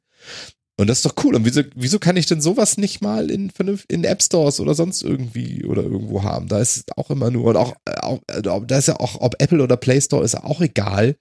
Und 0.80 0.88
das 0.88 1.00
ist 1.00 1.06
doch 1.08 1.16
cool. 1.26 1.34
Und 1.36 1.44
wieso, 1.44 1.64
wieso 1.76 1.98
kann 2.00 2.16
ich 2.18 2.28
denn 2.28 2.40
sowas 2.40 2.78
nicht 2.78 3.02
mal 3.02 3.32
in, 3.32 3.52
in 3.90 4.04
App 4.04 4.22
Stores 4.22 4.60
oder 4.60 4.76
sonst 4.76 5.02
irgendwie 5.04 5.66
oder 5.66 5.82
irgendwo 5.82 6.22
haben? 6.24 6.48
Da 6.48 6.60
ist 6.60 6.78
es 6.78 6.84
auch 6.96 7.10
immer 7.10 7.32
nur, 7.32 7.46
und 7.46 7.58
auch, 7.58 7.74
auch 8.02 8.20
äh, 8.28 8.42
da 8.44 8.78
ist 8.78 8.88
ja 8.88 9.00
auch, 9.00 9.20
ob 9.20 9.42
Apple 9.42 9.62
oder 9.64 9.76
Play 9.76 10.00
Store 10.00 10.24
ist 10.24 10.36
auch 10.36 10.62
egal. 10.62 11.16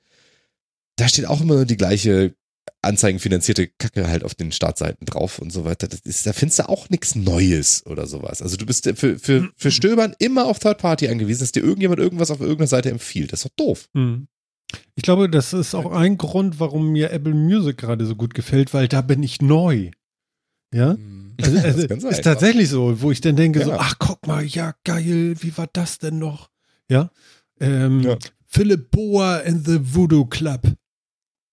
Da 0.98 1.08
steht 1.08 1.26
auch 1.26 1.40
immer 1.40 1.54
nur 1.54 1.64
die 1.64 1.76
gleiche 1.76 2.34
anzeigenfinanzierte 2.82 3.68
Kacke 3.78 4.08
halt 4.08 4.24
auf 4.24 4.34
den 4.34 4.52
Startseiten 4.52 5.04
drauf 5.06 5.38
und 5.38 5.50
so 5.50 5.64
weiter. 5.64 5.88
Das 5.88 6.00
ist, 6.00 6.26
da 6.26 6.32
findest 6.32 6.58
du 6.60 6.68
auch 6.68 6.88
nichts 6.90 7.14
Neues 7.14 7.84
oder 7.86 8.06
sowas. 8.06 8.42
Also 8.42 8.56
du 8.56 8.66
bist 8.66 8.88
für, 8.96 9.18
für, 9.18 9.50
für 9.56 9.70
Stöbern 9.70 10.14
immer 10.18 10.46
auf 10.46 10.58
Third 10.58 10.78
Party 10.78 11.08
angewiesen, 11.08 11.40
dass 11.40 11.52
dir 11.52 11.62
irgendjemand 11.62 12.00
irgendwas 12.00 12.30
auf 12.30 12.40
irgendeiner 12.40 12.68
Seite 12.68 12.90
empfiehlt. 12.90 13.32
Das 13.32 13.40
ist 13.40 13.46
doch 13.50 13.66
doof. 13.66 13.88
Hm. 13.94 14.28
Ich 14.94 15.02
glaube, 15.02 15.30
das 15.30 15.52
ist 15.52 15.74
auch 15.74 15.90
ein 15.92 16.18
Grund, 16.18 16.60
warum 16.60 16.92
mir 16.92 17.10
Apple 17.10 17.34
Music 17.34 17.78
gerade 17.78 18.04
so 18.06 18.14
gut 18.14 18.34
gefällt, 18.34 18.74
weil 18.74 18.86
da 18.86 19.00
bin 19.00 19.22
ich 19.22 19.40
neu. 19.40 19.90
Ja? 20.72 20.94
Mhm. 20.94 21.34
Also, 21.40 21.58
also 21.88 22.08
ist 22.08 22.22
tatsächlich 22.24 22.68
so, 22.68 23.00
wo 23.00 23.10
ich 23.10 23.20
dann 23.20 23.36
denke, 23.36 23.64
so, 23.64 23.70
Ja. 23.70 23.78
ach 23.80 23.94
guck 23.98 24.26
mal, 24.26 24.44
ja 24.44 24.74
geil, 24.84 25.36
wie 25.40 25.56
war 25.56 25.68
das 25.72 25.98
denn 25.98 26.18
noch? 26.18 26.50
Ja. 26.88 27.10
Ähm, 27.60 28.00
Ja. 28.02 28.18
Philip 28.46 28.90
Boa 28.90 29.38
and 29.38 29.66
the 29.66 29.78
Voodoo 29.94 30.26
Club. 30.26 30.62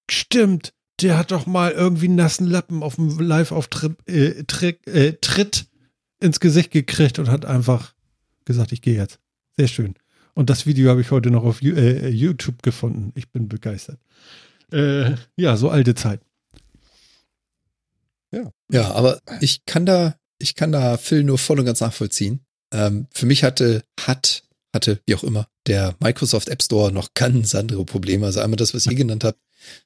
Stimmt, 0.09 0.73
der 1.01 1.17
hat 1.17 1.31
doch 1.31 1.45
mal 1.45 1.71
irgendwie 1.71 2.05
einen 2.05 2.15
nassen 2.15 2.47
Lappen 2.47 2.83
auf 2.83 2.95
dem 2.95 3.19
Live-Auftritt 3.19 3.97
äh, 4.07 4.43
Trick, 4.43 4.85
äh, 4.87 5.13
Tritt 5.21 5.67
ins 6.19 6.39
Gesicht 6.39 6.71
gekriegt 6.71 7.19
und 7.19 7.29
hat 7.29 7.45
einfach 7.45 7.93
gesagt, 8.45 8.71
ich 8.71 8.81
gehe 8.81 8.95
jetzt. 8.95 9.19
Sehr 9.57 9.67
schön. 9.67 9.95
Und 10.33 10.49
das 10.49 10.65
Video 10.65 10.89
habe 10.89 11.01
ich 11.01 11.11
heute 11.11 11.31
noch 11.31 11.43
auf 11.43 11.61
äh, 11.61 12.09
YouTube 12.09 12.61
gefunden. 12.61 13.11
Ich 13.15 13.29
bin 13.29 13.47
begeistert. 13.47 13.99
Äh, 14.71 15.15
ja, 15.37 15.55
so 15.57 15.69
alte 15.69 15.95
Zeit. 15.95 16.21
Ja, 18.71 18.91
aber 18.91 19.19
ich 19.39 19.65
kann 19.65 19.85
da, 19.85 20.15
ich 20.39 20.55
kann 20.55 20.71
da 20.71 20.97
Phil 20.97 21.23
nur 21.23 21.37
voll 21.37 21.59
und 21.59 21.65
ganz 21.65 21.81
nachvollziehen. 21.81 22.41
Ähm, 22.71 23.07
für 23.13 23.25
mich 23.25 23.43
hatte, 23.43 23.83
hat, 23.99 24.43
hatte, 24.73 24.99
wie 25.05 25.15
auch 25.15 25.23
immer, 25.23 25.47
der 25.67 25.95
Microsoft 25.99 26.49
App 26.49 26.61
Store 26.61 26.91
noch 26.91 27.13
ganz 27.13 27.55
andere 27.55 27.85
Probleme. 27.85 28.25
Also 28.25 28.41
einmal 28.41 28.57
das, 28.57 28.73
was 28.73 28.85
ihr 28.87 28.95
genannt 28.95 29.23
habt. 29.23 29.39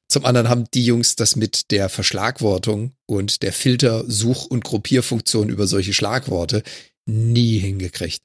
Zum 0.07 0.25
anderen 0.25 0.49
haben 0.49 0.65
die 0.73 0.85
Jungs 0.85 1.15
das 1.15 1.35
mit 1.35 1.71
der 1.71 1.89
Verschlagwortung 1.89 2.93
und 3.05 3.43
der 3.43 3.53
Filter-, 3.53 4.03
Such- 4.07 4.45
und 4.45 4.63
Gruppierfunktion 4.63 5.49
über 5.49 5.67
solche 5.67 5.93
Schlagworte 5.93 6.63
nie 7.05 7.59
hingekriegt. 7.59 8.21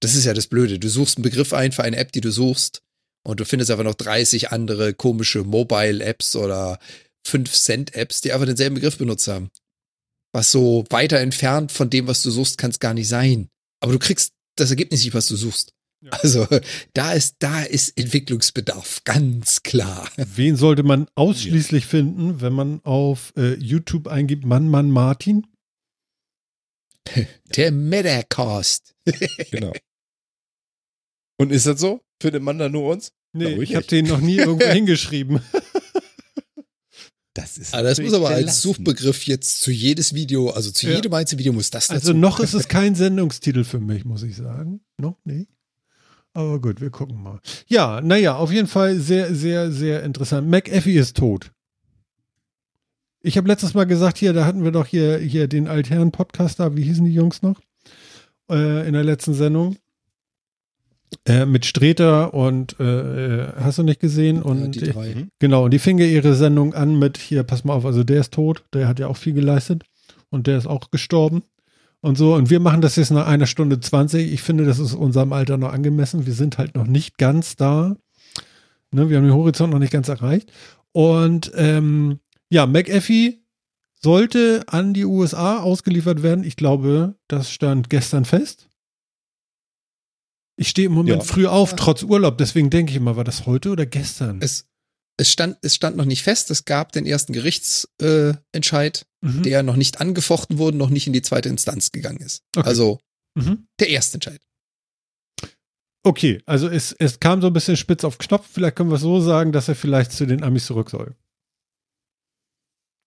Das 0.00 0.14
ist 0.14 0.24
ja 0.24 0.34
das 0.34 0.46
Blöde. 0.46 0.78
Du 0.78 0.88
suchst 0.88 1.16
einen 1.16 1.24
Begriff 1.24 1.52
ein 1.52 1.72
für 1.72 1.82
eine 1.82 1.96
App, 1.96 2.12
die 2.12 2.20
du 2.20 2.30
suchst, 2.30 2.82
und 3.26 3.40
du 3.40 3.44
findest 3.44 3.70
einfach 3.70 3.84
noch 3.84 3.94
30 3.94 4.52
andere 4.52 4.94
komische 4.94 5.44
Mobile-Apps 5.44 6.36
oder 6.36 6.78
5-Cent-Apps, 7.26 8.20
die 8.20 8.32
einfach 8.32 8.46
denselben 8.46 8.76
Begriff 8.76 8.96
benutzt 8.96 9.28
haben. 9.28 9.50
Was 10.32 10.50
so 10.50 10.84
weiter 10.90 11.18
entfernt 11.18 11.72
von 11.72 11.90
dem, 11.90 12.06
was 12.06 12.22
du 12.22 12.30
suchst, 12.30 12.58
kann 12.58 12.70
es 12.70 12.78
gar 12.78 12.94
nicht 12.94 13.08
sein. 13.08 13.48
Aber 13.80 13.92
du 13.92 13.98
kriegst 13.98 14.32
das 14.56 14.70
Ergebnis 14.70 15.04
nicht, 15.04 15.14
was 15.14 15.26
du 15.26 15.36
suchst. 15.36 15.74
Ja. 16.00 16.10
Also 16.12 16.46
da 16.94 17.12
ist, 17.12 17.36
da 17.40 17.62
ist 17.62 17.98
Entwicklungsbedarf, 17.98 19.02
ganz 19.04 19.62
klar. 19.64 20.08
Wen 20.16 20.54
sollte 20.56 20.84
man 20.84 21.08
ausschließlich 21.16 21.86
finden, 21.86 22.40
wenn 22.40 22.52
man 22.52 22.80
auf 22.84 23.32
äh, 23.36 23.54
YouTube 23.54 24.06
eingibt, 24.06 24.44
Mann, 24.44 24.68
Mann, 24.68 24.90
Martin? 24.90 25.46
Der 27.56 27.72
Metacast. 27.72 28.94
Genau. 29.50 29.72
Und 31.40 31.50
ist 31.52 31.66
das 31.66 31.80
so? 31.80 32.00
Findet 32.20 32.42
man 32.42 32.58
da 32.58 32.68
nur 32.68 32.90
uns? 32.92 33.12
Nee, 33.32 33.54
ich 33.54 33.70
ich 33.70 33.76
habe 33.76 33.86
den 33.86 34.06
noch 34.06 34.20
nie 34.20 34.36
irgendwo 34.36 34.66
hingeschrieben. 34.70 35.40
Das 37.34 37.56
ist 37.58 37.72
Aber 37.74 37.84
das 37.84 38.00
muss 38.00 38.12
aber 38.12 38.30
als. 38.30 38.62
Suchbegriff 38.62 39.24
jetzt 39.26 39.60
zu 39.60 39.70
jedes 39.70 40.14
Video, 40.14 40.50
also 40.50 40.70
zu 40.72 40.88
Ja. 40.88 40.96
jedem 40.96 41.14
einzelnen 41.14 41.38
Video 41.38 41.52
muss 41.52 41.70
das 41.70 41.90
Also 41.90 42.08
dazu. 42.08 42.18
noch 42.18 42.40
ist 42.40 42.54
es 42.54 42.66
kein 42.68 42.94
Sendungstitel 42.96 43.62
für 43.64 43.78
mich, 43.78 44.04
muss 44.04 44.22
ich 44.24 44.34
sagen. 44.36 44.80
Noch 45.00 45.18
nicht. 45.24 45.48
Aber 46.38 46.60
gut, 46.60 46.80
wir 46.80 46.90
gucken 46.90 47.20
mal. 47.20 47.40
Ja, 47.66 48.00
naja, 48.00 48.36
auf 48.36 48.52
jeden 48.52 48.68
Fall 48.68 48.94
sehr, 48.94 49.34
sehr, 49.34 49.72
sehr 49.72 50.04
interessant. 50.04 50.48
McAfee 50.48 50.96
ist 50.96 51.16
tot. 51.16 51.50
Ich 53.20 53.36
habe 53.36 53.48
letztes 53.48 53.74
Mal 53.74 53.86
gesagt, 53.86 54.18
hier, 54.18 54.32
da 54.32 54.44
hatten 54.44 54.62
wir 54.62 54.70
doch 54.70 54.86
hier, 54.86 55.18
hier 55.18 55.48
den 55.48 55.66
Altherren-Podcast 55.66 56.60
da, 56.60 56.76
wie 56.76 56.84
hießen 56.84 57.04
die 57.04 57.12
Jungs 57.12 57.42
noch? 57.42 57.60
Äh, 58.48 58.86
in 58.86 58.92
der 58.92 59.02
letzten 59.02 59.34
Sendung. 59.34 59.78
Äh, 61.26 61.44
mit 61.44 61.66
Streter 61.66 62.32
und 62.32 62.78
äh, 62.78 62.84
äh, 62.84 63.52
hast 63.56 63.78
du 63.78 63.82
nicht 63.82 63.98
gesehen? 63.98 64.36
ja, 64.36 64.42
Und 64.42 64.76
die 64.76 64.92
drei. 64.92 65.16
Mhm. 65.16 65.30
Genau, 65.40 65.64
und 65.64 65.72
die 65.72 65.80
fing 65.80 65.98
ja 65.98 66.06
ihre 66.06 66.34
Sendung 66.34 66.72
an 66.72 67.00
mit, 67.00 67.18
hier, 67.18 67.42
pass 67.42 67.64
mal 67.64 67.74
auf, 67.74 67.84
also 67.84 68.04
der 68.04 68.20
ist 68.20 68.32
tot, 68.32 68.62
der 68.72 68.86
hat 68.86 69.00
ja 69.00 69.08
auch 69.08 69.16
viel 69.16 69.32
geleistet 69.32 69.82
und 70.30 70.46
der 70.46 70.56
ist 70.56 70.68
auch 70.68 70.92
gestorben 70.92 71.42
und 72.00 72.16
so. 72.18 72.34
Und 72.34 72.50
wir 72.50 72.60
machen 72.60 72.80
das 72.80 72.96
jetzt 72.96 73.10
nach 73.10 73.26
einer 73.26 73.46
Stunde 73.46 73.80
20. 73.80 74.32
Ich 74.32 74.42
finde, 74.42 74.64
das 74.64 74.78
ist 74.78 74.94
unserem 74.94 75.32
Alter 75.32 75.56
noch 75.56 75.72
angemessen. 75.72 76.26
Wir 76.26 76.34
sind 76.34 76.58
halt 76.58 76.74
noch 76.74 76.86
nicht 76.86 77.18
ganz 77.18 77.56
da. 77.56 77.96
Ne, 78.90 79.08
wir 79.10 79.16
haben 79.18 79.24
den 79.24 79.34
Horizont 79.34 79.72
noch 79.72 79.78
nicht 79.78 79.92
ganz 79.92 80.08
erreicht. 80.08 80.52
Und 80.92 81.52
ähm, 81.54 82.20
ja, 82.50 82.66
McAfee 82.66 83.40
sollte 84.00 84.62
an 84.68 84.94
die 84.94 85.04
USA 85.04 85.58
ausgeliefert 85.58 86.22
werden. 86.22 86.44
Ich 86.44 86.56
glaube, 86.56 87.16
das 87.26 87.50
stand 87.50 87.90
gestern 87.90 88.24
fest. 88.24 88.68
Ich 90.56 90.68
stehe 90.68 90.86
im 90.86 90.92
Moment 90.94 91.22
Ja. 91.22 91.28
früh 91.28 91.46
auf, 91.46 91.76
trotz 91.76 92.02
Urlaub. 92.02 92.38
Deswegen 92.38 92.70
denke 92.70 92.90
ich 92.90 92.96
immer, 92.96 93.16
war 93.16 93.24
das 93.24 93.46
heute 93.46 93.70
oder 93.70 93.86
gestern? 93.86 94.38
Es, 94.40 94.67
es, 95.18 95.30
stand, 95.30 95.58
es 95.62 95.74
stand 95.74 95.96
noch 95.96 96.04
nicht 96.06 96.22
fest. 96.22 96.50
Es 96.50 96.64
gab 96.64 96.92
den 96.92 97.04
ersten 97.04 97.32
Gerichtsentscheid, 97.34 99.00
äh, 99.02 99.04
Mhm. 99.26 99.42
der 99.42 99.62
noch 99.64 99.74
nicht 99.76 100.00
angefochten 100.00 100.58
wurde, 100.58 100.76
noch 100.76 100.90
nicht 100.90 101.08
in 101.08 101.12
die 101.12 101.22
zweite 101.22 101.48
Instanz 101.48 101.90
gegangen 101.90 102.20
ist. 102.20 102.44
Okay. 102.56 102.66
Also 102.68 103.00
Mhm. 103.36 103.66
der 103.80 103.88
erste 103.90 104.14
Entscheid. 104.14 104.40
Okay, 106.04 106.40
also 106.46 106.68
es, 106.68 106.92
es 106.92 107.18
kam 107.18 107.40
so 107.40 107.48
ein 107.48 107.52
bisschen 107.52 107.76
spitz 107.76 108.04
auf 108.04 108.18
Knopf. 108.18 108.48
Vielleicht 108.50 108.76
können 108.76 108.90
wir 108.90 108.94
es 108.96 109.02
so 109.02 109.20
sagen, 109.20 109.50
dass 109.52 109.68
er 109.68 109.74
vielleicht 109.74 110.12
zu 110.12 110.24
den 110.26 110.42
Amis 110.44 110.66
zurück 110.66 110.88
soll. 110.90 111.16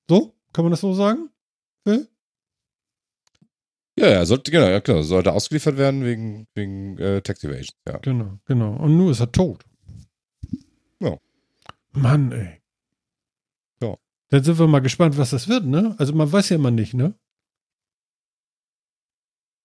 So? 0.10 0.36
Kann 0.54 0.66
man 0.66 0.72
das 0.72 0.82
so 0.82 0.94
sagen? 0.94 1.30
Phil? 1.88 2.10
Ja, 3.98 4.10
ja, 4.10 4.26
sollte, 4.26 4.52
genau, 4.52 4.68
ja, 4.68 4.82
klar, 4.82 5.04
sollte 5.04 5.32
ausgeliefert 5.32 5.78
werden 5.78 6.04
wegen, 6.04 6.48
wegen 6.56 6.98
äh, 6.98 7.22
Tax 7.22 7.44
Evasion, 7.44 7.76
ja. 7.88 7.98
Genau, 8.00 8.40
genau. 8.46 8.76
Und 8.76 8.98
nun 8.98 9.12
ist 9.12 9.20
er 9.22 9.32
tot. 9.32 9.64
Mann, 11.94 12.32
ey. 12.32 12.62
Ja. 13.82 13.96
Dann 14.30 14.44
sind 14.44 14.60
wir 14.60 14.68
mal 14.68 14.80
gespannt, 14.80 15.18
was 15.18 15.32
das 15.32 15.48
wird, 15.48 15.66
ne? 15.66 15.96
Also 15.98 16.14
man 16.14 16.32
weiß 16.32 16.50
ja 16.50 16.56
immer 16.56 16.72
nicht, 16.72 16.94
ne? 16.94 17.14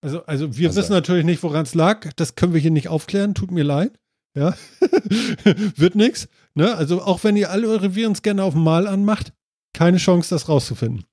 Also, 0.02 0.24
also 0.26 0.56
wir 0.56 0.68
Also- 0.68 0.80
wissen 0.80 0.92
natürlich 0.92 1.24
nicht, 1.24 1.42
woran 1.42 1.62
es 1.62 1.74
lag. 1.74 2.12
Das 2.16 2.34
können 2.34 2.52
wir 2.52 2.60
hier 2.60 2.70
nicht 2.70 2.88
aufklären. 2.88 3.34
Tut 3.34 3.50
mir 3.50 3.64
leid. 3.64 3.98
Ja. 4.34 4.54
wird 5.76 5.94
nix. 5.94 6.28
Ne? 6.54 6.74
Also 6.76 7.02
auch 7.02 7.24
wenn 7.24 7.36
ihr 7.36 7.50
alle 7.50 7.68
eure 7.68 7.94
Virenscanner 7.94 8.44
auf 8.44 8.54
Mal 8.54 8.86
anmacht, 8.86 9.32
keine 9.72 9.96
Chance, 9.96 10.30
das 10.30 10.48
rauszufinden. 10.48 11.04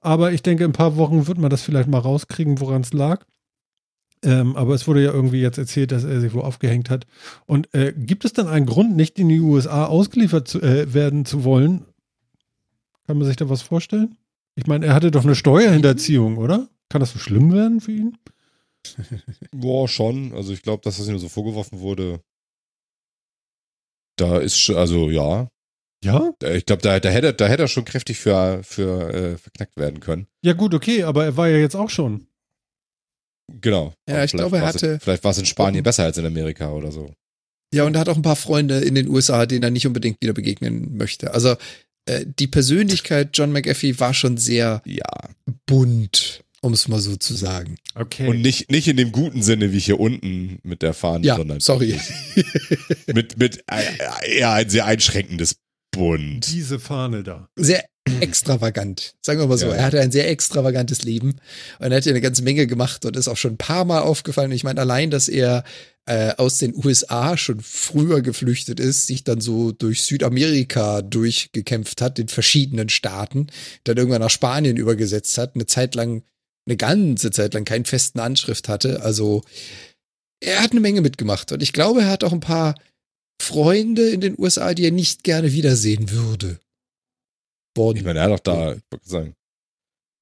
Aber 0.00 0.32
ich 0.32 0.42
denke, 0.42 0.64
in 0.64 0.70
ein 0.70 0.74
paar 0.74 0.96
Wochen 0.96 1.26
wird 1.26 1.38
man 1.38 1.50
das 1.50 1.62
vielleicht 1.62 1.88
mal 1.88 1.98
rauskriegen, 1.98 2.60
woran 2.60 2.82
es 2.82 2.92
lag. 2.92 3.24
Ähm, 4.26 4.56
aber 4.56 4.74
es 4.74 4.88
wurde 4.88 5.04
ja 5.04 5.12
irgendwie 5.12 5.40
jetzt 5.40 5.56
erzählt, 5.56 5.92
dass 5.92 6.02
er 6.02 6.20
sich 6.20 6.34
wo 6.34 6.40
aufgehängt 6.40 6.90
hat. 6.90 7.06
Und 7.46 7.72
äh, 7.74 7.94
gibt 7.96 8.24
es 8.24 8.32
dann 8.32 8.48
einen 8.48 8.66
Grund, 8.66 8.96
nicht 8.96 9.20
in 9.20 9.28
die 9.28 9.38
USA 9.38 9.86
ausgeliefert 9.86 10.48
zu, 10.48 10.60
äh, 10.60 10.92
werden 10.92 11.24
zu 11.24 11.44
wollen? 11.44 11.84
Kann 13.06 13.18
man 13.18 13.26
sich 13.28 13.36
da 13.36 13.48
was 13.48 13.62
vorstellen? 13.62 14.18
Ich 14.56 14.66
meine, 14.66 14.84
er 14.86 14.94
hatte 14.94 15.12
doch 15.12 15.24
eine 15.24 15.36
Steuerhinterziehung, 15.36 16.38
oder? 16.38 16.68
Kann 16.88 17.00
das 17.00 17.12
so 17.12 17.20
schlimm 17.20 17.52
werden 17.52 17.80
für 17.80 17.92
ihn? 17.92 18.18
Boah, 19.52 19.86
schon. 19.86 20.32
Also 20.34 20.52
ich 20.52 20.62
glaube, 20.62 20.82
dass 20.82 20.96
das 20.96 21.06
ihm 21.06 21.18
so 21.18 21.28
vorgeworfen 21.28 21.78
wurde. 21.78 22.20
Da 24.16 24.38
ist 24.38 24.58
schon, 24.58 24.74
also 24.74 25.08
ja. 25.08 25.48
Ja? 26.02 26.32
Ich 26.52 26.66
glaube, 26.66 26.82
da, 26.82 26.98
da, 26.98 27.10
hätte, 27.10 27.32
da 27.32 27.46
hätte 27.46 27.62
er 27.62 27.68
schon 27.68 27.84
kräftig 27.84 28.18
für, 28.18 28.60
für 28.64 29.14
äh, 29.14 29.38
verknackt 29.38 29.76
werden 29.76 30.00
können. 30.00 30.26
Ja, 30.42 30.54
gut, 30.54 30.74
okay, 30.74 31.04
aber 31.04 31.24
er 31.24 31.36
war 31.36 31.48
ja 31.48 31.58
jetzt 31.58 31.76
auch 31.76 31.90
schon. 31.90 32.26
Genau. 33.60 33.94
Ja, 34.08 34.16
Aber 34.16 34.24
ich 34.24 34.30
vielleicht 34.30 34.34
glaube, 34.50 34.58
er 34.58 34.66
hatte- 34.66 34.98
Vielleicht 35.00 35.24
war 35.24 35.30
es 35.30 35.38
in 35.38 35.46
Spanien 35.46 35.82
besser 35.84 36.04
als 36.04 36.18
in 36.18 36.26
Amerika 36.26 36.70
oder 36.72 36.90
so. 36.92 37.12
Ja, 37.74 37.84
und 37.84 37.94
er 37.94 38.00
hat 38.00 38.08
auch 38.08 38.16
ein 38.16 38.22
paar 38.22 38.36
Freunde 38.36 38.78
in 38.80 38.94
den 38.94 39.08
USA, 39.08 39.46
denen 39.46 39.62
er 39.62 39.70
nicht 39.70 39.86
unbedingt 39.86 40.20
wieder 40.20 40.32
begegnen 40.32 40.96
möchte. 40.96 41.32
Also 41.34 41.56
äh, 42.06 42.24
die 42.38 42.46
Persönlichkeit 42.46 43.30
John 43.34 43.52
McAfee 43.52 43.98
war 43.98 44.14
schon 44.14 44.36
sehr 44.36 44.82
Ja. 44.84 45.04
bunt, 45.66 46.42
um 46.60 46.72
es 46.72 46.88
mal 46.88 47.00
so 47.00 47.16
zu 47.16 47.34
sagen. 47.34 47.76
Okay. 47.94 48.28
Und 48.28 48.40
nicht, 48.40 48.70
nicht 48.70 48.88
in 48.88 48.96
dem 48.96 49.12
guten 49.12 49.42
Sinne 49.42 49.72
wie 49.72 49.78
hier 49.80 49.98
unten 50.00 50.58
mit 50.62 50.82
der 50.82 50.94
Fahne, 50.94 51.24
Ja, 51.26 51.36
sondern 51.36 51.60
sorry. 51.60 51.98
mit, 53.12 53.38
mit 53.38 53.64
äh, 53.70 54.36
eher 54.38 54.52
ein 54.52 54.68
sehr 54.68 54.86
einschränkendes 54.86 55.56
Bund. 55.92 56.52
diese 56.52 56.78
Fahne 56.78 57.22
da. 57.22 57.48
Sehr 57.56 57.84
extravagant. 58.20 59.14
Sagen 59.22 59.40
wir 59.40 59.46
mal 59.46 59.58
so. 59.58 59.66
Ja. 59.66 59.74
Er 59.74 59.84
hatte 59.84 60.00
ein 60.00 60.12
sehr 60.12 60.28
extravagantes 60.30 61.02
Leben 61.02 61.36
und 61.78 61.90
er 61.90 61.96
hat 61.96 62.06
ja 62.06 62.12
eine 62.12 62.20
ganze 62.20 62.42
Menge 62.42 62.66
gemacht 62.66 63.04
und 63.04 63.16
ist 63.16 63.28
auch 63.28 63.36
schon 63.36 63.54
ein 63.54 63.58
paar 63.58 63.84
Mal 63.84 64.00
aufgefallen. 64.00 64.52
Ich 64.52 64.64
meine, 64.64 64.80
allein, 64.80 65.10
dass 65.10 65.28
er 65.28 65.64
äh, 66.06 66.34
aus 66.36 66.58
den 66.58 66.74
USA 66.74 67.36
schon 67.36 67.60
früher 67.60 68.22
geflüchtet 68.22 68.78
ist, 68.78 69.06
sich 69.06 69.24
dann 69.24 69.40
so 69.40 69.72
durch 69.72 70.02
Südamerika 70.02 71.02
durchgekämpft 71.02 72.00
hat, 72.00 72.18
in 72.18 72.28
verschiedenen 72.28 72.88
Staaten, 72.88 73.48
dann 73.84 73.96
irgendwann 73.96 74.22
nach 74.22 74.30
Spanien 74.30 74.76
übergesetzt 74.76 75.36
hat, 75.36 75.56
eine 75.56 75.66
Zeit 75.66 75.94
lang, 75.94 76.22
eine 76.66 76.76
ganze 76.76 77.30
Zeit 77.32 77.54
lang 77.54 77.64
keinen 77.64 77.84
festen 77.84 78.20
Anschrift 78.20 78.68
hatte. 78.68 79.02
Also 79.02 79.42
er 80.40 80.62
hat 80.62 80.70
eine 80.70 80.80
Menge 80.80 81.00
mitgemacht 81.00 81.50
und 81.50 81.62
ich 81.62 81.72
glaube, 81.72 82.02
er 82.02 82.10
hat 82.10 82.22
auch 82.22 82.32
ein 82.32 82.40
paar 82.40 82.76
Freunde 83.42 84.08
in 84.08 84.20
den 84.20 84.38
USA, 84.38 84.74
die 84.74 84.84
er 84.84 84.92
nicht 84.92 85.24
gerne 85.24 85.52
wiedersehen 85.52 86.10
würde. 86.10 86.58
Worden. 87.76 87.98
Ich 87.98 88.04
meine, 88.04 88.18
er 88.20 88.24
hat 88.26 88.32
doch 88.32 88.40
da, 88.40 88.72
ich 88.72 88.80
wollte 88.90 89.08
sagen, 89.08 89.34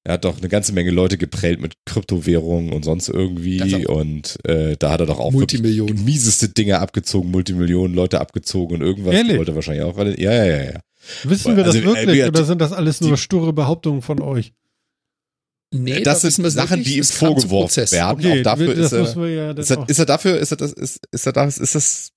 er 0.03 0.13
hat 0.13 0.25
doch 0.25 0.37
eine 0.37 0.49
ganze 0.49 0.71
Menge 0.73 0.91
Leute 0.91 1.17
geprellt 1.17 1.59
mit 1.59 1.73
Kryptowährungen 1.85 2.73
und 2.73 2.83
sonst 2.85 3.09
irgendwie 3.09 3.85
und 3.87 4.37
äh, 4.45 4.75
da 4.77 4.91
hat 4.91 4.99
er 4.99 5.07
doch 5.07 5.19
auch 5.19 5.31
Multimillionen. 5.31 6.03
mieseste 6.05 6.49
Dinge 6.49 6.79
abgezogen, 6.79 7.31
Multimillionen 7.31 7.95
Leute 7.95 8.21
abgezogen 8.21 8.75
und 8.77 8.81
irgendwas 8.83 9.15
Ehrlich? 9.15 9.37
wollte 9.37 9.51
er 9.53 9.55
wahrscheinlich 9.55 9.83
auch. 9.83 9.97
Weil, 9.97 10.19
ja, 10.21 10.31
ja, 10.31 10.45
ja, 10.45 10.63
ja. 10.63 10.79
Wissen 11.23 11.55
wir 11.57 11.63
das 11.63 11.75
Also, 11.75 11.87
äh, 11.89 11.95
wirklich 11.95 12.15
wir- 12.17 12.27
oder 12.27 12.45
sind 12.45 12.61
das 12.61 12.71
alles 12.71 13.01
nur 13.01 13.11
die- 13.11 13.17
sture 13.17 13.51
Behauptungen 13.53 14.01
von 14.03 14.21
euch? 14.21 14.53
Nee, 15.73 16.01
das 16.03 16.21
da 16.21 16.29
sind 16.29 16.49
Sachen, 16.51 16.69
wirklich. 16.77 16.87
die 16.87 16.97
ihm 16.99 17.03
vorgeworfen 17.03 17.91
werden. 17.91 18.19
Okay, 18.19 18.39
auch 18.39 18.43
dafür 18.43 18.75
das 18.75 18.91
ist 18.93 19.15
er, 19.15 19.15
wir 19.21 19.29
ja 19.33 19.51
ist, 19.51 19.71
er, 19.71 19.79
auch- 19.79 19.89
ist 19.89 19.99
er 19.99 20.05
dafür, 20.05 20.37
ist 20.37 20.51
er 20.51 20.57
das, 20.57 20.71
ist, 20.73 20.99
ist 21.11 21.25
er 21.25 21.33
das, 21.33 21.57
ist 21.57 21.75
das 21.75 22.11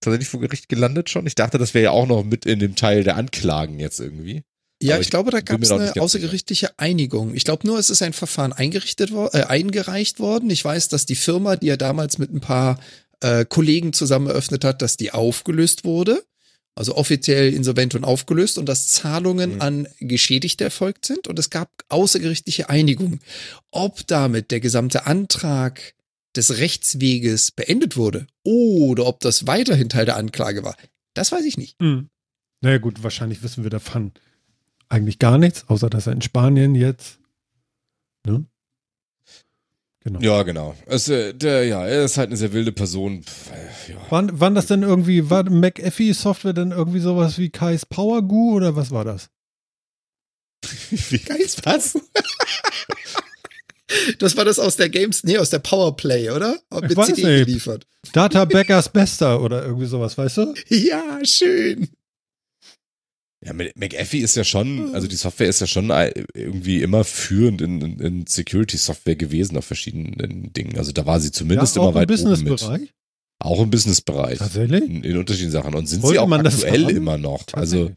tatsächlich 0.00 0.28
vor 0.28 0.40
Gericht 0.40 0.68
gelandet 0.68 1.08
schon? 1.08 1.26
Ich 1.26 1.34
dachte, 1.36 1.58
das 1.58 1.72
wäre 1.74 1.84
ja 1.84 1.90
auch 1.92 2.06
noch 2.06 2.24
mit 2.24 2.44
in 2.44 2.58
dem 2.58 2.74
Teil 2.74 3.04
der 3.04 3.16
Anklagen 3.16 3.78
jetzt 3.78 4.00
irgendwie. 4.00 4.42
Ja, 4.82 4.94
Aber 4.94 5.02
ich 5.02 5.10
glaube, 5.10 5.30
da 5.30 5.40
gab 5.40 5.62
es 5.62 5.70
eine 5.70 5.92
außergerichtliche 6.00 6.78
Einigung. 6.78 7.34
Ich 7.34 7.44
glaube 7.44 7.66
nur, 7.66 7.78
es 7.78 7.90
ist 7.90 8.00
ein 8.02 8.14
Verfahren 8.14 8.52
eingerichtet 8.52 9.12
wo 9.12 9.26
äh, 9.26 9.42
eingereicht 9.42 10.20
worden. 10.20 10.48
Ich 10.48 10.64
weiß, 10.64 10.88
dass 10.88 11.04
die 11.04 11.16
Firma, 11.16 11.56
die 11.56 11.68
er 11.68 11.76
damals 11.76 12.16
mit 12.18 12.32
ein 12.32 12.40
paar 12.40 12.80
äh, 13.20 13.44
Kollegen 13.44 13.92
zusammen 13.92 14.28
eröffnet 14.28 14.64
hat, 14.64 14.80
dass 14.80 14.96
die 14.96 15.12
aufgelöst 15.12 15.84
wurde. 15.84 16.22
Also 16.74 16.94
offiziell 16.96 17.52
insolvent 17.52 17.94
und 17.94 18.04
aufgelöst 18.04 18.56
und 18.56 18.66
dass 18.66 18.88
Zahlungen 18.88 19.56
Mhm. 19.56 19.60
an 19.60 19.88
Geschädigte 19.98 20.64
erfolgt 20.64 21.04
sind 21.04 21.28
und 21.28 21.38
es 21.38 21.50
gab 21.50 21.68
außergerichtliche 21.88 22.70
Einigung. 22.70 23.18
Ob 23.70 24.06
damit 24.06 24.50
der 24.50 24.60
gesamte 24.60 25.04
Antrag 25.04 25.94
des 26.36 26.56
Rechtsweges 26.58 27.50
beendet 27.50 27.96
wurde 27.96 28.28
oder 28.44 29.04
ob 29.06 29.20
das 29.20 29.46
weiterhin 29.46 29.88
Teil 29.90 30.06
der 30.06 30.16
Anklage 30.16 30.62
war, 30.62 30.76
das 31.12 31.32
weiß 31.32 31.44
ich 31.44 31.58
nicht. 31.58 31.76
Hm. 31.82 32.08
Naja 32.62 32.78
gut, 32.78 33.02
wahrscheinlich 33.02 33.42
wissen 33.42 33.64
wir 33.64 33.70
davon 33.70 34.12
eigentlich 34.90 35.18
gar 35.18 35.38
nichts, 35.38 35.64
außer 35.68 35.88
dass 35.88 36.06
er 36.06 36.12
in 36.12 36.22
Spanien 36.22 36.74
jetzt. 36.74 37.18
Ne? 38.26 38.44
Genau. 40.02 40.20
Ja, 40.20 40.42
genau. 40.42 40.74
Es, 40.86 41.08
äh, 41.08 41.34
der, 41.34 41.66
ja, 41.66 41.86
er 41.86 42.04
ist 42.04 42.16
halt 42.16 42.28
eine 42.28 42.36
sehr 42.36 42.52
wilde 42.52 42.72
Person. 42.72 43.22
Ja. 43.88 44.10
Waren, 44.10 44.40
waren 44.40 44.54
das 44.54 44.66
denn 44.66 44.82
irgendwie, 44.82 45.28
war 45.28 45.48
McAfee-Software 45.48 46.54
denn 46.54 46.70
irgendwie 46.72 47.00
sowas 47.00 47.38
wie 47.38 47.50
Kai's 47.50 47.84
Power 47.84 48.22
Goo 48.22 48.54
oder 48.56 48.76
was 48.76 48.90
war 48.90 49.04
das? 49.04 49.30
Wie 50.90 51.18
geist 51.18 51.64
was? 51.64 51.94
Das 54.18 54.36
war 54.36 54.44
das 54.44 54.58
aus 54.58 54.76
der 54.76 54.88
Games, 54.88 55.24
nee, 55.24 55.38
aus 55.38 55.50
der 55.50 55.58
Powerplay, 55.58 56.30
oder? 56.30 56.58
Mit 56.80 56.96
weiß 56.96 57.08
CD 57.08 57.24
nicht. 57.24 57.46
geliefert. 57.46 57.86
Data 58.12 58.44
Backers 58.44 58.88
Bester 58.88 59.42
oder 59.42 59.64
irgendwie 59.64 59.86
sowas, 59.86 60.16
weißt 60.16 60.36
du? 60.38 60.54
Ja, 60.68 61.18
schön. 61.24 61.88
Ja, 63.42 63.54
McAfee 63.54 64.18
ist 64.18 64.36
ja 64.36 64.44
schon, 64.44 64.94
also 64.94 65.08
die 65.08 65.16
Software 65.16 65.48
ist 65.48 65.60
ja 65.60 65.66
schon 65.66 65.90
irgendwie 66.34 66.82
immer 66.82 67.04
führend 67.04 67.62
in, 67.62 67.80
in, 67.80 67.98
in 67.98 68.26
Security-Software 68.26 69.16
gewesen 69.16 69.56
auf 69.56 69.64
verschiedenen 69.64 70.52
Dingen. 70.52 70.76
Also 70.76 70.92
da 70.92 71.06
war 71.06 71.20
sie 71.20 71.32
zumindest 71.32 71.76
ja, 71.76 71.82
immer 71.82 71.88
auch 71.88 71.94
im 71.94 72.08
weit 72.08 72.20
oben 72.20 72.30
mit. 72.30 72.48
Businessbereich. 72.50 72.92
Auch 73.38 73.62
im 73.62 73.70
Businessbereich. 73.70 74.38
Tatsächlich? 74.38 74.82
In, 74.84 75.02
in 75.02 75.16
unterschiedlichen 75.16 75.52
Sachen. 75.52 75.74
Und 75.74 75.88
sind 75.88 76.02
Wollte 76.02 76.18
sie 76.18 76.18
auch 76.18 76.30
aktuell 76.30 76.90
immer 76.90 77.16
noch. 77.16 77.46
Also, 77.52 77.92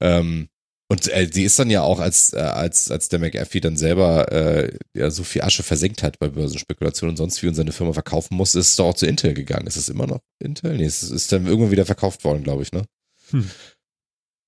ähm, 0.00 0.48
und 0.88 1.10
äh, 1.12 1.28
sie 1.30 1.44
ist 1.44 1.58
dann 1.58 1.68
ja 1.68 1.82
auch, 1.82 2.00
als, 2.00 2.32
äh, 2.32 2.38
als, 2.38 2.90
als 2.90 3.10
der 3.10 3.18
McAfee 3.18 3.60
dann 3.60 3.76
selber 3.76 4.32
äh, 4.32 4.76
ja 4.94 5.10
so 5.10 5.22
viel 5.22 5.42
Asche 5.42 5.62
versenkt 5.62 6.02
hat 6.02 6.18
bei 6.18 6.28
Börsenspekulationen 6.28 7.12
und 7.12 7.16
sonst 7.18 7.42
wie 7.42 7.48
und 7.48 7.54
seine 7.54 7.72
Firma 7.72 7.92
verkaufen 7.92 8.36
musste, 8.36 8.58
ist 8.58 8.68
es 8.70 8.76
doch 8.76 8.86
auch 8.86 8.94
zu 8.94 9.06
Intel 9.06 9.34
gegangen. 9.34 9.66
Ist 9.66 9.76
es 9.76 9.90
immer 9.90 10.06
noch 10.06 10.20
Intel? 10.38 10.76
Nee, 10.76 10.84
es 10.84 11.02
ist 11.02 11.30
dann 11.32 11.46
irgendwann 11.46 11.70
wieder 11.70 11.86
verkauft 11.86 12.24
worden, 12.24 12.42
glaube 12.42 12.62
ich, 12.62 12.72
ne? 12.72 12.84
Hm. 13.30 13.50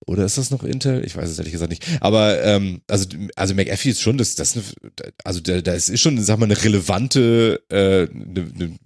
Oder 0.06 0.24
ist 0.24 0.38
das 0.38 0.50
noch 0.50 0.64
Intel? 0.64 1.04
Ich 1.04 1.16
weiß 1.16 1.28
es 1.28 1.38
ehrlich 1.38 1.52
gesagt 1.52 1.70
nicht. 1.70 1.84
Aber 2.00 2.42
ähm, 2.42 2.82
also, 2.88 3.08
also 3.36 3.54
McAfee 3.54 3.90
ist 3.90 4.00
schon 4.00 4.18
das, 4.18 4.34
das 4.34 4.58
also 5.24 5.40
da, 5.40 5.60
da 5.60 5.72
ist 5.72 5.98
schon, 5.98 6.22
sag 6.22 6.38
mal, 6.38 6.46
eine 6.46 6.62
relevante, 6.62 7.62
äh, 7.70 8.08
eine, 8.10 8.52
eine, 8.54 8.78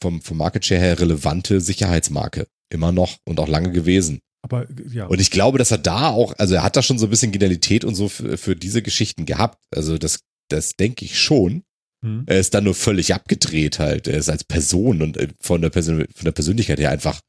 vom, 0.00 0.20
vom 0.22 0.36
Market 0.36 0.64
Share 0.64 0.80
her 0.80 1.00
relevante 1.00 1.60
Sicherheitsmarke. 1.60 2.46
Immer 2.70 2.92
noch 2.92 3.18
und 3.24 3.38
auch 3.40 3.48
lange 3.48 3.72
gewesen. 3.72 4.20
Aber 4.42 4.66
ja. 4.90 5.06
Und 5.06 5.20
ich 5.20 5.30
glaube, 5.30 5.58
dass 5.58 5.70
er 5.70 5.78
da 5.78 6.08
auch, 6.08 6.34
also 6.38 6.54
er 6.54 6.62
hat 6.62 6.76
da 6.76 6.82
schon 6.82 6.98
so 6.98 7.06
ein 7.06 7.10
bisschen 7.10 7.32
Genialität 7.32 7.84
und 7.84 7.94
so 7.94 8.08
für, 8.08 8.36
für 8.36 8.56
diese 8.56 8.82
Geschichten 8.82 9.26
gehabt. 9.26 9.58
Also 9.70 9.96
das, 9.96 10.20
das 10.48 10.76
denke 10.76 11.04
ich 11.04 11.18
schon. 11.18 11.62
Hm. 12.04 12.24
Er 12.26 12.40
ist 12.40 12.52
dann 12.52 12.64
nur 12.64 12.74
völlig 12.74 13.14
abgedreht 13.14 13.78
halt. 13.78 14.06
Er 14.06 14.18
ist 14.18 14.28
als 14.28 14.44
Person 14.44 15.00
und 15.00 15.16
äh, 15.16 15.28
von 15.40 15.62
der, 15.62 15.70
Persön 15.70 16.06
von 16.14 16.24
der 16.24 16.32
Persönlichkeit 16.32 16.78
her 16.78 16.90
einfach, 16.90 17.20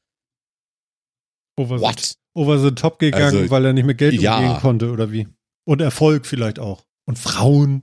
Over, 1.58 1.80
what? 1.80 2.16
Over 2.36 2.58
the 2.58 2.70
top 2.72 2.98
gegangen, 2.98 3.24
Also, 3.24 3.50
weil 3.50 3.64
er 3.64 3.72
nicht 3.72 3.86
mehr 3.86 3.94
Geld 3.94 4.14
ja. 4.20 4.38
umgehen 4.38 4.60
konnte 4.60 4.90
oder 4.90 5.10
wie? 5.10 5.26
Und 5.64 5.80
Erfolg 5.80 6.26
vielleicht 6.26 6.58
auch. 6.58 6.84
Und 7.06 7.18
Frauen. 7.18 7.82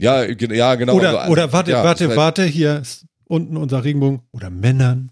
Ja, 0.00 0.24
ja, 0.24 0.74
genau. 0.76 0.94
oder, 0.94 1.20
also, 1.22 1.32
oder 1.32 1.52
warte, 1.52 1.70
ja, 1.72 1.84
warte, 1.84 2.16
warte, 2.16 2.44
hier 2.44 2.78
ist 2.80 3.06
unten 3.26 3.56
unser 3.56 3.84
Regenbogen. 3.84 4.22
Oder 4.32 4.50
Männern. 4.50 5.10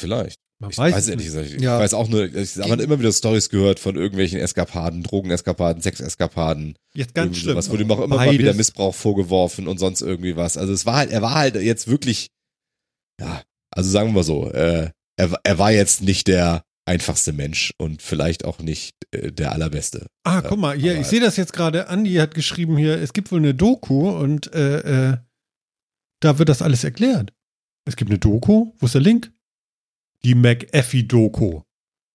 Vielleicht. 0.00 0.38
Man 0.60 0.70
Ich 0.70 0.78
weiß, 0.78 0.94
weiß 0.94 1.04
es 1.04 1.08
ehrlich 1.10 1.26
nicht. 1.26 1.34
gesagt. 1.36 1.54
Ich 1.56 1.62
Ja. 1.62 1.78
weiß 1.78 1.94
auch 1.94 2.08
nur, 2.08 2.32
ich 2.34 2.56
habe 2.58 2.82
immer 2.82 2.98
wieder 2.98 3.12
Stories 3.12 3.48
gehört 3.48 3.80
von 3.80 3.96
irgendwelchen 3.96 4.38
Eskapaden, 4.40 5.02
Drogeneskapaden, 5.02 5.82
Sexeskapaden. 5.82 6.76
Jetzt 6.94 7.14
ganz 7.14 7.36
schlimm. 7.36 7.52
sowas, 7.52 7.70
wurde 7.70 7.82
ihm 7.82 7.90
auch 7.90 8.00
immer 8.00 8.16
mal 8.16 8.30
wieder 8.32 8.54
Missbrauch 8.54 8.94
vorgeworfen 8.94 9.68
und 9.68 9.78
sonst 9.78 10.00
irgendwie 10.00 10.36
was. 10.36 10.56
Also 10.56 10.72
es 10.72 10.86
war 10.86 10.96
halt, 10.96 11.10
er 11.10 11.22
war 11.22 11.34
halt 11.34 11.56
jetzt 11.56 11.88
wirklich, 11.88 12.28
ja, 13.20 13.42
also 13.70 13.90
sagen 13.90 14.08
wir 14.08 14.12
mal 14.14 14.22
so, 14.24 14.50
äh, 14.52 14.90
er, 15.16 15.38
er 15.44 15.58
war 15.58 15.72
jetzt 15.72 16.02
nicht 16.02 16.26
der 16.28 16.64
einfachste 16.86 17.32
Mensch 17.32 17.72
und 17.78 18.02
vielleicht 18.02 18.44
auch 18.44 18.58
nicht 18.58 18.94
äh, 19.12 19.32
der 19.32 19.52
allerbeste. 19.52 20.06
Ah, 20.24 20.42
guck 20.42 20.58
mal, 20.58 20.76
hier, 20.76 20.92
aber- 20.92 21.00
ich 21.00 21.06
sehe 21.06 21.20
das 21.20 21.36
jetzt 21.36 21.52
gerade. 21.52 21.88
Andi 21.88 22.14
hat 22.14 22.34
geschrieben 22.34 22.76
hier, 22.76 23.00
es 23.00 23.12
gibt 23.12 23.32
wohl 23.32 23.38
eine 23.38 23.54
Doku 23.54 24.10
und 24.10 24.52
äh, 24.52 25.12
äh, 25.12 25.16
da 26.20 26.38
wird 26.38 26.48
das 26.48 26.62
alles 26.62 26.84
erklärt. 26.84 27.32
Es 27.86 27.96
gibt 27.96 28.10
eine 28.10 28.18
Doku. 28.18 28.72
Wo 28.78 28.86
ist 28.86 28.94
der 28.94 29.02
Link? 29.02 29.30
Die 30.24 30.34
McAfee-Doku. 30.34 31.62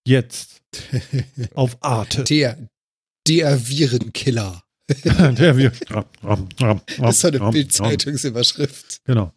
Jetzt. 0.08 0.62
Auf 1.54 1.78
Arte. 1.82 2.24
Der, 2.24 2.58
der 3.28 3.68
Virenkiller. 3.68 4.64
der 5.04 5.56
wir. 5.58 5.72
Das 6.98 7.16
ist 7.16 7.20
so 7.22 7.28
eine 7.28 7.52
Bildzeitungsüberschrift. 7.52 9.02
Genau. 9.04 9.32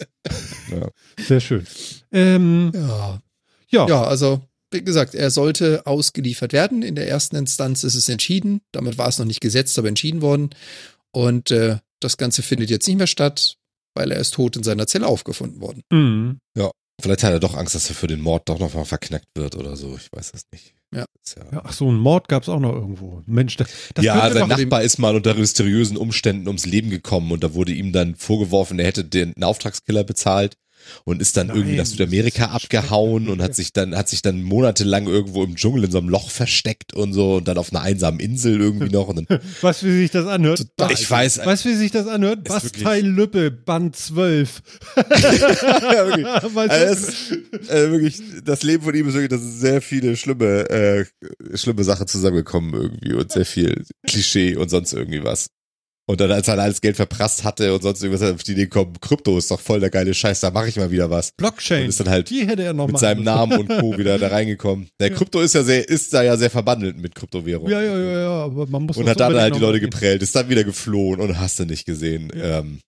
Ja. 0.71 0.89
Sehr 1.23 1.41
schön. 1.41 1.67
Ähm, 2.11 2.73
Ja. 2.75 3.21
Ja. 3.73 3.87
Ja, 3.89 4.05
also, 4.05 4.41
wie 4.71 4.83
gesagt, 4.83 5.15
er 5.15 5.31
sollte 5.31 5.87
ausgeliefert 5.87 6.53
werden. 6.53 6.83
In 6.83 6.95
der 6.95 7.09
ersten 7.09 7.37
Instanz 7.37 7.85
ist 7.85 7.95
es 7.95 8.09
entschieden. 8.09 8.61
Damit 8.73 8.99
war 8.99 9.09
es 9.09 9.19
noch 9.19 9.27
nicht 9.27 9.41
gesetzt, 9.41 9.79
aber 9.79 9.89
entschieden 9.89 10.23
worden. 10.23 10.51
Und 11.11 11.51
äh, 11.51 11.79
das 12.01 12.17
Ganze 12.17 12.43
findet 12.43 12.71
jetzt 12.71 12.87
nicht 12.87 12.99
mehr 12.99 13.07
statt, 13.07 13.57
weil 13.95 14.11
er 14.11 14.19
ist 14.19 14.35
tot 14.35 14.57
in 14.57 14.63
seiner 14.63 14.87
Zelle 14.87 15.07
aufgefunden 15.07 15.61
worden. 15.61 15.83
Mhm. 15.91 16.41
Vielleicht 17.03 17.25
hat 17.25 17.33
er 17.33 17.41
doch 17.41 17.57
Angst, 17.57 17.75
dass 17.75 17.89
er 17.89 17.97
für 17.97 18.07
den 18.07 18.21
Mord 18.21 18.49
doch 18.49 18.61
noch 18.61 18.75
mal 18.75 18.85
verknackt 18.85 19.27
wird 19.35 19.57
oder 19.57 19.77
so. 19.77 19.97
Ich 19.97 20.09
weiß 20.13 20.33
es 20.35 20.43
nicht. 20.53 20.75
Ja. 20.95 21.05
Ja. 21.37 21.45
Ja, 21.51 21.63
ach 21.65 21.73
so, 21.73 21.91
ein 21.91 21.97
Mord 21.97 22.29
gab 22.29 22.45
es 22.45 22.49
auch 22.49 22.61
noch 22.61 22.75
irgendwo. 22.75 23.23
Mensch, 23.27 23.57
das, 23.57 23.69
das 23.95 24.05
ja, 24.05 24.31
sein 24.31 24.49
doch, 24.49 24.57
Nachbar 24.57 24.83
ist 24.83 24.99
mal 24.99 25.17
unter 25.17 25.35
mysteriösen 25.35 25.97
Umständen 25.97 26.47
ums 26.47 26.65
Leben 26.65 26.91
gekommen 26.91 27.33
und 27.33 27.43
da 27.43 27.55
wurde 27.55 27.73
ihm 27.73 27.93
dann 27.93 28.15
vorgeworfen, 28.15 28.79
er 28.79 28.87
hätte 28.87 29.05
den 29.05 29.35
Auftragskiller 29.43 30.05
bezahlt 30.05 30.57
und 31.05 31.21
ist 31.21 31.37
dann 31.37 31.49
Nein, 31.49 31.57
irgendwie 31.57 31.77
nach 31.77 31.87
Südamerika 31.87 32.45
ist 32.47 32.51
abgehauen 32.53 33.29
und 33.29 33.43
hat 33.43 33.55
sich 33.55 33.73
dann 33.73 33.97
hat 33.97 34.09
sich 34.09 34.23
dann 34.23 34.43
monatelang 34.43 35.07
irgendwo 35.07 35.45
im 35.45 35.57
Dschungel 35.57 35.85
in 35.85 35.91
so 35.91 35.99
einem 35.99 36.09
Loch 36.09 36.31
versteckt 36.31 36.95
und 36.95 37.13
so 37.13 37.37
und 37.37 37.49
dann 37.49 37.59
auf 37.59 37.73
einer 37.73 37.83
einsamen 37.83 38.21
Insel 38.21 38.61
irgendwie 38.61 38.91
noch 38.91 39.09
und 39.09 39.17
dann, 39.17 39.27
du, 39.83 39.87
wie 39.87 39.99
sich 39.99 40.11
das 40.11 40.27
anhört? 40.27 40.59
Total. 40.59 40.93
ich 40.93 41.11
weiß 41.11 41.63
du, 41.63 41.69
wie 41.69 41.75
sich 41.75 41.91
das 41.91 42.07
anhört? 42.07 42.49
Ist 42.49 42.49
Bastei 42.49 43.01
Lübbe, 43.01 43.51
Band 43.51 43.97
12. 43.97 44.63
ja, 44.97 45.03
wirklich. 46.07 46.27
Also 46.27 46.51
das, 46.61 47.31
äh, 47.69 47.91
wirklich, 47.91 48.23
das 48.45 48.63
Leben 48.63 48.83
von 48.83 48.95
ihm 48.95 49.09
ist 49.09 49.15
wirklich, 49.15 49.31
das 49.31 49.41
sind 49.41 49.59
sehr 49.59 49.83
viele 49.83 50.17
schlimme, 50.17 50.69
äh, 50.71 51.05
schlimme 51.55 51.85
Sachen 51.85 52.07
zusammengekommen 52.07 52.75
irgendwie 52.75 53.15
und 53.15 53.31
sehr 53.33 53.47
viel 53.47 53.85
Klischee 54.07 54.57
und 54.57 54.69
sonst 54.69 54.93
irgendwie 54.93 55.23
was. 55.23 55.49
Und 56.13 56.21
dann, 56.21 56.31
als 56.31 56.47
er 56.47 56.59
alles 56.59 56.83
Geld 56.83 56.97
verprasst 56.97 57.43
hatte 57.43 57.73
und 57.73 57.83
sonst 57.83 58.03
irgendwas, 58.03 58.21
hat 58.29 58.35
auf 58.35 58.43
die 58.43 58.53
Idee 58.53 58.65
gekommen, 58.65 58.93
Krypto 59.01 59.39
ist 59.39 59.51
doch 59.51 59.59
voll 59.59 59.81
der 59.81 59.89
geile 59.89 60.13
Scheiß, 60.13 60.41
da 60.41 60.51
mache 60.51 60.69
ich 60.69 60.77
mal 60.77 60.91
wieder 60.91 61.09
was. 61.09 61.33
Blockchain. 61.33 61.85
Und 61.85 61.89
ist 61.89 62.01
dann 62.01 62.11
halt 62.11 62.29
die 62.29 62.47
hätte 62.47 62.63
er 62.65 62.75
noch 62.75 62.87
mit 62.87 62.99
seinem. 62.99 63.25
Namen 63.25 63.61
und 63.61 63.69
Co. 63.69 63.97
wieder 63.97 64.19
da 64.19 64.29
reingekommen. 64.29 64.89
Der 65.01 65.09
Ja. 65.09 65.15
Krypto 65.15 65.41
ist 65.41 65.55
ja 65.55 65.63
sehr, 65.63 65.89
ist 65.89 66.13
da 66.13 66.23
ja 66.23 66.37
sehr 66.37 66.51
verbandelt 66.51 66.99
mit 66.99 67.15
Kryptowährung. 67.15 67.67
Ja, 67.71 67.81
ja, 67.81 67.99
ja, 67.99 68.21
ja, 68.21 68.29
aber 68.45 68.67
man 68.67 68.83
muss 68.83 68.99
Und 68.99 69.09
hat 69.09 69.21
dann 69.21 69.35
halt 69.35 69.55
die 69.55 69.59
noch 69.61 69.69
Leute 69.69 69.81
geprellt, 69.81 70.21
ist 70.21 70.37
dann 70.37 70.51
wieder 70.51 70.65
geflohen 70.65 71.19
und 71.19 71.41
hast 71.41 71.59
du 71.61 71.65
nicht 71.65 71.87
gesehen. 71.87 72.31
Ja. 72.37 72.59
Ähm, 72.59 72.81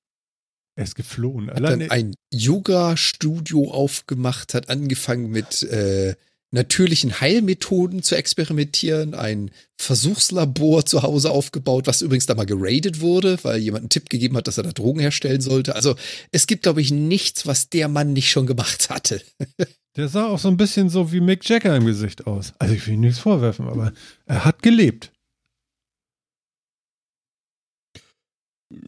Er 0.76 0.84
ist 0.84 0.94
geflohen. 0.94 1.48
Hat 1.50 1.64
dann 1.64 1.90
ein 1.90 2.14
Yoga-Studio 2.30 3.70
aufgemacht, 3.70 4.52
hat 4.52 4.68
angefangen 4.68 5.30
mit 5.30 5.62
äh, 5.62 6.14
natürlichen 6.54 7.20
Heilmethoden 7.20 8.02
zu 8.02 8.16
experimentieren, 8.16 9.14
ein 9.14 9.50
Versuchslabor 9.76 10.86
zu 10.86 11.02
Hause 11.02 11.30
aufgebaut, 11.30 11.86
was 11.86 12.00
übrigens 12.00 12.26
da 12.26 12.34
mal 12.34 12.46
geradet 12.46 13.00
wurde, 13.00 13.38
weil 13.42 13.58
jemand 13.58 13.82
einen 13.82 13.88
Tipp 13.90 14.08
gegeben 14.08 14.36
hat, 14.36 14.46
dass 14.46 14.56
er 14.56 14.64
da 14.64 14.72
Drogen 14.72 15.00
herstellen 15.00 15.40
sollte. 15.40 15.74
Also 15.74 15.96
es 16.30 16.46
gibt, 16.46 16.62
glaube 16.62 16.80
ich, 16.80 16.90
nichts, 16.90 17.46
was 17.46 17.68
der 17.68 17.88
Mann 17.88 18.12
nicht 18.12 18.30
schon 18.30 18.46
gemacht 18.46 18.88
hatte. 18.88 19.20
der 19.96 20.08
sah 20.08 20.28
auch 20.28 20.38
so 20.38 20.48
ein 20.48 20.56
bisschen 20.56 20.88
so 20.88 21.12
wie 21.12 21.20
Mick 21.20 21.48
Jagger 21.48 21.76
im 21.76 21.86
Gesicht 21.86 22.26
aus. 22.26 22.54
Also 22.58 22.74
ich 22.74 22.86
will 22.86 22.94
ihm 22.94 23.00
nichts 23.00 23.18
vorwerfen, 23.18 23.68
aber 23.68 23.92
er 24.26 24.44
hat 24.44 24.62
gelebt. 24.62 25.10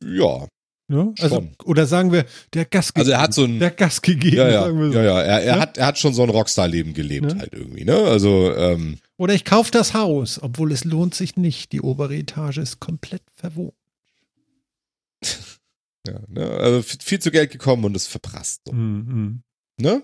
ja, 0.02 0.48
Ne? 0.88 1.12
Also, 1.18 1.36
Schon. 1.36 1.56
oder 1.64 1.84
sagen 1.86 2.12
wir, 2.12 2.26
der 2.54 2.64
Gas 2.64 2.92
also 2.94 3.10
er 3.10 3.20
hat 3.20 3.34
so 3.34 3.42
ein, 3.44 3.58
der 3.58 3.72
Gas 3.72 4.00
gegeben, 4.02 4.36
ja, 4.36 4.48
ja, 4.48 4.62
sagen 4.62 4.78
wir 4.80 4.92
so. 4.92 4.98
ja, 4.98 5.02
ja, 5.04 5.20
er, 5.20 5.40
er 5.42 5.54
Ja? 5.56 5.58
hat, 5.60 5.78
er 5.78 5.86
hat 5.86 5.98
schon 5.98 6.14
so 6.14 6.22
ein 6.22 6.30
Rockstar-Leben 6.30 6.94
gelebt 6.94 7.32
Ja. 7.32 7.38
halt 7.38 7.52
irgendwie, 7.54 7.84
ne? 7.84 7.96
Also, 7.96 8.54
ähm, 8.54 8.98
Oder 9.16 9.34
ich 9.34 9.44
kaufe 9.44 9.72
das 9.72 9.94
Haus, 9.94 10.40
obwohl 10.40 10.70
es 10.70 10.84
lohnt 10.84 11.14
sich 11.16 11.36
nicht. 11.36 11.72
Die 11.72 11.80
obere 11.80 12.14
Etage 12.14 12.58
ist 12.58 12.78
komplett 12.78 13.22
verwohnt. 13.34 13.74
ja, 16.06 16.20
ne? 16.28 16.46
also 16.50 16.82
viel, 16.82 17.18
zu 17.18 17.30
Geld 17.30 17.50
gekommen 17.50 17.84
und 17.84 17.96
es 17.96 18.06
verprasst, 18.06 18.62
so, 18.66 18.72
Mhm. 18.72 19.42
ne? 19.80 20.02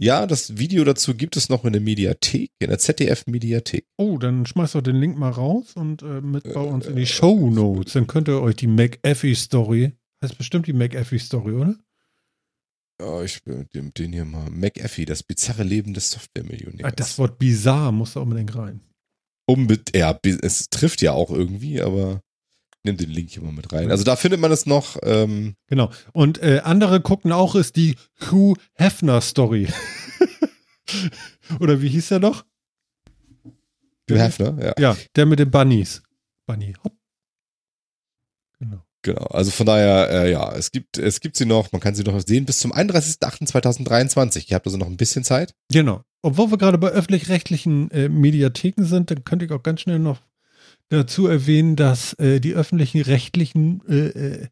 Ja, 0.00 0.26
das 0.26 0.58
Video 0.58 0.84
dazu 0.84 1.14
gibt 1.14 1.36
es 1.36 1.48
noch 1.48 1.64
in 1.64 1.72
der 1.72 1.82
Mediathek, 1.82 2.52
in 2.60 2.68
der 2.68 2.78
ZDF-Mediathek. 2.78 3.84
Oh, 3.96 4.16
dann 4.16 4.46
schmeißt 4.46 4.76
doch 4.76 4.80
den 4.80 4.96
Link 4.96 5.18
mal 5.18 5.30
raus 5.30 5.74
und 5.74 6.02
äh, 6.02 6.20
mit 6.20 6.44
bei 6.44 6.60
uns 6.60 6.86
in 6.86 6.94
die 6.94 7.06
Show 7.06 7.50
Notes. 7.50 7.94
Dann 7.94 8.06
könnt 8.06 8.28
ihr 8.28 8.40
euch 8.40 8.54
die 8.54 8.68
McAfee-Story, 8.68 9.92
heißt 10.22 10.38
bestimmt 10.38 10.68
die 10.68 10.72
McAfee-Story, 10.72 11.52
oder? 11.52 11.74
Ja, 13.00 13.22
ich 13.22 13.40
den, 13.42 13.92
den 13.92 14.12
hier 14.12 14.24
mal. 14.24 14.48
McAfee, 14.50 15.04
das 15.04 15.24
bizarre 15.24 15.64
Leben 15.64 15.94
des 15.94 16.12
Software-Millionärs. 16.12 16.94
Das 16.94 17.18
Wort 17.18 17.40
bizarr 17.40 17.90
muss 17.90 18.12
da 18.12 18.20
unbedingt 18.20 18.54
rein. 18.54 18.80
Unbe 19.46 19.80
ja, 19.94 20.16
es 20.22 20.70
trifft 20.70 21.02
ja 21.02 21.12
auch 21.12 21.30
irgendwie, 21.30 21.80
aber 21.80 22.20
nimm 22.84 22.96
den 22.96 23.10
Link 23.10 23.30
hier 23.30 23.42
mal 23.42 23.52
mit 23.52 23.72
rein. 23.72 23.90
Also 23.90 24.04
da 24.04 24.16
findet 24.16 24.40
man 24.40 24.52
es 24.52 24.66
noch. 24.66 24.96
Ähm, 25.02 25.54
Genau. 25.68 25.90
Und 26.12 26.42
äh, 26.42 26.60
andere 26.64 27.00
gucken 27.00 27.32
auch, 27.32 27.54
ist 27.54 27.76
die 27.76 27.96
Hugh 28.30 28.58
Hefner 28.74 29.20
Story. 29.20 29.68
Oder 31.60 31.82
wie 31.82 31.88
hieß 31.88 32.08
der 32.08 32.20
noch? 32.20 32.44
Hugh 34.10 34.18
Hefner, 34.18 34.56
ja. 34.60 34.74
Ja, 34.78 34.96
der 35.16 35.26
mit 35.26 35.38
den 35.38 35.50
Bunnies. 35.50 36.02
Bunny, 36.46 36.74
hopp. 36.82 36.94
Genau. 38.58 38.82
Genau, 39.02 39.26
also 39.26 39.52
von 39.52 39.64
daher, 39.64 40.10
äh, 40.10 40.32
ja, 40.32 40.52
es 40.54 40.72
gibt, 40.72 40.98
es 40.98 41.20
gibt 41.20 41.36
sie 41.36 41.46
noch, 41.46 41.70
man 41.70 41.80
kann 41.80 41.94
sie 41.94 42.02
noch 42.02 42.20
sehen 42.20 42.44
bis 42.46 42.58
zum 42.58 42.72
31.08.2023. 42.72 44.50
Ihr 44.50 44.56
habt 44.56 44.66
also 44.66 44.76
noch 44.76 44.88
ein 44.88 44.96
bisschen 44.96 45.22
Zeit. 45.22 45.54
Genau. 45.70 46.02
Obwohl 46.22 46.50
wir 46.50 46.58
gerade 46.58 46.78
bei 46.78 46.88
öffentlich-rechtlichen 46.88 47.90
äh, 47.92 48.08
Mediatheken 48.08 48.84
sind, 48.84 49.10
dann 49.10 49.22
könnte 49.22 49.44
ich 49.44 49.52
auch 49.52 49.62
ganz 49.62 49.82
schnell 49.82 50.00
noch 50.00 50.18
dazu 50.88 51.26
erwähnen, 51.26 51.76
dass 51.76 52.14
äh, 52.14 52.40
die 52.40 52.54
öffentlichen 52.54 53.00
rechtlichen 53.02 53.82
äh, 53.88 54.08
äh, 54.08 54.46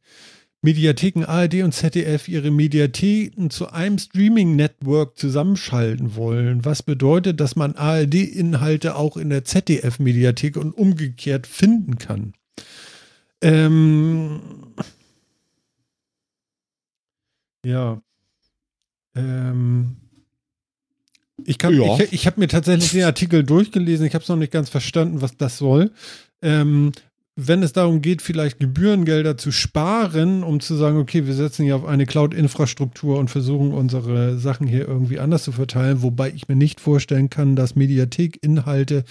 Mediatheken 0.62 1.24
ARD 1.24 1.62
und 1.62 1.72
ZDF 1.72 2.28
ihre 2.28 2.50
Mediatheken 2.50 3.50
zu 3.50 3.68
einem 3.70 3.98
Streaming-Network 3.98 5.16
zusammenschalten 5.16 6.16
wollen, 6.16 6.64
was 6.64 6.82
bedeutet, 6.82 7.40
dass 7.40 7.54
man 7.56 7.74
ARD-Inhalte 7.76 8.96
auch 8.96 9.16
in 9.16 9.30
der 9.30 9.44
ZDF-Mediathek 9.44 10.56
und 10.56 10.72
umgekehrt 10.72 11.46
finden 11.46 11.98
kann. 11.98 12.32
Ähm, 13.42 14.40
ja. 17.64 18.00
Ähm, 19.14 19.96
ich, 21.44 21.58
kann- 21.58 21.74
Ja. 21.74 21.98
ich, 22.00 22.12
ich 22.12 22.26
habe 22.26 22.40
mir 22.40 22.48
tatsächlich 22.48 22.90
den 22.92 23.04
Artikel 23.04 23.44
durchgelesen. 23.44 24.06
Ich 24.06 24.14
habe 24.14 24.22
es 24.22 24.28
noch 24.28 24.36
nicht 24.36 24.52
ganz 24.52 24.68
verstanden, 24.68 25.20
was 25.20 25.36
das 25.36 25.58
soll. 25.58 25.92
Ähm, 26.42 26.92
wenn 27.38 27.62
es 27.62 27.74
darum 27.74 28.00
geht, 28.00 28.22
vielleicht 28.22 28.58
Gebührengelder 28.60 29.36
zu 29.36 29.52
sparen, 29.52 30.42
um 30.42 30.60
zu 30.60 30.74
sagen, 30.74 30.96
okay, 30.96 31.26
wir 31.26 31.34
setzen 31.34 31.64
hier 31.64 31.76
auf 31.76 31.84
eine 31.84 32.06
Cloud-Infrastruktur 32.06 33.18
und 33.18 33.28
versuchen 33.28 33.72
unsere 33.72 34.38
Sachen 34.38 34.66
hier 34.66 34.88
irgendwie 34.88 35.18
anders 35.18 35.44
zu 35.44 35.52
verteilen, 35.52 36.00
wobei 36.00 36.30
ich 36.30 36.48
mir 36.48 36.56
nicht 36.56 36.80
vorstellen 36.80 37.28
kann, 37.28 37.54
dass 37.54 37.76
Mediathek-Inhalte 37.76 39.04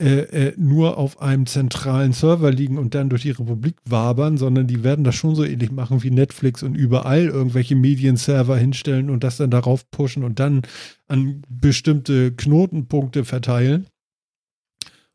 äh, 0.00 0.48
äh, 0.48 0.54
nur 0.56 0.98
auf 0.98 1.20
einem 1.20 1.44
zentralen 1.44 2.12
Server 2.12 2.50
liegen 2.50 2.78
und 2.78 2.94
dann 2.94 3.10
durch 3.10 3.22
die 3.22 3.32
Republik 3.32 3.76
wabern, 3.84 4.36
sondern 4.36 4.66
die 4.66 4.82
werden 4.82 5.04
das 5.04 5.14
schon 5.14 5.36
so 5.36 5.44
ähnlich 5.44 5.70
machen 5.70 6.02
wie 6.02 6.10
Netflix 6.10 6.64
und 6.64 6.74
überall 6.74 7.26
irgendwelche 7.26 7.76
Medienserver 7.76 8.56
hinstellen 8.56 9.10
und 9.10 9.22
das 9.22 9.36
dann 9.36 9.50
darauf 9.50 9.88
pushen 9.90 10.24
und 10.24 10.40
dann 10.40 10.62
an 11.06 11.42
bestimmte 11.48 12.32
Knotenpunkte 12.32 13.24
verteilen. 13.24 13.86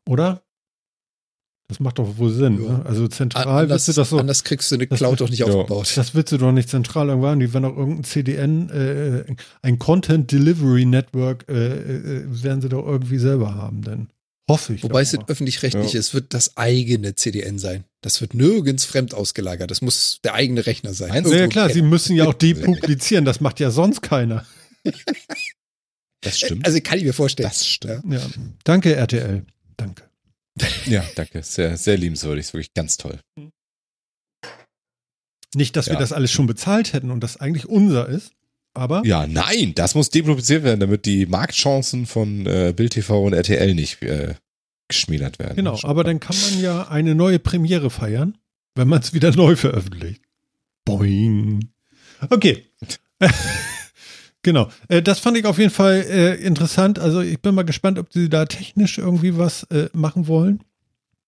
Oder? 0.08 0.45
Das 1.68 1.80
macht 1.80 1.98
doch 1.98 2.16
wohl 2.18 2.32
Sinn. 2.32 2.62
Ja. 2.62 2.78
Ne? 2.78 2.86
Also 2.86 3.08
zentral 3.08 3.48
Anders, 3.48 3.70
willst 3.70 3.88
du 3.88 3.92
das 4.00 4.10
so. 4.10 4.18
anders 4.18 4.44
kriegst 4.44 4.70
du 4.70 4.76
eine 4.76 4.86
Cloud 4.86 5.20
doch 5.20 5.28
nicht 5.28 5.40
ja. 5.40 5.46
aufgebaut. 5.46 5.92
Das 5.96 6.14
willst 6.14 6.30
du 6.30 6.38
doch 6.38 6.52
nicht 6.52 6.68
zentral 6.68 7.08
irgendwo 7.08 7.26
haben. 7.26 7.40
Die 7.40 7.52
werden 7.52 7.64
auch 7.64 7.76
irgendein 7.76 8.04
CDN, 8.04 8.70
äh, 8.70 9.24
ein 9.62 9.78
Content 9.80 10.30
Delivery 10.30 10.84
Network, 10.84 11.44
äh, 11.48 11.54
äh, 11.54 12.24
werden 12.42 12.60
sie 12.62 12.68
doch 12.68 12.86
irgendwie 12.86 13.18
selber 13.18 13.56
haben, 13.56 13.82
denn 13.82 14.08
hoffe 14.48 14.74
ich. 14.74 14.84
Wobei 14.84 15.00
es 15.00 15.18
öffentlich-rechtlich 15.26 15.92
Ja. 15.92 15.98
ist, 15.98 16.14
wird 16.14 16.34
das 16.34 16.56
eigene 16.56 17.16
CDN 17.16 17.58
sein. 17.58 17.82
Das 18.00 18.20
wird 18.20 18.34
nirgends 18.34 18.84
fremd 18.84 19.12
ausgelagert. 19.12 19.68
Das 19.68 19.82
muss 19.82 20.20
der 20.22 20.34
eigene 20.34 20.66
Rechner 20.66 20.94
sein. 20.94 21.26
Ja, 21.28 21.48
klar, 21.48 21.68
sie 21.70 21.82
müssen 21.82 22.14
ja 22.14 22.26
auch 22.26 22.34
depublizieren. 22.34 23.24
Das 23.24 23.40
macht 23.40 23.58
ja 23.58 23.72
sonst 23.72 24.02
keiner. 24.02 24.46
Das 26.20 26.38
stimmt. 26.38 26.64
Also 26.64 26.78
kann 26.80 26.98
ich 26.98 27.04
mir 27.04 27.12
vorstellen. 27.12 27.48
das 27.48 27.66
stimmt. 27.66 28.04
Ja. 28.12 28.20
Danke, 28.62 28.94
RTL. 28.94 29.44
Danke. 29.76 30.04
Ja, 30.86 31.04
danke. 31.16 31.42
Sehr, 31.42 31.76
sehr 31.76 31.96
liebenswürdig. 31.96 32.46
Ist 32.46 32.54
wirklich 32.54 32.74
ganz 32.74 32.96
toll. 32.96 33.20
Nicht, 35.54 35.76
dass 35.76 35.86
wir 35.86 35.94
Ja. 35.94 36.00
das 36.00 36.12
alles 36.12 36.30
schon 36.32 36.46
bezahlt 36.46 36.92
hätten 36.92 37.10
und 37.10 37.20
das 37.20 37.36
eigentlich 37.38 37.66
unser 37.66 38.08
ist, 38.08 38.32
aber 38.74 39.02
Ja, 39.06 39.26
nein, 39.26 39.72
das 39.74 39.94
muss 39.94 40.10
depubliziert 40.10 40.62
werden, 40.64 40.80
damit 40.80 41.06
die 41.06 41.26
Marktchancen 41.26 42.06
von 42.06 42.46
äh, 42.46 42.72
Bild 42.76 42.92
TV 42.92 43.24
und 43.24 43.32
RTL 43.32 43.74
nicht 43.74 44.02
äh, 44.02 44.34
geschmälert 44.88 45.38
werden. 45.38 45.56
genau. 45.56 45.78
Aber 45.82 46.04
dann 46.04 46.20
kann 46.20 46.36
man 46.40 46.60
ja 46.60 46.88
eine 46.88 47.14
neue 47.14 47.38
Premiere 47.38 47.90
feiern, 47.90 48.36
wenn 48.74 48.88
man 48.88 49.00
es 49.00 49.14
wieder 49.14 49.34
neu 49.34 49.56
veröffentlicht. 49.56 50.22
Boing. 50.84 51.70
Okay. 52.30 52.66
genau. 54.46 54.70
Äh, 54.88 55.02
das 55.02 55.18
fand 55.18 55.36
ich 55.36 55.44
auf 55.44 55.58
jeden 55.58 55.70
Fall 55.72 56.06
äh, 56.08 56.34
interessant. 56.36 56.98
Also 56.98 57.20
ich 57.20 57.40
bin 57.42 57.54
mal 57.54 57.64
gespannt, 57.64 57.98
ob 57.98 58.12
sie 58.12 58.28
da 58.30 58.46
technisch 58.46 58.96
irgendwie 58.96 59.36
was 59.36 59.64
äh, 59.64 59.90
machen 59.92 60.26
wollen. 60.28 60.62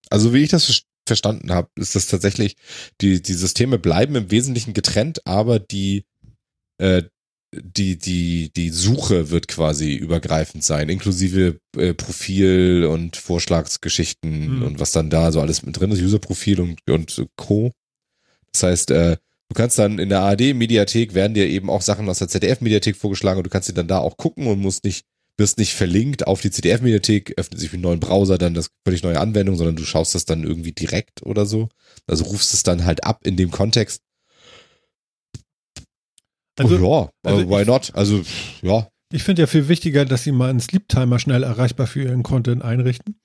Also 0.09 0.33
wie 0.33 0.39
ich 0.43 0.49
das 0.49 0.65
ver- 0.65 0.81
verstanden 1.05 1.51
habe, 1.51 1.69
ist 1.75 1.95
das 1.95 2.07
tatsächlich, 2.07 2.55
die, 3.01 3.21
die 3.21 3.33
Systeme 3.33 3.77
bleiben 3.77 4.15
im 4.15 4.31
Wesentlichen 4.31 4.73
getrennt, 4.73 5.21
aber 5.25 5.59
die, 5.59 6.05
äh, 6.79 7.03
die, 7.53 7.97
die, 7.97 8.51
die 8.55 8.69
Suche 8.69 9.31
wird 9.31 9.47
quasi 9.47 9.95
übergreifend 9.95 10.63
sein, 10.63 10.87
inklusive 10.87 11.59
äh, 11.75 11.93
Profil 11.93 12.85
und 12.89 13.17
Vorschlagsgeschichten 13.17 14.31
Hm. 14.31 14.63
und 14.63 14.79
was 14.79 14.91
dann 14.91 15.09
da 15.09 15.31
so 15.31 15.41
alles 15.41 15.63
mit 15.63 15.79
drin 15.79 15.91
ist, 15.91 16.01
Userprofil 16.01 16.59
und, 16.61 16.79
und 16.89 17.25
Co. 17.35 17.71
Das 18.53 18.63
heißt, 18.63 18.91
äh, 18.91 19.17
du 19.49 19.55
kannst 19.55 19.77
dann 19.79 19.99
in 19.99 20.09
der 20.09 20.21
ARD-Mediathek 20.21 21.13
werden 21.13 21.33
dir 21.33 21.47
eben 21.47 21.69
auch 21.69 21.81
Sachen 21.81 22.07
aus 22.07 22.19
der 22.19 22.27
ZDF-Mediathek 22.29 22.95
vorgeschlagen 22.95 23.37
und 23.39 23.43
du 23.45 23.49
kannst 23.49 23.67
sie 23.67 23.73
dann 23.73 23.87
da 23.87 23.97
auch 23.99 24.15
gucken 24.17 24.47
und 24.47 24.59
musst 24.59 24.83
nicht, 24.83 25.05
wirst 25.37 25.57
nicht 25.57 25.73
verlinkt 25.73 26.27
auf 26.27 26.41
die 26.41 26.51
ZDF-Mediathek, 26.51 27.33
öffnet 27.37 27.59
sich 27.59 27.71
mit 27.71 27.79
einem 27.79 27.83
neuen 27.83 27.99
Browser 27.99 28.37
dann 28.37 28.53
das 28.53 28.69
völlig 28.85 29.03
neue 29.03 29.19
Anwendung, 29.19 29.55
sondern 29.55 29.75
du 29.75 29.83
schaust 29.83 30.15
das 30.15 30.25
dann 30.25 30.43
irgendwie 30.43 30.71
direkt 30.71 31.23
oder 31.23 31.45
so. 31.45 31.69
Also 32.07 32.25
rufst 32.25 32.53
es 32.53 32.63
dann 32.63 32.85
halt 32.85 33.03
ab 33.03 33.25
in 33.25 33.35
dem 33.37 33.51
Kontext. 33.51 34.01
Also, 36.57 36.75
oh, 36.77 37.09
ja, 37.25 37.29
also 37.29 37.39
also 37.41 37.49
why 37.49 37.61
ich- 37.61 37.67
not? 37.67 37.91
Also, 37.95 38.21
ja. 38.61 38.87
Ich 39.11 39.23
finde 39.23 39.41
ja 39.41 39.47
viel 39.47 39.69
wichtiger, 39.69 40.05
dass 40.05 40.23
sie 40.23 40.31
mal 40.31 40.49
einen 40.49 40.59
Sleep-Timer 40.59 41.17
schnell 41.17 41.41
erreichbar 41.43 41.87
für 41.87 42.03
ihren 42.03 42.21
Content 42.21 42.61
einrichten. 42.61 43.19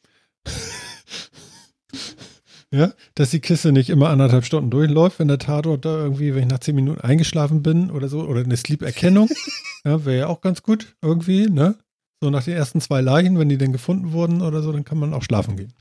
Ja, 2.75 2.93
dass 3.15 3.31
die 3.31 3.41
Kiste 3.41 3.71
nicht 3.73 3.89
immer 3.91 4.11
anderthalb 4.11 4.45
Stunden 4.45 4.69
durchläuft, 4.71 5.19
wenn 5.21 5.29
der 5.29 5.39
Tatort 5.39 5.85
da 5.85 5.97
irgendwie, 6.03 6.35
wenn 6.35 6.43
ich 6.45 6.49
nach 6.49 6.59
zehn 6.59 6.75
Minuten 6.75 7.01
eingeschlafen 7.01 7.63
bin 7.63 7.91
oder 7.91 8.09
so, 8.09 8.23
oder 8.27 8.41
eine 8.41 8.57
Sleep-Erkennung. 8.57 9.29
ja, 9.85 10.05
wäre 10.05 10.19
ja 10.19 10.27
auch 10.27 10.41
ganz 10.41 10.63
gut 10.63 10.97
irgendwie, 11.03 11.49
ne? 11.49 11.77
So 12.23 12.31
nach 12.31 12.43
den 12.45 12.55
ersten 12.55 12.81
zwei 12.81 13.01
Leichen, 13.01 13.39
wenn 13.39 13.49
die 13.49 13.59
denn 13.59 13.73
gefunden 13.73 14.13
wurden 14.13 14.43
oder 14.43 14.63
so, 14.63 14.73
dann 14.73 14.85
kann 14.85 14.99
man 14.99 15.15
auch 15.15 15.23
schlafen 15.23 15.57
gehen. 15.57 15.73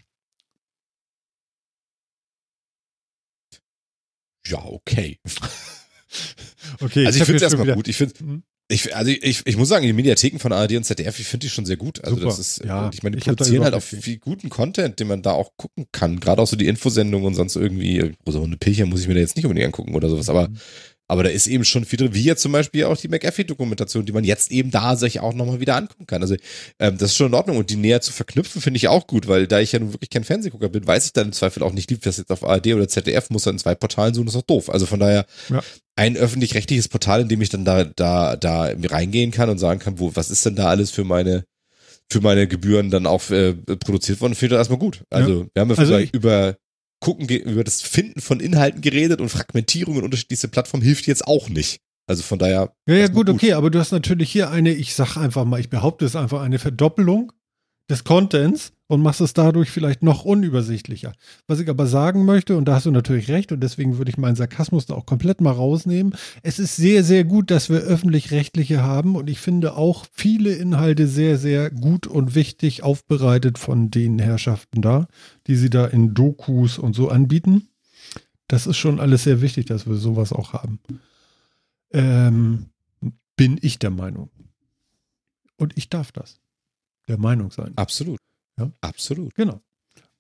Ja, 4.45 4.63
okay. 4.63 5.19
Okay, 6.79 7.07
Also 7.07 7.17
ich 7.17 7.21
hab 7.21 7.25
finde 7.25 7.37
es 7.37 7.41
erstmal 7.43 7.65
wieder- 7.65 7.75
gut. 7.75 7.87
Ich 7.87 7.97
finde, 7.97 8.23
Mhm. 8.23 8.43
Ich, 8.69 8.95
also 8.95 9.11
ich, 9.11 9.41
ich 9.45 9.57
muss 9.57 9.69
sagen, 9.69 9.85
die 9.85 9.94
Mediatheken 9.94 10.40
von 10.40 10.52
ARD 10.53 10.73
und 10.77 10.84
ZDF, 10.84 11.19
ich 11.19 11.27
finde 11.27 11.45
die 11.45 11.49
schon 11.49 11.65
sehr 11.65 11.77
gut. 11.77 12.03
Also 12.03 12.15
Super. 12.15 12.27
das 12.27 12.40
ist, 12.40 12.64
Ja, 12.64 12.90
ich 12.94 13.03
meine, 13.03 13.15
die 13.15 13.19
ich 13.19 13.26
produzieren 13.26 13.64
halt 13.64 13.73
auch 13.73 13.84
viel 13.84 14.18
guten 14.18 14.49
Content, 14.49 14.99
den 14.99 15.07
man 15.07 15.22
da 15.22 15.31
auch 15.31 15.52
gucken 15.57 15.85
kann. 15.91 16.19
Gerade 16.19 16.41
auch 16.41 16.48
so 16.48 16.56
die 16.56 16.68
Infosendungen 16.68 17.27
und 17.27 17.35
sonst 17.35 17.56
irgendwie, 17.56 18.14
Rosa 18.26 18.40
Hunde 18.40 18.57
Pilcher 18.57 18.85
muss 18.85 19.02
ich 19.02 19.07
mir 19.07 19.14
da 19.15 19.19
jetzt 19.19 19.35
nicht 19.35 19.45
unbedingt 19.45 19.68
angucken 19.68 19.95
oder 19.95 20.10
sowas, 20.10 20.30
aber 20.30 20.49
Mhm. 20.49 20.57
Aber 21.14 21.23
da 21.23 21.30
ist 21.30 21.45
eben 21.48 21.64
schon 21.64 21.85
viel 21.85 21.98
drin, 21.99 22.14
wie 22.14 22.23
jetzt 22.23 22.41
zum 22.41 22.52
Beispiel 22.52 22.85
auch 22.85 22.98
die 22.98 23.07
McAfee-Dokumentation, 23.07 24.06
die 24.06 24.11
man 24.11 24.23
jetzt 24.23 24.52
eben 24.52 24.72
da 24.72 24.95
sich 24.95 25.19
auch 25.19 25.34
nochmal 25.34 25.60
wieder 25.60 25.76
angucken 25.76 26.07
kann. 26.07 26.22
Also 26.23 26.35
ähm, 26.80 26.98
das 26.98 27.11
ist 27.11 27.18
schon 27.18 27.27
in 27.27 27.34
Ordnung 27.35 27.57
und 27.57 27.69
die 27.69 27.76
näher 27.76 28.02
zu 28.02 28.11
verknüpfen, 28.11 28.61
finde 28.61 28.77
ich 28.77 28.88
auch 28.88 29.06
gut, 29.06 29.27
weil 29.27 29.45
da 29.45 29.60
ich 29.60 29.72
ja 29.73 29.80
nun 29.80 29.94
wirklich 29.94 30.10
kein 30.10 30.23
Fernsehgucker 30.23 30.69
bin, 30.69 30.88
weiß 30.88 31.06
ich 31.06 31.14
dann 31.14 31.27
im 31.27 31.34
Zweifel 31.34 31.61
auch 31.61 31.72
nicht, 31.72 31.90
lief 31.91 31.99
das 31.99 32.18
jetzt 32.18 32.31
auf 32.31 32.44
ARD 32.44 32.68
oder 32.73 32.88
ZDF, 32.88 33.30
muss 33.30 33.44
dann 33.44 33.56
in 33.56 33.60
zwei 33.60 33.76
Portalen 33.76 34.14
suchen, 34.15 34.27
ist 34.27 34.35
doch 34.35 34.41
doof. 34.41 34.69
Also 34.72 34.85
von 34.88 34.99
daher 34.99 35.26
Ja. 35.49 35.61
ein 35.95 36.18
öffentlich-rechtliches 36.18 36.88
Portal, 36.88 37.22
in 37.22 37.27
dem 37.30 37.41
ich 37.41 37.49
dann 37.49 37.64
da, 37.64 37.84
da, 37.84 38.35
da 38.35 38.72
reingehen 38.90 39.30
kann 39.30 39.49
und 39.49 39.60
sagen 39.60 39.80
kann, 39.80 39.99
wo, 39.99 40.15
was 40.15 40.31
ist 40.31 40.45
denn 40.45 40.56
da 40.56 40.68
alles 40.68 40.90
für 40.91 41.03
meine 41.03 41.45
für 42.11 42.19
meine 42.22 42.48
Gebühren 42.48 42.90
dann 42.91 43.07
auch 43.07 43.30
äh, 43.31 43.53
produziert 43.53 44.19
worden, 44.22 44.35
finde 44.35 44.56
ich 44.56 44.57
das 44.57 44.68
erstmal 44.68 44.77
gut. 44.80 45.03
Also 45.10 45.48
wir 45.53 45.61
haben 45.61 45.69
ja 45.72 45.77
Also 45.77 45.98
ich- 45.98 46.14
über 46.14 46.57
gucken, 47.03 47.27
ge- 47.27 47.43
über 47.43 47.63
das 47.63 47.81
Finden 47.81 48.21
von 48.21 48.39
Inhalten 48.39 48.81
geredet 48.81 49.21
und 49.21 49.30
Fragmentierung 49.30 49.97
in 49.97 50.03
unterschiedlichste 50.03 50.47
Plattformen 50.47 50.84
hilft 50.84 51.05
jetzt 51.05 51.27
auch 51.27 51.49
nicht. 51.49 51.80
Also 52.07 52.23
von 52.23 52.39
daher. 52.39 52.73
Ja, 52.88 52.95
ja, 52.95 53.01
erstmal 53.01 53.23
gut, 53.25 53.30
okay, 53.34 53.53
aber 53.53 53.69
du 53.69 53.80
hast 53.80 53.91
natürlich 53.91 54.31
hier 54.31 54.49
eine, 54.49 54.71
ich 54.71 54.93
sag 54.95 55.15
einfach 55.17 55.45
mal, 55.45 55.59
ich 55.59 55.69
behaupte 55.69 56.05
es 56.05 56.15
einfach, 56.15 56.41
eine 56.41 56.59
Verdoppelung 56.59 57.31
des 57.93 58.03
Contents 58.03 58.73
und 58.87 59.01
machst 59.01 59.21
es 59.21 59.33
dadurch 59.33 59.69
vielleicht 59.69 60.01
noch 60.01 60.25
unübersichtlicher. 60.25 61.13
Was 61.47 61.59
ich 61.59 61.69
aber 61.69 61.85
sagen 61.85 62.25
möchte, 62.25 62.57
und 62.57 62.65
da 62.65 62.75
hast 62.75 62.87
du 62.87 62.91
natürlich 62.91 63.29
recht, 63.29 63.51
und 63.51 63.61
deswegen 63.61 63.97
würde 63.97 64.09
ich 64.09 64.17
meinen 64.17 64.35
Sarkasmus 64.35 64.87
da 64.87 64.95
auch 64.95 65.05
komplett 65.05 65.41
mal 65.41 65.51
rausnehmen, 65.51 66.15
es 66.41 66.57
ist 66.57 66.75
sehr, 66.75 67.03
sehr 67.03 67.23
gut, 67.23 67.51
dass 67.51 67.69
wir 67.69 67.77
öffentlich-rechtliche 67.77 68.81
haben 68.81 69.15
und 69.15 69.29
ich 69.29 69.39
finde 69.39 69.75
auch 69.75 70.05
viele 70.11 70.53
Inhalte 70.53 71.07
sehr, 71.07 71.37
sehr 71.37 71.69
gut 71.69 72.07
und 72.07 72.33
wichtig 72.33 72.81
aufbereitet 72.81 73.59
von 73.59 73.91
den 73.91 74.17
Herrschaften 74.17 74.81
da, 74.81 75.07
die 75.45 75.55
sie 75.55 75.69
da 75.69 75.85
in 75.85 76.15
Dokus 76.15 76.79
und 76.79 76.95
so 76.95 77.09
anbieten. 77.09 77.67
Das 78.47 78.65
ist 78.65 78.77
schon 78.77 78.99
alles 78.99 79.23
sehr 79.23 79.41
wichtig, 79.41 79.67
dass 79.67 79.87
wir 79.87 79.95
sowas 79.95 80.33
auch 80.33 80.53
haben. 80.53 80.79
Ähm, 81.91 82.65
bin 83.35 83.59
ich 83.61 83.77
der 83.77 83.91
Meinung. 83.91 84.29
Und 85.57 85.77
ich 85.77 85.89
darf 85.89 86.11
das. 86.11 86.42
Der 87.07 87.17
Meinung 87.17 87.51
sein. 87.51 87.73
Absolut. 87.75 88.19
Ja. 88.57 88.71
Absolut. 88.81 89.34
Genau. 89.35 89.61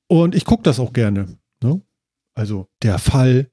Und 0.07 0.35
ich 0.35 0.45
gucke 0.45 0.63
das 0.63 0.79
auch 0.79 0.93
gerne. 0.93 1.37
Ne? 1.61 1.81
Also 2.35 2.67
der 2.81 2.99
Fall. 2.99 3.49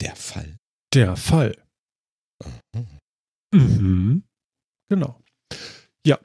Der 0.00 0.16
Fall. 0.16 0.58
Der 0.94 1.16
Fall. 1.16 1.56
Mhm. 2.74 2.86
Mhm. 3.52 4.22
Genau. 4.88 5.22
Ja. 6.04 6.18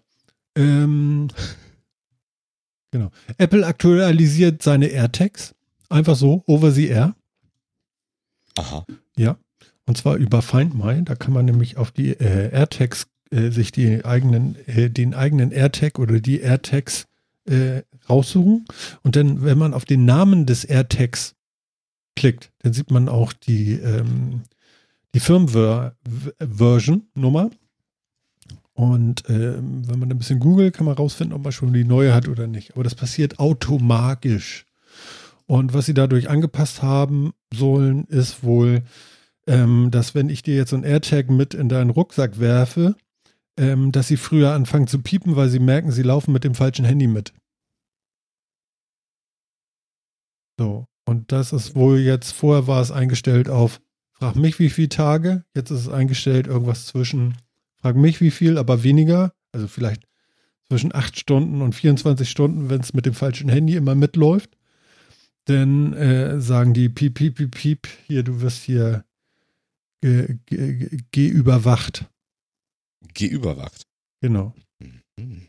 Ähm, 0.56 1.28
genau. 2.92 3.12
Apple 3.38 3.66
aktualisiert 3.66 4.64
seine 4.64 4.88
AirTags. 4.88 5.54
Einfach 5.90 6.16
so, 6.16 6.44
over 6.48 6.72
the 6.72 6.88
air. 6.88 7.16
Aha. 8.58 8.86
Ja. 9.16 9.38
Und 9.86 9.98
zwar 9.98 10.16
über 10.16 10.42
Find 10.42 10.74
My. 10.74 11.04
Da 11.04 11.16
kann 11.16 11.34
man 11.34 11.46
nämlich 11.46 11.78
auf 11.78 11.92
die 11.92 12.10
äh, 12.12 12.52
AirTags 12.52 13.08
äh, 13.32 13.52
sich 13.52 13.72
die 13.72 14.04
eigenen, 14.06 14.56
äh, 14.68 14.90
den 14.90 15.14
eigenen 15.14 15.52
AirTag 15.52 16.00
oder 16.00 16.20
die 16.20 16.42
AirTags 16.42 17.06
äh, 17.46 17.84
raussuchen. 18.10 18.66
Und 19.04 19.16
dann, 19.16 19.44
wenn 19.44 19.58
man 19.58 19.74
auf 19.74 19.86
den 19.86 20.04
Namen 20.06 20.46
des 20.46 20.66
AirTags 20.66 21.36
klickt, 22.16 22.52
dann 22.60 22.74
sieht 22.74 22.92
man 22.92 23.10
auch 23.10 23.34
die, 23.34 23.74
ähm, 23.74 24.44
die 25.14 25.20
Firmware-Version-Nummer. 25.20 27.50
Und 28.74 29.24
ähm, 29.28 29.90
wenn 29.90 30.00
man 30.00 30.12
ein 30.12 30.20
bisschen 30.20 30.40
googelt, 30.40 30.76
kann 30.76 30.86
man 30.86 30.96
rausfinden, 30.96 31.36
ob 31.36 31.44
man 31.44 31.52
schon 31.52 31.74
die 31.74 31.84
neue 31.84 32.14
hat 32.14 32.28
oder 32.28 32.46
nicht. 32.46 32.74
Aber 32.74 32.84
das 32.84 32.94
passiert 32.94 33.40
automatisch. 33.40 34.68
Und 35.48 35.74
was 35.74 35.88
sie 35.88 35.94
dadurch 35.94 36.30
angepasst 36.30 36.84
haben 36.84 37.32
sollen, 37.52 38.04
ist 38.06 38.44
wohl, 38.44 38.84
ähm, 39.48 39.90
dass 39.92 40.14
wenn 40.14 40.30
ich 40.30 40.44
dir 40.44 40.56
jetzt 40.56 40.72
so 40.72 40.76
ein 40.76 40.84
AirTag 40.84 41.30
mit 41.30 41.54
in 41.54 41.70
deinen 41.70 41.90
Rucksack 41.90 42.40
werfe, 42.40 42.96
ähm, 43.58 43.92
dass 43.92 44.08
sie 44.08 44.18
früher 44.18 44.54
anfangen 44.54 44.88
zu 44.88 45.02
piepen, 45.02 45.36
weil 45.36 45.50
sie 45.50 45.60
merken, 45.60 45.92
sie 45.92 46.04
laufen 46.04 46.32
mit 46.32 46.44
dem 46.44 46.56
falschen 46.56 46.86
Handy 46.86 47.08
mit. 47.08 47.34
So. 50.60 50.88
Und 51.06 51.32
das 51.32 51.54
ist 51.54 51.76
wohl 51.76 52.00
jetzt, 52.00 52.32
vorher 52.32 52.68
war 52.68 52.82
es 52.82 52.92
eingestellt 52.92 53.48
auf, 53.50 53.80
frag 54.12 54.36
mich 54.36 54.60
wie 54.60 54.70
viele 54.70 54.90
Tage, 54.90 55.46
jetzt 55.56 55.72
ist 55.72 55.82
es 55.82 55.90
eingestellt 55.90 56.48
irgendwas 56.48 56.86
zwischen, 56.86 57.38
frag 57.78 57.96
mich 57.96 58.20
wie 58.20 58.32
viel, 58.32 58.58
aber 58.58 58.84
weniger, 58.84 59.34
also 59.54 59.68
vielleicht 59.68 60.04
zwischen 60.68 60.94
8 60.94 61.18
Stunden 61.18 61.62
und 61.62 61.74
24 61.74 62.30
Stunden, 62.30 62.70
wenn 62.70 62.82
es 62.82 62.94
mit 62.94 63.06
dem 63.06 63.14
falschen 63.14 63.48
Handy 63.48 63.76
immer 63.76 63.96
mitläuft. 63.96 64.58
Dann 65.46 65.94
äh, 65.94 66.42
sagen 66.42 66.74
die 66.74 66.90
piep, 66.90 67.14
piep, 67.14 67.36
piep, 67.36 67.52
piep, 67.52 67.88
hier, 68.06 68.24
du 68.24 68.42
wirst 68.42 68.64
hier 68.64 69.06
ge, 70.02 70.40
ge, 70.46 70.98
ge 71.12 71.28
überwacht. 71.30 72.06
Geüberwacht. 73.14 73.84
Genau. 74.22 74.54
Mhm. 74.80 75.48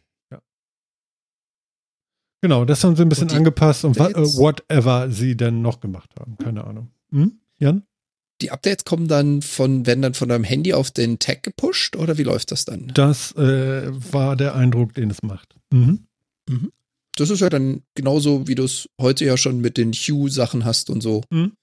Genau, 2.41 2.65
das 2.65 2.85
haben 2.85 2.95
sie 2.95 3.03
ein 3.03 3.09
bisschen 3.09 3.25
Und 3.25 3.33
die 3.33 3.37
angepasst 3.37 3.85
und 3.85 3.97
äh, 3.97 4.15
whatever 4.15 5.11
sie 5.11 5.37
denn 5.37 5.61
noch 5.61 5.81
gemacht 5.81 6.11
haben. 6.19 6.37
Keine 6.39 6.65
Ahnung. 6.65 6.91
Hm? 7.11 7.41
Jan? 7.59 7.83
Die 8.41 8.53
Updates 8.53 8.85
kommen 8.85 9.09
dann 9.09 9.43
von, 9.43 9.87
werden 9.87 10.03
dann 10.03 10.15
von 10.15 10.29
deinem 10.29 10.45
Handy 10.45 10.73
auf 10.73 10.93
den 10.93 11.19
Tag 11.19 11.43
gepusht 11.43 11.97
oder 11.97 12.17
wie 12.19 12.23
läuft 12.23 12.53
das 12.53 12.65
dann? 12.65 12.93
Das 12.95 13.33
äh, 13.33 13.91
war 14.13 14.37
der 14.37 14.55
Eindruck, 14.55 14.95
den 14.95 15.11
es 15.11 15.23
macht. 15.23 15.57
Mhm. 15.73 16.07
Das 17.17 17.31
ist 17.31 17.41
ja 17.41 17.51
dann 17.51 17.83
genauso, 17.95 18.47
wie 18.47 18.55
du 18.55 18.63
es 18.63 18.89
heute 19.01 19.25
ja 19.25 19.37
schon 19.37 19.61
mit 19.61 19.77
den 19.77 19.93
Hue-Sachen 19.93 20.65
hast 20.65 20.89
und 20.89 21.03
so. 21.03 21.25
Mhm. 21.31 21.55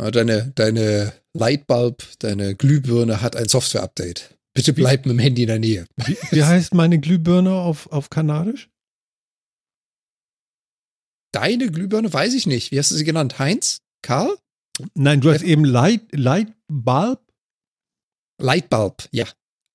Ja, 0.00 0.12
deine, 0.12 0.52
deine 0.54 1.12
Lightbulb, 1.34 2.04
deine 2.20 2.54
Glühbirne 2.54 3.20
hat 3.20 3.34
ein 3.34 3.48
Software-Update. 3.48 4.37
Bitte 4.58 4.72
bleib 4.72 5.06
mit 5.06 5.12
dem 5.12 5.20
Handy 5.20 5.42
in 5.42 5.46
der 5.48 5.60
Nähe. 5.60 5.86
Wie, 6.04 6.16
wie 6.32 6.42
heißt 6.42 6.74
meine 6.74 6.98
Glühbirne 6.98 7.52
auf, 7.52 7.86
auf 7.92 8.10
Kanadisch? 8.10 8.68
Deine 11.32 11.70
Glühbirne 11.70 12.12
weiß 12.12 12.34
ich 12.34 12.48
nicht. 12.48 12.72
Wie 12.72 12.78
hast 12.80 12.90
du 12.90 12.96
sie 12.96 13.04
genannt? 13.04 13.38
Heinz? 13.38 13.82
Karl? 14.02 14.36
Nein, 14.94 15.20
du 15.20 15.30
hast 15.30 15.42
eben 15.42 15.64
Light, 15.64 16.08
Light 16.12 16.52
Bulb. 16.66 17.20
Lightbulb, 18.40 19.08
ja. 19.12 19.26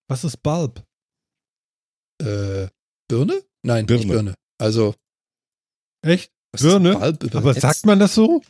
Was 0.09 0.25
ist 0.25 0.43
Bulb? 0.43 0.85
Äh, 2.21 2.67
Birne? 3.07 3.41
Nein, 3.61 3.85
Birne. 3.85 4.03
nicht 4.03 4.11
Birne. 4.11 4.35
Also, 4.57 4.95
Echt? 6.01 6.29
was 6.51 6.61
Birne? 6.61 6.91
ist 6.91 7.19
Bulb 7.19 7.35
Aber 7.35 7.53
sagt 7.53 7.85
man 7.85 7.99
das 7.99 8.15
so? 8.15 8.41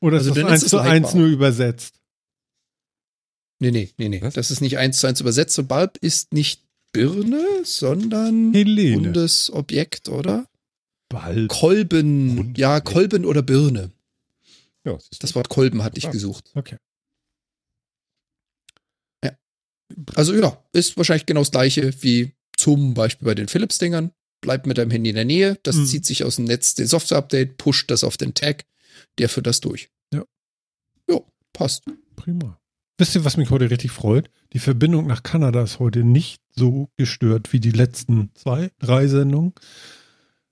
Oder 0.00 0.18
Also 0.18 0.30
ist 0.30 0.38
das 0.42 0.50
eins 0.50 0.68
zu 0.68 0.78
eins 0.78 1.12
nur 1.12 1.26
übersetzt? 1.26 2.00
Nee, 3.60 3.70
nee, 3.70 3.90
nee, 3.98 4.08
nee. 4.08 4.22
Was? 4.22 4.34
Das 4.34 4.50
ist 4.50 4.60
nicht 4.60 4.78
eins 4.78 4.98
zu 5.00 5.06
eins 5.06 5.20
übersetzt. 5.20 5.56
Bulb 5.68 5.96
ist 6.00 6.32
nicht 6.32 6.62
Birne, 6.92 7.44
sondern 7.64 8.52
Helene. 8.52 8.96
rundes 9.08 9.50
Objekt, 9.52 10.08
oder? 10.08 10.48
Bulb. 11.08 11.48
Kolben. 11.50 12.36
Rund- 12.38 12.58
Ja, 12.58 12.80
Kolben 12.80 13.24
oder 13.24 13.42
Birne. 13.42 13.92
Ja, 14.84 14.92
du. 14.92 14.98
Das 15.20 15.34
Wort 15.34 15.48
Kolben 15.48 15.82
hatte 15.82 15.98
ich 15.98 16.06
Ah. 16.06 16.10
gesucht. 16.10 16.50
Okay. 16.54 16.76
Also 20.16 20.34
ja, 20.34 20.62
ist 20.72 20.96
wahrscheinlich 20.96 21.26
genau 21.26 21.42
das 21.42 21.50
gleiche 21.52 21.92
wie 22.02 22.32
zum 22.56 22.94
Beispiel 22.94 23.26
bei 23.26 23.34
den 23.34 23.48
Philips-Dingern. 23.48 24.12
Bleibt 24.40 24.66
mit 24.66 24.76
deinem 24.78 24.90
Handy 24.90 25.10
in 25.10 25.14
der 25.16 25.24
Nähe, 25.24 25.58
das 25.62 25.76
Mhm. 25.76 25.86
zieht 25.86 26.06
sich 26.06 26.24
aus 26.24 26.36
dem 26.36 26.46
Netz, 26.46 26.74
den 26.74 26.86
Software-Update, 26.86 27.58
pusht 27.58 27.90
das 27.90 28.02
auf 28.02 28.16
den 28.16 28.34
Tag, 28.34 28.64
der 29.18 29.28
führt 29.28 29.46
das 29.46 29.60
durch. 29.60 29.90
Ja. 30.12 30.24
Jo, 31.08 31.26
passt. 31.52 31.84
Prima. 32.16 32.60
Wisst 32.98 33.14
ihr, 33.16 33.24
was 33.24 33.36
mich 33.36 33.50
heute 33.50 33.70
richtig 33.70 33.90
freut? 33.90 34.30
Die 34.52 34.58
Verbindung 34.60 35.06
nach 35.08 35.22
Kanada 35.24 35.62
ist 35.62 35.80
heute 35.80 36.04
nicht 36.04 36.40
so 36.54 36.90
gestört 36.96 37.52
wie 37.52 37.58
die 37.60 37.72
letzten 37.72 38.30
zwei, 38.34 38.70
drei 38.78 39.08
Sendungen. 39.08 39.52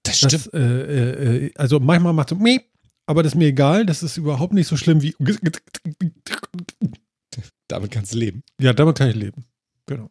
Das 0.02 0.20
Das, 0.20 0.32
stimmt. 0.42 0.54
äh, 0.54 1.46
äh, 1.46 1.50
also 1.56 1.78
manchmal 1.78 2.12
macht 2.12 2.30
so 2.30 2.34
miep, 2.34 2.62
aber 3.06 3.22
das 3.22 3.34
ist 3.34 3.38
mir 3.38 3.46
egal. 3.48 3.86
Das 3.86 4.02
ist 4.02 4.16
überhaupt 4.16 4.52
nicht 4.54 4.66
so 4.66 4.76
schlimm 4.76 5.02
wie. 5.02 5.14
Damit 7.68 7.90
kannst 7.92 8.12
du 8.12 8.18
leben. 8.18 8.42
Ja, 8.60 8.72
damit 8.72 8.98
kann 8.98 9.08
ich 9.08 9.14
leben. 9.16 9.44
Genau. 9.86 10.10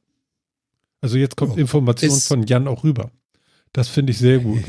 Also 1.02 1.18
jetzt 1.18 1.36
kommt 1.36 1.56
Ja. 1.56 1.62
Information 1.62 2.20
von 2.22 2.44
Jan 2.44 2.68
auch 2.68 2.84
rüber. 2.84 3.12
Das 3.74 3.88
finde 3.90 4.12
ich 4.12 4.18
sehr 4.20 4.40
gut. 4.40 4.64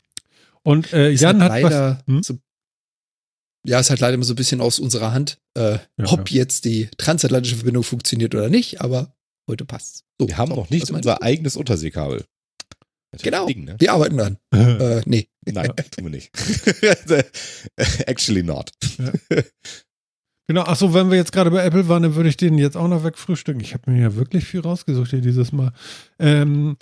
Und 0.62 0.92
äh, 0.92 1.10
Jan 1.10 1.42
hat 1.42 1.62
was. 1.62 2.06
Hm? 2.06 2.22
so, 2.22 2.38
ja, 3.66 3.78
ist 3.80 3.90
halt 3.90 4.00
leider 4.00 4.14
immer 4.14 4.24
so 4.24 4.32
ein 4.32 4.36
bisschen 4.36 4.60
aus 4.60 4.78
unserer 4.78 5.12
Hand, 5.12 5.38
äh, 5.54 5.78
Ja, 5.96 6.06
ob 6.06 6.30
jetzt 6.30 6.64
die 6.64 6.88
transatlantische 6.96 7.56
Verbindung 7.56 7.84
funktioniert 7.84 8.34
oder 8.34 8.48
nicht, 8.48 8.80
aber 8.80 9.14
heute 9.48 9.64
passt's. 9.64 10.04
So, 10.20 10.28
Wir 10.28 10.36
haben 10.36 10.50
so, 10.50 10.56
noch 10.56 10.70
nicht 10.70 10.90
unser 10.90 11.22
eigenes 11.22 11.56
Unterseekabel. 11.56 12.24
Genau. 13.22 13.46
Ding, 13.46 13.64
ne? 13.64 13.76
Wir 13.78 13.92
arbeiten 13.92 14.16
dran. 14.16 14.38
Äh, 14.52 15.02
nee. 15.06 15.28
Nein, 15.44 15.72
tun 15.90 16.04
wir 16.04 16.10
nicht. 16.10 16.30
Actually 18.06 18.42
not. 18.42 18.70
Genau, 20.48 20.62
achso, 20.62 20.94
wenn 20.94 21.10
wir 21.10 21.16
jetzt 21.16 21.32
gerade 21.32 21.50
bei 21.50 21.64
Apple 21.64 21.88
waren, 21.88 22.02
dann 22.02 22.14
würde 22.14 22.28
ich 22.28 22.36
den 22.36 22.58
jetzt 22.58 22.76
auch 22.76 22.88
noch 22.88 23.04
wegfrühstücken. 23.04 23.60
Ich 23.60 23.74
habe 23.74 23.90
mir 23.90 24.00
ja 24.00 24.14
wirklich 24.14 24.44
viel 24.44 24.60
rausgesucht 24.60 25.10
hier 25.10 25.20
dieses 25.20 25.52
Mal. 25.52 25.72
Ähm, 26.18 26.76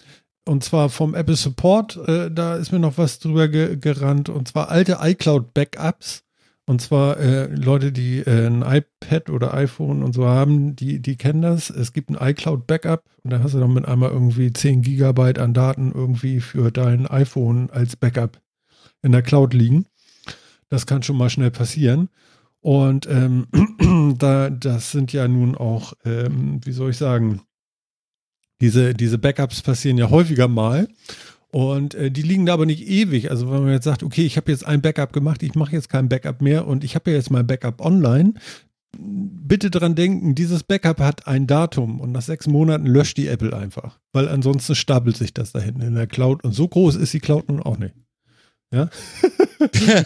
und 0.46 0.64
zwar 0.64 0.88
vom 0.88 1.14
Apple 1.14 1.36
Support, 1.36 1.96
äh, 2.08 2.30
da 2.30 2.56
ist 2.56 2.72
mir 2.72 2.78
noch 2.78 2.98
was 2.98 3.18
drüber 3.18 3.48
ge 3.48 3.76
gerannt. 3.76 4.28
Und 4.28 4.48
zwar 4.48 4.70
alte 4.70 4.98
iCloud-Backups. 5.00 6.22
Und 6.70 6.80
zwar 6.80 7.18
äh, 7.18 7.46
Leute, 7.46 7.90
die 7.90 8.20
äh, 8.20 8.46
ein 8.46 8.62
iPad 8.62 9.28
oder 9.28 9.54
iPhone 9.54 10.04
und 10.04 10.12
so 10.12 10.28
haben, 10.28 10.76
die, 10.76 11.02
die 11.02 11.16
kennen 11.16 11.42
das. 11.42 11.68
Es 11.68 11.92
gibt 11.92 12.10
ein 12.10 12.28
iCloud-Backup 12.28 13.02
und 13.24 13.32
da 13.32 13.42
hast 13.42 13.54
du 13.54 13.58
dann 13.58 13.72
mit 13.72 13.86
einmal 13.86 14.12
irgendwie 14.12 14.52
10 14.52 14.82
Gigabyte 14.82 15.40
an 15.40 15.52
Daten 15.52 15.90
irgendwie 15.92 16.38
für 16.38 16.70
dein 16.70 17.08
iPhone 17.08 17.70
als 17.70 17.96
Backup 17.96 18.40
in 19.02 19.10
der 19.10 19.22
Cloud 19.22 19.52
liegen. 19.52 19.86
Das 20.68 20.86
kann 20.86 21.02
schon 21.02 21.16
mal 21.16 21.28
schnell 21.28 21.50
passieren. 21.50 22.08
Und 22.60 23.08
ähm, 23.08 23.48
da, 24.18 24.48
das 24.48 24.92
sind 24.92 25.12
ja 25.12 25.26
nun 25.26 25.56
auch, 25.56 25.94
ähm, 26.04 26.60
wie 26.64 26.72
soll 26.72 26.90
ich 26.90 26.98
sagen, 26.98 27.40
diese, 28.60 28.94
diese 28.94 29.18
Backups 29.18 29.62
passieren 29.62 29.98
ja 29.98 30.08
häufiger 30.08 30.46
mal. 30.46 30.86
Und 31.52 31.94
äh, 31.94 32.10
die 32.10 32.22
liegen 32.22 32.46
da 32.46 32.54
aber 32.54 32.66
nicht 32.66 32.86
ewig. 32.86 33.30
Also 33.30 33.50
wenn 33.50 33.62
man 33.64 33.72
jetzt 33.72 33.84
sagt, 33.84 34.02
okay, 34.02 34.24
ich 34.24 34.36
habe 34.36 34.50
jetzt 34.52 34.64
ein 34.64 34.82
Backup 34.82 35.12
gemacht, 35.12 35.42
ich 35.42 35.54
mache 35.54 35.72
jetzt 35.72 35.88
kein 35.88 36.08
Backup 36.08 36.40
mehr 36.42 36.66
und 36.66 36.84
ich 36.84 36.94
habe 36.94 37.10
ja 37.10 37.16
jetzt 37.16 37.30
mein 37.30 37.46
Backup 37.46 37.80
online, 37.84 38.34
bitte 38.96 39.70
dran 39.70 39.94
denken, 39.94 40.34
dieses 40.34 40.62
Backup 40.62 41.00
hat 41.00 41.26
ein 41.26 41.46
Datum 41.46 42.00
und 42.00 42.12
nach 42.12 42.22
sechs 42.22 42.46
Monaten 42.46 42.86
löscht 42.86 43.16
die 43.16 43.28
Apple 43.28 43.56
einfach. 43.56 43.98
Weil 44.12 44.28
ansonsten 44.28 44.74
stapelt 44.74 45.16
sich 45.16 45.34
das 45.34 45.52
da 45.52 45.60
hinten 45.60 45.82
in 45.82 45.94
der 45.94 46.06
Cloud 46.06 46.44
und 46.44 46.52
so 46.52 46.68
groß 46.68 46.96
ist 46.96 47.12
die 47.12 47.20
Cloud 47.20 47.48
nun 47.48 47.62
auch 47.62 47.78
nicht. 47.78 47.94
Ja. 48.72 48.88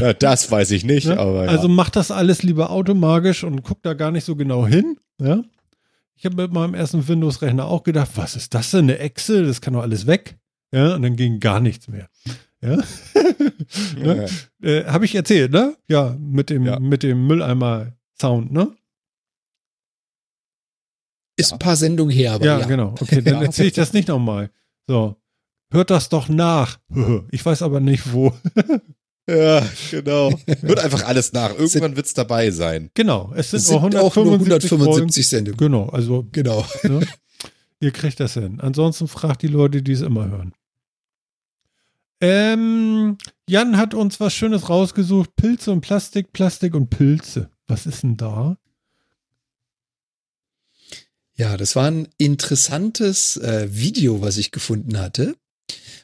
ja 0.00 0.12
das 0.14 0.50
weiß 0.50 0.70
ich 0.70 0.84
nicht, 0.84 1.06
Ja? 1.06 1.18
aber 1.18 1.44
ja. 1.44 1.50
Also 1.50 1.68
macht 1.68 1.96
das 1.96 2.10
alles 2.10 2.42
lieber 2.42 2.70
automatisch 2.70 3.44
und 3.44 3.62
guckt 3.62 3.84
da 3.84 3.92
gar 3.92 4.10
nicht 4.10 4.24
so 4.24 4.36
genau 4.36 4.66
hin. 4.66 4.96
Ja. 5.20 5.42
Ich 6.16 6.24
habe 6.24 6.36
mit 6.36 6.52
meinem 6.52 6.74
ersten 6.74 7.06
Windows-Rechner 7.06 7.66
auch 7.66 7.84
gedacht, 7.84 8.10
was 8.16 8.34
ist 8.34 8.54
das 8.54 8.70
denn? 8.70 8.84
Eine 8.84 8.98
Excel? 8.98 9.46
Das 9.46 9.60
kann 9.60 9.74
doch 9.74 9.82
alles 9.82 10.06
weg. 10.06 10.36
Ja, 10.72 10.94
und 10.96 11.02
dann 11.02 11.16
ging 11.16 11.40
gar 11.40 11.60
nichts 11.60 11.88
mehr. 11.88 12.08
Ja. 12.60 12.76
ne? 13.96 14.26
äh, 14.62 14.84
habe 14.84 15.04
ich 15.04 15.14
erzählt, 15.14 15.52
ne? 15.52 15.76
Ja, 15.88 16.16
mit 16.18 16.50
dem, 16.50 16.64
Ja. 16.66 16.78
mit 16.80 17.02
dem 17.02 17.26
Mülleimer-Sound, 17.26 18.52
ne? 18.52 18.74
Ist 21.36 21.52
ein 21.52 21.58
paar 21.58 21.76
Sendungen 21.76 22.14
her, 22.14 22.32
aber 22.32 22.44
Ja, 22.44 22.58
ja. 22.60 22.66
genau. 22.66 22.94
Okay, 23.00 23.22
dann 23.22 23.34
Ja. 23.34 23.42
erzähle 23.42 23.68
ich 23.68 23.74
das 23.74 23.92
nicht 23.92 24.08
nochmal. 24.08 24.50
So. 24.88 25.16
Hört 25.70 25.90
das 25.90 26.08
doch 26.08 26.28
nach. 26.28 26.78
Ich 27.30 27.44
weiß 27.44 27.62
aber 27.62 27.78
nicht 27.80 28.12
wo. 28.12 28.32
ja, 29.28 29.62
genau. 29.90 30.32
Hört 30.62 30.80
einfach 30.80 31.04
alles 31.06 31.32
nach. 31.32 31.56
Irgendwann 31.56 31.94
wird's 31.96 32.14
dabei 32.14 32.50
sein. 32.50 32.90
Genau. 32.94 33.32
Es 33.36 33.50
sind, 33.50 33.60
Es 33.60 33.66
sind 33.68 33.76
auch 33.76 33.82
nur 33.82 34.00
175 34.00 34.68
Folgen. 34.68 34.82
175 34.82 35.28
Sendungen. 35.28 35.58
Genau, 35.58 35.88
also 35.90 36.26
Genau. 36.32 36.64
ne? 36.82 37.06
ihr 37.80 37.90
kriegt 37.92 38.18
das 38.18 38.34
hin. 38.34 38.60
Ansonsten 38.60 39.06
fragt 39.06 39.42
die 39.42 39.46
Leute, 39.48 39.82
die 39.82 39.92
es 39.92 40.00
immer 40.00 40.28
hören. 40.28 40.52
Ähm, 42.20 43.16
Jan 43.48 43.76
hat 43.76 43.94
uns 43.94 44.18
was 44.20 44.34
Schönes 44.34 44.68
rausgesucht. 44.68 45.36
Pilze 45.36 45.70
und 45.70 45.80
Plastik, 45.80 46.32
Plastik 46.32 46.74
und 46.74 46.90
Pilze. 46.90 47.50
Was 47.66 47.86
ist 47.86 48.02
denn 48.02 48.16
da? 48.16 48.58
Ja, 51.38 51.56
das 51.56 51.76
war 51.76 51.88
ein 51.88 52.08
interessantes 52.18 53.36
äh, 53.36 53.68
Video, 53.70 54.20
was 54.20 54.38
ich 54.38 54.50
gefunden 54.50 54.98
hatte, 54.98 55.36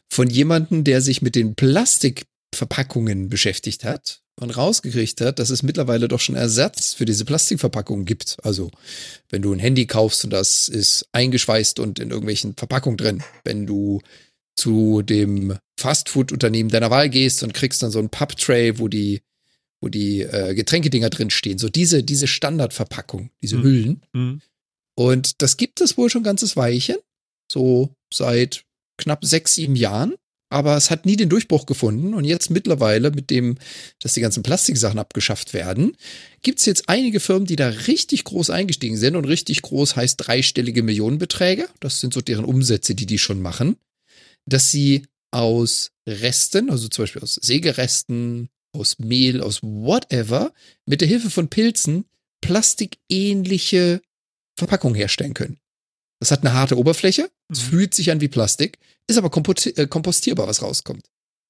von 0.08 0.30
jemandem, 0.30 0.84
der 0.84 1.00
sich 1.00 1.22
mit 1.22 1.34
den 1.34 1.56
Plastikverpackungen 1.56 3.28
beschäftigt 3.28 3.82
hat 3.82 4.22
und 4.40 4.56
rausgekriegt 4.56 5.20
hat, 5.20 5.40
dass 5.40 5.50
es 5.50 5.64
mittlerweile 5.64 6.06
doch 6.06 6.20
schon 6.20 6.36
Ersatz 6.36 6.94
für 6.94 7.04
diese 7.04 7.24
Plastikverpackungen 7.24 8.04
gibt. 8.04 8.36
Also, 8.44 8.70
wenn 9.28 9.42
du 9.42 9.52
ein 9.52 9.58
Handy 9.58 9.86
kaufst 9.86 10.22
und 10.22 10.30
das 10.30 10.68
ist 10.68 11.08
eingeschweißt 11.10 11.80
und 11.80 11.98
in 11.98 12.10
irgendwelchen 12.10 12.54
Verpackungen 12.54 12.96
drin, 12.96 13.24
wenn 13.42 13.66
du 13.66 14.02
zu 14.56 15.02
dem 15.02 15.58
Fastfood-Unternehmen 15.78 16.70
deiner 16.70 16.90
Wahl 16.90 17.10
gehst 17.10 17.42
und 17.42 17.54
kriegst 17.54 17.82
dann 17.82 17.90
so 17.90 17.98
ein 17.98 18.10
Papptray, 18.10 18.78
wo 18.78 18.88
die, 18.88 19.22
wo 19.80 19.88
die 19.88 20.22
äh, 20.22 20.54
Getränkedinger 20.54 21.10
drin 21.10 21.30
stehen, 21.30 21.58
so 21.58 21.68
diese, 21.68 22.02
diese 22.02 22.26
Standardverpackung, 22.26 23.30
diese 23.42 23.56
Hm. 23.56 23.62
Hüllen. 23.62 24.02
Hm. 24.14 24.40
Und 24.96 25.42
das 25.42 25.56
gibt 25.56 25.80
es 25.80 25.96
wohl 25.96 26.08
schon 26.08 26.22
ein 26.22 26.24
ganzes 26.24 26.56
Weilchen, 26.56 26.96
so 27.50 27.94
seit 28.12 28.64
knapp 28.96 29.24
sechs, 29.24 29.54
sieben 29.54 29.76
Jahren. 29.76 30.14
Aber 30.50 30.76
es 30.76 30.88
hat 30.88 31.04
nie 31.04 31.16
den 31.16 31.30
Durchbruch 31.30 31.66
gefunden. 31.66 32.14
Und 32.14 32.24
jetzt 32.24 32.48
mittlerweile, 32.48 33.10
mit 33.10 33.28
dem, 33.30 33.56
dass 33.98 34.12
die 34.12 34.20
ganzen 34.20 34.44
Plastiksachen 34.44 35.00
abgeschafft 35.00 35.52
werden, 35.52 35.96
gibt 36.42 36.60
es 36.60 36.66
jetzt 36.66 36.88
einige 36.88 37.18
Firmen, 37.18 37.46
die 37.46 37.56
da 37.56 37.70
richtig 37.70 38.22
groß 38.22 38.50
eingestiegen 38.50 38.96
sind. 38.96 39.16
Und 39.16 39.24
richtig 39.24 39.62
groß 39.62 39.96
heißt 39.96 40.14
dreistellige 40.18 40.84
Millionenbeträge. 40.84 41.68
Das 41.80 41.98
sind 41.98 42.14
so 42.14 42.20
deren 42.20 42.44
Umsätze, 42.44 42.94
die 42.94 43.06
die 43.06 43.18
schon 43.18 43.42
machen. 43.42 43.76
Dass 44.46 44.70
sie 44.70 45.02
aus 45.34 45.90
Resten, 46.06 46.70
also 46.70 46.88
zum 46.88 47.02
Beispiel 47.04 47.22
aus 47.22 47.34
Sägeresten, 47.34 48.48
aus 48.72 48.98
Mehl, 48.98 49.40
aus 49.40 49.62
whatever, 49.62 50.52
mit 50.86 51.00
der 51.00 51.08
Hilfe 51.08 51.30
von 51.30 51.48
Pilzen 51.48 52.04
plastikähnliche 52.40 54.00
Verpackung 54.56 54.94
herstellen 54.94 55.34
können. 55.34 55.58
Das 56.20 56.30
hat 56.30 56.40
eine 56.40 56.52
harte 56.54 56.78
Oberfläche, 56.78 57.30
es 57.50 57.62
Mhm. 57.62 57.66
fühlt 57.70 57.94
sich 57.94 58.10
an 58.10 58.20
wie 58.20 58.28
Plastik, 58.28 58.78
ist 59.06 59.18
aber 59.18 59.26
äh, 59.36 59.86
kompostierbar, 59.86 60.46
was 60.46 60.62
rauskommt. 60.62 61.06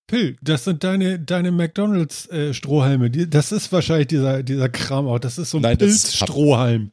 Pill, 0.07 0.37
das 0.43 0.65
sind 0.65 0.85
deine, 0.85 1.19
deine 1.19 1.51
McDonalds-Strohhalme. 1.51 3.11
Die, 3.11 3.29
das 3.31 3.53
ist 3.53 3.73
wahrscheinlich 3.73 4.09
dieser, 4.09 4.43
dieser 4.43 4.69
Kram 4.69 5.07
auch. 5.09 5.19
Das 5.19 5.39
ist 5.39 5.51
so 5.51 5.59
ein 5.59 5.79
Pilzstrohhalm. 5.79 6.93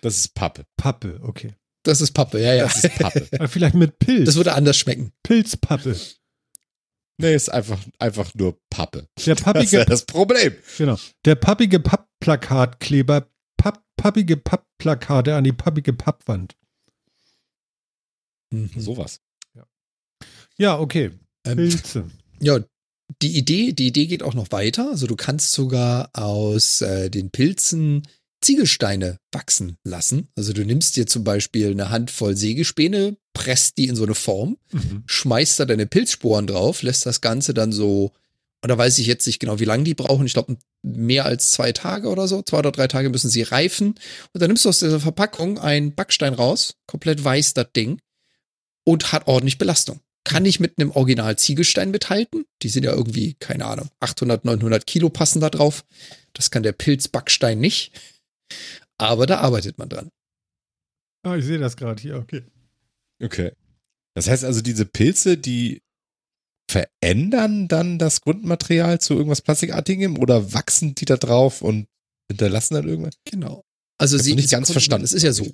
Das 0.00 0.16
ist 0.16 0.34
Pappe. 0.34 0.64
Pappe, 0.76 1.20
okay. 1.22 1.54
Das 1.84 2.00
ist 2.00 2.12
Pappe, 2.12 2.42
ja, 2.42 2.54
ja. 2.54 2.64
Das 2.64 2.82
ist 2.84 2.94
Pappe. 2.96 3.28
Aber 3.38 3.48
vielleicht 3.48 3.74
mit 3.74 3.98
Pilz. 3.98 4.26
Das 4.26 4.36
würde 4.36 4.54
anders 4.54 4.76
schmecken. 4.76 5.12
Pilzpappe. 5.22 5.96
Nee, 7.20 7.34
ist 7.34 7.48
einfach, 7.48 7.78
einfach 7.98 8.34
nur 8.34 8.58
Pappe. 8.70 9.06
Der 9.24 9.34
Das 9.34 9.38
ist 9.38 9.44
pappige, 9.44 9.76
ja 9.78 9.84
das 9.84 10.04
Problem. 10.04 10.54
genau. 10.76 10.96
Der 11.24 11.34
pappige 11.34 11.80
Pappplakatkleber, 11.80 13.28
papp, 13.56 13.82
pappige 13.96 14.36
Pappplakate 14.36 15.34
an 15.34 15.44
die 15.44 15.52
pappige 15.52 15.92
Pappwand. 15.92 16.56
Mhm. 18.52 18.70
Sowas. 18.76 19.20
Ja, 20.56 20.78
okay. 20.78 21.12
Ähm, 21.46 21.56
Pilze. 21.56 22.10
Ja, 22.38 22.58
die 23.22 23.38
Idee, 23.38 23.72
die 23.72 23.86
Idee 23.86 24.06
geht 24.06 24.22
auch 24.22 24.34
noch 24.34 24.52
weiter. 24.52 24.90
Also 24.90 25.06
du 25.06 25.16
kannst 25.16 25.52
sogar 25.52 26.10
aus 26.12 26.82
äh, 26.82 27.08
den 27.10 27.30
Pilzen 27.30 28.06
Ziegelsteine 28.42 29.18
wachsen 29.32 29.76
lassen. 29.84 30.28
Also 30.36 30.52
du 30.52 30.64
nimmst 30.64 30.96
dir 30.96 31.06
zum 31.06 31.24
Beispiel 31.24 31.70
eine 31.70 31.90
Handvoll 31.90 32.36
Sägespäne, 32.36 33.16
presst 33.34 33.78
die 33.78 33.86
in 33.88 33.96
so 33.96 34.04
eine 34.04 34.14
Form, 34.14 34.56
Mhm. 34.72 35.02
schmeißt 35.06 35.60
da 35.60 35.64
deine 35.66 35.86
Pilzsporen 35.86 36.46
drauf, 36.46 36.82
lässt 36.82 37.06
das 37.06 37.20
Ganze 37.20 37.54
dann 37.54 37.72
so, 37.72 38.12
und 38.62 38.68
da 38.68 38.76
weiß 38.76 38.98
ich 38.98 39.06
jetzt 39.06 39.26
nicht 39.26 39.38
genau, 39.40 39.58
wie 39.60 39.64
lange 39.64 39.84
die 39.84 39.94
brauchen. 39.94 40.26
Ich 40.26 40.32
glaube, 40.34 40.56
mehr 40.82 41.24
als 41.26 41.50
zwei 41.50 41.72
Tage 41.72 42.08
oder 42.08 42.28
so, 42.28 42.42
zwei 42.42 42.58
oder 42.58 42.72
drei 42.72 42.88
Tage 42.88 43.08
müssen 43.10 43.30
sie 43.30 43.42
reifen. 43.42 43.94
Und 44.32 44.40
dann 44.40 44.48
nimmst 44.48 44.64
du 44.64 44.68
aus 44.68 44.80
dieser 44.80 45.00
Verpackung 45.00 45.58
einen 45.58 45.94
Backstein 45.94 46.34
raus, 46.34 46.76
komplett 46.86 47.22
weiß 47.22 47.54
das 47.54 47.68
Ding, 47.74 48.00
und 48.84 49.12
hat 49.12 49.26
ordentlich 49.26 49.58
Belastung. 49.58 50.00
Kann 50.24 50.44
ich 50.44 50.60
mit 50.60 50.74
einem 50.78 50.90
Original 50.90 51.36
Ziegelstein 51.36 51.90
mithalten? 51.90 52.44
Die 52.62 52.68
sind 52.68 52.84
ja 52.84 52.92
irgendwie, 52.92 53.34
keine 53.40 53.64
Ahnung, 53.64 53.88
800, 54.00 54.44
900 54.44 54.86
Kilo 54.86 55.08
passen 55.08 55.40
da 55.40 55.48
drauf. 55.48 55.84
Das 56.34 56.50
kann 56.50 56.62
der 56.62 56.72
Pilzbackstein 56.72 57.58
nicht. 57.58 57.92
Aber 58.98 59.26
da 59.26 59.38
arbeitet 59.38 59.78
man 59.78 59.88
dran. 59.88 60.10
Ah, 61.26 61.36
ich 61.36 61.44
sehe 61.44 61.58
das 61.58 61.76
gerade 61.76 62.00
hier, 62.00 62.16
okay. 62.16 62.42
Okay. 63.22 63.52
Das 64.14 64.28
heißt 64.28 64.44
also, 64.44 64.60
diese 64.60 64.86
Pilze, 64.86 65.36
die 65.38 65.82
verändern 66.70 67.68
dann 67.68 67.98
das 67.98 68.20
Grundmaterial 68.20 69.00
zu 69.00 69.14
irgendwas 69.14 69.42
Plastikartigem 69.42 70.18
oder 70.18 70.52
wachsen 70.52 70.94
die 70.94 71.04
da 71.04 71.16
drauf 71.16 71.62
und 71.62 71.86
hinterlassen 72.30 72.74
dann 72.74 72.88
irgendwas? 72.88 73.14
Genau. 73.24 73.64
Also 73.98 74.16
Ich 74.16 74.22
sie 74.22 74.34
nicht 74.34 74.50
ganz 74.50 74.68
konnten- 74.68 74.72
verstanden. 74.74 75.04
Es 75.04 75.12
ist 75.12 75.22
ja 75.24 75.32
so. 75.32 75.46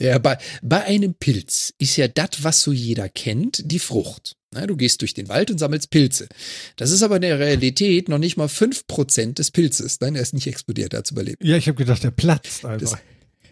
Ja, 0.00 0.18
bei, 0.18 0.38
bei 0.62 0.84
einem 0.84 1.14
Pilz 1.14 1.72
ist 1.78 1.96
ja 1.96 2.08
das, 2.08 2.42
was 2.42 2.62
so 2.62 2.72
jeder 2.72 3.08
kennt, 3.08 3.70
die 3.70 3.78
Frucht. 3.78 4.36
Na, 4.56 4.66
du 4.66 4.76
gehst 4.76 5.02
durch 5.02 5.12
den 5.12 5.28
Wald 5.28 5.50
und 5.50 5.58
sammelst 5.58 5.90
Pilze. 5.90 6.28
Das 6.76 6.90
ist 6.90 7.02
aber 7.02 7.16
in 7.16 7.22
der 7.22 7.38
Realität 7.38 8.08
noch 8.08 8.18
nicht 8.18 8.38
mal 8.38 8.46
5% 8.46 9.34
des 9.34 9.50
Pilzes. 9.50 10.00
Nein, 10.00 10.14
er 10.14 10.22
ist 10.22 10.32
nicht 10.32 10.46
explodiert, 10.46 10.94
er 10.94 11.00
hat 11.00 11.10
überlebt. 11.10 11.44
Ja, 11.44 11.56
ich 11.56 11.68
habe 11.68 11.76
gedacht, 11.76 12.02
der 12.02 12.10
platzt 12.10 12.64
einfach. 12.64 12.98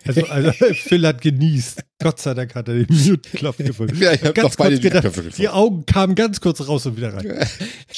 Also, 0.06 0.24
also 0.26 0.52
Phil 0.74 1.06
hat 1.06 1.20
genießt. 1.20 1.82
Gott 2.02 2.20
sei 2.20 2.32
Dank 2.32 2.55
hat 2.55 2.68
er 2.68 2.82
den 2.82 2.86
Mute-Knopf 2.89 3.59
gefunden. 3.59 4.01
Ja, 4.01 4.12
ich 4.12 4.22
hab 4.22 4.35
ganz 4.35 4.56
kurz 4.56 4.81
gedacht, 4.81 5.02
gefunden. 5.02 5.32
die 5.36 5.48
Augen 5.48 5.85
kamen 5.85 6.14
ganz 6.14 6.40
kurz 6.40 6.66
raus 6.66 6.86
und 6.86 6.97
wieder 6.97 7.12
rein. 7.12 7.47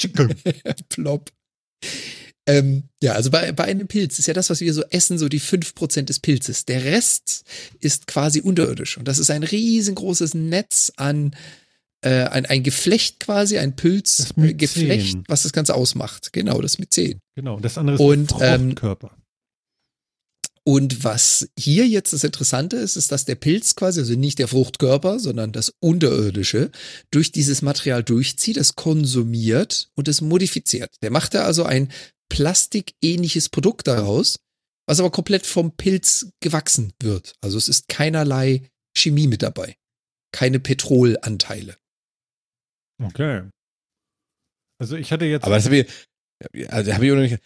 Plopp. 0.89 1.31
Ähm, 2.49 2.85
ja, 3.01 3.13
also 3.13 3.31
bei, 3.31 3.53
bei 3.53 3.65
einem 3.65 3.87
Pilz 3.87 4.19
ist 4.19 4.27
ja 4.27 4.35
das, 4.35 4.51
was 4.51 4.61
wir 4.61 4.73
so 4.73 4.83
essen, 4.91 5.19
so 5.19 5.29
die 5.29 5.41
5% 5.41 6.03
des 6.03 6.21
Pilzes. 6.21 6.65
Der 6.65 6.85
Rest 6.85 7.45
ist 7.81 8.07
quasi 8.09 8.41
unterirdisch. 8.41 8.99
Und 8.99 9.07
das 9.07 9.19
ist 9.19 9.31
ein 9.31 9.43
riesengroßes 9.43 10.35
Netz 10.35 10.93
an 10.97 11.35
äh, 12.07 12.29
ein, 12.29 12.47
ein 12.47 12.63
Geflecht 12.63 13.19
quasi, 13.19 13.59
ein 13.59 13.75
Pilzgeflecht, 13.75 14.49
äh, 14.49 14.55
Geflecht, 14.55 15.19
was 15.27 15.43
das 15.43 15.53
Ganze 15.53 15.75
ausmacht. 15.75 16.33
Genau, 16.33 16.61
das 16.61 16.79
mit 16.79 16.93
10. 16.93 17.19
Genau, 17.35 17.59
das 17.59 17.77
andere 17.77 17.97
ist 17.97 18.01
Und, 18.01 18.31
der 18.39 18.55
ähm, 18.55 18.69
Fruchtkörper. 18.69 19.17
Und 20.63 21.05
was 21.05 21.49
hier 21.59 21.87
jetzt 21.87 22.13
das 22.13 22.23
Interessante 22.23 22.77
ist, 22.77 22.97
ist, 22.97 23.11
dass 23.11 23.25
der 23.25 23.35
Pilz 23.35 23.75
quasi, 23.75 24.01
also 24.01 24.15
nicht 24.15 24.39
der 24.39 24.49
Fruchtkörper, 24.49 25.19
sondern 25.19 25.51
das 25.51 25.73
Unterirdische, 25.81 26.71
durch 27.11 27.33
dieses 27.33 27.63
Material 27.63 28.05
durchzieht, 28.05 28.57
es 28.57 28.77
konsumiert 28.77 29.89
und 29.95 30.07
es 30.07 30.21
modifiziert. 30.21 30.95
Der 31.03 31.11
macht 31.11 31.35
da 31.35 31.45
also 31.45 31.65
ein 31.65 31.93
plastikähnliches 32.29 33.49
Produkt 33.49 33.89
daraus, 33.89 34.39
was 34.87 35.01
aber 35.01 35.11
komplett 35.11 35.47
vom 35.47 35.73
Pilz 35.77 36.29
gewachsen 36.41 36.93
wird. 37.01 37.35
Also 37.41 37.59
es 37.59 37.69
ist 37.69 37.89
keinerlei 37.89 38.69
Chemie 38.97 39.27
mit 39.27 39.43
dabei. 39.43 39.77
Keine 40.33 40.61
Petrolanteile. 40.61 41.77
Okay. 43.03 43.43
Also 44.81 44.97
ich 44.97 45.11
hatte 45.13 45.25
jetzt. 45.25 45.45
Aber 45.45 45.57
das 45.57 45.65
habe 45.67 45.79
ich, 45.79 45.87
also 46.69 46.93
habe 46.93 47.07
ich 47.07 47.13
auch 47.13 47.17
noch 47.17 47.23
nicht, 47.23 47.39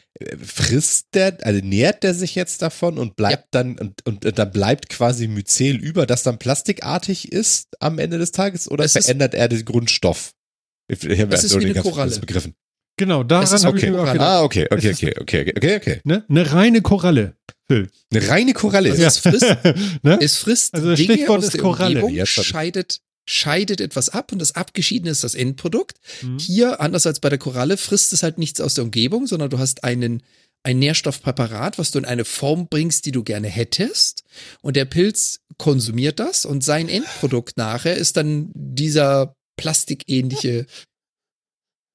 frisst 0.45 1.09
der, 1.15 1.39
also 1.47 1.61
nährt 1.65 2.03
der 2.03 2.13
sich 2.15 2.35
jetzt 2.35 2.61
davon 2.63 2.99
und 2.99 3.15
bleibt 3.17 3.49
dann, 3.53 3.79
und, 3.79 4.05
und, 4.07 4.25
und 4.25 4.39
dann 4.39 4.51
bleibt 4.51 4.89
quasi 4.89 5.29
Myzel 5.29 5.77
über, 5.77 6.07
das 6.07 6.23
dann 6.25 6.39
plastikartig 6.39 7.31
ist 7.31 7.69
am 7.79 7.99
Ende 7.99 8.19
des 8.19 8.33
Tages 8.33 8.69
oder 8.71 8.85
Es 8.85 8.97
ist- 8.97 9.05
verändert 9.05 9.35
er 9.35 9.49
den 9.49 9.65
Grundstoff? 9.65 10.33
Ich, 10.89 11.05
ich 11.05 11.21
habe 11.21 11.33
Es 11.35 11.45
ist 11.45 11.53
wie 11.55 11.59
nicht 11.59 11.67
eine 11.67 11.75
ganz 11.75 11.87
Koralle. 11.87 12.19
begriffen. 12.19 12.55
genau, 12.99 13.23
Es 13.23 13.29
daran 13.29 13.45
ist 13.45 13.65
habe 13.65 13.79
ich 13.79 13.85
okay. 13.85 13.93
mir 13.93 13.99
auch 13.99 14.01
Koralle. 14.03 14.19
gedacht. 14.19 14.29
Ah, 14.29 14.43
okay, 14.43 14.67
okay, 14.71 14.89
Es 14.89 15.03
ist- 15.03 15.05
okay, 15.05 15.43
okay, 15.45 15.53
okay, 15.57 15.77
okay. 15.77 16.01
Ne? 16.05 16.25
Eine 16.29 16.53
reine 16.53 16.83
Koralle. 16.83 17.37
Eine 17.71 17.89
reine 18.29 18.53
Koralle. 18.55 18.91
Also 18.91 19.05
es 19.05 19.19
frisst, 19.19 19.45
ne? 20.03 20.19
es 20.21 20.37
frisst 20.39 20.75
Also 20.75 20.91
das 20.91 20.99
Dinge 20.99 21.15
Stichwort 21.15 21.39
aus 21.39 21.45
ist 21.45 21.55
der 21.55 21.61
Koralle. 21.61 22.01
Umgebung, 22.03 22.25
ich- 22.25 22.29
scheidet, 22.29 23.01
scheidet 23.27 23.81
etwas 23.81 24.09
ab 24.09 24.33
und 24.33 24.39
das 24.39 24.55
Abgeschiedene 24.55 25.11
ist 25.11 25.25
das 25.25 25.35
Endprodukt. 25.35 25.99
Hm. 26.21 26.39
Hier, 26.39 26.81
anders 26.81 27.07
als 27.07 27.21
bei 27.21 27.29
der 27.29 27.39
Koralle, 27.39 27.77
frisst 27.77 28.13
es 28.13 28.23
halt 28.23 28.39
nichts 28.39 28.61
aus 28.61 28.75
der 28.75 28.85
Umgebung, 28.85 29.27
sondern 29.27 29.51
du 29.51 29.59
hast 29.59 29.85
einen, 29.85 30.23
ein 30.63 30.79
Nährstoffpräparat, 30.79 31.79
was 31.79 31.91
du 31.91 31.99
in 31.99 32.05
eine 32.05 32.25
Form 32.25 32.69
bringst, 32.69 33.07
die 33.07 33.13
du 33.13 33.23
gerne 33.23 33.49
hättest. 33.49 34.25
Und 34.63 34.77
der 34.77 34.85
Pilz 34.85 35.41
konsumiert 35.59 36.19
das 36.19 36.45
und 36.45 36.65
sein 36.65 36.89
Endprodukt 36.89 37.57
nachher 37.57 37.97
ist 37.97 38.17
dann 38.17 38.51
dieser 38.55 39.35
plastikähnliche. 39.57 40.67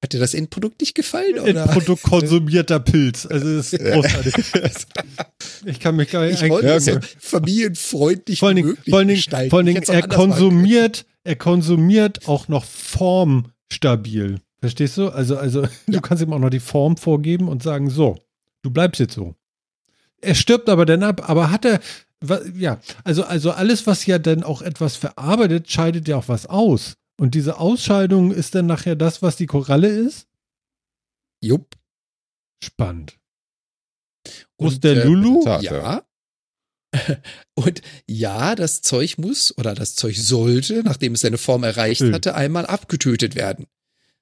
Hat 0.06 0.12
dir 0.12 0.20
das 0.20 0.34
Endprodukt 0.34 0.80
nicht 0.80 0.94
gefallen? 0.94 1.36
Oder? 1.36 1.64
Endprodukt 1.64 2.04
konsumierter 2.04 2.78
Pilz. 2.78 3.26
Also 3.26 3.56
das 3.56 3.72
ist 3.72 3.82
großartig. 3.82 4.34
Ich 5.64 5.80
kann 5.80 5.96
mich 5.96 6.12
gar 6.12 6.24
nicht 6.24 6.40
Ich 6.40 6.48
wollte 6.48 6.68
Ja, 6.68 6.74
okay. 6.76 6.92
so 6.92 7.00
familienfreundlich 7.18 8.38
vor 8.38 8.46
allen 8.46 8.56
Dingen, 8.56 8.76
vor 8.88 8.98
allen 9.00 9.08
Dingen, 9.08 9.50
vor 9.50 9.58
allen 9.58 9.66
Dingen 9.66 9.82
er 9.82 10.06
konsumiert, 10.06 11.06
er 11.24 11.34
konsumiert 11.34 12.28
auch 12.28 12.46
noch 12.46 12.64
formstabil. 12.64 14.36
Verstehst 14.60 14.96
du? 14.96 15.08
Also, 15.08 15.38
also 15.38 15.66
du 15.88 16.00
kannst 16.00 16.22
ihm 16.22 16.32
auch 16.32 16.38
noch 16.38 16.50
die 16.50 16.60
Form 16.60 16.96
vorgeben 16.96 17.48
und 17.48 17.64
sagen, 17.64 17.90
so, 17.90 18.16
du 18.62 18.70
bleibst 18.70 19.00
jetzt 19.00 19.14
so. 19.14 19.34
Er 20.20 20.36
stirbt 20.36 20.68
aber 20.68 20.86
dann 20.86 21.02
ab, 21.02 21.28
aber 21.28 21.50
hat 21.50 21.64
er, 21.64 21.80
ja, 22.54 22.78
also, 23.02 23.24
also 23.24 23.50
alles, 23.50 23.88
was 23.88 24.06
ja 24.06 24.20
dann 24.20 24.44
auch 24.44 24.62
etwas 24.62 24.94
verarbeitet, 24.94 25.68
scheidet 25.68 26.06
ja 26.06 26.16
auch 26.16 26.28
was 26.28 26.46
aus. 26.46 26.94
Und 27.18 27.34
diese 27.34 27.58
Ausscheidung 27.58 28.32
ist 28.32 28.54
dann 28.54 28.66
nachher 28.66 28.96
das, 28.96 29.22
was 29.22 29.36
die 29.36 29.46
Koralle 29.46 29.88
ist? 29.88 30.28
Jupp. 31.40 31.76
Spannend. 32.62 33.18
Und, 34.56 34.84
der 34.84 34.96
äh, 34.96 35.04
Lulu? 35.04 35.44
Tat, 35.44 35.62
Ja. 35.62 36.06
Und 37.54 37.82
ja, 38.06 38.54
das 38.54 38.80
Zeug 38.80 39.18
muss 39.18 39.56
oder 39.58 39.74
das 39.74 39.96
Zeug 39.96 40.16
sollte, 40.16 40.82
nachdem 40.82 41.14
es 41.14 41.20
seine 41.20 41.38
Form 41.38 41.64
erreicht 41.64 42.02
hatte, 42.02 42.34
einmal 42.34 42.64
abgetötet 42.66 43.34
werden. 43.34 43.66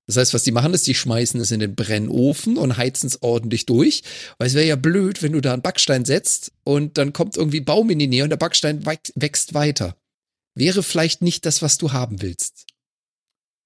Das 0.06 0.16
heißt, 0.16 0.34
was 0.34 0.42
die 0.42 0.52
machen, 0.52 0.74
ist, 0.74 0.86
die 0.86 0.94
schmeißen 0.94 1.40
es 1.40 1.50
in 1.50 1.60
den 1.60 1.74
Brennofen 1.74 2.58
und 2.58 2.76
heizen 2.76 3.06
es 3.06 3.22
ordentlich 3.22 3.64
durch. 3.64 4.02
Weil 4.38 4.48
es 4.48 4.54
wäre 4.54 4.66
ja 4.66 4.76
blöd, 4.76 5.22
wenn 5.22 5.32
du 5.32 5.40
da 5.40 5.52
einen 5.52 5.62
Backstein 5.62 6.04
setzt 6.04 6.52
und 6.62 6.98
dann 6.98 7.12
kommt 7.12 7.36
irgendwie 7.36 7.60
Baum 7.60 7.90
in 7.90 7.98
die 7.98 8.06
Nähe 8.06 8.24
und 8.24 8.30
der 8.30 8.36
Backstein 8.36 8.84
wächst 8.84 9.54
weiter. 9.54 9.96
Wäre 10.54 10.82
vielleicht 10.82 11.22
nicht 11.22 11.46
das, 11.46 11.62
was 11.62 11.78
du 11.78 11.92
haben 11.92 12.22
willst. 12.22 12.66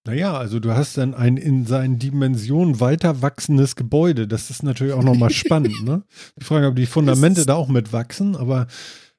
Naja, 0.07 0.37
also 0.39 0.59
du 0.59 0.73
hast 0.75 0.97
dann 0.97 1.15
ein 1.15 1.37
in 1.37 1.67
seinen 1.67 1.99
Dimensionen 1.99 2.81
weiter 2.81 3.21
wachsendes 3.21 3.77
Gebäude. 3.77 4.27
Das 4.27 4.49
ist 4.49 4.63
natürlich 4.63 4.95
auch 4.95 5.03
nochmal 5.03 5.31
spannend, 5.31 5.83
ne? 5.85 6.03
Die 6.41 6.45
Frage, 6.45 6.69
ob 6.69 6.77
die 6.77 6.87
Fundamente 6.87 7.45
da 7.45 7.55
auch 7.57 7.69
mitwachsen, 7.69 8.35
aber 8.35 8.69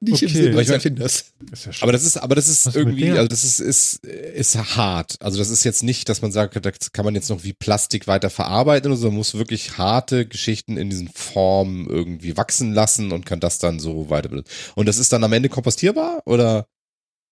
Nicht 0.00 0.22
im 0.22 0.28
Okay. 0.30 0.38
Sinne 0.38 0.50
Aber 0.52 0.62
ich 0.62 0.68
mein- 0.68 0.74
Erfinders. 0.76 1.24
ist 1.52 1.66
ja 1.66 1.72
Aber 1.82 1.92
das 1.92 2.04
ist, 2.04 2.16
aber 2.16 2.34
das 2.34 2.48
ist 2.48 2.66
Was 2.66 2.74
mit 2.74 2.86
irgendwie, 2.86 3.10
also 3.10 3.28
das 3.28 3.44
ist, 3.44 3.60
ist, 3.60 4.04
ist 4.04 4.56
hart. 4.76 5.14
Also 5.20 5.38
das 5.38 5.50
ist 5.50 5.62
jetzt 5.62 5.84
nicht, 5.84 6.08
dass 6.08 6.22
man 6.22 6.32
sagt, 6.32 6.56
da 6.56 6.70
kann 6.92 7.04
man 7.04 7.14
jetzt 7.14 7.28
noch 7.30 7.44
wie 7.44 7.52
Plastik 7.52 8.08
weiter 8.08 8.30
verarbeiten 8.30 8.90
oder 8.90 8.98
so. 8.98 9.08
Man 9.08 9.16
muss 9.18 9.34
wirklich 9.34 9.78
harte 9.78 10.26
Geschichten 10.26 10.76
in 10.76 10.90
diesen 10.90 11.08
Formen 11.08 11.86
irgendwie 11.88 12.36
wachsen 12.36 12.72
lassen 12.72 13.12
und 13.12 13.26
kann 13.26 13.38
das 13.40 13.58
dann 13.60 13.78
so 13.78 14.10
weiter 14.10 14.28
benutzen. 14.30 14.50
Und 14.74 14.86
das 14.86 14.98
ist 14.98 15.12
dann 15.12 15.22
am 15.22 15.32
Ende 15.34 15.50
kompostierbar 15.50 16.22
oder? 16.26 16.66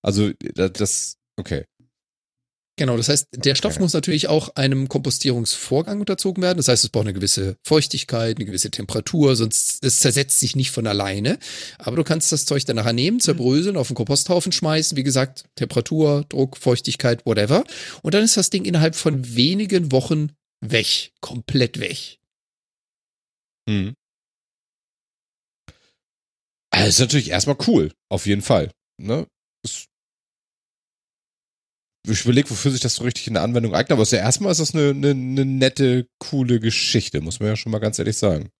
Also 0.02 0.30
da- 0.54 0.68
das, 0.68 1.16
okay. 1.36 1.64
Genau, 2.78 2.96
das 2.96 3.08
heißt, 3.08 3.26
der 3.34 3.56
Stoff 3.56 3.72
Okay. 3.74 3.82
muss 3.82 3.92
natürlich 3.92 4.28
auch 4.28 4.54
einem 4.54 4.88
Kompostierungsvorgang 4.88 5.98
unterzogen 5.98 6.42
werden. 6.42 6.58
Das 6.58 6.68
heißt, 6.68 6.84
es 6.84 6.90
braucht 6.90 7.06
eine 7.06 7.12
gewisse 7.12 7.56
Feuchtigkeit, 7.66 8.36
eine 8.36 8.46
gewisse 8.46 8.70
Temperatur, 8.70 9.34
sonst 9.34 9.84
es 9.84 9.98
zersetzt 9.98 10.38
sich 10.38 10.54
nicht 10.54 10.70
von 10.70 10.86
alleine. 10.86 11.38
Aber 11.78 11.96
du 11.96 12.04
kannst 12.04 12.30
das 12.30 12.46
Zeug 12.46 12.64
dann 12.66 12.76
nachher 12.76 12.92
nehmen, 12.92 13.18
zerbröseln, 13.18 13.76
auf 13.76 13.88
den 13.88 13.96
Komposthaufen 13.96 14.52
schmeißen. 14.52 14.96
Wie 14.96 15.02
gesagt, 15.02 15.44
Temperatur, 15.56 16.24
Druck, 16.28 16.56
Feuchtigkeit, 16.56 17.26
whatever. 17.26 17.64
Und 18.02 18.14
dann 18.14 18.22
ist 18.22 18.36
das 18.36 18.48
Ding 18.48 18.64
innerhalb 18.64 18.94
von 18.94 19.34
wenigen 19.34 19.90
Wochen 19.90 20.30
weg, 20.64 21.10
komplett 21.20 21.80
weg. 21.80 22.18
Mhm. 23.68 23.94
Also 26.70 26.88
ist 26.88 27.00
natürlich 27.00 27.30
erstmal 27.30 27.56
cool, 27.66 27.92
auf 28.08 28.26
jeden 28.26 28.42
Fall. 28.42 28.70
Ne? 29.02 29.26
Das 29.64 29.86
ich 32.06 32.24
überlege, 32.24 32.50
wofür 32.50 32.70
sich 32.70 32.80
das 32.80 32.94
so 32.96 33.04
richtig 33.04 33.26
in 33.26 33.34
der 33.34 33.42
Anwendung 33.42 33.74
eignet, 33.74 33.92
aber 33.92 34.02
es 34.02 34.08
ist 34.12 34.18
ja 34.18 34.24
erstmal 34.24 34.52
ist 34.52 34.60
das 34.60 34.74
eine, 34.74 34.90
eine, 34.90 35.10
eine 35.10 35.44
nette, 35.44 36.08
coole 36.18 36.60
Geschichte, 36.60 37.20
muss 37.20 37.40
man 37.40 37.48
ja 37.50 37.56
schon 37.56 37.72
mal 37.72 37.78
ganz 37.80 37.98
ehrlich 37.98 38.16
sagen. 38.16 38.50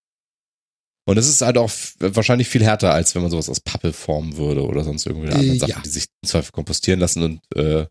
Und 1.06 1.16
es 1.16 1.26
ist 1.26 1.40
halt 1.40 1.56
auch 1.56 1.70
wahrscheinlich 2.00 2.48
viel 2.48 2.62
härter, 2.62 2.92
als 2.92 3.14
wenn 3.14 3.22
man 3.22 3.30
sowas 3.30 3.48
aus 3.48 3.60
Pappe 3.60 3.94
formen 3.94 4.36
würde 4.36 4.62
oder 4.66 4.84
sonst 4.84 5.06
irgendwelche 5.06 5.36
Äh, 5.36 5.40
anderen 5.40 5.58
Sachen, 5.60 5.70
ja. 5.70 5.80
die 5.80 5.88
sich 5.88 6.04
im 6.22 6.28
Zweifel 6.28 6.52
kompostieren 6.52 7.00
lassen 7.00 7.22
und 7.22 7.56
äh, 7.56 7.86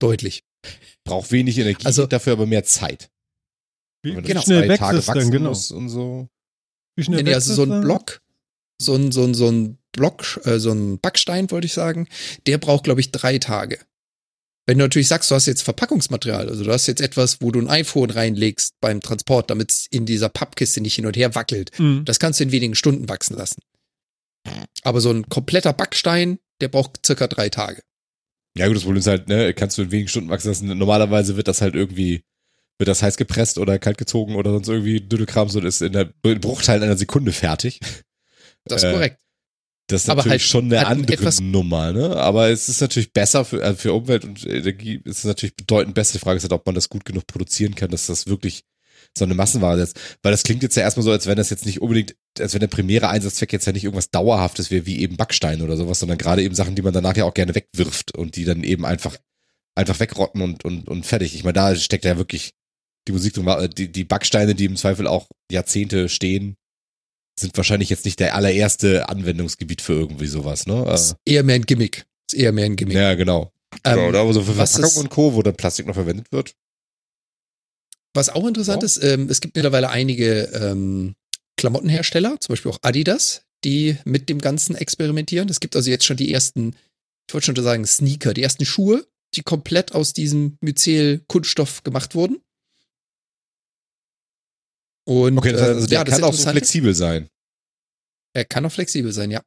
Deutlich. 0.00 0.44
braucht 1.04 1.32
wenig 1.32 1.58
Energie, 1.58 1.86
Also- 1.86 2.06
dafür 2.06 2.34
aber 2.34 2.46
mehr 2.46 2.64
Zeit. 2.64 3.10
wie, 4.04 4.14
Wenn 4.14 4.24
schnell 4.24 4.42
zwei 4.64 4.68
wächst 4.68 4.78
Tage 4.80 4.98
es 4.98 5.08
wachsen 5.08 5.20
denn, 5.22 5.30
genau? 5.32 5.48
muss 5.50 5.70
und 5.72 5.88
so. 5.88 6.28
Wie 6.96 7.02
schnell 7.04 7.22
Nee, 7.22 7.30
wächst 7.30 7.48
also 7.50 7.54
so 7.54 7.62
ein 7.62 7.70
dann? 7.70 7.80
Block, 7.82 8.20
so 8.80 8.94
ein, 8.94 9.10
so 9.12 9.24
ein, 9.24 9.34
so 9.34 9.48
ein 9.50 9.78
Block, 9.96 10.40
äh, 10.44 10.58
so 10.58 10.70
ein 10.72 10.98
Backstein, 11.00 11.50
wollte 11.50 11.66
ich 11.66 11.72
sagen, 11.74 12.06
der 12.46 12.58
braucht, 12.58 12.84
glaube 12.84 13.00
ich, 13.00 13.10
drei 13.10 13.38
Tage. 13.38 13.78
Wenn 14.68 14.78
du 14.78 14.84
natürlich 14.84 15.08
sagst, 15.08 15.30
du 15.30 15.34
hast 15.36 15.46
jetzt 15.46 15.62
Verpackungsmaterial, 15.62 16.48
also 16.48 16.64
du 16.64 16.72
hast 16.72 16.86
jetzt 16.88 17.00
etwas, 17.00 17.40
wo 17.40 17.50
du 17.52 17.60
ein 17.60 17.68
iPhone 17.68 18.10
reinlegst 18.10 18.74
beim 18.80 19.00
Transport, 19.00 19.48
damit 19.50 19.70
es 19.70 19.86
in 19.86 20.06
dieser 20.06 20.28
Pappkiste 20.28 20.80
nicht 20.80 20.94
hin 20.96 21.06
und 21.06 21.16
her 21.16 21.34
wackelt, 21.34 21.70
Mhm. 21.78 22.04
das 22.04 22.18
kannst 22.18 22.40
du 22.40 22.44
in 22.44 22.52
wenigen 22.52 22.74
Stunden 22.74 23.08
wachsen 23.08 23.36
lassen. 23.36 23.60
Aber 24.82 25.00
so 25.00 25.10
ein 25.10 25.28
kompletter 25.28 25.72
Backstein, 25.72 26.38
der 26.60 26.68
braucht 26.68 27.04
circa 27.04 27.26
drei 27.26 27.48
Tage. 27.48 27.82
Ja, 28.56 28.66
gut, 28.66 28.76
das 28.76 28.84
Problem 28.84 29.00
ist 29.00 29.06
halt, 29.06 29.28
ne, 29.28 29.52
kannst 29.54 29.76
du 29.78 29.82
in 29.82 29.90
wenigen 29.90 30.08
Stunden 30.08 30.30
wachsen 30.30 30.48
lassen. 30.48 30.66
Normalerweise 30.78 31.36
wird 31.36 31.46
das 31.48 31.60
halt 31.60 31.74
irgendwie, 31.74 32.22
wird 32.78 32.88
das 32.88 33.02
heiß 33.02 33.16
gepresst 33.18 33.58
oder 33.58 33.78
kalt 33.78 33.98
gezogen 33.98 34.34
oder 34.34 34.50
sonst 34.50 34.68
irgendwie 34.68 35.00
Dödelkram 35.00 35.48
so, 35.48 35.60
ist 35.60 35.82
in 35.82 35.92
der 35.92 36.12
in 36.24 36.40
Bruchteilen 36.40 36.82
einer 36.82 36.96
Sekunde 36.96 37.32
fertig. 37.32 37.80
Das 38.64 38.82
ist 38.82 38.88
Äh, 38.88 38.92
korrekt. 38.92 39.18
Das 39.88 40.02
ist 40.02 40.08
Aber 40.10 40.18
natürlich 40.18 40.42
halt- 40.42 40.50
schon 40.50 40.64
eine 40.66 40.78
halt 40.78 40.88
andere 40.88 41.12
etwas- 41.14 41.40
Nummer, 41.40 41.92
ne? 41.92 42.16
Aber 42.16 42.48
es 42.48 42.68
ist 42.68 42.80
natürlich 42.80 43.12
besser 43.12 43.44
für, 43.44 43.62
also 43.62 43.76
für 43.76 43.92
Umwelt 43.92 44.24
und 44.24 44.44
Energie, 44.44 45.00
ist 45.04 45.18
es 45.18 45.24
natürlich 45.24 45.54
bedeutend 45.54 45.94
besser. 45.94 46.14
Die 46.14 46.18
Frage 46.18 46.38
ist 46.38 46.42
halt, 46.42 46.52
ob 46.52 46.66
man 46.66 46.74
das 46.74 46.88
gut 46.88 47.04
genug 47.04 47.26
produzieren 47.28 47.74
kann, 47.76 47.90
dass 47.90 48.06
das 48.06 48.26
wirklich 48.26 48.64
so 49.16 49.24
eine 49.24 49.34
Massenware 49.34 49.80
ist. 49.80 49.96
Weil 50.22 50.32
das 50.32 50.42
klingt 50.42 50.62
jetzt 50.64 50.76
ja 50.76 50.82
erstmal 50.82 51.04
so, 51.04 51.12
als 51.12 51.26
wenn 51.26 51.36
das 51.36 51.50
jetzt 51.50 51.66
nicht 51.66 51.80
unbedingt, 51.80 52.16
als 52.38 52.52
wenn 52.52 52.60
der 52.60 52.66
primäre 52.66 53.08
Einsatzzweck 53.08 53.52
jetzt 53.52 53.66
ja 53.66 53.72
nicht 53.72 53.84
irgendwas 53.84 54.10
Dauerhaftes 54.10 54.70
wäre, 54.72 54.86
wie 54.86 54.98
eben 54.98 55.16
Backstein 55.16 55.62
oder 55.62 55.76
sowas, 55.76 56.00
sondern 56.00 56.18
gerade 56.18 56.42
eben 56.42 56.54
Sachen, 56.56 56.74
die 56.74 56.82
man 56.82 56.92
danach 56.92 57.16
ja 57.16 57.24
auch 57.24 57.34
gerne 57.34 57.54
wegwirft 57.54 58.16
und 58.16 58.34
die 58.36 58.44
dann 58.44 58.64
eben 58.64 58.84
einfach, 58.84 59.16
einfach 59.76 60.00
wegrotten 60.00 60.42
und, 60.42 60.64
und, 60.64 60.88
und 60.88 61.06
fertig. 61.06 61.34
Ich 61.36 61.44
meine, 61.44 61.54
da 61.54 61.76
steckt 61.76 62.04
ja 62.04 62.18
wirklich 62.18 62.50
die 63.06 63.12
Musik. 63.12 63.36
Äh, 63.38 63.68
Die, 63.68 63.92
die 63.92 64.04
Backsteine, 64.04 64.56
die 64.56 64.64
im 64.64 64.76
Zweifel 64.76 65.06
auch 65.06 65.28
Jahrzehnte 65.50 66.08
stehen, 66.08 66.56
sind 67.38 67.56
wahrscheinlich 67.56 67.90
jetzt 67.90 68.04
nicht 68.04 68.18
der 68.20 68.34
allererste 68.34 69.08
Anwendungsgebiet 69.08 69.82
für 69.82 69.92
irgendwie 69.94 70.26
sowas, 70.26 70.66
ne? 70.66 70.82
Das 70.86 71.02
ist 71.08 71.16
eher 71.24 71.42
mehr 71.42 71.56
ein 71.56 71.66
Gimmick. 71.66 72.06
Das 72.26 72.34
ist 72.34 72.40
eher 72.42 72.52
mehr 72.52 72.64
ein 72.64 72.76
Gimmick. 72.76 72.96
ja, 72.96 73.14
genau. 73.14 73.52
Ähm, 73.84 73.96
genau, 73.96 74.12
da 74.12 74.24
wo 74.26 74.32
so 74.32 74.42
für 74.42 74.54
Verpackung 74.54 74.84
ist- 74.84 74.96
und 74.96 75.10
Co., 75.10 75.34
wo 75.34 75.42
dann 75.42 75.56
Plastik 75.56 75.86
noch 75.86 75.94
verwendet 75.94 76.32
wird. 76.32 76.54
Was 78.14 78.30
auch 78.30 78.46
interessant 78.46 78.82
Ja. 78.82 78.86
ist, 78.86 79.02
ähm, 79.02 79.28
es 79.28 79.40
gibt 79.40 79.56
mittlerweile 79.56 79.90
einige 79.90 80.44
ähm, 80.54 81.14
Klamottenhersteller, 81.58 82.40
zum 82.40 82.52
Beispiel 82.54 82.70
auch 82.72 82.78
Adidas, 82.82 83.42
die 83.64 83.98
mit 84.04 84.28
dem 84.28 84.40
Ganzen 84.40 84.74
experimentieren. 84.74 85.48
Es 85.48 85.60
gibt 85.60 85.76
also 85.76 85.90
jetzt 85.90 86.04
schon 86.06 86.16
die 86.16 86.32
ersten, 86.32 86.74
ich 87.28 87.34
wollte 87.34 87.46
schon 87.46 87.62
sagen, 87.62 87.84
Sneaker, 87.86 88.32
die 88.32 88.42
ersten 88.42 88.64
Schuhe, 88.64 89.06
die 89.34 89.42
komplett 89.42 89.92
aus 89.92 90.12
diesem 90.14 90.56
Myzel-Kunststoff 90.62 91.82
gemacht 91.82 92.14
wurden. 92.14 92.38
Und 95.06 95.38
Okay, 95.38 95.52
das 95.52 95.60
heißt, 95.62 95.70
also 95.70 95.86
der 95.86 95.98
ja, 95.98 96.04
das 96.04 96.14
kann 96.16 96.24
auch 96.24 96.34
so 96.34 96.50
flexibel 96.50 96.94
sein. 96.94 97.28
Er 98.34 98.44
kann 98.44 98.66
auch 98.66 98.72
flexibel 98.72 99.12
sein, 99.12 99.30
ja. 99.30 99.40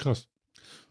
Krass. 0.00 0.28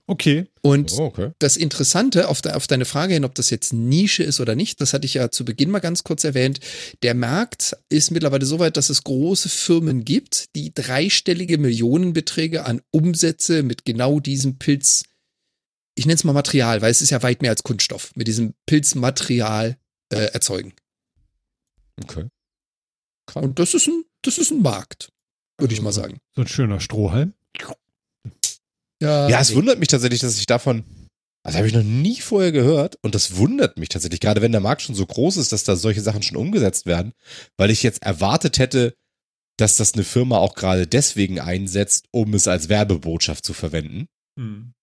Okay. 0.08 0.46
Und 0.62 0.92
Oh, 0.94 1.06
okay. 1.06 1.32
das 1.40 1.56
Interessante 1.56 2.28
auf, 2.28 2.42
de, 2.42 2.52
auf 2.52 2.68
deine 2.68 2.86
Frage 2.86 3.14
hin, 3.14 3.24
ob 3.24 3.34
das 3.34 3.50
jetzt 3.50 3.72
Nische 3.72 4.24
ist 4.24 4.40
oder 4.42 4.56
nicht, 4.56 4.82
das 4.82 4.94
hatte 4.94 5.06
ich 5.06 5.14
ja 5.14 5.32
zu 5.32 5.46
Beginn 5.46 5.72
mal 5.72 5.80
ganz 5.80 6.04
kurz 6.04 6.24
erwähnt. 6.26 6.60
Der 7.02 7.14
Markt 7.14 7.78
ist 7.88 8.12
mittlerweile 8.12 8.46
so 8.46 8.60
weit, 8.60 8.76
dass 8.76 8.90
es 8.90 9.04
große 9.04 9.48
Firmen 9.48 10.04
gibt, 10.04 10.54
die 10.56 10.74
dreistellige 10.74 11.58
Millionenbeträge 11.58 12.66
an 12.66 12.82
Umsätze 12.92 13.64
mit 13.64 13.86
genau 13.86 14.20
diesem 14.20 14.58
Pilz, 14.58 15.04
ich 15.96 16.06
nenne 16.06 16.16
es 16.16 16.24
mal 16.26 16.34
Material, 16.34 16.82
weil 16.82 16.92
es 16.92 17.02
ist 17.02 17.12
ja 17.12 17.24
weit 17.24 17.42
mehr 17.42 17.52
als 17.52 17.64
Kunststoff, 17.64 18.12
mit 18.16 18.28
diesem 18.28 18.54
Pilzmaterial 18.66 19.78
äh, 20.12 20.26
erzeugen. 20.34 20.74
okay. 22.04 22.26
Und 23.36 23.60
das 23.60 23.74
ist 23.74 23.88
ein, 23.88 24.04
das 24.24 24.38
ist 24.38 24.52
ein 24.52 24.62
Markt, 24.62 25.12
würde 25.58 25.74
ich 25.74 25.80
Also 25.80 25.84
mal 25.84 25.92
so- 25.94 26.02
sagen. 26.02 26.20
So 26.36 26.42
ein 26.42 26.48
schöner 26.48 26.80
Strohhalm. 26.80 27.34
Ja, 29.02 29.40
es 29.40 29.50
nee. 29.50 29.56
wundert 29.56 29.80
mich 29.80 29.88
tatsächlich, 29.88 30.22
dass 30.22 30.38
ich 30.38 30.46
davon, 30.46 30.84
also 31.44 31.58
habe 31.58 31.68
ich 31.68 31.74
noch 31.74 31.82
nie 31.84 32.20
vorher 32.22 32.52
gehört 32.52 32.98
und 33.02 33.16
das 33.16 33.36
wundert 33.38 33.78
mich 33.80 33.90
tatsächlich, 33.90 34.20
gerade 34.20 34.42
wenn 34.44 34.52
der 34.52 34.62
Markt 34.62 34.84
schon 34.84 34.94
so 34.96 35.06
groß 35.06 35.38
ist, 35.38 35.52
dass 35.52 35.64
da 35.64 35.76
solche 35.76 36.02
Sachen 36.02 36.22
schon 36.22 36.38
umgesetzt 36.38 36.86
werden, 36.86 37.14
weil 37.58 37.72
ich 37.72 37.82
jetzt 37.82 38.04
erwartet 38.04 38.60
hätte, 38.60 38.94
dass 39.58 39.76
das 39.78 39.94
eine 39.94 40.04
Firma 40.04 40.38
auch 40.38 40.54
gerade 40.54 40.86
deswegen 40.86 41.40
einsetzt, 41.40 42.06
um 42.12 42.34
es 42.36 42.48
als 42.48 42.70
Werbebotschaft 42.70 43.44
zu 43.44 43.54
verwenden. 43.54 44.08
Hm. 44.38 44.74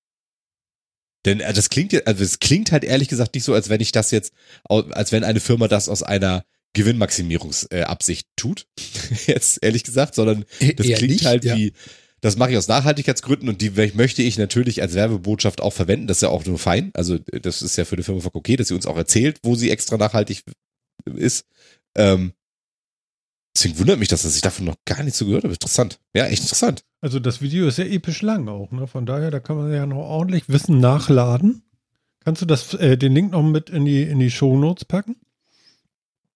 Denn 1.25 1.41
äh, 1.41 1.53
das 1.53 1.69
klingt 1.71 1.93
ja, 1.93 2.01
also 2.05 2.23
es 2.25 2.39
klingt 2.41 2.73
halt 2.73 2.85
ehrlich 2.85 3.09
gesagt 3.09 3.35
nicht 3.35 3.45
so, 3.45 3.55
als 3.55 3.69
wenn 3.69 3.81
ich 3.81 3.93
das 3.93 4.11
jetzt, 4.11 4.33
als 4.65 5.13
wenn 5.13 5.25
eine 5.25 5.41
Firma 5.41 5.69
das 5.69 5.89
aus 5.89 6.03
einer 6.03 6.45
Gewinnmaximierungsabsicht 6.75 8.29
tut. 8.37 8.67
jetzt 9.27 9.63
ehrlich 9.63 9.85
gesagt, 9.85 10.15
sondern 10.15 10.45
das 10.77 10.87
Eher 10.87 10.99
klingt 10.99 11.13
nicht, 11.13 11.27
halt 11.27 11.45
ja. 11.45 11.57
wie, 11.57 11.73
das 12.21 12.37
mache 12.37 12.51
ich 12.51 12.57
aus 12.57 12.69
Nachhaltigkeitsgründen 12.69 13.49
und 13.49 13.61
die 13.61 13.71
möchte 13.95 14.23
ich 14.23 14.39
natürlich 14.39 14.83
als 14.83 14.95
Werbebotschaft 14.95 15.61
auch 15.61 15.73
verwenden. 15.73 16.07
Das 16.07 16.19
ist 16.19 16.23
ja 16.23 16.29
auch 16.31 16.45
nur 16.45 16.59
fein. 16.59 16.91
Also 16.95 17.19
das 17.19 17.63
ist 17.63 17.77
ja 17.77 17.85
für 17.85 17.97
die 17.97 18.03
Firma 18.03 18.21
Fock 18.21 18.35
okay, 18.35 18.57
dass 18.57 18.69
sie 18.69 18.75
uns 18.75 18.87
auch 18.87 18.97
erzählt, 18.97 19.39
wo 19.43 19.55
sie 19.55 19.71
extra 19.71 19.97
nachhaltig 19.97 20.43
ist. 21.05 21.47
Ähm, 21.97 22.33
deswegen 23.55 23.79
wundert 23.79 23.99
mich, 23.99 24.09
das, 24.09 24.23
dass 24.23 24.35
ich 24.35 24.43
davon 24.43 24.67
noch 24.67 24.77
gar 24.85 25.03
nicht 25.03 25.17
so 25.17 25.27
gehört 25.27 25.45
habe. 25.45 25.55
Interessant. 25.55 26.01
Ja, 26.15 26.27
echt 26.27 26.43
interessant. 26.43 26.85
Also 27.01 27.21
das 27.21 27.41
Video 27.41 27.69
ist 27.69 27.79
ja 27.79 27.85
episch 27.85 28.23
lang 28.23 28.49
auch, 28.49 28.73
ne? 28.73 28.89
Von 28.89 29.07
daher, 29.07 29.31
da 29.31 29.39
kann 29.39 29.57
man 29.57 29.73
ja 29.73 29.87
noch 29.87 29.99
ordentlich 29.99 30.49
Wissen 30.49 30.81
nachladen. 30.81 31.63
Kannst 32.25 32.43
du 32.43 32.47
das, 32.47 32.75
äh, 32.75 32.99
den 32.99 33.15
Link 33.15 33.31
noch 33.33 33.43
mit 33.43 33.71
in 33.71 33.85
die, 33.85 34.03
in 34.03 34.19
die 34.19 34.31
Shownotes 34.31 34.85
packen? 34.85 35.17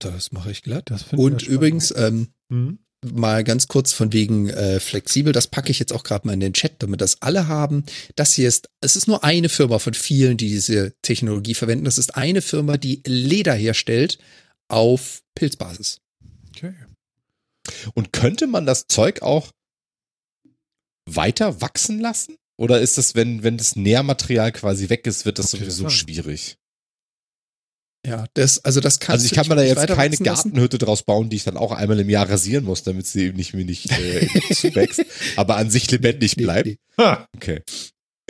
Das 0.04 0.32
mache 0.32 0.50
ich 0.50 0.62
glatt. 0.62 0.90
Das 0.90 1.02
finde 1.02 1.22
ich 1.22 1.24
Und 1.24 1.42
übrigens, 1.42 1.92
ähm, 1.96 2.28
Hm? 2.50 2.78
mal 3.04 3.42
ganz 3.42 3.66
kurz 3.66 3.92
von 3.92 4.12
wegen 4.12 4.48
äh, 4.48 4.78
flexibel, 4.78 5.32
das 5.32 5.48
packe 5.48 5.70
ich 5.72 5.78
jetzt 5.80 5.92
auch 5.92 6.04
gerade 6.04 6.26
mal 6.26 6.34
in 6.34 6.40
den 6.40 6.52
Chat, 6.52 6.74
damit 6.82 7.00
das 7.00 7.20
alle 7.20 7.48
haben. 7.48 7.84
Das 8.14 8.32
hier 8.34 8.46
ist, 8.46 8.68
es 8.80 8.94
ist 8.94 9.08
nur 9.08 9.24
eine 9.24 9.48
Firma 9.48 9.78
von 9.80 9.92
vielen, 9.94 10.36
die 10.36 10.48
diese 10.48 10.94
Technologie 11.02 11.54
verwenden. 11.54 11.84
Das 11.84 11.98
ist 11.98 12.14
eine 12.14 12.42
Firma, 12.42 12.76
die 12.76 13.02
Leder 13.04 13.54
herstellt 13.54 14.18
auf 14.68 15.22
Pilzbasis. 15.34 16.00
Okay. 16.50 16.74
Und 17.94 18.12
könnte 18.12 18.46
man 18.46 18.66
das 18.66 18.86
Zeug 18.86 19.22
auch 19.22 19.50
weiter 21.06 21.60
wachsen 21.60 21.98
lassen? 22.00 22.36
Oder 22.56 22.80
ist 22.80 22.98
das, 22.98 23.14
wenn, 23.14 23.42
wenn 23.42 23.56
das 23.56 23.74
Nährmaterial 23.76 24.52
quasi 24.52 24.88
weg 24.88 25.06
ist, 25.06 25.24
wird 25.24 25.38
das 25.38 25.54
Okay, 25.54 25.64
sowieso 25.64 25.84
das- 25.84 25.94
schwierig? 25.94 26.56
Ja, 28.04 28.24
das, 28.34 28.64
also 28.64 28.80
das 28.80 28.98
kann 28.98 29.12
also 29.12 29.26
ich 29.26 29.32
kann 29.32 29.46
mir 29.46 29.54
da 29.54 29.62
jetzt 29.62 29.86
keine 29.86 30.16
Gartenhütte 30.16 30.78
draus 30.78 31.04
bauen, 31.04 31.30
die 31.30 31.36
ich 31.36 31.44
dann 31.44 31.56
auch 31.56 31.70
einmal 31.70 32.00
im 32.00 32.10
Jahr 32.10 32.28
rasieren 32.28 32.64
muss, 32.64 32.82
damit 32.82 33.06
sie 33.06 33.26
eben 33.26 33.36
nicht 33.36 33.54
mir 33.54 33.64
nicht 33.64 33.92
äh, 33.92 34.26
zuwächst, 34.52 35.04
aber 35.36 35.56
an 35.56 35.70
sich 35.70 35.88
lebendig 35.88 36.34
bleibt. 36.36 36.78
Ha! 36.98 37.28
Okay. 37.36 37.62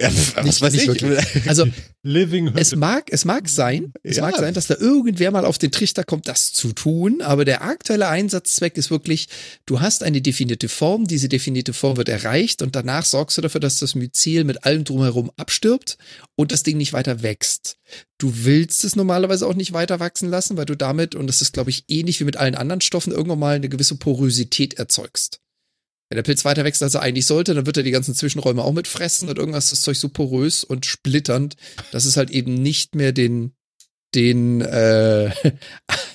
Ja, 0.01 0.09
was 0.37 0.45
Nicht- 0.45 0.63
weiß 0.63 0.73
nicht 0.73 1.03
ich. 1.03 1.49
Also 1.49 1.67
Living 2.03 2.49
Hütte. 2.49 2.59
es 2.61 2.75
mag, 2.75 3.05
es 3.13 3.27
mag 3.27 3.47
sein, 3.47 3.93
es 4.03 4.17
Ja. 4.17 4.23
mag 4.23 4.37
sein, 4.39 4.55
dass 4.55 4.67
da 4.67 4.75
irgendwer 4.77 5.31
mal 5.31 5.45
auf 5.45 5.59
den 5.59 5.71
Trichter 5.71 6.03
kommt, 6.03 6.27
das 6.29 6.55
zu 6.55 6.73
tun, 6.73 7.21
aber 7.21 7.45
der 7.45 7.63
aktuelle 7.63 8.09
Einsatzzweck 8.09 8.79
ist 8.79 8.91
wirklich, 8.91 9.29
du 9.67 9.81
hast 9.81 10.03
eine 10.03 10.23
definierte 10.23 10.71
Form, 10.71 11.07
diese 11.07 11.29
definierte 11.29 11.75
Form 11.75 11.99
wird 11.99 12.09
erreicht 12.09 12.63
und 12.63 12.75
danach 12.75 13.05
sorgst 13.05 13.37
du 13.37 13.43
dafür, 13.43 13.61
dass 13.61 13.81
das 13.81 13.95
Myzel 13.95 14.45
mit 14.45 14.65
allem 14.65 14.85
drumherum 14.85 15.31
abstirbt 15.37 15.99
und 16.37 16.53
das 16.53 16.63
Ding 16.63 16.79
nicht 16.79 16.95
weiter 16.95 17.23
wächst. 17.23 17.77
Du 18.17 18.33
willst 18.45 18.85
es 18.85 18.97
normalerweise 18.97 19.47
auch 19.47 19.55
nicht 19.55 19.75
weiter 19.75 20.01
wachsen 20.01 20.31
lassen, 20.31 20.57
weil 20.57 20.65
du 20.65 20.75
damit, 20.75 21.15
und 21.15 21.27
das 21.27 21.43
ist 21.43 21.53
glaube 21.53 21.69
ich 21.69 21.85
ähnlich 21.89 22.19
wie 22.19 22.25
mit 22.25 22.39
allen 22.39 22.55
anderen 22.55 22.81
Stoffen, 22.81 23.13
irgendwann 23.13 23.39
mal 23.39 23.57
eine 23.57 23.69
gewisse 23.69 23.97
Porosität 23.97 24.75
erzeugst. 24.75 25.41
Wenn 26.13 26.17
der 26.17 26.25
Pilz 26.25 26.45
weiter 26.45 26.63
wächst, 26.63 26.83
als 26.83 26.93
er 26.93 27.01
eigentlich 27.01 27.25
sollte, 27.25 27.55
dann 27.55 27.65
wird 27.65 27.79
er 27.79 27.83
die 27.83 27.91
ganzen 27.91 28.15
Zwischenräume 28.15 28.63
auch 28.63 28.75
mitfressen 28.75 29.31
und 29.31 29.39
irgendwas 29.39 29.65
ist 29.65 29.73
das 29.73 29.81
Zeug 29.81 29.97
so 29.97 30.11
porös 30.11 30.63
und 30.63 30.85
splitternd, 30.85 31.57
dass 31.91 32.05
es 32.05 32.19
halt 32.19 32.31
eben 32.31 32.53
nicht 32.53 32.95
mehr 32.95 33.13
den, 33.13 33.53
den, 34.15 34.61
äh, 34.61 35.31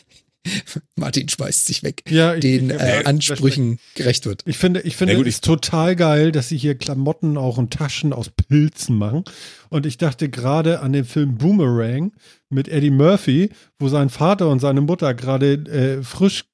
Martin 0.96 1.28
schmeißt 1.28 1.66
sich 1.66 1.82
weg, 1.82 2.04
ja, 2.08 2.36
ich, 2.36 2.42
den 2.42 2.70
ich, 2.70 2.80
äh, 2.80 3.06
Ansprüchen 3.06 3.80
gerecht 3.96 4.28
wird. 4.28 4.44
Ich 4.46 4.60
finde, 4.60 4.82
ich 4.82 4.96
finde 4.96 5.14
Ja, 5.14 5.18
gut, 5.18 5.26
es 5.26 5.42
total 5.42 5.96
geil, 5.96 6.32
dass 6.32 6.50
sie 6.50 6.60
hier 6.60 6.76
Klamotten 6.76 7.36
auch 7.36 7.58
und 7.58 7.74
Taschen 7.74 8.14
aus 8.14 8.30
Pilzen 8.30 9.00
machen. 9.00 9.24
Und 9.70 9.88
ich 9.88 9.98
dachte 9.98 10.30
gerade 10.30 10.82
an 10.82 10.94
den 10.94 11.06
Film 11.06 11.40
Boomerang 11.40 12.12
mit 12.52 12.68
Eddie 12.68 12.92
Murphy, 12.92 13.50
wo 13.80 13.90
sein 13.90 14.12
Vater 14.12 14.50
und 14.50 14.60
seine 14.60 14.82
Mutter 14.82 15.16
gerade 15.16 15.54
äh, 15.54 16.04
frisch, 16.04 16.46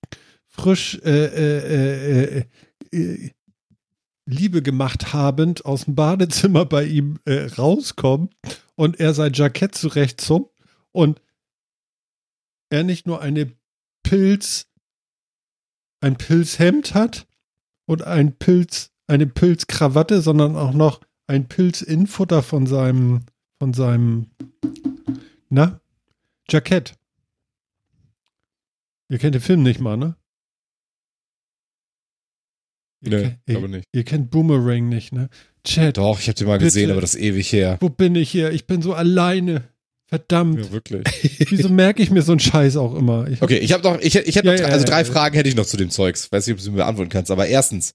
frisch 0.47 0.97
äh, 1.03 2.45
äh, 2.93 3.31
Liebe 4.25 4.61
gemacht 4.61 5.13
habend 5.13 5.65
aus 5.65 5.85
dem 5.85 5.95
Badezimmer 5.95 6.65
bei 6.65 6.85
ihm 6.85 7.19
äh, 7.25 7.45
rauskommen 7.57 8.29
und 8.75 8.99
er 8.99 9.13
sein 9.13 9.33
Jackett 9.33 9.75
zurechtzupft 9.75 10.51
und 10.91 11.21
er 12.69 12.83
nicht 12.83 13.05
nur 13.05 13.21
eine 13.21 13.51
Pilz, 14.03 14.67
ein 15.99 16.17
Pilzhemd 16.17 16.93
hat, 16.93 17.27
und 17.85 18.03
ein 18.03 18.37
Pilz, 18.37 18.91
eine 19.07 19.27
Pilzkrawatte, 19.27 20.21
sondern 20.21 20.55
auch 20.55 20.73
noch 20.73 21.01
ein 21.27 21.47
Pilzinfutter 21.47 22.43
von 22.43 22.65
seinem, 22.65 23.25
von 23.59 23.73
seinem, 23.73 24.27
na, 25.49 25.79
Jackett. 26.49 26.95
Ihr 29.09 29.19
kennt 29.19 29.35
den 29.35 29.41
Film 29.41 29.63
nicht 29.63 29.79
mal, 29.79 29.97
ne? 29.97 30.15
Ihr, 33.05 33.37
Nee, 33.47 33.53
ihr, 33.53 33.67
nicht. 33.67 33.85
ihr 33.91 34.03
kennt 34.03 34.31
Boomerang 34.31 34.87
nicht, 34.89 35.11
ne? 35.13 35.29
Chat, 35.65 35.97
Doch, 35.97 36.19
ich 36.19 36.27
habe 36.27 36.35
den 36.35 36.47
mal 36.47 36.53
Bitte. 36.57 36.65
gesehen, 36.65 36.91
aber 36.91 37.01
das 37.01 37.15
ist 37.15 37.21
ewig 37.21 37.51
her. 37.51 37.77
wo 37.81 37.89
bin 37.89 38.15
ich 38.15 38.29
hier? 38.31 38.51
Ich 38.51 38.65
bin 38.67 38.81
so 38.81 38.93
alleine. 38.93 39.63
Verdammt. 40.07 40.59
Ja, 40.59 40.71
wirklich. 40.71 41.03
Wieso 41.49 41.69
merke 41.69 42.03
ich 42.03 42.11
mir 42.11 42.21
so 42.21 42.33
einen 42.33 42.39
Scheiß 42.39 42.77
auch 42.77 42.93
immer? 42.95 43.27
Ich, 43.27 43.41
Okay, 43.41 43.57
ich 43.57 43.71
habe 43.73 43.83
noch, 43.83 43.99
ich, 43.99 44.15
ich 44.15 44.35
hätte 44.35 44.47
Ja, 44.47 44.53
noch, 44.61 44.65
also 44.65 44.85
ja, 44.85 44.91
drei 44.91 44.99
ja. 44.99 45.05
Fragen 45.05 45.35
hätte 45.35 45.49
ich 45.49 45.55
noch 45.55 45.65
zu 45.65 45.75
dem 45.77 45.89
Zeugs. 45.89 46.31
Weiß 46.31 46.45
nicht, 46.47 46.57
ob 46.57 46.63
du 46.63 46.71
mir 46.71 46.77
beantworten 46.77 47.09
kannst, 47.09 47.31
aber 47.31 47.47
erstens, 47.47 47.93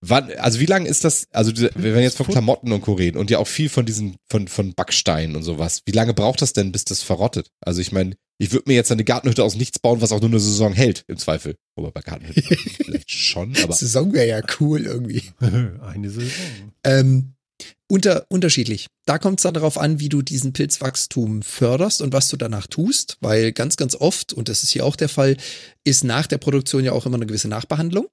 wann, 0.00 0.30
also 0.38 0.60
wie 0.60 0.66
lange 0.66 0.88
ist 0.88 1.04
das, 1.04 1.26
also 1.32 1.52
diese- 1.52 1.70
wenn 1.74 1.94
wir 1.94 2.00
jetzt 2.02 2.16
von 2.16 2.26
Klamotten 2.26 2.72
und 2.72 2.80
Co. 2.80 2.94
reden 2.94 3.18
und 3.18 3.30
ja 3.30 3.38
auch 3.38 3.46
viel 3.48 3.68
von 3.68 3.84
diesen, 3.86 4.16
von, 4.28 4.48
von 4.48 4.72
Backsteinen 4.74 5.36
und 5.36 5.42
sowas, 5.42 5.82
wie 5.84 5.92
lange 5.92 6.14
braucht 6.14 6.40
das 6.42 6.52
denn, 6.52 6.72
bis 6.72 6.84
das 6.84 7.02
verrottet? 7.02 7.50
Also 7.60 7.80
ich 7.80 7.92
meine, 7.92 8.14
ich 8.38 8.52
würde 8.52 8.64
mir 8.66 8.74
jetzt 8.74 8.92
eine 8.92 9.04
Gartenhütte 9.04 9.42
aus 9.42 9.56
nichts 9.56 9.78
bauen, 9.78 10.00
was 10.00 10.12
auch 10.12 10.20
nur 10.20 10.30
eine 10.30 10.40
Saison 10.40 10.72
hält, 10.72 11.04
im 11.08 11.16
Zweifel. 11.16 11.56
Wobei 11.74 11.90
bei 11.90 12.00
Gartenhütten 12.02 12.42
vielleicht 12.84 13.10
schon, 13.10 13.56
aber 13.62 13.74
Saison 13.74 14.12
wäre 14.12 14.28
ja 14.28 14.42
cool 14.60 14.82
irgendwie. 14.82 15.22
eine 15.40 16.10
Saison. 16.10 16.30
Ähm, 16.84 17.32
unter, 17.88 18.26
unterschiedlich. 18.28 18.88
Da 19.06 19.18
kommt 19.18 19.38
es 19.38 19.44
dann 19.44 19.54
darauf 19.54 19.78
an, 19.78 20.00
wie 20.00 20.08
du 20.08 20.20
diesen 20.20 20.52
Pilzwachstum 20.52 21.42
förderst 21.42 22.02
und 22.02 22.12
was 22.12 22.28
du 22.28 22.36
danach 22.36 22.66
tust, 22.66 23.16
weil 23.20 23.52
ganz, 23.52 23.76
ganz 23.76 23.94
oft, 23.94 24.32
und 24.32 24.48
das 24.48 24.62
ist 24.62 24.70
hier 24.70 24.84
auch 24.84 24.96
der 24.96 25.08
Fall, 25.08 25.36
ist 25.84 26.04
nach 26.04 26.26
der 26.26 26.38
Produktion 26.38 26.84
ja 26.84 26.92
auch 26.92 27.06
immer 27.06 27.16
eine 27.16 27.26
gewisse 27.26 27.48
Nachbehandlung. 27.48 28.08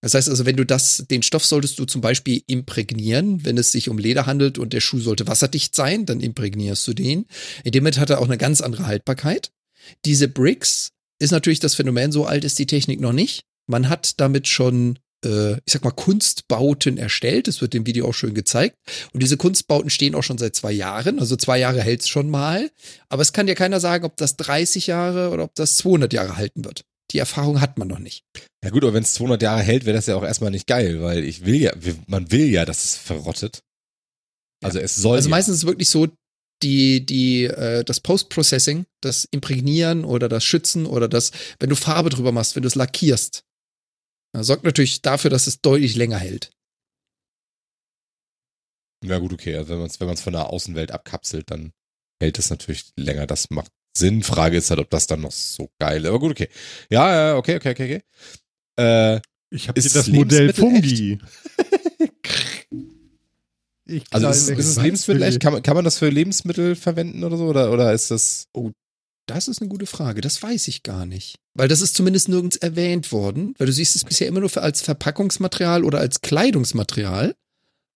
Das 0.00 0.14
heißt 0.14 0.28
also, 0.28 0.46
wenn 0.46 0.56
du 0.56 0.64
das, 0.64 1.04
den 1.10 1.22
Stoff 1.22 1.44
solltest 1.44 1.78
du 1.78 1.84
zum 1.84 2.00
Beispiel 2.00 2.42
imprägnieren, 2.46 3.44
wenn 3.44 3.58
es 3.58 3.72
sich 3.72 3.88
um 3.88 3.98
Leder 3.98 4.26
handelt 4.26 4.58
und 4.58 4.72
der 4.72 4.80
Schuh 4.80 5.00
sollte 5.00 5.26
wasserdicht 5.26 5.74
sein, 5.74 6.06
dann 6.06 6.20
imprägnierst 6.20 6.86
du 6.86 6.94
den. 6.94 7.26
In 7.64 7.72
dem 7.72 7.82
Moment 7.82 7.98
hat 7.98 8.10
er 8.10 8.20
auch 8.20 8.26
eine 8.26 8.38
ganz 8.38 8.60
andere 8.60 8.86
Haltbarkeit. 8.86 9.50
Diese 10.04 10.28
Bricks 10.28 10.90
ist 11.18 11.32
natürlich 11.32 11.60
das 11.60 11.74
Phänomen, 11.74 12.12
so 12.12 12.26
alt 12.26 12.44
ist 12.44 12.58
die 12.58 12.66
Technik 12.66 13.00
noch 13.00 13.12
nicht. 13.12 13.42
Man 13.66 13.88
hat 13.88 14.20
damit 14.20 14.48
schon, 14.48 14.98
äh, 15.24 15.54
ich 15.54 15.72
sag 15.72 15.84
mal, 15.84 15.90
Kunstbauten 15.90 16.96
erstellt. 16.96 17.48
Das 17.48 17.60
wird 17.60 17.74
im 17.74 17.86
Video 17.86 18.08
auch 18.08 18.14
schön 18.14 18.34
gezeigt. 18.34 18.76
Und 19.12 19.22
diese 19.22 19.36
Kunstbauten 19.36 19.90
stehen 19.90 20.14
auch 20.14 20.22
schon 20.22 20.38
seit 20.38 20.54
zwei 20.54 20.72
Jahren. 20.72 21.18
Also 21.18 21.36
zwei 21.36 21.58
Jahre 21.58 21.82
hält's 21.82 22.08
schon 22.08 22.30
mal. 22.30 22.70
Aber 23.08 23.22
es 23.22 23.32
kann 23.32 23.46
dir 23.46 23.54
keiner 23.54 23.80
sagen, 23.80 24.04
ob 24.04 24.16
das 24.16 24.36
30 24.36 24.86
Jahre 24.86 25.30
oder 25.30 25.44
ob 25.44 25.54
das 25.54 25.76
200 25.76 26.12
Jahre 26.12 26.36
halten 26.36 26.64
wird. 26.64 26.82
Die 27.10 27.18
Erfahrung 27.18 27.60
hat 27.60 27.78
man 27.78 27.88
noch 27.88 27.98
nicht. 27.98 28.22
ja 28.62 28.70
gut, 28.70 28.84
aber 28.84 28.94
wenn 28.94 29.02
es 29.02 29.14
200 29.14 29.42
Jahre 29.42 29.62
hält, 29.62 29.86
wäre 29.86 29.96
das 29.96 30.06
ja 30.06 30.16
auch 30.16 30.24
erstmal 30.24 30.50
nicht 30.50 30.66
geil, 30.66 31.00
weil 31.02 31.24
ich 31.24 31.44
will 31.44 31.56
ja, 31.56 31.72
man 32.06 32.30
will 32.30 32.46
ja, 32.46 32.64
dass 32.64 32.84
es 32.84 32.96
verrottet. 32.96 33.62
Also 34.62 34.78
es 34.78 34.96
soll 34.96 35.16
Also 35.16 35.28
ja. 35.28 35.30
meistens 35.30 35.56
ist 35.56 35.62
es 35.62 35.66
wirklich 35.66 35.88
so, 35.88 36.08
die, 36.62 37.04
die, 37.04 37.44
äh, 37.44 37.84
das 37.84 38.00
Post-Processing, 38.00 38.86
das 39.00 39.24
Imprägnieren 39.30 40.04
oder 40.04 40.28
das 40.28 40.44
Schützen 40.44 40.86
oder 40.86 41.08
das, 41.08 41.30
wenn 41.58 41.70
du 41.70 41.76
Farbe 41.76 42.10
drüber 42.10 42.32
machst, 42.32 42.56
wenn 42.56 42.62
du 42.62 42.68
es 42.68 42.74
lackierst, 42.74 43.44
sorgt 44.36 44.64
natürlich 44.64 45.02
dafür, 45.02 45.30
dass 45.30 45.46
es 45.46 45.60
deutlich 45.60 45.96
länger 45.96 46.18
hält. 46.18 46.50
Ja 49.04 49.18
gut, 49.18 49.32
okay. 49.32 49.56
Also 49.56 49.70
wenn 49.70 49.78
man 49.78 49.86
es 49.86 50.00
wenn 50.00 50.08
man's 50.08 50.22
von 50.22 50.32
der 50.32 50.50
Außenwelt 50.50 50.90
abkapselt, 50.90 51.50
dann 51.50 51.72
hält 52.20 52.38
es 52.38 52.50
natürlich 52.50 52.92
länger. 52.96 53.26
Das 53.26 53.50
macht 53.50 53.70
Sinn. 53.96 54.22
Frage 54.22 54.56
ist 54.56 54.70
halt, 54.70 54.80
ob 54.80 54.90
das 54.90 55.06
dann 55.06 55.20
noch 55.20 55.32
so 55.32 55.70
geil 55.78 56.02
ist. 56.02 56.08
Aber 56.08 56.18
gut, 56.18 56.32
okay. 56.32 56.48
Ja, 56.90 57.14
ja, 57.30 57.36
okay, 57.36 57.56
okay, 57.56 57.70
okay, 57.70 57.84
okay. 57.84 58.02
Äh, 59.16 59.20
Ich 59.50 59.68
habe 59.68 59.80
hier 59.80 59.90
das 59.90 60.08
Modell 60.08 60.52
Fungi. 60.52 61.18
ich 63.88 64.04
also 64.10 64.28
ist, 64.28 64.48
ist 64.50 64.66
es. 64.66 64.76
Lebensmittel 64.80 65.22
echt? 65.22 65.40
Kann 65.40 65.54
man, 65.54 65.62
kann 65.62 65.74
man 65.74 65.84
das 65.84 65.98
für 65.98 66.08
Lebensmittel 66.08 66.76
verwenden 66.76 67.24
oder 67.24 67.36
so? 67.36 67.44
Oder, 67.44 67.72
oder 67.72 67.92
ist 67.92 68.10
das. 68.10 68.46
Das 69.26 69.48
ist 69.48 69.60
eine 69.60 69.68
gute 69.68 69.86
Frage. 69.86 70.20
Das 70.20 70.42
weiß 70.42 70.68
ich 70.68 70.82
gar 70.82 71.04
nicht. 71.04 71.36
Weil 71.54 71.68
das 71.68 71.80
ist 71.80 71.94
zumindest 71.94 72.28
nirgends 72.28 72.56
erwähnt 72.56 73.12
worden. 73.12 73.54
Weil 73.58 73.66
du 73.66 73.72
siehst 73.72 73.96
es 73.96 74.04
bisher 74.04 74.26
immer 74.28 74.40
nur 74.40 74.48
für 74.48 74.62
als 74.62 74.80
Verpackungsmaterial 74.80 75.84
oder 75.84 75.98
als 75.98 76.20
Kleidungsmaterial. 76.20 77.34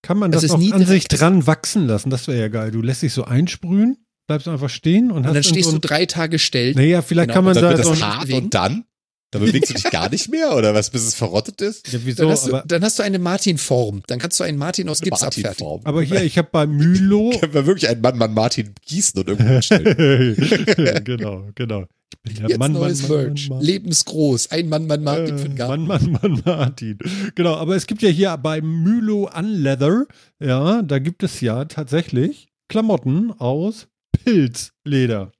Kann 0.03 0.19
man 0.19 0.33
Das 0.33 0.43
das, 0.43 0.51
ist 0.51 0.55
auch 0.55 0.59
nie 0.59 0.73
an 0.73 0.85
sich 0.85 1.09
dran 1.09 1.47
wachsen 1.47 1.87
lassen? 1.87 2.11
Das 2.11 2.27
wäre 2.27 2.41
ja 2.41 2.49
geil. 2.49 2.71
Du 2.71 2.83
lässt 2.83 3.03
dich 3.03 3.13
so 3.13 3.25
einsprühen, 3.25 4.05
bleibst 4.27 4.49
einfach 4.49 4.69
stehen 4.69 5.11
und, 5.11 5.19
Und 5.19 5.27
hast 5.29 5.35
dann 5.35 5.43
stehst 5.45 5.71
so 5.71 5.79
du 5.79 5.81
drei 5.81 6.07
Tage 6.07 6.39
still. 6.39 6.75
Naja, 6.75 7.03
vielleicht 7.03 7.29
Genau, 7.29 7.35
kann 7.37 7.45
man 7.45 7.55
Dann 7.55 7.63
da 7.65 7.71
wird 7.71 7.85
so 7.85 7.91
das 7.91 8.03
ein, 8.03 8.09
hart 8.19 8.33
und 8.33 8.55
dann? 8.55 8.85
Da 9.33 9.39
bewegst 9.39 9.71
du 9.71 9.75
dich 9.75 9.85
gar 9.85 10.11
nicht 10.11 10.29
mehr 10.31 10.55
oder 10.55 10.75
was, 10.75 10.91
bis 10.91 11.03
es 11.07 11.15
verrottet 11.15 11.61
ist? 11.63 11.91
Ja, 11.91 11.99
wieso? 12.05 12.23
Dann 12.23 12.31
hast, 12.33 12.47
du, 12.47 12.55
aber, 12.55 12.65
dann 12.67 12.85
hast 12.85 12.99
du 12.99 13.03
eine 13.03 13.19
Martin-Form. 13.19 14.03
Dann 14.07 14.19
kannst 14.19 14.39
du 14.39 14.45
einen 14.45 14.59
Martin 14.59 14.89
aus 14.91 15.01
Gips 15.01 15.23
abfertigen. 15.23 15.49
Martin-Form. 15.49 15.81
aber 15.85 16.03
hier, 16.03 16.23
ich 16.23 16.37
habe 16.37 16.49
bei 16.53 16.67
Mülo. 16.67 17.31
Können 17.41 17.55
wir 17.55 17.67
wirklich 17.67 17.89
einen 17.89 18.03
Mann, 18.03 18.19
Mann 18.19 18.35
Martin 18.35 18.75
gießen 18.87 19.19
und 19.21 19.29
irgendwo 19.29 19.51
hinstellen? 19.53 20.37
genau, 21.05 21.49
genau. 21.55 21.85
Ich 22.15 22.35
bin 22.35 22.35
der 22.43 22.49
Jetzt 22.51 22.59
Mann, 22.59 22.73
neues 22.73 23.09
Mann, 23.09 23.11
Merch. 23.25 23.49
Mann, 23.49 23.59
Mann. 23.59 23.67
Lebensgroß. 23.67 24.51
Ein 24.51 24.69
Mann, 24.69 24.87
Mann, 24.87 25.03
Martin 25.03 25.39
für 25.39 25.45
den 25.45 25.53
Äh, 25.53 25.57
Garten. 25.57 25.87
Mann, 25.87 26.13
Mann, 26.13 26.19
Mann, 26.23 26.43
Martin. 26.45 26.99
Genau, 27.35 27.55
aber 27.55 27.75
es 27.75 27.87
gibt 27.87 28.03
ja 28.03 28.11
hier 28.11 28.37
bei 28.37 28.61
Mülo 28.61 29.31
Unleather, 29.35 30.05
ja, 30.41 30.83
da 30.83 30.99
gibt 30.99 31.23
es 31.23 31.41
ja 31.41 31.65
tatsächlich 31.65 32.49
Klamotten 32.69 33.33
aus 33.33 33.89
Pilzleder. 34.13 35.33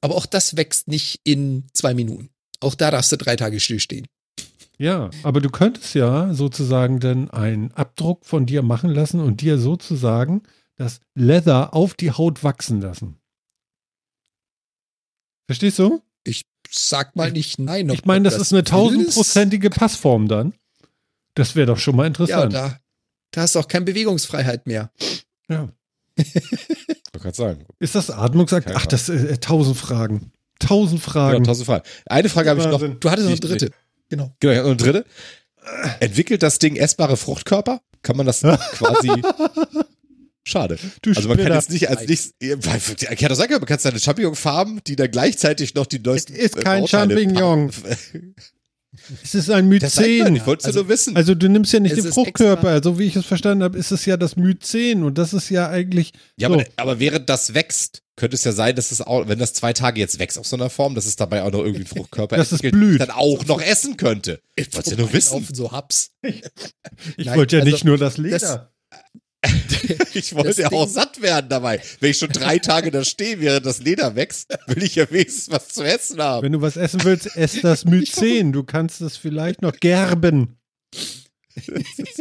Aber 0.00 0.14
auch 0.16 0.26
das 0.26 0.56
wächst 0.56 0.88
nicht 0.88 1.20
in 1.24 1.66
zwei 1.72 1.94
Minuten. 1.94 2.30
Auch 2.60 2.74
da 2.74 2.90
darfst 2.90 3.10
du 3.12 3.16
drei 3.16 3.36
Tage 3.36 3.60
stillstehen. 3.60 4.06
Ja, 4.78 5.10
aber 5.24 5.40
du 5.40 5.50
könntest 5.50 5.94
ja 5.94 6.32
sozusagen 6.34 7.00
dann 7.00 7.30
einen 7.30 7.72
Abdruck 7.72 8.24
von 8.24 8.46
dir 8.46 8.62
machen 8.62 8.90
lassen 8.90 9.20
und 9.20 9.40
dir 9.40 9.58
sozusagen 9.58 10.42
das 10.76 11.00
Leather 11.14 11.74
auf 11.74 11.94
die 11.94 12.12
Haut 12.12 12.44
wachsen 12.44 12.80
lassen. 12.80 13.16
Verstehst 15.46 15.78
du? 15.78 16.02
Sag 16.70 17.16
mal 17.16 17.32
nicht 17.32 17.58
nein. 17.58 17.88
Ich 17.88 18.04
meine, 18.04 18.24
das, 18.24 18.34
du 18.36 18.42
ist 18.42 18.52
eine 18.52 18.62
tausendprozentige 18.62 19.70
Passform 19.70 20.28
dann. 20.28 20.52
Das 21.34 21.56
wäre 21.56 21.66
doch 21.66 21.78
schon 21.78 21.96
mal 21.96 22.02
Ja, 22.02 22.08
interessant. 22.08 22.52
da, 22.52 22.78
da 23.30 23.40
hast 23.40 23.54
du 23.54 23.60
auch 23.60 23.68
keine 23.68 23.86
Bewegungsfreiheit 23.86 24.66
mehr. 24.66 24.92
Ja. 25.48 25.72
Wollte 27.24 27.36
gerade 27.36 27.36
sagen. 27.36 27.64
Ist 27.78 27.94
das 27.94 28.10
Atmungsakt? 28.10 28.70
Ach, 28.74 28.86
das 28.86 29.08
äh, 29.08 29.36
tausend 29.38 29.76
Fragen. 29.76 30.32
Tausend 30.58 31.00
Ja, 31.04 31.10
Fragen. 31.10 31.44
tausend 31.44 31.66
Fragen. 31.66 31.84
Eine 32.06 32.28
Frage 32.28 32.50
habe 32.50 32.60
ich 32.60 32.66
noch. 32.66 32.80
Du 32.80 33.10
hattest 33.10 33.26
noch 33.28 33.32
eine 33.32 33.40
dritte. 33.40 33.70
Genau. 34.08 34.32
Genau, 34.40 34.52
ich 34.52 34.58
hab 34.58 34.64
noch 34.64 34.70
eine 34.72 34.76
dritte. 34.76 35.04
Entwickelt 36.00 36.42
das 36.42 36.58
Ding 36.58 36.76
essbare 36.76 37.16
Fruchtkörper? 37.16 37.80
Kann 38.02 38.16
man 38.16 38.26
das 38.26 38.40
quasi. 38.72 39.10
Schade. 40.44 40.78
Du 41.02 41.10
Also 41.10 41.28
man 41.28 41.36
kann 41.36 41.44
Spinner. 41.46 41.54
jetzt 41.56 41.70
nicht 41.70 41.90
als 41.90 42.06
nichts. 42.08 42.32
Ich 42.40 43.18
kann 43.18 43.28
doch 43.28 43.36
sagen, 43.36 43.52
man 43.52 43.66
kann 43.66 43.78
seine 43.78 44.00
Champignon 44.00 44.34
farben, 44.34 44.80
die 44.86 44.96
dann 44.96 45.10
gleichzeitig 45.10 45.74
noch 45.74 45.84
die 45.86 45.98
neuesten. 45.98 46.34
ist 46.34 46.56
äh, 46.56 46.60
kein 46.62 46.80
Bauteile 46.82 47.14
Champignon. 47.14 47.70
Es 49.22 49.34
ist 49.34 49.50
ein 49.50 49.70
Das 49.78 49.96
Myzen. 49.96 50.32
nicht, 50.32 50.46
wolltest 50.46 50.66
Also- 50.66 50.80
du 50.80 50.84
nur 50.84 50.92
wissen. 50.92 51.16
Also 51.16 51.34
du 51.34 51.48
nimmst 51.48 51.72
ja 51.72 51.80
nicht 51.80 51.92
Es 51.92 51.98
den 51.98 52.06
ist 52.06 52.14
Fruchtkörper. 52.14 52.82
So 52.82 52.98
wie 52.98 53.04
ich 53.04 53.16
es 53.16 53.26
verstanden 53.26 53.62
habe, 53.62 53.78
ist 53.78 53.90
es 53.90 54.04
ja 54.06 54.16
das 54.16 54.36
Myzen. 54.36 55.04
Und 55.04 55.18
das 55.18 55.32
ist 55.34 55.50
ja 55.50 55.68
eigentlich. 55.68 56.12
ja, 56.36 56.48
so. 56.48 56.54
aber, 56.54 56.64
aber 56.76 56.98
während 57.00 57.28
das 57.28 57.54
wächst, 57.54 58.02
könnte 58.16 58.34
es 58.34 58.44
ja 58.44 58.52
sein, 58.52 58.74
dass 58.74 58.90
es 58.90 59.00
auch, 59.00 59.28
wenn 59.28 59.38
das 59.38 59.52
zwei 59.52 59.72
Tage 59.72 60.00
jetzt 60.00 60.18
wächst 60.18 60.38
auf 60.38 60.46
so 60.46 60.56
einer 60.56 60.70
Form, 60.70 60.94
dass 60.94 61.06
es 61.06 61.16
dabei 61.16 61.42
auch 61.42 61.52
noch 61.52 61.60
irgendwie 61.60 61.80
einen 61.80 61.86
Fruchtkörper 61.86 62.36
Dass 62.38 62.48
es 62.50 62.60
entwickelt, 62.60 62.80
blüht. 62.80 63.00
dann 63.00 63.10
auch 63.10 63.44
noch 63.46 63.60
essen 63.62 63.96
könnte. 63.96 64.40
Ich 64.56 64.74
wollte 64.74 64.90
ja 64.92 64.96
nur 64.96 65.12
wissen. 65.12 65.46
So 65.52 65.70
Haps. 65.70 66.10
Ich 67.16 67.26
Nein, 67.26 67.36
wollte 67.38 67.56
ja 67.56 67.62
also 67.62 67.72
nicht 67.72 67.84
nur 67.84 67.98
das 67.98 68.16
Leder. 68.16 68.72
Ich 70.14 70.34
wollte 70.34 70.62
ja 70.62 70.72
auch 70.72 70.88
satt 70.88 71.22
werden 71.22 71.48
dabei. 71.48 71.80
Wenn 72.00 72.10
ich 72.10 72.18
schon 72.18 72.30
drei 72.30 72.58
Tage 72.58 72.90
da 72.90 73.04
stehe, 73.04 73.40
während 73.40 73.66
das 73.66 73.80
Leder 73.80 74.16
wächst, 74.16 74.48
will 74.66 74.82
ich 74.82 74.96
ja 74.96 75.10
wenigstens 75.10 75.50
was 75.50 75.68
zu 75.68 75.82
essen 75.82 76.20
haben. 76.20 76.44
Wenn 76.44 76.52
du 76.52 76.60
was 76.60 76.76
essen 76.76 77.04
willst, 77.04 77.36
ess 77.36 77.60
das 77.62 77.84
Myzen. 77.86 78.52
Du 78.52 78.64
kannst 78.64 79.00
es 79.00 79.16
vielleicht 79.16 79.62
noch 79.62 79.78
gerben. 79.78 80.58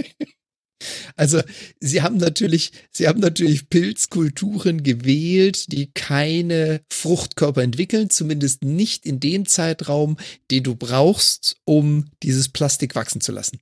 Also, 1.16 1.42
sie 1.80 2.04
haben 2.04 2.18
natürlich, 2.18 2.72
sie 2.92 3.08
haben 3.08 3.20
natürlich 3.20 3.70
Pilzkulturen 3.70 4.84
gewählt, 4.84 5.72
die 5.72 5.92
keine 5.92 6.82
Fruchtkörper 6.92 7.64
entwickeln, 7.64 8.12
zumindest 8.12 8.64
nicht 8.64 9.04
in 9.04 9.20
dem 9.20 9.48
Zeitraum, 9.48 10.18
den 10.52 10.64
du 10.64 10.76
brauchst, 10.76 11.58
um 11.66 12.12
dieses 12.22 12.50
Plastik 12.50 12.94
wachsen 12.94 13.22
zu 13.22 13.32
lassen. 13.32 13.60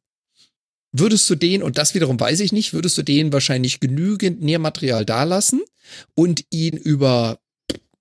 Würdest 0.97 1.29
du 1.29 1.35
den, 1.35 1.61
und 1.61 1.77
das 1.77 1.93
wiederum 1.93 2.19
weiß 2.19 2.39
ich 2.39 2.51
nicht, 2.51 2.73
würdest 2.73 2.97
du 2.97 3.03
den 3.03 3.33
wahrscheinlich 3.33 3.79
genügend 3.79 4.41
Nährmaterial 4.41 5.05
dalassen 5.05 5.61
und 6.13 6.45
ihn 6.51 6.77
über 6.77 7.39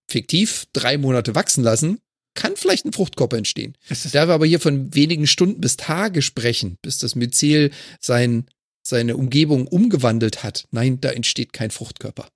fiktiv 0.08 0.66
drei 0.72 0.96
Monate 0.98 1.34
wachsen 1.34 1.64
lassen, 1.64 1.98
kann 2.34 2.56
vielleicht 2.56 2.84
ein 2.84 2.92
Fruchtkörper 2.92 3.36
entstehen. 3.36 3.76
Da 4.12 4.28
wir 4.28 4.34
aber 4.34 4.46
hier 4.46 4.60
von 4.60 4.94
wenigen 4.94 5.26
Stunden 5.26 5.60
bis 5.60 5.76
Tage 5.76 6.22
sprechen, 6.22 6.78
bis 6.82 6.98
das 6.98 7.14
Myzel 7.14 7.70
sein, 8.00 8.46
seine 8.86 9.16
Umgebung 9.16 9.66
umgewandelt 9.66 10.42
hat, 10.42 10.66
nein, 10.70 11.00
da 11.00 11.10
entsteht 11.10 11.52
kein 11.52 11.70
Fruchtkörper. 11.70 12.28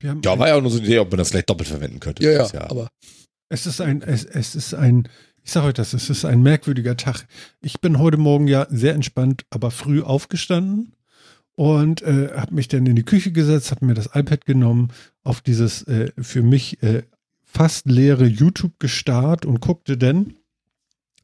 wir 0.00 0.10
haben 0.10 0.22
Ja, 0.24 0.38
war 0.38 0.48
ja 0.48 0.56
auch 0.56 0.62
nur 0.62 0.70
so 0.70 0.78
eine 0.78 0.86
Idee, 0.86 0.98
ob 0.98 1.10
man 1.10 1.18
das 1.18 1.30
vielleicht 1.30 1.50
doppelt 1.50 1.68
verwenden 1.68 2.00
könnte. 2.00 2.24
Ja, 2.24 2.46
ja, 2.46 2.70
aber 2.70 2.88
Es 3.48 3.66
ist 3.66 3.80
ein, 3.80 4.02
es, 4.02 4.24
es 4.24 4.54
ist 4.54 4.74
ein, 4.74 5.08
ich 5.48 5.54
sage 5.54 5.68
euch 5.68 5.74
das, 5.74 5.94
es 5.94 6.10
ist 6.10 6.26
ein 6.26 6.42
merkwürdiger 6.42 6.94
Tag. 6.98 7.26
Ich 7.62 7.80
bin 7.80 7.98
heute 7.98 8.18
Morgen 8.18 8.48
ja 8.48 8.66
sehr 8.68 8.92
entspannt, 8.92 9.46
aber 9.48 9.70
früh 9.70 10.02
aufgestanden 10.02 10.92
und 11.54 12.02
äh, 12.02 12.32
habe 12.36 12.54
mich 12.54 12.68
dann 12.68 12.84
in 12.84 12.96
die 12.96 13.02
Küche 13.02 13.32
gesetzt, 13.32 13.70
habe 13.70 13.86
mir 13.86 13.94
das 13.94 14.10
iPad 14.12 14.44
genommen, 14.44 14.92
auf 15.24 15.40
dieses 15.40 15.84
äh, 15.84 16.12
für 16.18 16.42
mich 16.42 16.82
äh, 16.82 17.04
fast 17.46 17.86
leere 17.86 18.26
YouTube 18.26 18.78
gestarrt 18.78 19.46
und 19.46 19.62
guckte 19.62 19.96
dann 19.96 20.34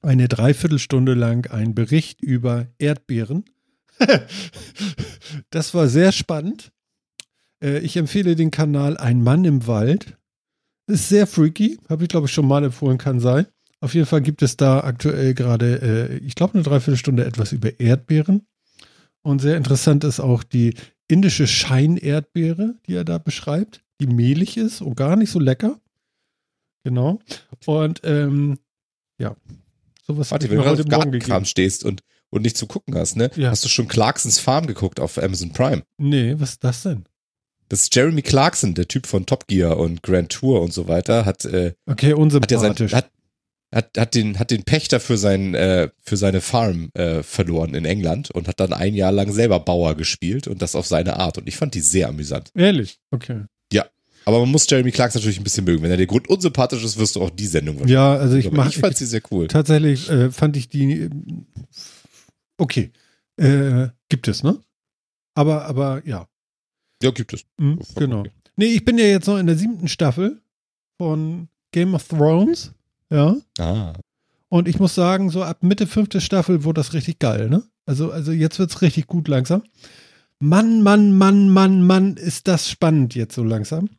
eine 0.00 0.26
Dreiviertelstunde 0.26 1.12
lang 1.12 1.50
einen 1.50 1.74
Bericht 1.74 2.22
über 2.22 2.68
Erdbeeren. 2.78 3.44
das 5.50 5.74
war 5.74 5.86
sehr 5.86 6.12
spannend. 6.12 6.72
Äh, 7.62 7.80
ich 7.80 7.98
empfehle 7.98 8.36
den 8.36 8.50
Kanal 8.50 8.96
Ein 8.96 9.22
Mann 9.22 9.44
im 9.44 9.66
Wald. 9.66 10.16
Ist 10.86 11.10
sehr 11.10 11.26
freaky, 11.26 11.78
habe 11.90 12.04
ich 12.04 12.08
glaube 12.08 12.26
ich 12.26 12.32
schon 12.32 12.48
mal 12.48 12.64
empfohlen, 12.64 12.96
kann 12.96 13.20
sein. 13.20 13.48
Auf 13.84 13.92
jeden 13.92 14.06
Fall 14.06 14.22
gibt 14.22 14.40
es 14.40 14.56
da 14.56 14.80
aktuell 14.80 15.34
gerade, 15.34 16.10
äh, 16.10 16.16
ich 16.24 16.34
glaube, 16.34 16.54
eine 16.54 16.62
Dreiviertelstunde 16.62 17.26
etwas 17.26 17.52
über 17.52 17.78
Erdbeeren. 17.78 18.46
Und 19.20 19.42
sehr 19.42 19.58
interessant 19.58 20.04
ist 20.04 20.20
auch 20.20 20.42
die 20.42 20.72
indische 21.06 21.46
Scheinerdbeere, 21.46 22.76
die 22.86 22.94
er 22.94 23.04
da 23.04 23.18
beschreibt, 23.18 23.82
die 24.00 24.06
mehlig 24.06 24.56
ist 24.56 24.80
und 24.80 24.96
gar 24.96 25.16
nicht 25.16 25.30
so 25.30 25.38
lecker. 25.38 25.78
Genau. 26.82 27.20
Und 27.66 28.00
ähm, 28.04 28.58
ja, 29.18 29.36
sowas 30.06 30.30
Warte, 30.30 30.48
wenn 30.48 30.56
du 30.56 30.64
heute 30.64 30.82
auf 30.82 30.88
Morgen 30.88 31.12
gegeben. 31.12 31.44
stehst 31.44 31.84
und, 31.84 32.00
und 32.30 32.40
nicht 32.40 32.56
zu 32.56 32.66
gucken 32.66 32.94
hast, 32.94 33.16
ne? 33.18 33.30
Ja. 33.36 33.50
Hast 33.50 33.66
du 33.66 33.68
schon 33.68 33.86
Clarksons 33.86 34.38
Farm 34.38 34.66
geguckt 34.66 34.98
auf 34.98 35.18
Amazon 35.22 35.52
Prime? 35.52 35.82
Nee, 35.98 36.36
was 36.38 36.52
ist 36.52 36.64
das 36.64 36.84
denn? 36.84 37.04
Das 37.68 37.82
ist 37.82 37.94
Jeremy 37.94 38.22
Clarkson, 38.22 38.72
der 38.72 38.88
Typ 38.88 39.06
von 39.06 39.26
Top 39.26 39.46
Gear 39.46 39.78
und 39.78 40.02
Grand 40.02 40.30
Tour 40.30 40.62
und 40.62 40.72
so 40.72 40.88
weiter, 40.88 41.26
hat, 41.26 41.44
äh, 41.44 41.74
Okay, 41.84 42.12
hat 42.14 42.50
ja 42.50 42.58
sein, 42.58 42.70
unsympathisch. 42.70 42.92
hat, 42.94 43.10
hat, 43.74 43.98
hat 43.98 44.14
den, 44.14 44.38
hat 44.38 44.50
den 44.50 44.64
Pächter 44.64 45.00
für 45.00 45.18
sein, 45.18 45.54
äh, 45.54 45.88
für 46.02 46.16
seine 46.16 46.40
Farm 46.40 46.90
äh, 46.94 47.22
verloren 47.22 47.74
in 47.74 47.84
England 47.84 48.30
und 48.30 48.48
hat 48.48 48.60
dann 48.60 48.72
ein 48.72 48.94
Jahr 48.94 49.12
lang 49.12 49.32
selber 49.32 49.60
Bauer 49.60 49.94
gespielt 49.96 50.46
und 50.48 50.62
das 50.62 50.74
auf 50.74 50.86
seine 50.86 51.16
Art. 51.18 51.38
Und 51.38 51.48
ich 51.48 51.56
fand 51.56 51.74
die 51.74 51.80
sehr 51.80 52.08
amüsant. 52.08 52.50
Ehrlich, 52.54 53.00
okay. 53.10 53.44
Aber 54.26 54.40
man 54.40 54.50
muss 54.50 54.68
Jeremy 54.68 54.90
Clarkson 54.90 55.20
natürlich 55.20 55.38
ein 55.38 55.44
bisschen 55.44 55.64
mögen. 55.64 55.82
Wenn 55.82 55.90
er 55.90 55.96
der 55.96 56.06
Grund 56.06 56.28
unsympathisch 56.28 56.82
ist, 56.82 56.98
wirst 56.98 57.16
du 57.16 57.22
auch 57.22 57.30
die 57.30 57.46
Sendung 57.46 57.76
wahrscheinlich. 57.76 57.94
Ja, 57.94 58.14
also 58.16 58.36
ich 58.36 58.50
mache 58.50 58.70
ich 58.70 58.78
fand 58.78 58.96
sie 58.96 59.06
sehr 59.06 59.20
cool. 59.30 59.48
Tatsächlich 59.48 60.08
äh, 60.10 60.30
fand 60.30 60.56
ich 60.56 60.68
die. 60.68 60.92
äh, 60.92 61.10
Okay. 62.56 62.92
Äh, 63.36 63.88
gibt 64.08 64.28
es, 64.28 64.44
ne? 64.44 64.60
Aber, 65.34 65.64
aber 65.66 66.02
ja. 66.06 66.28
Ja, 67.02 67.10
gibt 67.10 67.32
es. 67.32 67.44
Mhm, 67.58 67.80
genau. 67.96 68.20
okay. 68.20 68.30
Nee, 68.56 68.66
ich 68.66 68.84
bin 68.84 68.96
ja 68.96 69.06
jetzt 69.06 69.26
noch 69.26 69.38
in 69.38 69.46
der 69.46 69.56
siebten 69.56 69.88
Staffel 69.88 70.40
von 70.96 71.48
Game 71.72 71.94
of 71.94 72.06
Thrones. 72.06 72.72
Ja. 73.10 73.36
Ah. 73.58 73.94
Und 74.48 74.68
ich 74.68 74.78
muss 74.78 74.94
sagen, 74.94 75.30
so 75.30 75.42
ab 75.42 75.62
Mitte 75.62 75.86
fünfte 75.86 76.20
Staffel 76.20 76.64
wurde 76.64 76.80
das 76.80 76.92
richtig 76.92 77.18
geil, 77.18 77.48
ne? 77.48 77.64
Also, 77.86 78.10
also 78.10 78.32
jetzt 78.32 78.58
wird's 78.58 78.82
richtig 78.82 79.06
gut 79.06 79.28
langsam. 79.28 79.62
Mann, 80.40 80.82
Mann, 80.82 81.16
Mann, 81.16 81.48
Mann, 81.48 81.86
Mann, 81.86 82.16
ist 82.16 82.48
das 82.48 82.70
spannend 82.70 83.14
jetzt 83.14 83.34
so 83.34 83.42
langsam. 83.42 83.90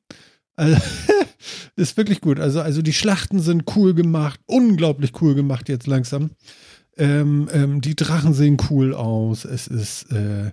Also, 0.55 0.79
ist 1.75 1.97
wirklich 1.97 2.21
gut. 2.21 2.39
Also, 2.39 2.61
also 2.61 2.81
die 2.81 2.93
Schlachten 2.93 3.39
sind 3.39 3.75
cool 3.75 3.93
gemacht, 3.93 4.39
unglaublich 4.45 5.21
cool 5.21 5.35
gemacht 5.35 5.69
jetzt 5.69 5.87
langsam. 5.87 6.31
Ähm, 6.97 7.49
ähm, 7.51 7.81
die 7.81 7.95
Drachen 7.95 8.33
sehen 8.33 8.57
cool 8.69 8.93
aus. 8.93 9.43
Es 9.45 9.67
ist, 9.67 10.11
äh, 10.11 10.51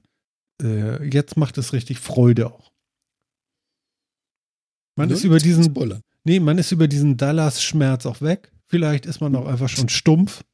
äh, 0.62 1.04
jetzt 1.08 1.36
macht 1.36 1.58
es 1.58 1.72
richtig 1.72 1.98
Freude 1.98 2.48
auch. 2.48 2.72
Man 4.96 5.10
ist 5.10 5.24
über 5.24 5.38
diesen, 5.38 5.64
Spoiler. 5.64 6.00
Nee, 6.24 6.40
man 6.40 6.58
ist 6.58 6.72
über 6.72 6.88
diesen 6.88 7.16
Dallas-Schmerz 7.16 8.06
auch 8.06 8.20
weg. 8.20 8.52
Vielleicht 8.66 9.06
ist 9.06 9.20
man 9.20 9.34
auch 9.36 9.46
einfach 9.46 9.68
schon 9.68 9.88
stumpf 9.88 10.44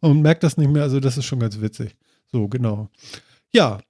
und 0.00 0.22
merkt 0.22 0.42
das 0.42 0.56
nicht 0.56 0.70
mehr. 0.70 0.82
Also, 0.82 1.00
das 1.00 1.16
ist 1.18 1.26
schon 1.26 1.38
ganz 1.40 1.60
witzig. 1.60 1.96
So, 2.32 2.48
genau. 2.48 2.90
Ja. 3.52 3.80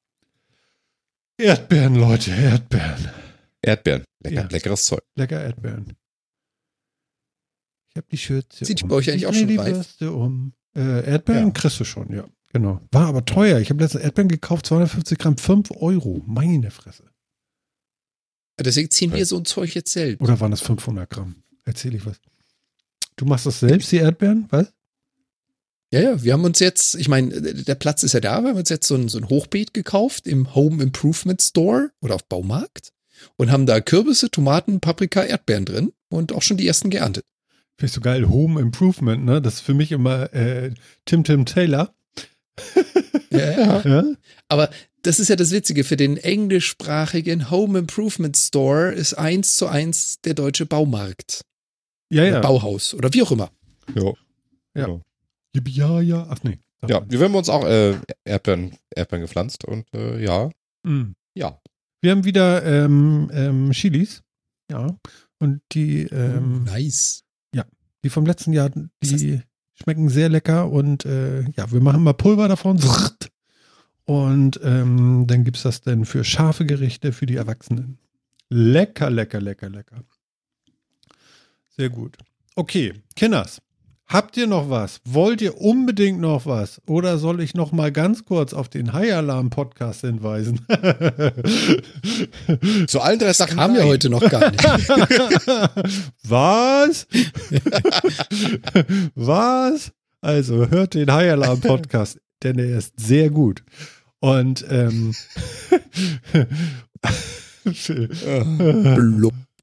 Erdbeeren, 1.39 1.94
Leute, 1.94 2.32
Erdbeeren. 2.32 3.10
Erdbeeren. 3.62 4.05
Lecker, 4.23 4.43
Ja. 4.43 4.48
Leckeres 4.51 4.85
Zeug. 4.85 5.02
Lecker 5.15 5.40
Erdbeeren. 5.40 5.97
Ich 7.90 7.97
habe 7.97 8.06
die 8.10 8.19
Schürze. 8.19 8.65
Die 8.65 8.82
um. 8.82 8.89
bei 8.89 8.97
euch 8.97 9.09
eigentlich 9.10 9.23
Ich 9.23 9.27
auch 9.28 9.35
schon 9.35 9.48
die 9.48 9.56
reif? 9.56 10.01
Um. 10.02 10.52
Äh, 10.74 11.05
Erdbeeren 11.10 11.47
Ja. 11.47 11.51
kriegst 11.52 11.81
du 11.81 11.85
schon, 11.85 12.12
ja. 12.12 12.24
Genau. 12.52 12.81
War 12.93 13.06
aber 13.09 13.24
teuer. 13.24 13.59
Ich 13.60 13.70
habe 13.70 13.82
letztens 13.82 14.05
Erdbeeren 14.05 14.28
gekauft, 14.28 14.66
250 14.66 15.19
Gramm, 15.19 15.36
5 15.36 15.70
Euro. 15.73 16.23
Meine 16.27 16.70
Fresse. 16.70 17.05
Deswegen 18.60 18.90
ziehen 18.90 19.12
wir 19.12 19.24
so 19.26 19.36
ein 19.36 19.44
Zeug 19.44 19.74
jetzt 19.74 19.93
selten. 19.93 20.22
Oder 20.22 20.40
waren 20.40 20.51
das 20.51 20.60
500 20.60 21.09
Gramm? 21.09 21.36
Erzähle 21.64 21.97
ich 21.97 22.06
was. 22.06 22.16
Du 23.16 23.24
machst 23.24 23.47
das 23.47 23.60
selbst, 23.60 23.90
die 23.93 23.97
Erdbeeren? 23.97 24.47
Was? 24.51 24.72
Ja, 25.90 26.01
ja, 26.01 26.22
wir 26.22 26.35
haben 26.35 26.44
uns 26.44 26.59
jetzt, 26.59 26.97
ich 26.97 27.09
meine, 27.09 27.40
der 27.40 27.74
Platz 27.74 28.02
ist 28.02 28.12
ja 28.12 28.20
da, 28.20 28.43
wir 28.43 28.51
haben 28.51 28.59
uns 28.59 28.68
jetzt 28.68 28.86
so 28.86 28.94
ein, 28.94 29.09
so 29.09 29.18
ein 29.18 29.28
Hochbeet 29.28 29.72
gekauft 29.72 30.26
im 30.26 30.55
Home 30.55 30.82
Improvement 30.82 31.40
Store 31.40 31.90
oder 32.01 32.14
auf 32.14 32.28
Baumarkt 32.28 32.93
und 33.36 33.51
haben 33.51 33.64
da 33.64 33.80
Kürbisse, 33.80 34.30
Tomaten, 34.30 34.80
Paprika, 34.80 35.22
Erdbeeren 35.22 35.64
drin 35.64 35.93
und 36.10 36.32
auch 36.32 36.43
schon 36.43 36.59
die 36.59 36.66
ersten 36.66 36.90
geerntet. 36.90 37.24
Finde 37.76 37.86
ich 37.86 37.93
so 37.93 38.01
geil. 38.01 38.28
Home 38.28 38.60
Improvement, 38.60 39.24
ne? 39.24 39.40
Das 39.40 39.55
ist 39.55 39.60
für 39.60 39.74
mich 39.74 39.93
immer 39.93 40.32
äh, 40.35 40.74
Tim 41.06 41.24
Tim 41.24 41.47
Taylor. 41.47 41.94
Ja, 43.30 43.51
ja. 43.51 43.80
Ja? 43.85 44.05
Aber 44.48 44.70
das 45.02 45.20
ist 45.20 45.28
ja 45.28 45.36
das 45.36 45.51
Witzige, 45.51 45.85
für 45.85 45.97
den 45.97 46.16
englischsprachigen 46.16 47.51
Home 47.51 47.78
Improvement 47.78 48.36
Store 48.36 48.93
ist 48.93 49.14
eins 49.14 49.56
zu 49.56 49.66
eins 49.66 50.20
der 50.22 50.35
deutsche 50.35 50.66
Baumarkt. 50.66 51.43
Ja, 52.10 52.22
Oder 52.22 52.32
ja. 52.32 52.40
Bauhaus 52.40 52.94
oder 52.94 53.12
wie 53.12 53.22
auch 53.22 53.30
immer. 53.32 53.51
Ja. 53.94 54.12
Ja. 54.74 55.01
Yippie, 55.55 55.72
Ja, 55.72 56.01
ja. 56.01 56.26
Ach 56.30 56.39
nee. 56.43 56.59
Ja, 56.86 57.05
wir 57.09 57.20
haben 57.20 57.35
uns 57.35 57.48
auch 57.48 57.64
äh, 57.66 57.97
Erdbeeren, 58.24 58.76
Erdbeeren 58.94 59.22
gepflanzt 59.22 59.64
und 59.64 59.86
äh, 59.94 60.22
ja, 60.22 60.51
Mhm. 60.85 61.14
ja. 61.35 61.60
Wir 62.01 62.12
haben 62.12 62.24
wieder 62.24 62.64
ähm, 62.64 63.30
ähm, 63.32 63.70
Chilis. 63.72 64.22
Ja. 64.70 64.97
Und 65.40 65.60
die, 65.72 66.02
ähm, 66.05 66.64
nice. 66.64 67.24
die 68.05 68.10
vom 68.10 68.26
letzten 68.26 68.52
Jahr, 68.52 68.70
die 68.70 69.40
schmecken 69.80 70.09
sehr 70.09 70.28
lecker 70.28 70.70
und 70.70 71.05
äh, 71.05 71.42
ja, 71.56 71.70
wir 71.70 71.80
machen 71.80 72.02
mal 72.02 72.14
Pulver 72.14 72.48
davon. 72.48 72.80
Und 74.05 74.59
ähm, 74.64 75.26
dann 75.26 75.44
gibt 75.44 75.59
es 75.59 75.64
das 75.64 75.82
dann 75.82 76.06
für 76.06 76.24
scharfe 76.24 76.64
Gerichte 76.64 77.12
für 77.12 77.26
die 77.26 77.36
Erwachsenen. 77.36 77.98
Lecker, 78.48 79.10
lecker, 79.10 79.38
lecker, 79.38 79.68
lecker. 79.68 80.02
Sehr 81.76 81.90
gut. 81.90 82.16
Okay, 82.55 82.94
Kinders, 83.14 83.60
habt 84.09 84.36
ihr 84.36 84.47
noch 84.47 84.70
was? 84.70 85.01
Wollt 85.05 85.40
ihr 85.43 85.60
unbedingt 85.60 86.20
noch 86.20 86.47
was? 86.47 86.80
Oder 86.86 87.18
soll 87.18 87.40
ich 87.40 87.55
noch 87.55 87.72
mal 87.72 87.93
ganz 87.93 88.24
kurz 88.24 88.52
auf 88.52 88.68
den 88.68 88.93
High 88.93 89.12
Alarm 89.14 89.51
Podcast 89.51 90.01
hinweisen? 90.01 90.66
Zu 92.89 93.01
allen 93.01 93.18
drei 93.18 93.32
Sachen. 93.32 93.59
Ja 93.59 93.68
nein. 93.68 93.85
heute 93.85 94.10
noch 94.10 94.28
gar 94.28 94.51
nicht. 94.51 94.64
Was? 96.24 97.06
Was? 99.14 99.93
Also 100.20 100.68
hört 100.68 100.94
den 100.94 101.12
High 101.12 101.32
Alarm 101.32 101.60
Podcast, 101.60 102.18
denn 102.43 102.59
er 102.59 102.78
ist 102.78 102.98
sehr 102.98 103.30
gut. 103.30 103.62
Und 104.20 104.64
ähm, 104.68 105.14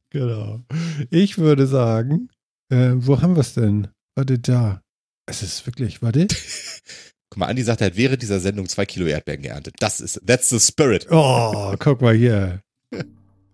genau. 0.09 0.61
Ich 1.09 1.37
würde 1.37 1.67
sagen, 1.67 2.29
äh, 2.69 2.91
wo 2.95 3.21
haben 3.21 3.35
wir 3.35 3.41
es 3.41 3.53
denn? 3.53 3.89
Warte, 4.15 4.39
da. 4.39 4.81
Es 5.25 5.43
ist 5.43 5.65
wirklich, 5.65 6.01
warte. 6.01 6.27
Guck 7.29 7.39
mal, 7.39 7.47
Andi 7.47 7.63
sagt, 7.63 7.81
er 7.81 7.87
hat 7.87 7.97
während 7.97 8.21
dieser 8.21 8.39
Sendung 8.39 8.69
zwei 8.69 8.85
Kilo 8.85 9.07
Erdbeeren 9.07 9.41
geerntet. 9.41 9.75
Das 9.79 9.99
ist, 9.99 10.21
that's 10.25 10.49
the 10.49 10.59
spirit. 10.59 11.07
Oh, 11.09 11.75
guck 11.79 12.01
mal 12.01 12.15
hier. 12.15 12.61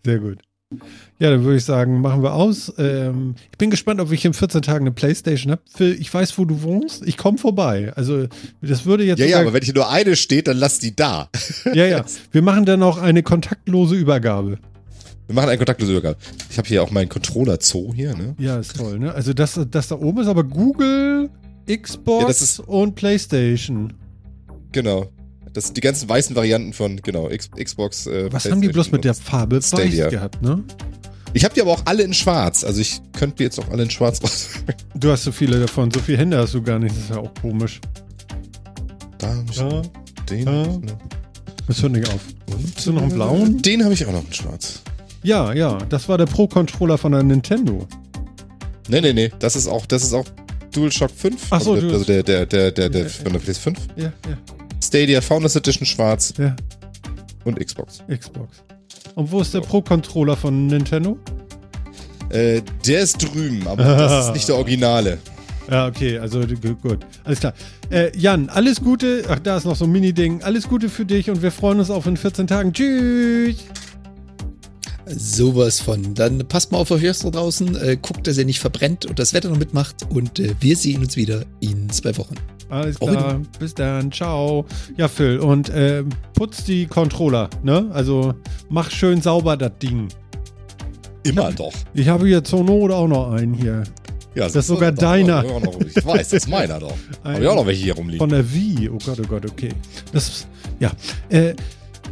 Sehr 0.05 0.19
gut. 0.19 0.39
Ja, 1.19 1.29
dann 1.29 1.43
würde 1.43 1.57
ich 1.57 1.65
sagen, 1.65 2.01
machen 2.01 2.23
wir 2.23 2.33
aus. 2.33 2.73
Ähm, 2.77 3.35
ich 3.51 3.57
bin 3.57 3.69
gespannt, 3.69 3.99
ob 3.99 4.11
ich 4.11 4.23
in 4.23 4.33
14 4.33 4.61
Tagen 4.61 4.85
eine 4.85 4.91
Playstation 4.91 5.51
habe. 5.51 5.61
Phil, 5.73 5.99
ich 5.99 6.13
weiß, 6.13 6.37
wo 6.37 6.45
du 6.45 6.61
wohnst. 6.61 7.05
Ich 7.07 7.17
komme 7.17 7.37
vorbei. 7.37 7.91
Also, 7.95 8.27
das 8.61 8.85
würde 8.85 9.03
jetzt. 9.03 9.19
Ja, 9.19 9.25
ja, 9.25 9.39
aber 9.39 9.53
wenn 9.53 9.63
hier 9.63 9.73
nur 9.73 9.89
eine 9.89 10.15
steht, 10.15 10.47
dann 10.47 10.57
lass 10.57 10.79
die 10.79 10.95
da. 10.95 11.29
ja, 11.73 11.85
ja. 11.85 12.05
Wir 12.31 12.41
machen 12.41 12.65
dann 12.65 12.83
auch 12.83 12.97
eine 12.97 13.23
kontaktlose 13.23 13.95
Übergabe. 13.95 14.59
Wir 15.31 15.35
machen 15.35 15.47
einen 15.49 15.59
kontaktlose 15.59 15.93
Übergabe. 15.93 16.17
Ich 16.49 16.57
habe 16.57 16.67
hier 16.67 16.83
auch 16.83 16.91
meinen 16.91 17.07
Controller-Zoo 17.07 17.93
hier, 17.93 18.13
ne? 18.17 18.35
Ja, 18.37 18.57
ist 18.59 18.75
toll, 18.75 18.99
ne? 18.99 19.13
Also, 19.13 19.31
das, 19.33 19.57
das 19.71 19.87
da 19.87 19.95
oben 19.95 20.19
ist 20.19 20.27
aber 20.27 20.43
Google, 20.43 21.29
Xbox 21.69 22.23
Ja, 22.23 22.29
ist- 22.29 22.59
und 22.59 22.95
Playstation. 22.95 23.93
Genau. 24.73 25.07
Das 25.53 25.65
sind 25.67 25.77
die 25.77 25.81
ganzen 25.81 26.09
weißen 26.09 26.35
Varianten 26.35 26.73
von, 26.73 26.97
genau, 27.01 27.29
X, 27.29 27.49
Xbox. 27.51 28.07
Äh, 28.07 28.27
Was 28.33 28.43
haben 28.51 28.59
die 28.59 28.67
bloß 28.67 28.91
mit 28.91 29.05
der 29.05 29.13
Farbe 29.13 29.55
weiß 29.57 29.67
Stadia. 29.69 30.09
gehabt, 30.09 30.41
ne? 30.41 30.55
und- 30.55 30.75
Ich 31.31 31.45
habe 31.45 31.53
die 31.53 31.61
aber 31.61 31.71
auch 31.71 31.81
alle 31.85 32.03
in 32.03 32.13
schwarz. 32.13 32.65
Also 32.65 32.81
ich 32.81 32.99
könnte 33.13 33.37
die 33.37 33.43
jetzt 33.43 33.57
auch 33.57 33.69
alle 33.69 33.83
in 33.83 33.89
schwarz 33.89 34.21
raus. 34.21 34.49
Du 34.95 35.11
hast 35.11 35.23
so 35.23 35.31
viele 35.31 35.61
davon. 35.61 35.89
So 35.91 36.01
viele 36.01 36.17
Hände 36.17 36.37
hast 36.39 36.53
du 36.55 36.61
gar 36.61 36.77
nicht. 36.77 36.93
Das 36.93 37.03
ist 37.03 37.09
ja 37.11 37.17
auch 37.19 37.33
komisch. 37.41 37.79
da 39.17 39.33
ich 39.49 39.55
Ja, 39.55 39.81
den. 40.29 40.45
ja. 40.45 40.67
das 41.69 41.81
hört 41.81 41.93
nicht 41.93 42.09
auf. 42.09 42.19
Hast 42.75 42.85
du 42.85 42.91
noch 42.91 43.01
einen 43.03 43.13
blauen? 43.13 43.61
Den 43.61 43.81
habe 43.85 43.93
ich 43.93 44.05
auch 44.05 44.11
noch 44.11 44.25
in 44.27 44.33
schwarz. 44.33 44.81
Ja, 45.23 45.53
ja. 45.53 45.77
Das 45.89 46.09
war 46.09 46.17
der 46.17 46.25
Pro-Controller 46.25 46.97
von 46.97 47.11
der 47.11 47.23
Nintendo. 47.23 47.87
Nee, 48.89 49.01
nee, 49.01 49.13
nee. 49.13 49.31
Das 49.39 49.55
ist 49.55 49.67
auch, 49.67 49.85
das 49.85 50.03
ist 50.03 50.13
auch 50.13 50.25
DualShock 50.71 51.11
5. 51.11 51.47
Ach 51.49 51.61
so, 51.61 51.73
also, 51.73 51.87
also 51.87 52.05
der, 52.05 52.23
der, 52.23 52.45
der, 52.45 52.71
der, 52.71 52.89
der 52.89 53.03
Ja, 53.03 53.09
von 53.09 53.33
der 53.33 53.41
PS5. 53.41 53.75
Ja, 53.95 54.03
ja, 54.05 54.37
Stadia 54.83 55.21
Founders 55.21 55.55
Edition 55.55 55.85
schwarz 55.85 56.33
ja. 56.37 56.55
und 57.45 57.59
Xbox. 57.59 58.03
Xbox. 58.07 58.63
Und 59.15 59.31
wo 59.31 59.41
ist 59.41 59.53
der 59.53 59.61
Pro-Controller 59.61 60.35
von 60.35 60.67
Nintendo? 60.67 61.17
Äh, 62.29 62.61
der 62.85 63.01
ist 63.01 63.17
drüben, 63.17 63.67
aber 63.67 63.83
das 63.83 64.27
ist 64.27 64.33
nicht 64.33 64.47
der 64.47 64.55
Originale. 64.55 65.17
Ja, 65.69 65.87
okay, 65.87 66.17
also 66.17 66.41
gut. 66.81 66.99
Alles 67.23 67.39
klar. 67.39 67.53
Äh, 67.89 68.11
Jan, 68.17 68.49
alles 68.49 68.81
Gute. 68.81 69.23
Ach, 69.29 69.39
da 69.39 69.55
ist 69.55 69.63
noch 69.63 69.77
so 69.77 69.85
ein 69.85 69.91
Mini-Ding. 69.91 70.43
Alles 70.43 70.67
Gute 70.67 70.89
für 70.89 71.05
dich 71.05 71.29
und 71.29 71.41
wir 71.41 71.51
freuen 71.51 71.79
uns 71.79 71.89
auf 71.89 72.07
in 72.07 72.17
14 72.17 72.45
Tagen. 72.45 72.73
Tschüss. 72.73 73.55
Sowas 75.05 75.79
von. 75.79 76.13
Dann 76.13 76.47
passt 76.47 76.71
mal 76.71 76.77
auf 76.77 76.91
euch 76.91 77.03
da 77.19 77.29
draußen, 77.29 77.75
äh, 77.75 77.97
guckt, 78.01 78.27
dass 78.27 78.37
ihr 78.37 78.45
nicht 78.45 78.59
verbrennt 78.59 79.05
und 79.05 79.19
das 79.19 79.33
Wetter 79.33 79.49
noch 79.49 79.57
mitmacht 79.57 79.95
und 80.09 80.39
äh, 80.39 80.53
wir 80.59 80.75
sehen 80.75 81.01
uns 81.01 81.15
wieder 81.15 81.43
in 81.59 81.89
zwei 81.89 82.17
Wochen. 82.17 82.35
Alles 82.69 82.97
klar. 82.99 83.41
Bis 83.59 83.73
dann. 83.73 84.11
Ciao. 84.11 84.65
Ja, 84.95 85.09
Phil. 85.09 85.39
Und 85.39 85.69
äh, 85.69 86.03
putz 86.33 86.63
die 86.63 86.85
Controller, 86.85 87.49
ne? 87.63 87.89
Also 87.91 88.33
mach 88.69 88.89
schön 88.91 89.21
sauber 89.21 89.57
das 89.57 89.73
Ding. 89.81 90.07
Immer 91.23 91.51
doch. 91.51 91.73
Ich 91.93 92.07
habe 92.07 92.27
hier 92.27 92.43
zur 92.43 92.63
Not 92.63 92.91
auch 92.91 93.07
noch 93.07 93.31
einen 93.33 93.53
hier. 93.53 93.83
Ja, 94.33 94.45
Das 94.45 94.55
ist 94.55 94.67
sogar 94.67 94.93
deiner. 94.93 95.43
Ich 95.85 96.05
weiß, 96.05 96.29
das 96.29 96.43
ist 96.43 96.47
meiner 96.47 96.79
doch. 96.79 96.95
Habe 97.23 97.43
ich 97.43 97.47
auch 97.49 97.55
noch 97.55 97.65
welche 97.65 97.83
hier 97.83 97.95
rumliegen. 97.95 98.19
Von 98.19 98.29
der 98.29 98.49
Wii. 98.53 98.89
Oh 98.89 98.97
Gott, 99.05 99.19
oh 99.19 99.27
Gott, 99.27 99.45
okay. 99.45 99.73
Das 100.13 100.29
ist, 100.29 100.47
ja. 100.79 100.91
Äh, 101.27 101.53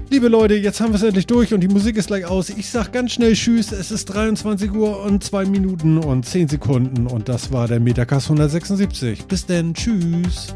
liebe 0.09 0.27
Leute, 0.27 0.55
jetzt 0.55 0.81
haben 0.81 0.91
wir 0.91 0.95
es 0.95 1.03
endlich 1.03 1.27
durch 1.27 1.53
und 1.53 1.61
die 1.61 1.67
Musik 1.67 1.97
ist 1.97 2.07
gleich 2.07 2.25
aus. 2.25 2.49
Ich 2.49 2.69
sag 2.69 2.91
ganz 2.91 3.11
schnell 3.11 3.33
Tschüss. 3.33 3.71
Es 3.71 3.91
ist 3.91 4.05
23 4.05 4.71
Uhr 4.71 5.01
und 5.03 5.23
2 5.23 5.45
Minuten 5.45 5.97
und 5.97 6.25
10 6.25 6.47
Sekunden 6.47 7.07
und 7.07 7.29
das 7.29 7.51
war 7.51 7.67
der 7.67 7.79
Metacast 7.79 8.27
176. 8.27 9.25
Bis 9.25 9.45
denn. 9.45 9.73
Tschüss. 9.73 10.55